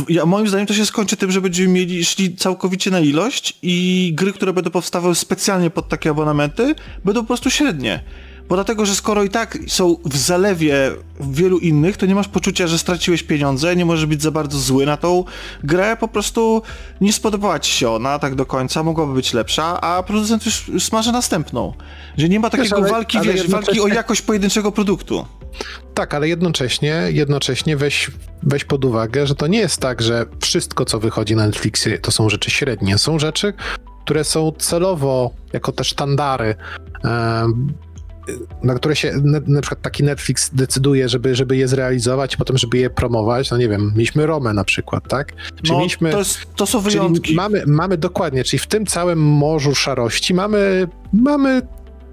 Ja, 0.08 0.26
moim 0.26 0.48
zdaniem 0.48 0.66
to 0.66 0.74
się 0.74 0.86
skończy 0.86 1.16
tym, 1.16 1.30
że 1.30 1.40
będziemy 1.40 1.68
mieli 1.68 2.04
szli 2.04 2.36
całkowicie 2.36 2.90
na 2.90 3.00
ilość 3.00 3.58
i 3.62 4.12
gry, 4.14 4.32
które 4.32 4.52
będą 4.52 4.70
powstawały 4.70 5.14
specjalnie 5.14 5.70
pod 5.70 5.88
takie 5.88 6.10
abonamenty, 6.10 6.74
będą 7.04 7.20
po 7.20 7.26
prostu 7.26 7.50
średnie. 7.50 8.04
Bo 8.48 8.54
dlatego, 8.54 8.86
że 8.86 8.94
skoro 8.94 9.24
i 9.24 9.30
tak 9.30 9.58
są 9.68 9.96
w 10.04 10.16
zalewie 10.16 10.90
wielu 11.20 11.58
innych, 11.58 11.96
to 11.96 12.06
nie 12.06 12.14
masz 12.14 12.28
poczucia, 12.28 12.66
że 12.66 12.78
straciłeś 12.78 13.22
pieniądze, 13.22 13.76
nie 13.76 13.84
możesz 13.84 14.06
być 14.06 14.22
za 14.22 14.30
bardzo 14.30 14.58
zły 14.58 14.86
na 14.86 14.96
tą 14.96 15.24
grę, 15.64 15.96
po 16.00 16.08
prostu 16.08 16.62
nie 17.00 17.12
spodobała 17.12 17.60
ci 17.60 17.72
się 17.72 17.90
ona 17.90 18.18
tak 18.18 18.34
do 18.34 18.46
końca, 18.46 18.82
mogłaby 18.82 19.14
być 19.14 19.32
lepsza, 19.32 19.80
a 19.80 20.02
producent 20.02 20.46
już, 20.46 20.70
smaży 20.78 21.12
następną. 21.12 21.72
Że 22.16 22.28
nie 22.28 22.40
ma 22.40 22.50
takiego 22.50 22.76
ale, 22.76 22.90
walki, 22.90 23.18
ale 23.18 23.32
wiesz, 23.32 23.48
walki 23.48 23.80
o 23.80 23.88
jakość 23.88 24.22
pojedynczego 24.22 24.72
produktu. 24.72 25.26
Tak, 25.94 26.14
ale 26.14 26.28
jednocześnie, 26.28 27.02
jednocześnie 27.08 27.76
weź, 27.76 28.10
weź 28.42 28.64
pod 28.64 28.84
uwagę, 28.84 29.26
że 29.26 29.34
to 29.34 29.46
nie 29.46 29.58
jest 29.58 29.80
tak, 29.80 30.02
że 30.02 30.26
wszystko, 30.40 30.84
co 30.84 31.00
wychodzi 31.00 31.36
na 31.36 31.46
Netflixie, 31.46 31.98
to 31.98 32.10
są 32.10 32.30
rzeczy 32.30 32.50
średnie. 32.50 32.98
Są 32.98 33.18
rzeczy, 33.18 33.52
które 34.04 34.24
są 34.24 34.52
celowo, 34.58 35.30
jako 35.52 35.72
te 35.72 35.84
sztandary, 35.84 36.54
na 38.62 38.74
które 38.74 38.96
się 38.96 39.12
na 39.46 39.60
przykład 39.60 39.82
taki 39.82 40.04
Netflix 40.04 40.50
decyduje, 40.54 41.08
żeby, 41.08 41.34
żeby 41.34 41.56
je 41.56 41.68
zrealizować, 41.68 42.36
potem 42.36 42.58
żeby 42.58 42.78
je 42.78 42.90
promować, 42.90 43.50
no 43.50 43.56
nie 43.56 43.68
wiem, 43.68 43.92
mieliśmy 43.92 44.26
Romę 44.26 44.52
na 44.52 44.64
przykład, 44.64 45.08
tak? 45.08 45.32
Czyli 45.56 45.72
no, 45.72 45.78
mieliśmy, 45.78 46.10
to, 46.10 46.18
jest, 46.18 46.38
to 46.56 46.66
są 46.66 46.80
wyjątki. 46.80 47.34
Mamy, 47.34 47.64
mamy 47.66 47.96
dokładnie, 47.96 48.44
czyli 48.44 48.58
w 48.58 48.66
tym 48.66 48.86
całym 48.86 49.18
morzu 49.18 49.74
szarości 49.74 50.34
mamy, 50.34 50.88
mamy 51.12 51.62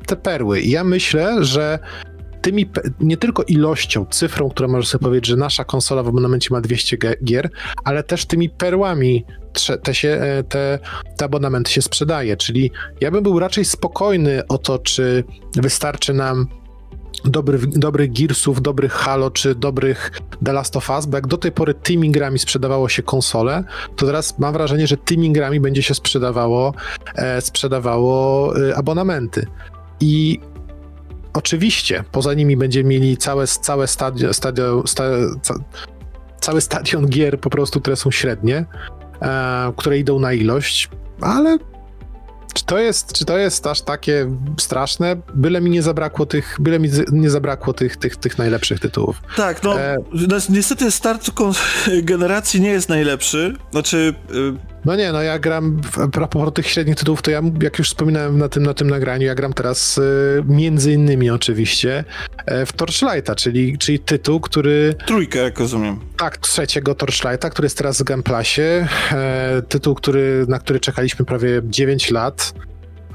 te 0.05 0.16
perły 0.16 0.61
i 0.61 0.70
ja 0.70 0.84
myślę, 0.84 1.43
że 1.43 1.80
tymi, 2.43 2.69
nie 2.99 3.17
tylko 3.17 3.43
ilością, 3.43 4.05
cyfrą, 4.09 4.49
która 4.49 4.67
może 4.67 4.87
sobie 4.87 5.03
powiedzieć, 5.03 5.27
że 5.27 5.35
nasza 5.35 5.63
konsola 5.63 6.03
w 6.03 6.07
abonamencie 6.07 6.47
ma 6.51 6.61
200 6.61 6.97
gier, 7.23 7.49
ale 7.83 8.03
też 8.03 8.25
tymi 8.25 8.49
perłami 8.49 9.25
te, 9.83 9.95
się, 9.95 10.09
e, 10.09 10.43
te, 10.43 10.79
te 11.17 11.25
abonamenty 11.25 11.71
się 11.71 11.81
sprzedaje. 11.81 12.37
Czyli 12.37 12.71
ja 13.01 13.11
bym 13.11 13.23
był 13.23 13.39
raczej 13.39 13.65
spokojny 13.65 14.47
o 14.47 14.57
to, 14.57 14.79
czy 14.79 15.23
wystarczy 15.55 16.13
nam 16.13 16.47
dobry, 17.25 17.59
dobrych 17.67 18.13
Gearsów, 18.13 18.61
dobrych 18.61 18.91
Halo 18.91 19.31
czy 19.31 19.55
dobrych 19.55 20.11
The 20.45 20.53
Last 20.53 20.77
of 20.77 20.89
Us, 20.89 21.05
bo 21.05 21.17
jak 21.17 21.27
do 21.27 21.37
tej 21.37 21.51
pory 21.51 21.73
tymi 21.73 22.11
grami 22.11 22.39
sprzedawało 22.39 22.89
się 22.89 23.03
konsole, 23.03 23.63
to 23.95 24.05
teraz 24.05 24.39
mam 24.39 24.53
wrażenie, 24.53 24.87
że 24.87 24.97
tymi 24.97 25.31
grami 25.31 25.59
będzie 25.59 25.83
się 25.83 25.93
sprzedawało, 25.93 26.73
e, 27.15 27.41
sprzedawało 27.41 28.53
e, 28.57 28.75
abonamenty. 28.75 29.47
I 29.99 30.39
oczywiście 31.34 32.03
poza 32.11 32.34
nimi 32.34 32.57
będziemy 32.57 32.89
mieli 32.89 33.17
całe, 33.17 33.47
całe 33.47 33.88
stadion, 33.88 34.34
stadion, 34.34 34.88
sta, 34.88 35.03
ca, 35.41 35.53
cały 36.41 36.61
stadion 36.61 37.07
gier 37.07 37.39
po 37.39 37.49
prostu, 37.49 37.81
które 37.81 37.95
są 37.95 38.11
średnie, 38.11 38.65
e, 39.21 39.73
które 39.77 39.97
idą 39.97 40.19
na 40.19 40.34
ilość, 40.34 40.89
ale 41.21 41.57
czy 42.53 42.65
to 42.65 42.79
jest, 42.79 43.13
czy 43.13 43.25
to 43.25 43.38
jest 43.38 43.67
aż 43.67 43.81
takie 43.81 44.29
straszne? 44.59 45.15
Byle 45.34 45.61
mi 45.61 45.69
nie 45.69 45.81
zabrakło 45.81 46.25
tych, 46.25 46.57
byle 46.59 46.79
mi 46.79 46.89
nie 47.11 47.29
zabrakło 47.29 47.73
tych, 47.73 47.97
tych, 47.97 48.15
tych 48.15 48.38
najlepszych 48.38 48.79
tytułów. 48.79 49.21
Tak, 49.36 49.63
no, 49.63 49.79
e... 49.79 49.97
niestety 50.49 50.91
start 50.91 51.29
generacji 52.03 52.61
nie 52.61 52.69
jest 52.69 52.89
najlepszy. 52.89 53.55
Znaczy, 53.71 54.15
y, 54.31 54.72
no 54.86 54.95
nie, 54.95 55.11
no 55.11 55.21
ja 55.21 55.39
gram, 55.39 55.81
a 56.03 56.07
propos 56.07 56.53
tych 56.53 56.67
średnich 56.67 56.95
tytułów, 56.95 57.21
to 57.21 57.31
ja, 57.31 57.41
jak 57.61 57.79
już 57.79 57.88
wspominałem 57.88 58.38
na 58.38 58.49
tym, 58.49 58.63
na 58.63 58.73
tym 58.73 58.89
nagraniu, 58.89 59.27
ja 59.27 59.36
gram 59.36 59.53
teraz 59.53 59.97
y, 59.97 60.01
między 60.47 60.93
innymi 60.93 61.29
oczywiście 61.29 62.03
y, 62.61 62.65
w 62.65 62.73
Torchlighta, 62.73 63.36
czyli, 63.36 63.77
czyli 63.77 63.99
tytuł, 63.99 64.39
który... 64.39 64.95
Trójkę, 65.05 65.39
jak 65.39 65.59
rozumiem. 65.59 65.99
Tak, 66.17 66.38
trzeciego 66.38 66.95
Torchlighta, 66.95 67.49
który 67.49 67.65
jest 67.65 67.77
teraz 67.77 68.01
w 68.01 68.03
Game 68.03 68.23
Passie. 68.23 68.61
Y, 68.61 68.86
tytuł, 69.69 69.95
który, 69.95 70.45
na 70.47 70.59
który 70.59 70.79
czekaliśmy 70.79 71.25
prawie 71.25 71.61
9 71.63 72.11
lat. 72.11 72.53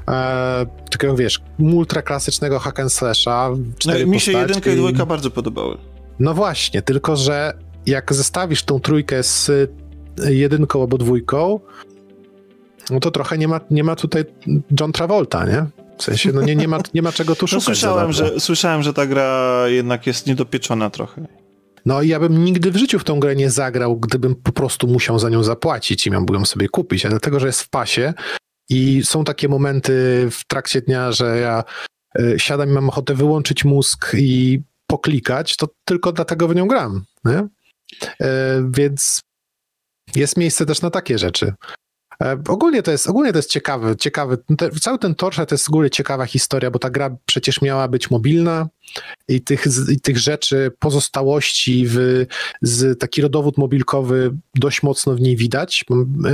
E, 0.09 0.65
tylko 0.89 1.15
wiesz, 1.15 1.39
ultra 1.59 2.01
klasycznego 2.01 2.59
hack 2.59 2.79
and 2.79 2.93
slasha. 2.93 3.49
No, 3.85 4.05
mi 4.05 4.19
się 4.19 4.31
jedynka 4.31 4.71
i 4.71 4.75
dwójka 4.75 5.05
bardzo 5.05 5.31
podobały. 5.31 5.77
No 6.19 6.33
właśnie, 6.33 6.81
tylko 6.81 7.15
że 7.15 7.53
jak 7.85 8.13
zestawisz 8.13 8.63
tą 8.63 8.79
trójkę 8.79 9.23
z 9.23 9.51
jedynką 10.27 10.81
albo 10.81 10.97
dwójką, 10.97 11.59
no 12.89 12.99
to 12.99 13.11
trochę 13.11 13.37
nie 13.37 13.47
ma, 13.47 13.59
nie 13.71 13.83
ma 13.83 13.95
tutaj 13.95 14.25
John 14.79 14.91
Travolta, 14.91 15.45
nie? 15.45 15.65
W 15.97 16.03
sensie, 16.03 16.31
no 16.31 16.41
nie, 16.41 16.55
nie, 16.55 16.67
ma, 16.67 16.79
nie 16.93 17.01
ma 17.01 17.11
czego 17.11 17.35
tu 17.35 17.43
No, 17.43 17.47
szukać. 17.47 17.63
słyszałem, 17.63 18.13
że, 18.13 18.39
słyszałem, 18.39 18.83
że 18.83 18.93
ta 18.93 19.05
gra 19.05 19.63
jednak 19.67 20.07
jest 20.07 20.27
niedopieczona 20.27 20.89
trochę. 20.89 21.25
No 21.85 22.01
i 22.01 22.07
ja 22.07 22.19
bym 22.19 22.43
nigdy 22.45 22.71
w 22.71 22.75
życiu 22.77 22.99
w 22.99 23.03
tą 23.03 23.19
grę 23.19 23.35
nie 23.35 23.49
zagrał, 23.49 23.97
gdybym 23.99 24.35
po 24.35 24.51
prostu 24.51 24.87
musiał 24.87 25.19
za 25.19 25.29
nią 25.29 25.43
zapłacić 25.43 26.07
i 26.07 26.11
miałbym 26.11 26.35
ją 26.35 26.45
sobie 26.45 26.69
kupić, 26.69 27.05
a 27.05 27.09
dlatego, 27.09 27.39
że 27.39 27.47
jest 27.47 27.61
w 27.61 27.69
pasie 27.69 28.13
i 28.69 29.01
są 29.03 29.23
takie 29.23 29.49
momenty 29.49 29.91
w 30.31 30.47
trakcie 30.47 30.81
dnia, 30.81 31.11
że 31.11 31.37
ja 31.39 31.63
y, 32.19 32.35
siadam 32.37 32.69
i 32.69 32.71
mam 32.71 32.89
ochotę 32.89 33.13
wyłączyć 33.15 33.65
mózg 33.65 34.11
i 34.17 34.61
poklikać, 34.87 35.55
to 35.57 35.67
tylko 35.85 36.11
dlatego 36.11 36.47
w 36.47 36.55
nią 36.55 36.67
gram, 36.67 37.03
nie? 37.25 37.39
Y, 37.39 38.25
więc 38.69 39.21
jest 40.15 40.37
miejsce 40.37 40.65
też 40.65 40.81
na 40.81 40.89
takie 40.89 41.17
rzeczy. 41.17 41.53
E, 42.23 42.37
Ogólnie 42.47 42.83
to 42.83 42.91
jest, 42.91 43.09
ogólnie 43.09 43.31
to 43.31 43.39
jest 43.39 43.49
ciekawe, 43.49 43.95
ciekawy, 43.97 44.37
te, 44.57 44.69
cały 44.69 44.99
ten 44.99 45.15
Torchlight 45.15 45.49
to 45.49 45.55
jest 45.55 45.65
w 45.65 45.69
ogóle 45.69 45.89
ciekawa 45.89 46.25
historia, 46.25 46.71
bo 46.71 46.79
ta 46.79 46.89
gra 46.89 47.15
przecież 47.25 47.61
miała 47.61 47.87
być 47.87 48.11
mobilna 48.11 48.67
i 49.27 49.41
tych, 49.41 49.65
i 49.91 49.99
tych 49.99 50.17
rzeczy, 50.17 50.71
pozostałości 50.79 51.85
w, 51.87 52.25
z 52.61 52.99
taki 52.99 53.21
rodowód 53.21 53.57
mobilkowy 53.57 54.31
dość 54.55 54.83
mocno 54.83 55.15
w 55.15 55.21
niej 55.21 55.35
widać. 55.35 55.85
Mam, 55.89 56.01
e, 56.01 56.31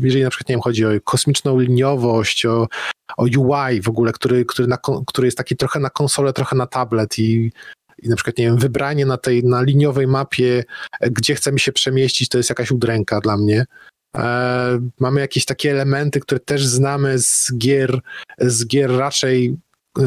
Jeżeli 0.00 0.22
na 0.22 0.30
przykład, 0.30 0.48
nie 0.48 0.52
wiem, 0.52 0.62
chodzi 0.62 0.84
o 0.84 0.88
kosmiczną 1.04 1.60
liniowość, 1.60 2.46
o, 2.46 2.68
o 3.16 3.22
UI 3.22 3.80
w 3.82 3.88
ogóle, 3.88 4.12
który, 4.12 4.44
który, 4.44 4.68
na, 4.68 4.78
który 5.06 5.26
jest 5.26 5.38
taki 5.38 5.56
trochę 5.56 5.80
na 5.80 5.90
konsolę, 5.90 6.32
trochę 6.32 6.56
na 6.56 6.66
tablet 6.66 7.18
i 7.18 7.52
i 8.02 8.08
na 8.08 8.16
przykład, 8.16 8.38
nie 8.38 8.44
wiem, 8.44 8.58
wybranie 8.58 9.06
na 9.06 9.16
tej, 9.16 9.44
na 9.44 9.62
liniowej 9.62 10.06
mapie, 10.06 10.64
e, 11.00 11.10
gdzie 11.10 11.34
chcemy 11.34 11.58
się 11.58 11.72
przemieścić, 11.72 12.28
to 12.28 12.38
jest 12.38 12.50
jakaś 12.50 12.70
udręka 12.70 13.20
dla 13.20 13.36
mnie. 13.36 13.64
E, 14.16 14.80
mamy 15.00 15.20
jakieś 15.20 15.44
takie 15.44 15.70
elementy, 15.70 16.20
które 16.20 16.40
też 16.40 16.66
znamy 16.66 17.18
z 17.18 17.52
gier, 17.58 18.00
z 18.38 18.66
gier 18.66 18.96
raczej 18.96 19.56
y, 19.98 20.02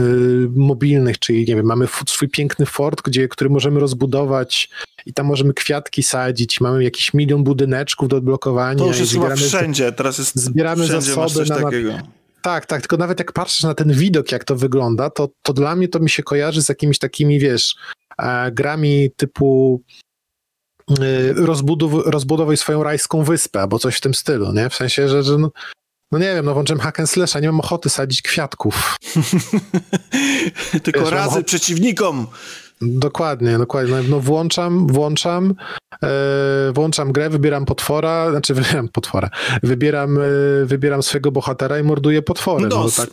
mobilnych, 0.55 1.19
czyli 1.19 1.39
nie 1.39 1.55
wiem, 1.55 1.65
mamy 1.65 1.87
swój 2.07 2.29
piękny 2.29 2.65
fort, 2.65 3.01
gdzie, 3.01 3.27
który 3.27 3.49
możemy 3.49 3.79
rozbudować 3.79 4.69
i 5.05 5.13
tam 5.13 5.25
możemy 5.25 5.53
kwiatki 5.53 6.03
sadzić, 6.03 6.61
mamy 6.61 6.83
jakiś 6.83 7.13
milion 7.13 7.43
budyneczków 7.43 8.09
do 8.09 8.17
odblokowania. 8.17 8.79
To 8.79 8.87
już 8.87 8.99
jest 8.99 9.13
chyba 9.13 9.35
wszędzie, 9.35 9.91
teraz 9.91 10.17
jest 10.17 10.35
zbieramy 10.35 10.83
wszędzie 10.83 11.07
zasoby 11.07 11.29
coś 11.29 11.49
na- 11.49 11.61
takiego. 11.61 11.97
Tak, 12.45 12.65
tak, 12.65 12.81
tylko 12.81 12.97
nawet 12.97 13.19
jak 13.19 13.31
patrzysz 13.31 13.63
na 13.63 13.73
ten 13.73 13.93
widok, 13.93 14.31
jak 14.31 14.43
to 14.43 14.55
wygląda, 14.55 15.09
to, 15.09 15.29
to 15.41 15.53
dla 15.53 15.75
mnie 15.75 15.87
to 15.87 15.99
mi 15.99 16.09
się 16.09 16.23
kojarzy 16.23 16.61
z 16.61 16.69
jakimiś 16.69 16.99
takimi, 16.99 17.39
wiesz, 17.39 17.75
e, 18.17 18.51
grami 18.51 19.11
typu 19.17 19.81
y, 20.99 21.33
rozbudow, 21.33 21.91
rozbudowuj 22.05 22.57
swoją 22.57 22.83
rajską 22.83 23.23
wyspę, 23.23 23.61
albo 23.61 23.79
coś 23.79 23.97
w 23.97 24.01
tym 24.01 24.13
stylu, 24.13 24.53
nie? 24.53 24.69
W 24.69 24.75
sensie, 24.75 25.09
że, 25.09 25.23
że 25.23 25.37
no, 25.37 25.51
no 26.11 26.19
nie 26.19 26.25
wiem, 26.35 26.45
no 26.45 26.53
włączyłem 26.53 26.79
hack 26.79 26.99
and 26.99 27.09
slasha, 27.09 27.39
nie 27.39 27.47
mam 27.47 27.59
ochoty 27.59 27.89
sadzić 27.89 28.21
kwiatków. 28.21 28.97
Tylko 30.83 30.99
Wiesz, 30.99 31.11
razy 31.11 31.35
mam- 31.35 31.43
przeciwnikom. 31.43 32.27
Dokładnie, 32.85 33.57
dokładnie. 33.57 33.95
No, 33.95 34.03
No 34.09 34.19
włączam, 34.19 34.87
włączam, 34.87 35.53
e, 36.03 36.07
włączam 36.73 37.11
grę, 37.11 37.29
wybieram 37.29 37.65
potwora, 37.65 38.31
znaczy 38.31 38.53
wybieram 38.53 38.87
potwora, 38.87 39.29
wybieram, 39.63 40.17
e, 40.17 40.21
wybieram 40.65 41.03
swojego 41.03 41.31
bohatera 41.31 41.79
i 41.79 41.83
morduję 41.83 42.21
potwory. 42.21 42.67
No, 42.67 42.75
No, 42.83 42.89
z, 42.89 42.95
tak, 42.95 43.09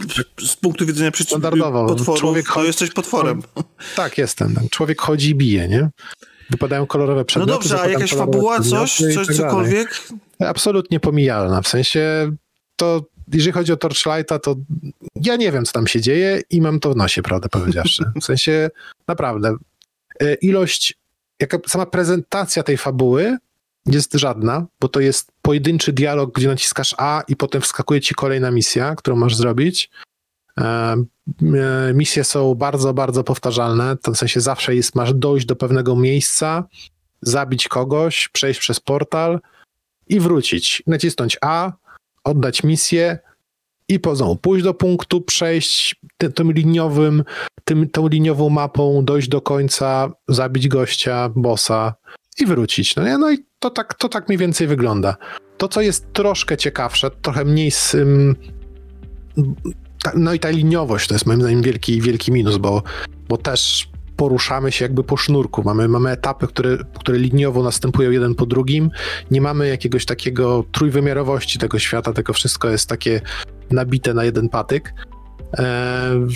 z 0.46 0.56
punktu 0.56 0.86
widzenia 0.86 1.10
Standardowo. 1.14 1.86
potworów, 1.86 2.20
Człowiek 2.20 2.46
to 2.54 2.64
jesteś 2.64 2.90
potworem. 2.90 3.42
Tak, 3.96 4.18
jestem. 4.18 4.54
tak. 4.54 4.64
Człowiek 4.70 5.00
chodzi 5.00 5.30
i 5.30 5.34
bije, 5.34 5.68
nie? 5.68 5.90
Wypadają 6.50 6.86
kolorowe 6.86 7.20
No 7.20 7.24
przedmioty. 7.24 7.52
dobrze, 7.52 7.80
a 7.80 7.88
jakaś 7.88 8.14
fabuła, 8.14 8.60
coś, 8.60 8.96
coś, 9.14 9.26
tak 9.26 9.36
cokolwiek? 9.36 10.02
Absolutnie 10.38 11.00
pomijalna. 11.00 11.62
W 11.62 11.68
sensie 11.68 12.32
to, 12.76 13.04
jeżeli 13.32 13.52
chodzi 13.52 13.72
o 13.72 13.76
Torchlighta, 13.76 14.38
to 14.38 14.56
ja 15.14 15.36
nie 15.36 15.52
wiem, 15.52 15.64
co 15.64 15.72
tam 15.72 15.86
się 15.86 16.00
dzieje 16.00 16.40
i 16.50 16.60
mam 16.60 16.80
to 16.80 16.92
w 16.92 16.96
nosie, 16.96 17.22
prawdę 17.22 17.48
powiedziawszy. 17.48 18.04
W 18.20 18.24
sensie, 18.24 18.70
naprawdę, 19.08 19.56
e, 20.20 20.34
ilość, 20.34 20.98
jaka 21.40 21.58
sama 21.66 21.86
prezentacja 21.86 22.62
tej 22.62 22.76
fabuły 22.76 23.36
jest 23.86 24.14
żadna, 24.14 24.66
bo 24.80 24.88
to 24.88 25.00
jest 25.00 25.32
pojedynczy 25.42 25.92
dialog, 25.92 26.34
gdzie 26.34 26.48
naciskasz 26.48 26.94
A 26.98 27.22
i 27.28 27.36
potem 27.36 27.62
wskakuje 27.62 28.00
ci 28.00 28.14
kolejna 28.14 28.50
misja, 28.50 28.94
którą 28.94 29.16
masz 29.16 29.36
zrobić. 29.36 29.90
E, 30.60 30.64
e, 30.64 31.94
Misje 31.94 32.24
są 32.24 32.54
bardzo, 32.54 32.94
bardzo 32.94 33.24
powtarzalne. 33.24 33.96
To 33.96 34.12
w 34.12 34.18
sensie 34.18 34.40
zawsze 34.40 34.74
jest, 34.74 34.94
masz 34.94 35.14
dojść 35.14 35.46
do 35.46 35.56
pewnego 35.56 35.96
miejsca, 35.96 36.64
zabić 37.22 37.68
kogoś, 37.68 38.28
przejść 38.28 38.60
przez 38.60 38.80
portal 38.80 39.40
i 40.08 40.20
wrócić. 40.20 40.82
Nacisnąć 40.86 41.38
A, 41.40 41.72
oddać 42.24 42.62
misję 42.62 43.18
i 43.88 44.00
po 44.00 44.36
pójść 44.36 44.64
do 44.64 44.74
punktu, 44.74 45.20
przejść 45.20 45.96
ty, 46.18 46.30
tym 46.30 46.52
liniowym, 46.52 47.24
tym, 47.64 47.90
tą 47.90 48.08
liniową 48.08 48.48
mapą, 48.48 49.04
dojść 49.04 49.28
do 49.28 49.40
końca, 49.40 50.12
zabić 50.28 50.68
gościa, 50.68 51.28
bossa 51.36 51.94
i 52.38 52.46
wrócić. 52.46 52.96
No, 52.96 53.04
nie? 53.04 53.18
no 53.18 53.32
i 53.32 53.38
to 53.58 53.70
tak, 53.70 53.94
to 53.94 54.08
tak 54.08 54.28
mniej 54.28 54.38
więcej 54.38 54.66
wygląda. 54.66 55.16
To, 55.58 55.68
co 55.68 55.80
jest 55.80 56.12
troszkę 56.12 56.56
ciekawsze, 56.56 57.10
trochę 57.10 57.44
mniej 57.44 57.70
z, 57.70 57.94
ym, 57.94 58.36
ta, 60.02 60.12
no 60.16 60.34
i 60.34 60.38
ta 60.38 60.50
liniowość 60.50 61.08
to 61.08 61.14
jest 61.14 61.26
moim 61.26 61.40
zdaniem 61.40 61.62
wielki, 61.62 62.00
wielki 62.00 62.32
minus, 62.32 62.56
bo, 62.56 62.82
bo 63.28 63.36
też 63.36 63.88
poruszamy 64.22 64.72
się 64.72 64.84
jakby 64.84 65.04
po 65.04 65.16
sznurku. 65.16 65.62
Mamy, 65.62 65.88
mamy 65.88 66.10
etapy, 66.10 66.46
które, 66.46 66.78
które 66.98 67.18
liniowo 67.18 67.62
następują 67.62 68.10
jeden 68.10 68.34
po 68.34 68.46
drugim. 68.46 68.90
Nie 69.30 69.40
mamy 69.40 69.68
jakiegoś 69.68 70.04
takiego 70.06 70.64
trójwymiarowości 70.72 71.58
tego 71.58 71.78
świata, 71.78 72.12
tylko 72.12 72.32
wszystko 72.32 72.68
jest 72.68 72.88
takie 72.88 73.20
nabite 73.70 74.14
na 74.14 74.24
jeden 74.24 74.48
patyk. 74.48 74.94
Eee, 75.58 76.26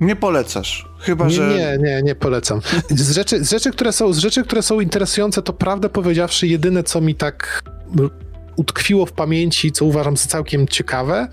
Nie 0.00 0.16
polecasz. 0.16 0.88
Chyba, 0.98 1.24
nie, 1.24 1.30
że... 1.30 1.48
nie, 1.48 1.78
nie, 1.88 2.02
nie 2.02 2.14
polecam. 2.14 2.60
Z 2.90 3.10
rzeczy, 3.12 3.44
z, 3.44 3.50
rzeczy, 3.50 3.70
które 3.70 3.92
są, 3.92 4.12
z 4.12 4.18
rzeczy, 4.18 4.44
które 4.44 4.62
są 4.62 4.80
interesujące, 4.80 5.42
to 5.42 5.52
prawdę 5.52 5.88
powiedziawszy, 5.88 6.46
jedyne, 6.46 6.82
co 6.82 7.00
mi 7.00 7.14
tak 7.14 7.62
utkwiło 8.58 9.06
w 9.06 9.12
pamięci, 9.12 9.72
co 9.72 9.84
uważam 9.84 10.16
za 10.16 10.26
całkiem 10.26 10.68
ciekawe, 10.68 11.28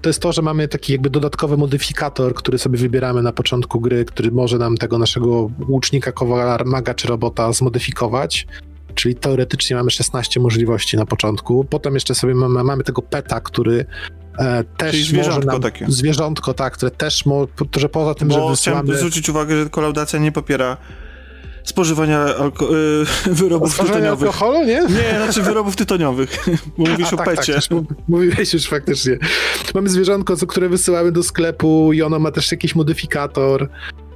to 0.00 0.08
jest 0.08 0.22
to, 0.22 0.32
że 0.32 0.42
mamy 0.42 0.68
taki 0.68 0.92
jakby 0.92 1.10
dodatkowy 1.10 1.56
modyfikator, 1.56 2.34
który 2.34 2.58
sobie 2.58 2.78
wybieramy 2.78 3.22
na 3.22 3.32
początku 3.32 3.80
gry, 3.80 4.04
który 4.04 4.30
może 4.30 4.58
nam 4.58 4.76
tego 4.76 4.98
naszego 4.98 5.50
łucznika, 5.68 6.12
kowala, 6.12 6.58
maga 6.64 6.94
czy 6.94 7.08
robota 7.08 7.52
zmodyfikować. 7.52 8.46
Czyli 8.94 9.14
teoretycznie 9.14 9.76
mamy 9.76 9.90
16 9.90 10.40
możliwości 10.40 10.96
na 10.96 11.06
początku. 11.06 11.64
Potem 11.64 11.94
jeszcze 11.94 12.14
sobie 12.14 12.34
mamy, 12.34 12.64
mamy 12.64 12.84
tego 12.84 13.02
peta, 13.02 13.40
który 13.40 13.84
e, 14.38 14.64
też 14.64 14.90
Czyli 14.90 15.04
zwierzątko 15.04 15.38
może 15.40 15.46
nam, 15.46 15.62
takie. 15.62 15.86
Zwierzątko, 15.88 16.54
tak, 16.54 16.72
które 16.72 16.90
też, 16.90 17.26
mo, 17.26 17.46
że 17.76 17.88
poza 17.88 18.14
tym, 18.14 18.30
że 18.30 18.38
Bo 18.38 18.48
wysyłamy... 18.48 18.82
chciałem 18.82 18.98
zwrócić 18.98 19.28
uwagę, 19.28 19.64
że 19.64 19.70
kolaudacja 19.70 20.18
nie 20.18 20.32
popiera 20.32 20.76
spożywania 21.64 22.26
y, 22.28 23.30
wyrobów 23.34 23.72
Spożywanie 23.74 24.00
tytoniowych. 24.00 24.26
alkoholu, 24.26 24.66
nie? 24.66 24.80
Nie, 24.80 25.24
znaczy 25.24 25.42
wyrobów 25.42 25.76
tytoniowych. 25.76 26.44
Bo 26.78 26.84
mówisz 26.90 27.12
A, 27.12 27.14
o 27.14 27.16
tak, 27.16 27.26
pecie. 27.26 27.54
Tak, 27.54 27.70
już 27.70 27.80
mówiłeś 28.08 28.52
już 28.54 28.66
faktycznie. 28.68 29.18
Mamy 29.74 29.88
zwierzątko, 29.88 30.36
które 30.46 30.68
wysyłamy 30.68 31.12
do 31.12 31.22
sklepu 31.22 31.92
i 31.92 32.02
ono 32.02 32.18
ma 32.18 32.30
też 32.30 32.50
jakiś 32.52 32.74
modyfikator. 32.74 33.68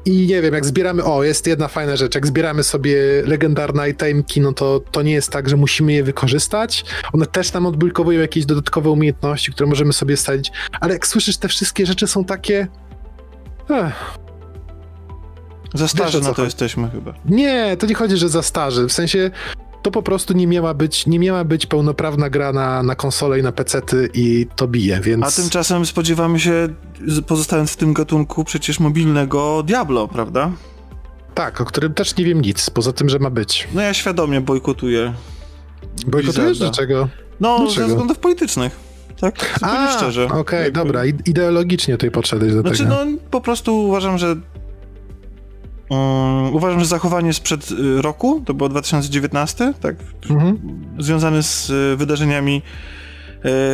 I 0.04 0.26
nie 0.26 0.42
wiem, 0.42 0.54
jak 0.54 0.66
zbieramy, 0.66 1.04
o, 1.04 1.24
jest 1.24 1.46
jedna 1.46 1.68
fajna 1.68 1.96
rzecz, 1.96 2.14
jak 2.14 2.26
zbieramy 2.26 2.62
sobie 2.62 2.96
legendarne 3.26 3.90
itemki, 3.90 4.40
no 4.40 4.52
to, 4.52 4.80
to 4.90 5.02
nie 5.02 5.12
jest 5.12 5.30
tak, 5.30 5.48
że 5.48 5.56
musimy 5.56 5.92
je 5.92 6.02
wykorzystać. 6.02 6.84
One 7.12 7.26
też 7.26 7.52
nam 7.52 7.66
odblokowują 7.66 8.20
jakieś 8.20 8.46
dodatkowe 8.46 8.90
umiejętności, 8.90 9.52
które 9.52 9.68
możemy 9.68 9.92
sobie 9.92 10.16
stawić, 10.16 10.52
ale 10.80 10.92
jak 10.92 11.06
słyszysz, 11.06 11.36
te 11.36 11.48
wszystkie 11.48 11.86
rzeczy 11.86 12.06
są 12.06 12.24
takie... 12.24 12.66
Ech, 13.70 14.18
Za 15.74 15.88
starzy 15.88 16.20
na 16.20 16.34
to 16.34 16.44
jesteśmy 16.44 16.90
chyba. 16.90 17.14
Nie, 17.24 17.76
to 17.76 17.86
nie 17.86 17.94
chodzi, 17.94 18.16
że 18.16 18.28
za 18.28 18.42
starzy. 18.42 18.86
W 18.86 18.92
sensie 18.92 19.30
to 19.82 19.90
po 19.90 20.02
prostu 20.02 20.32
nie 20.34 20.46
miała 20.46 20.74
być, 20.74 21.06
nie 21.06 21.18
miała 21.18 21.44
być 21.44 21.66
pełnoprawna 21.66 22.30
gra 22.30 22.52
na, 22.52 22.82
na 22.82 22.94
konsolę 22.94 23.38
i 23.38 23.42
na 23.42 23.52
pecety 23.52 24.08
i 24.14 24.46
to 24.56 24.68
bije, 24.68 25.00
więc... 25.00 25.24
A 25.38 25.42
tymczasem 25.42 25.86
spodziewamy 25.86 26.40
się, 26.40 26.68
pozostając 27.26 27.72
w 27.72 27.76
tym 27.76 27.92
gatunku, 27.94 28.44
przecież 28.44 28.80
mobilnego 28.80 29.62
Diablo, 29.62 30.08
prawda? 30.08 30.50
Tak, 31.34 31.60
o 31.60 31.64
którym 31.64 31.94
też 31.94 32.16
nie 32.16 32.24
wiem 32.24 32.40
nic, 32.42 32.70
poza 32.70 32.92
tym, 32.92 33.08
że 33.08 33.18
ma 33.18 33.30
być. 33.30 33.68
No 33.74 33.80
ja 33.80 33.94
świadomie 33.94 34.40
bojkotuję. 34.40 35.12
Bojkotujesz 36.06 36.58
dlaczego? 36.58 37.08
No, 37.40 37.58
Dlaczego? 37.58 37.80
ze 37.82 37.88
względów 37.88 38.18
politycznych. 38.18 38.76
Tak? 39.20 39.50
Zupełnie 39.54 39.78
A, 39.78 39.96
szczerze. 39.96 40.28
okej, 40.28 40.64
Jakby- 40.64 40.78
dobra, 40.80 41.04
ideologicznie 41.04 41.94
tutaj 41.94 42.10
podszedłeś 42.10 42.52
do 42.54 42.60
Znaczy, 42.60 42.78
tego. 42.78 42.90
no 43.04 43.12
po 43.30 43.40
prostu 43.40 43.78
uważam, 43.78 44.18
że. 44.18 44.36
Um, 45.90 46.54
uważam, 46.54 46.80
że 46.80 46.86
zachowanie 46.86 47.32
sprzed 47.32 47.70
y, 47.70 48.02
roku, 48.02 48.42
to 48.46 48.54
było 48.54 48.68
2019, 48.68 49.74
tak? 49.80 49.96
Mhm. 50.30 50.58
Związane 50.98 51.42
z 51.42 51.70
y, 51.70 51.96
wydarzeniami 51.96 52.62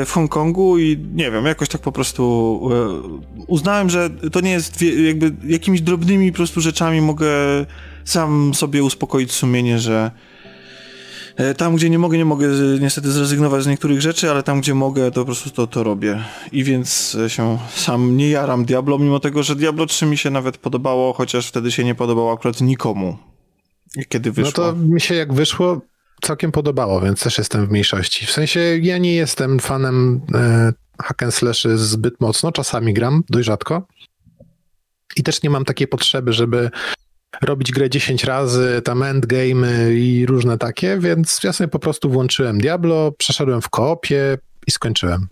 w 0.06 0.10
Hongkongu 0.12 0.78
i 0.78 0.98
nie 1.14 1.30
wiem, 1.30 1.44
jakoś 1.44 1.68
tak 1.68 1.80
po 1.80 1.92
prostu 1.92 2.60
uznałem, 3.46 3.90
że 3.90 4.10
to 4.10 4.40
nie 4.40 4.50
jest 4.50 4.82
jakby 4.82 5.32
jakimiś 5.44 5.80
drobnymi 5.80 6.32
po 6.32 6.36
prostu 6.36 6.60
rzeczami 6.60 7.00
mogę 7.00 7.30
sam 8.04 8.54
sobie 8.54 8.84
uspokoić 8.84 9.32
sumienie, 9.32 9.78
że 9.78 10.10
tam, 11.56 11.76
gdzie 11.76 11.90
nie 11.90 11.98
mogę, 11.98 12.18
nie 12.18 12.24
mogę 12.24 12.48
niestety 12.80 13.12
zrezygnować 13.12 13.62
z 13.62 13.66
niektórych 13.66 14.00
rzeczy, 14.00 14.30
ale 14.30 14.42
tam, 14.42 14.60
gdzie 14.60 14.74
mogę, 14.74 15.10
to 15.10 15.20
po 15.20 15.24
prostu 15.24 15.50
to, 15.50 15.66
to 15.66 15.82
robię. 15.82 16.24
I 16.52 16.64
więc 16.64 17.14
e, 17.14 17.30
się 17.30 17.58
sam 17.74 18.16
nie 18.16 18.28
jaram 18.28 18.64
Diablo, 18.64 18.98
mimo 18.98 19.20
tego, 19.20 19.42
że 19.42 19.56
Diablo 19.56 19.86
3 19.86 20.06
mi 20.06 20.18
się 20.18 20.30
nawet 20.30 20.58
podobało, 20.58 21.12
chociaż 21.12 21.48
wtedy 21.48 21.72
się 21.72 21.84
nie 21.84 21.94
podobało 21.94 22.32
akurat 22.32 22.60
nikomu. 22.60 23.16
Kiedy 24.08 24.32
wyszło. 24.32 24.64
No 24.64 24.72
to 24.72 24.78
mi 24.78 25.00
się 25.00 25.14
jak 25.14 25.32
wyszło, 25.32 25.80
całkiem 26.22 26.52
podobało, 26.52 27.00
więc 27.00 27.22
też 27.22 27.38
jestem 27.38 27.66
w 27.66 27.70
mniejszości. 27.70 28.26
W 28.26 28.30
sensie 28.30 28.60
ja 28.82 28.98
nie 28.98 29.14
jestem 29.14 29.60
fanem 29.60 30.20
e, 30.34 30.72
hack 31.02 31.22
and 31.22 31.34
slashy 31.34 31.78
zbyt 31.78 32.20
mocno, 32.20 32.52
czasami 32.52 32.94
gram, 32.94 33.22
dość 33.30 33.46
rzadko. 33.46 33.86
I 35.16 35.22
też 35.22 35.42
nie 35.42 35.50
mam 35.50 35.64
takiej 35.64 35.88
potrzeby, 35.88 36.32
żeby 36.32 36.70
robić 37.40 37.72
grę 37.72 37.90
10 37.90 38.24
razy, 38.24 38.82
tam 38.84 39.02
endgame 39.02 39.94
i 39.94 40.26
różne 40.26 40.58
takie, 40.58 40.98
więc 40.98 41.40
ja 41.44 41.52
sobie 41.52 41.68
po 41.68 41.78
prostu 41.78 42.10
włączyłem 42.10 42.58
Diablo, 42.58 43.12
przeszedłem 43.18 43.62
w 43.62 43.70
koopie 43.70 44.38
i 44.66 44.70
skończyłem. 44.70 45.28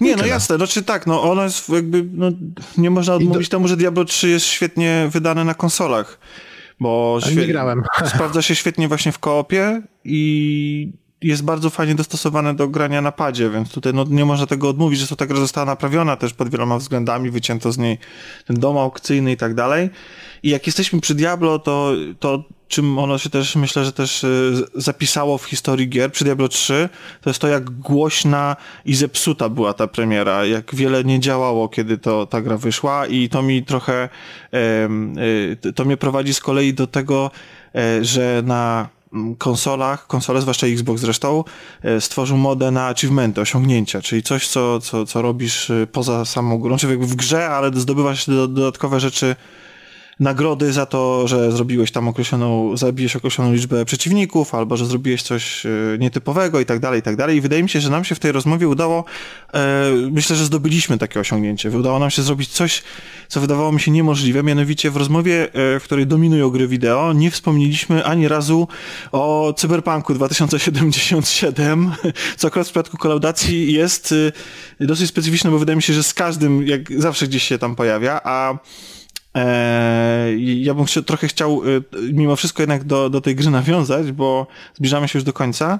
Nie, 0.00 0.16
no 0.16 0.26
jasne, 0.26 0.56
znaczy 0.56 0.82
tak, 0.82 1.06
no 1.06 1.22
ono 1.22 1.44
jest 1.44 1.68
jakby, 1.68 2.04
no, 2.12 2.30
nie 2.78 2.90
można 2.90 3.14
odmówić 3.14 3.48
do... 3.48 3.56
temu, 3.56 3.68
że 3.68 3.76
Diablo 3.76 4.04
3 4.04 4.28
jest 4.28 4.46
świetnie 4.46 5.08
wydane 5.12 5.44
na 5.44 5.54
konsolach, 5.54 6.18
bo 6.80 7.18
świe... 7.22 7.36
nie 7.36 7.46
grałem. 7.46 7.82
sprawdza 8.06 8.42
się 8.42 8.54
świetnie 8.54 8.88
właśnie 8.88 9.12
w 9.12 9.18
koopie 9.18 9.82
i 10.04 10.92
jest 11.22 11.44
bardzo 11.44 11.70
fajnie 11.70 11.94
dostosowane 11.94 12.54
do 12.54 12.68
grania 12.68 13.02
na 13.02 13.12
padzie, 13.12 13.50
więc 13.50 13.70
tutaj 13.70 13.94
no, 13.94 14.04
nie 14.08 14.24
można 14.24 14.46
tego 14.46 14.68
odmówić, 14.68 15.00
że 15.00 15.16
ta 15.16 15.26
gra 15.26 15.36
została 15.36 15.66
naprawiona 15.66 16.16
też 16.16 16.32
pod 16.34 16.48
wieloma 16.48 16.78
względami, 16.78 17.30
wycięto 17.30 17.72
z 17.72 17.78
niej 17.78 17.98
ten 18.46 18.60
dom 18.60 18.78
aukcyjny 18.78 19.32
i 19.32 19.36
tak 19.36 19.54
dalej. 19.54 19.90
I 20.42 20.50
jak 20.50 20.66
jesteśmy 20.66 21.00
przy 21.00 21.14
Diablo, 21.14 21.58
to, 21.58 21.92
to 22.20 22.44
czym 22.68 22.98
ono 22.98 23.18
się 23.18 23.30
też, 23.30 23.56
myślę, 23.56 23.84
że 23.84 23.92
też 23.92 24.24
y, 24.24 24.54
zapisało 24.74 25.38
w 25.38 25.44
historii 25.44 25.88
gier 25.88 26.12
przy 26.12 26.24
Diablo 26.24 26.48
3, 26.48 26.88
to 27.20 27.30
jest 27.30 27.40
to, 27.40 27.48
jak 27.48 27.70
głośna 27.70 28.56
i 28.84 28.94
zepsuta 28.94 29.48
była 29.48 29.74
ta 29.74 29.86
premiera, 29.86 30.44
jak 30.44 30.74
wiele 30.74 31.04
nie 31.04 31.20
działało, 31.20 31.68
kiedy 31.68 31.98
to 31.98 32.26
ta 32.26 32.40
gra 32.40 32.56
wyszła 32.56 33.06
i 33.06 33.28
to 33.28 33.42
mi 33.42 33.64
trochę, 33.64 34.08
y, 35.64 35.72
to 35.72 35.84
mnie 35.84 35.96
prowadzi 35.96 36.34
z 36.34 36.40
kolei 36.40 36.74
do 36.74 36.86
tego, 36.86 37.30
e, 37.74 38.04
że 38.04 38.42
na 38.46 38.88
konsolach, 39.38 40.06
konsole, 40.06 40.40
zwłaszcza 40.40 40.66
Xbox 40.66 41.00
zresztą, 41.00 41.44
e, 41.82 42.00
stworzył 42.00 42.36
modę 42.36 42.70
na 42.70 42.86
achievementy, 42.86 43.40
osiągnięcia, 43.40 44.02
czyli 44.02 44.22
coś, 44.22 44.48
co, 44.48 44.80
co, 44.80 45.06
co 45.06 45.22
robisz 45.22 45.70
y, 45.70 45.86
poza 45.92 46.24
samą 46.24 46.58
grą, 46.58 46.76
czyli 46.76 46.90
jakby 46.90 47.06
w 47.06 47.14
grze, 47.14 47.50
ale 47.50 47.70
zdobywasz 47.74 48.26
dodatkowe 48.26 49.00
rzeczy 49.00 49.36
nagrody 50.20 50.72
za 50.72 50.86
to, 50.86 51.28
że 51.28 51.52
zrobiłeś 51.52 51.92
tam 51.92 52.08
określoną, 52.08 52.76
zabijesz 52.76 53.16
określoną 53.16 53.52
liczbę 53.52 53.84
przeciwników, 53.84 54.54
albo 54.54 54.76
że 54.76 54.86
zrobiłeś 54.86 55.22
coś 55.22 55.66
e, 55.66 55.70
nietypowego 55.98 56.60
i 56.60 56.66
tak 56.66 56.78
dalej, 56.78 57.00
i 57.00 57.02
tak 57.02 57.16
dalej. 57.16 57.36
I 57.36 57.40
wydaje 57.40 57.62
mi 57.62 57.68
się, 57.68 57.80
że 57.80 57.90
nam 57.90 58.04
się 58.04 58.14
w 58.14 58.18
tej 58.18 58.32
rozmowie 58.32 58.68
udało, 58.68 59.04
e, 59.54 59.92
myślę, 60.10 60.36
że 60.36 60.44
zdobyliśmy 60.44 60.98
takie 60.98 61.20
osiągnięcie. 61.20 61.70
Udało 61.70 61.98
nam 61.98 62.10
się 62.10 62.22
zrobić 62.22 62.48
coś, 62.48 62.82
co 63.28 63.40
wydawało 63.40 63.72
mi 63.72 63.80
się 63.80 63.90
niemożliwe, 63.90 64.42
mianowicie 64.42 64.90
w 64.90 64.96
rozmowie, 64.96 65.42
e, 65.52 65.80
w 65.80 65.84
której 65.84 66.06
dominują 66.06 66.50
gry 66.50 66.68
wideo, 66.68 67.12
nie 67.12 67.30
wspomnieliśmy 67.30 68.04
ani 68.04 68.28
razu 68.28 68.68
o 69.12 69.54
Cyberpunku 69.56 70.14
2077, 70.14 71.92
co 72.36 72.48
akurat 72.48 72.66
w 72.66 72.70
przypadku 72.70 72.96
kolaudacji 72.96 73.72
jest 73.72 74.14
dosyć 74.80 75.08
specyficzne, 75.08 75.50
bo 75.50 75.58
wydaje 75.58 75.76
mi 75.76 75.82
się, 75.82 75.92
że 75.92 76.02
z 76.02 76.14
każdym, 76.14 76.66
jak 76.66 77.00
zawsze 77.00 77.26
gdzieś 77.28 77.42
się 77.42 77.58
tam 77.58 77.76
pojawia, 77.76 78.20
a 78.24 78.58
ja 80.36 80.74
bym 80.74 80.86
się, 80.86 81.02
trochę 81.02 81.28
chciał 81.28 81.62
y, 81.68 81.82
mimo 82.12 82.36
wszystko 82.36 82.62
jednak 82.62 82.84
do, 82.84 83.10
do 83.10 83.20
tej 83.20 83.34
gry 83.34 83.50
nawiązać, 83.50 84.12
bo 84.12 84.46
zbliżamy 84.74 85.08
się 85.08 85.18
już 85.18 85.24
do 85.24 85.32
końca. 85.32 85.78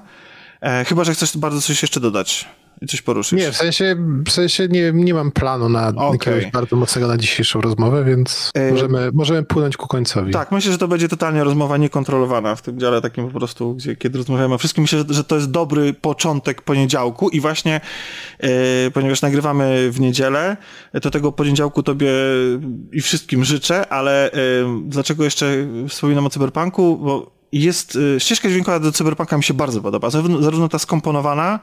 Eee, 0.61 0.85
chyba, 0.85 1.03
że 1.03 1.13
chcesz 1.13 1.37
bardzo 1.37 1.61
coś 1.61 1.81
jeszcze 1.81 1.99
dodać 1.99 2.47
i 2.81 2.87
coś 2.87 3.01
poruszyć. 3.01 3.39
Nie, 3.39 3.51
w 3.51 3.55
sensie, 3.55 3.95
w 4.25 4.31
sensie 4.31 4.67
nie, 4.67 4.91
nie 4.93 5.13
mam 5.13 5.31
planu 5.31 5.69
na 5.69 5.87
okay. 5.87 6.11
jakiegoś 6.11 6.51
bardzo 6.51 6.75
mocnego 6.75 7.07
na 7.07 7.17
dzisiejszą 7.17 7.61
rozmowę, 7.61 8.03
więc 8.03 8.51
e... 8.53 8.71
możemy, 8.71 9.09
możemy 9.13 9.43
płynąć 9.43 9.77
ku 9.77 9.87
końcowi. 9.87 10.33
Tak, 10.33 10.51
myślę, 10.51 10.71
że 10.71 10.77
to 10.77 10.87
będzie 10.87 11.09
totalnie 11.09 11.43
rozmowa 11.43 11.77
niekontrolowana 11.77 12.55
w 12.55 12.61
tym 12.61 12.79
dziale 12.79 13.01
takim 13.01 13.27
po 13.27 13.39
prostu, 13.39 13.75
gdzie 13.75 13.95
kiedy 13.95 14.17
rozmawiamy 14.17 14.53
o 14.53 14.57
wszystkim. 14.57 14.81
Myślę, 14.81 15.03
że, 15.09 15.23
to 15.23 15.35
jest 15.35 15.51
dobry 15.51 15.93
początek 15.93 16.61
poniedziałku 16.61 17.29
i 17.29 17.39
właśnie 17.39 17.81
e, 18.39 18.49
ponieważ 18.91 19.21
nagrywamy 19.21 19.91
w 19.91 19.99
niedzielę, 19.99 20.57
to 21.01 21.11
tego 21.11 21.31
poniedziałku 21.31 21.83
tobie 21.83 22.09
i 22.91 23.01
wszystkim 23.01 23.45
życzę, 23.45 23.89
ale 23.89 24.31
e, 24.31 24.37
dlaczego 24.85 25.23
jeszcze 25.23 25.67
wspominam 25.89 26.25
o 26.25 26.29
Cyberpunku? 26.29 26.97
Bo 26.97 27.38
jest, 27.51 27.95
y, 27.95 28.19
ścieżka 28.19 28.49
dźwiękowa 28.49 28.79
do 28.79 28.91
Cyberpunka 28.91 29.37
mi 29.37 29.43
się 29.43 29.53
bardzo 29.53 29.81
podoba, 29.81 30.09
zarówno 30.09 30.69
ta 30.69 30.79
skomponowana, 30.79 31.59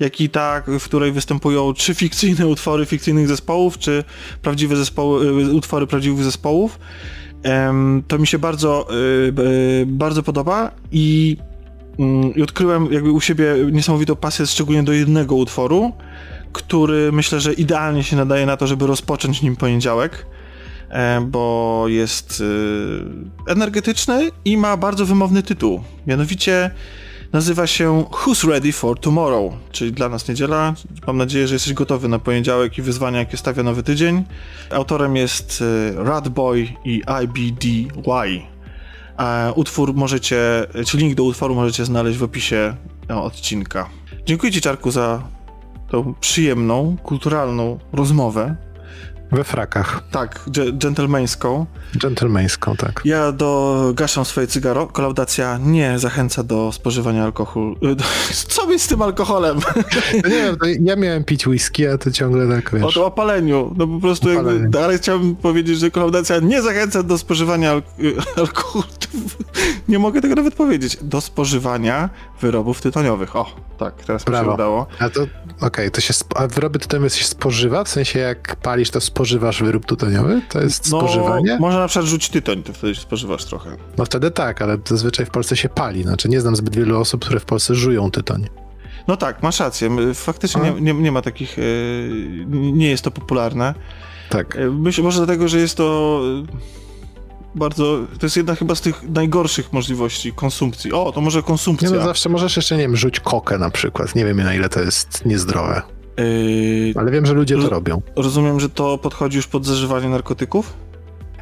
jak 0.00 0.20
i 0.20 0.28
ta, 0.28 0.62
w 0.66 0.84
której 0.84 1.12
występują 1.12 1.74
czy 1.74 1.94
fikcyjne 1.94 2.46
utwory 2.46 2.86
fikcyjnych 2.86 3.28
zespołów, 3.28 3.78
czy 3.78 4.04
prawdziwe 4.42 4.76
zespoły, 4.76 5.26
y, 5.26 5.52
utwory 5.52 5.86
prawdziwych 5.86 6.24
zespołów. 6.24 6.78
To 8.08 8.18
mi 8.18 8.26
się 8.26 8.38
bardzo, 8.38 8.88
y, 9.28 9.86
bardzo 9.86 10.22
podoba 10.22 10.70
i, 10.92 11.36
mm, 11.98 12.34
i 12.34 12.42
odkryłem 12.42 12.92
jakby 12.92 13.10
u 13.10 13.20
siebie 13.20 13.54
niesamowitą 13.72 14.16
pasję, 14.16 14.46
szczególnie 14.46 14.82
do 14.82 14.92
jednego 14.92 15.34
utworu, 15.34 15.92
który 16.52 17.12
myślę, 17.12 17.40
że 17.40 17.52
idealnie 17.52 18.04
się 18.04 18.16
nadaje 18.16 18.46
na 18.46 18.56
to, 18.56 18.66
żeby 18.66 18.86
rozpocząć 18.86 19.42
nim 19.42 19.56
poniedziałek. 19.56 20.26
E, 20.90 21.20
bo 21.20 21.84
jest 21.88 22.42
e, 23.48 23.52
energetyczny 23.52 24.30
i 24.44 24.56
ma 24.56 24.76
bardzo 24.76 25.06
wymowny 25.06 25.42
tytuł. 25.42 25.82
Mianowicie 26.06 26.70
nazywa 27.32 27.66
się 27.66 28.04
Who's 28.10 28.48
Ready 28.48 28.72
for 28.72 29.00
Tomorrow, 29.00 29.52
czyli 29.72 29.92
dla 29.92 30.08
nas 30.08 30.28
niedziela. 30.28 30.74
Mam 31.06 31.16
nadzieję, 31.16 31.48
że 31.48 31.54
jesteś 31.54 31.72
gotowy 31.72 32.08
na 32.08 32.18
poniedziałek 32.18 32.78
i 32.78 32.82
wyzwania, 32.82 33.18
jakie 33.18 33.36
stawia 33.36 33.62
nowy 33.62 33.82
tydzień. 33.82 34.24
Autorem 34.70 35.16
jest 35.16 35.62
e, 35.98 36.04
Radboy 36.04 36.68
i 36.84 37.02
IBDY. 37.24 38.42
Utwór 39.54 39.94
możecie, 39.94 40.66
czy 40.86 40.96
link 40.96 41.14
do 41.14 41.24
utworu 41.24 41.54
możecie 41.54 41.84
znaleźć 41.84 42.18
w 42.18 42.22
opisie 42.22 42.74
odcinka. 43.08 43.88
Dziękuję 44.26 44.52
Ci, 44.52 44.60
Czarku, 44.60 44.90
za 44.90 45.22
tą 45.90 46.14
przyjemną, 46.20 46.96
kulturalną 47.02 47.78
rozmowę. 47.92 48.56
We 49.32 49.44
frakach. 49.44 50.02
Tak, 50.10 50.40
dżentelmeńską. 50.78 51.66
Dżentelmeńską, 51.96 52.76
tak. 52.76 53.02
Ja 53.04 53.32
dogaszam 53.32 54.24
swoje 54.24 54.46
cygaro. 54.46 54.86
Kolaudacja 54.86 55.58
nie 55.58 55.98
zachęca 55.98 56.42
do 56.42 56.72
spożywania 56.72 57.24
alkoholu. 57.24 57.76
Co 58.48 58.66
mi 58.66 58.78
z 58.78 58.86
tym 58.86 59.02
alkoholem? 59.02 59.58
No 60.22 60.28
nie 60.28 60.36
wiem, 60.36 60.56
ja 60.80 60.96
miałem 60.96 61.24
pić 61.24 61.46
whisky, 61.46 61.86
a 61.86 61.98
ty 61.98 62.12
ciągle 62.12 62.56
tak 62.56 62.70
wiesz. 62.72 62.96
O, 62.96 63.02
o 63.02 63.06
opaleniu. 63.06 63.74
No 63.76 63.86
po 63.86 64.00
prostu 64.00 64.30
jakby, 64.30 64.84
ale 64.84 64.98
chciałbym 64.98 65.36
powiedzieć, 65.36 65.78
że 65.78 65.90
kolaudacja 65.90 66.38
nie 66.38 66.62
zachęca 66.62 67.02
do 67.02 67.18
spożywania 67.18 67.70
al 67.70 67.82
alkoholu. 68.36 68.84
nie 69.88 69.98
mogę 69.98 70.20
tego 70.20 70.34
nawet 70.34 70.54
powiedzieć. 70.54 70.98
Do 71.02 71.20
spożywania 71.20 72.10
wyrobów 72.40 72.80
tytoniowych. 72.80 73.36
O, 73.36 73.56
tak, 73.78 73.94
teraz 73.94 74.24
Brawo. 74.24 74.44
mi 74.44 74.48
się 74.50 74.54
udało. 74.54 74.86
A 74.98 75.10
to, 75.10 75.22
okej, 75.22 75.30
okay, 75.60 75.90
to 75.90 76.00
się, 76.00 76.14
a 76.34 76.46
wyroby 76.46 76.78
tytoniowe 76.78 77.10
się 77.10 77.24
spożywa? 77.24 77.84
W 77.84 77.88
sensie 77.88 78.18
jak 78.18 78.56
palisz, 78.56 78.90
to 78.90 79.00
spożywasz 79.20 79.62
wyrób 79.62 79.86
tytoniowy? 79.86 80.42
To 80.48 80.60
jest 80.60 80.92
no, 80.92 80.98
spożywanie? 80.98 81.58
Można 81.58 81.80
na 81.80 81.88
przykład 81.88 82.06
rzucić 82.06 82.30
tytoń, 82.30 82.62
to 82.62 82.72
wtedy 82.72 82.94
spożywasz 82.94 83.44
trochę. 83.44 83.76
No 83.98 84.04
wtedy 84.04 84.30
tak, 84.30 84.62
ale 84.62 84.78
zazwyczaj 84.88 85.26
w 85.26 85.30
Polsce 85.30 85.56
się 85.56 85.68
pali. 85.68 86.02
Znaczy 86.02 86.28
nie 86.28 86.40
znam 86.40 86.56
zbyt 86.56 86.76
wielu 86.76 87.00
osób, 87.00 87.24
które 87.24 87.40
w 87.40 87.44
Polsce 87.44 87.74
żują 87.74 88.10
tytoń. 88.10 88.48
No 89.08 89.16
tak, 89.16 89.42
masz 89.42 89.60
rację. 89.60 89.90
Faktycznie 90.14 90.62
nie, 90.62 90.80
nie, 90.80 90.94
nie, 90.94 91.12
ma 91.12 91.22
takich, 91.22 91.58
e, 91.58 91.62
nie 92.50 92.90
jest 92.90 93.04
to 93.04 93.10
popularne. 93.10 93.74
Tak. 94.30 94.56
E, 94.56 94.70
myślę, 94.70 95.04
może 95.04 95.18
dlatego, 95.18 95.48
że 95.48 95.58
jest 95.58 95.76
to 95.76 96.20
bardzo, 97.54 97.98
to 98.18 98.26
jest 98.26 98.36
jedna 98.36 98.54
chyba 98.54 98.74
z 98.74 98.80
tych 98.80 99.10
najgorszych 99.10 99.72
możliwości 99.72 100.32
konsumpcji. 100.32 100.92
O, 100.92 101.12
to 101.12 101.20
może 101.20 101.42
konsumpcja. 101.42 101.90
Nie, 101.90 101.96
no 101.96 102.04
zawsze 102.04 102.28
możesz 102.28 102.56
jeszcze, 102.56 102.76
nie 102.76 102.82
wiem, 102.82 102.96
rzuć 102.96 103.20
kokę 103.20 103.58
na 103.58 103.70
przykład. 103.70 104.14
Nie 104.14 104.24
wiem 104.24 104.36
na 104.36 104.54
ile 104.54 104.68
to 104.68 104.80
jest 104.80 105.24
niezdrowe. 105.26 105.82
Yy, 106.20 106.92
Ale 106.96 107.10
wiem, 107.10 107.26
że 107.26 107.34
ludzie 107.34 107.56
to 107.56 107.68
robią. 107.68 108.02
Rozumiem, 108.16 108.60
że 108.60 108.68
to 108.68 108.98
podchodzi 108.98 109.36
już 109.36 109.46
pod 109.46 109.66
zażywanie 109.66 110.08
narkotyków? 110.08 110.76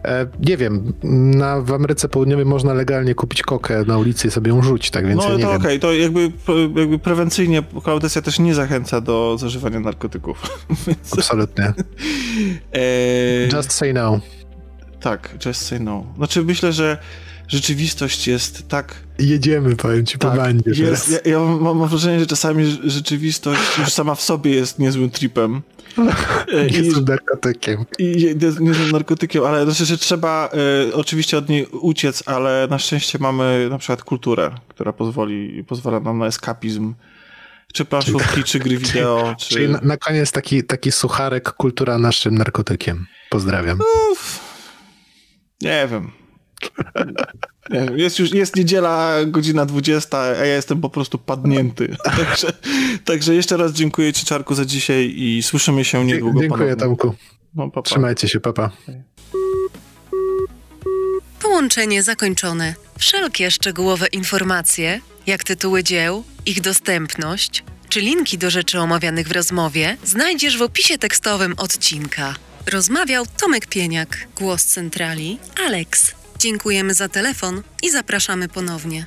E, 0.04 0.26
nie 0.40 0.56
wiem, 0.56 0.92
na, 1.02 1.60
w 1.60 1.72
Ameryce 1.72 2.08
Południowej 2.08 2.44
można 2.44 2.74
legalnie 2.74 3.14
kupić 3.14 3.42
kokę 3.42 3.84
na 3.84 3.98
ulicy 3.98 4.28
i 4.28 4.30
sobie 4.30 4.50
ją 4.50 4.62
rzucić, 4.62 4.90
tak 4.90 5.06
więc 5.06 5.22
no, 5.22 5.30
ja 5.30 5.36
nie 5.36 5.42
to 5.42 5.52
okej, 5.52 5.60
okay. 5.60 5.78
to 5.78 5.92
jakby, 5.92 6.32
jakby 6.76 6.98
prewencyjnie 6.98 7.62
klaudacja 7.82 8.22
też 8.22 8.38
nie 8.38 8.54
zachęca 8.54 9.00
do 9.00 9.38
zażywania 9.38 9.80
narkotyków. 9.80 10.66
Absolutnie. 11.12 11.64
e... 12.72 13.56
Just 13.56 13.72
say 13.72 13.92
no. 13.92 14.20
Tak, 15.00 15.34
just 15.46 15.66
say 15.66 15.80
no. 15.80 16.06
Znaczy 16.16 16.42
myślę, 16.42 16.72
że 16.72 16.98
rzeczywistość 17.48 18.28
jest 18.28 18.68
tak 18.68 18.94
Jedziemy, 19.18 19.76
powiem 19.76 20.06
ci, 20.06 20.18
po 20.18 20.28
tak, 20.28 20.36
bandzie 20.36 20.70
jest, 20.70 21.08
ja, 21.10 21.18
ja 21.32 21.38
mam, 21.38 21.78
mam 21.78 21.88
wrażenie, 21.88 22.20
że 22.20 22.26
czasami 22.26 22.78
rzeczywistość 22.84 23.78
już 23.78 23.92
sama 23.92 24.14
w 24.14 24.22
sobie 24.22 24.50
jest 24.50 24.78
niezłym 24.78 25.10
tripem. 25.10 25.62
Jest 26.70 27.08
narkotykiem. 27.08 27.84
i 27.98 28.36
jest 28.42 28.60
niezłym 28.60 28.90
narkotykiem, 28.90 29.44
ale 29.44 29.64
znaczy, 29.64 29.84
że 29.84 29.98
trzeba 29.98 30.50
e, 30.88 30.94
oczywiście 30.94 31.38
od 31.38 31.48
niej 31.48 31.66
uciec, 31.66 32.22
ale 32.26 32.66
na 32.70 32.78
szczęście 32.78 33.18
mamy 33.18 33.66
na 33.70 33.78
przykład 33.78 34.02
kulturę, 34.02 34.50
która 34.68 34.92
pozwoli, 34.92 35.64
pozwala 35.64 36.00
nam 36.00 36.18
na 36.18 36.26
eskapizm. 36.26 36.94
Czy 37.72 37.84
planszówki, 37.84 38.44
czy 38.44 38.58
gry 38.58 38.78
wideo, 38.78 39.34
czy... 39.38 39.48
Czyli 39.48 39.68
na, 39.68 39.80
na 39.82 39.96
koniec 39.96 40.32
taki, 40.32 40.64
taki 40.64 40.92
sucharek, 40.92 41.52
kultura 41.52 41.98
naszym 41.98 42.38
narkotykiem. 42.38 43.06
Pozdrawiam. 43.30 43.78
Uff. 44.12 44.40
Nie 45.62 45.88
wiem. 45.90 46.10
Wiem. 47.70 47.98
Jest 47.98 48.18
już 48.18 48.32
jest 48.32 48.56
niedziela, 48.56 49.14
godzina 49.26 49.66
20, 49.66 50.18
a 50.18 50.24
ja 50.24 50.54
jestem 50.54 50.80
po 50.80 50.90
prostu 50.90 51.18
padnięty. 51.18 51.96
Także, 52.16 52.52
także 53.04 53.34
jeszcze 53.34 53.56
raz 53.56 53.72
dziękuję 53.72 54.12
Ci, 54.12 54.26
Czarku, 54.26 54.54
za 54.54 54.64
dzisiaj 54.64 55.14
i 55.16 55.42
słyszymy 55.42 55.84
się 55.84 56.04
niedługo 56.04 56.40
Dziękuję, 56.40 56.76
ponownie. 56.76 56.76
Tomku. 56.76 57.14
No, 57.54 57.70
pa, 57.70 57.70
pa. 57.70 57.82
Trzymajcie 57.82 58.28
się, 58.28 58.40
papa. 58.40 58.70
Połączenie 61.42 62.02
zakończone. 62.02 62.74
Wszelkie 62.98 63.50
szczegółowe 63.50 64.06
informacje, 64.06 65.00
jak 65.26 65.44
tytuły 65.44 65.84
dzieł, 65.84 66.24
ich 66.46 66.60
dostępność, 66.60 67.64
czy 67.88 68.00
linki 68.00 68.38
do 68.38 68.50
rzeczy 68.50 68.80
omawianych 68.80 69.28
w 69.28 69.32
rozmowie, 69.32 69.96
znajdziesz 70.04 70.58
w 70.58 70.62
opisie 70.62 70.98
tekstowym 70.98 71.54
odcinka. 71.56 72.34
Rozmawiał 72.72 73.24
Tomek 73.40 73.66
Pieniak, 73.66 74.28
głos 74.36 74.64
centrali, 74.64 75.38
Alex. 75.66 76.17
Dziękujemy 76.38 76.94
za 76.94 77.08
telefon 77.08 77.62
i 77.82 77.90
zapraszamy 77.90 78.48
ponownie. 78.48 79.06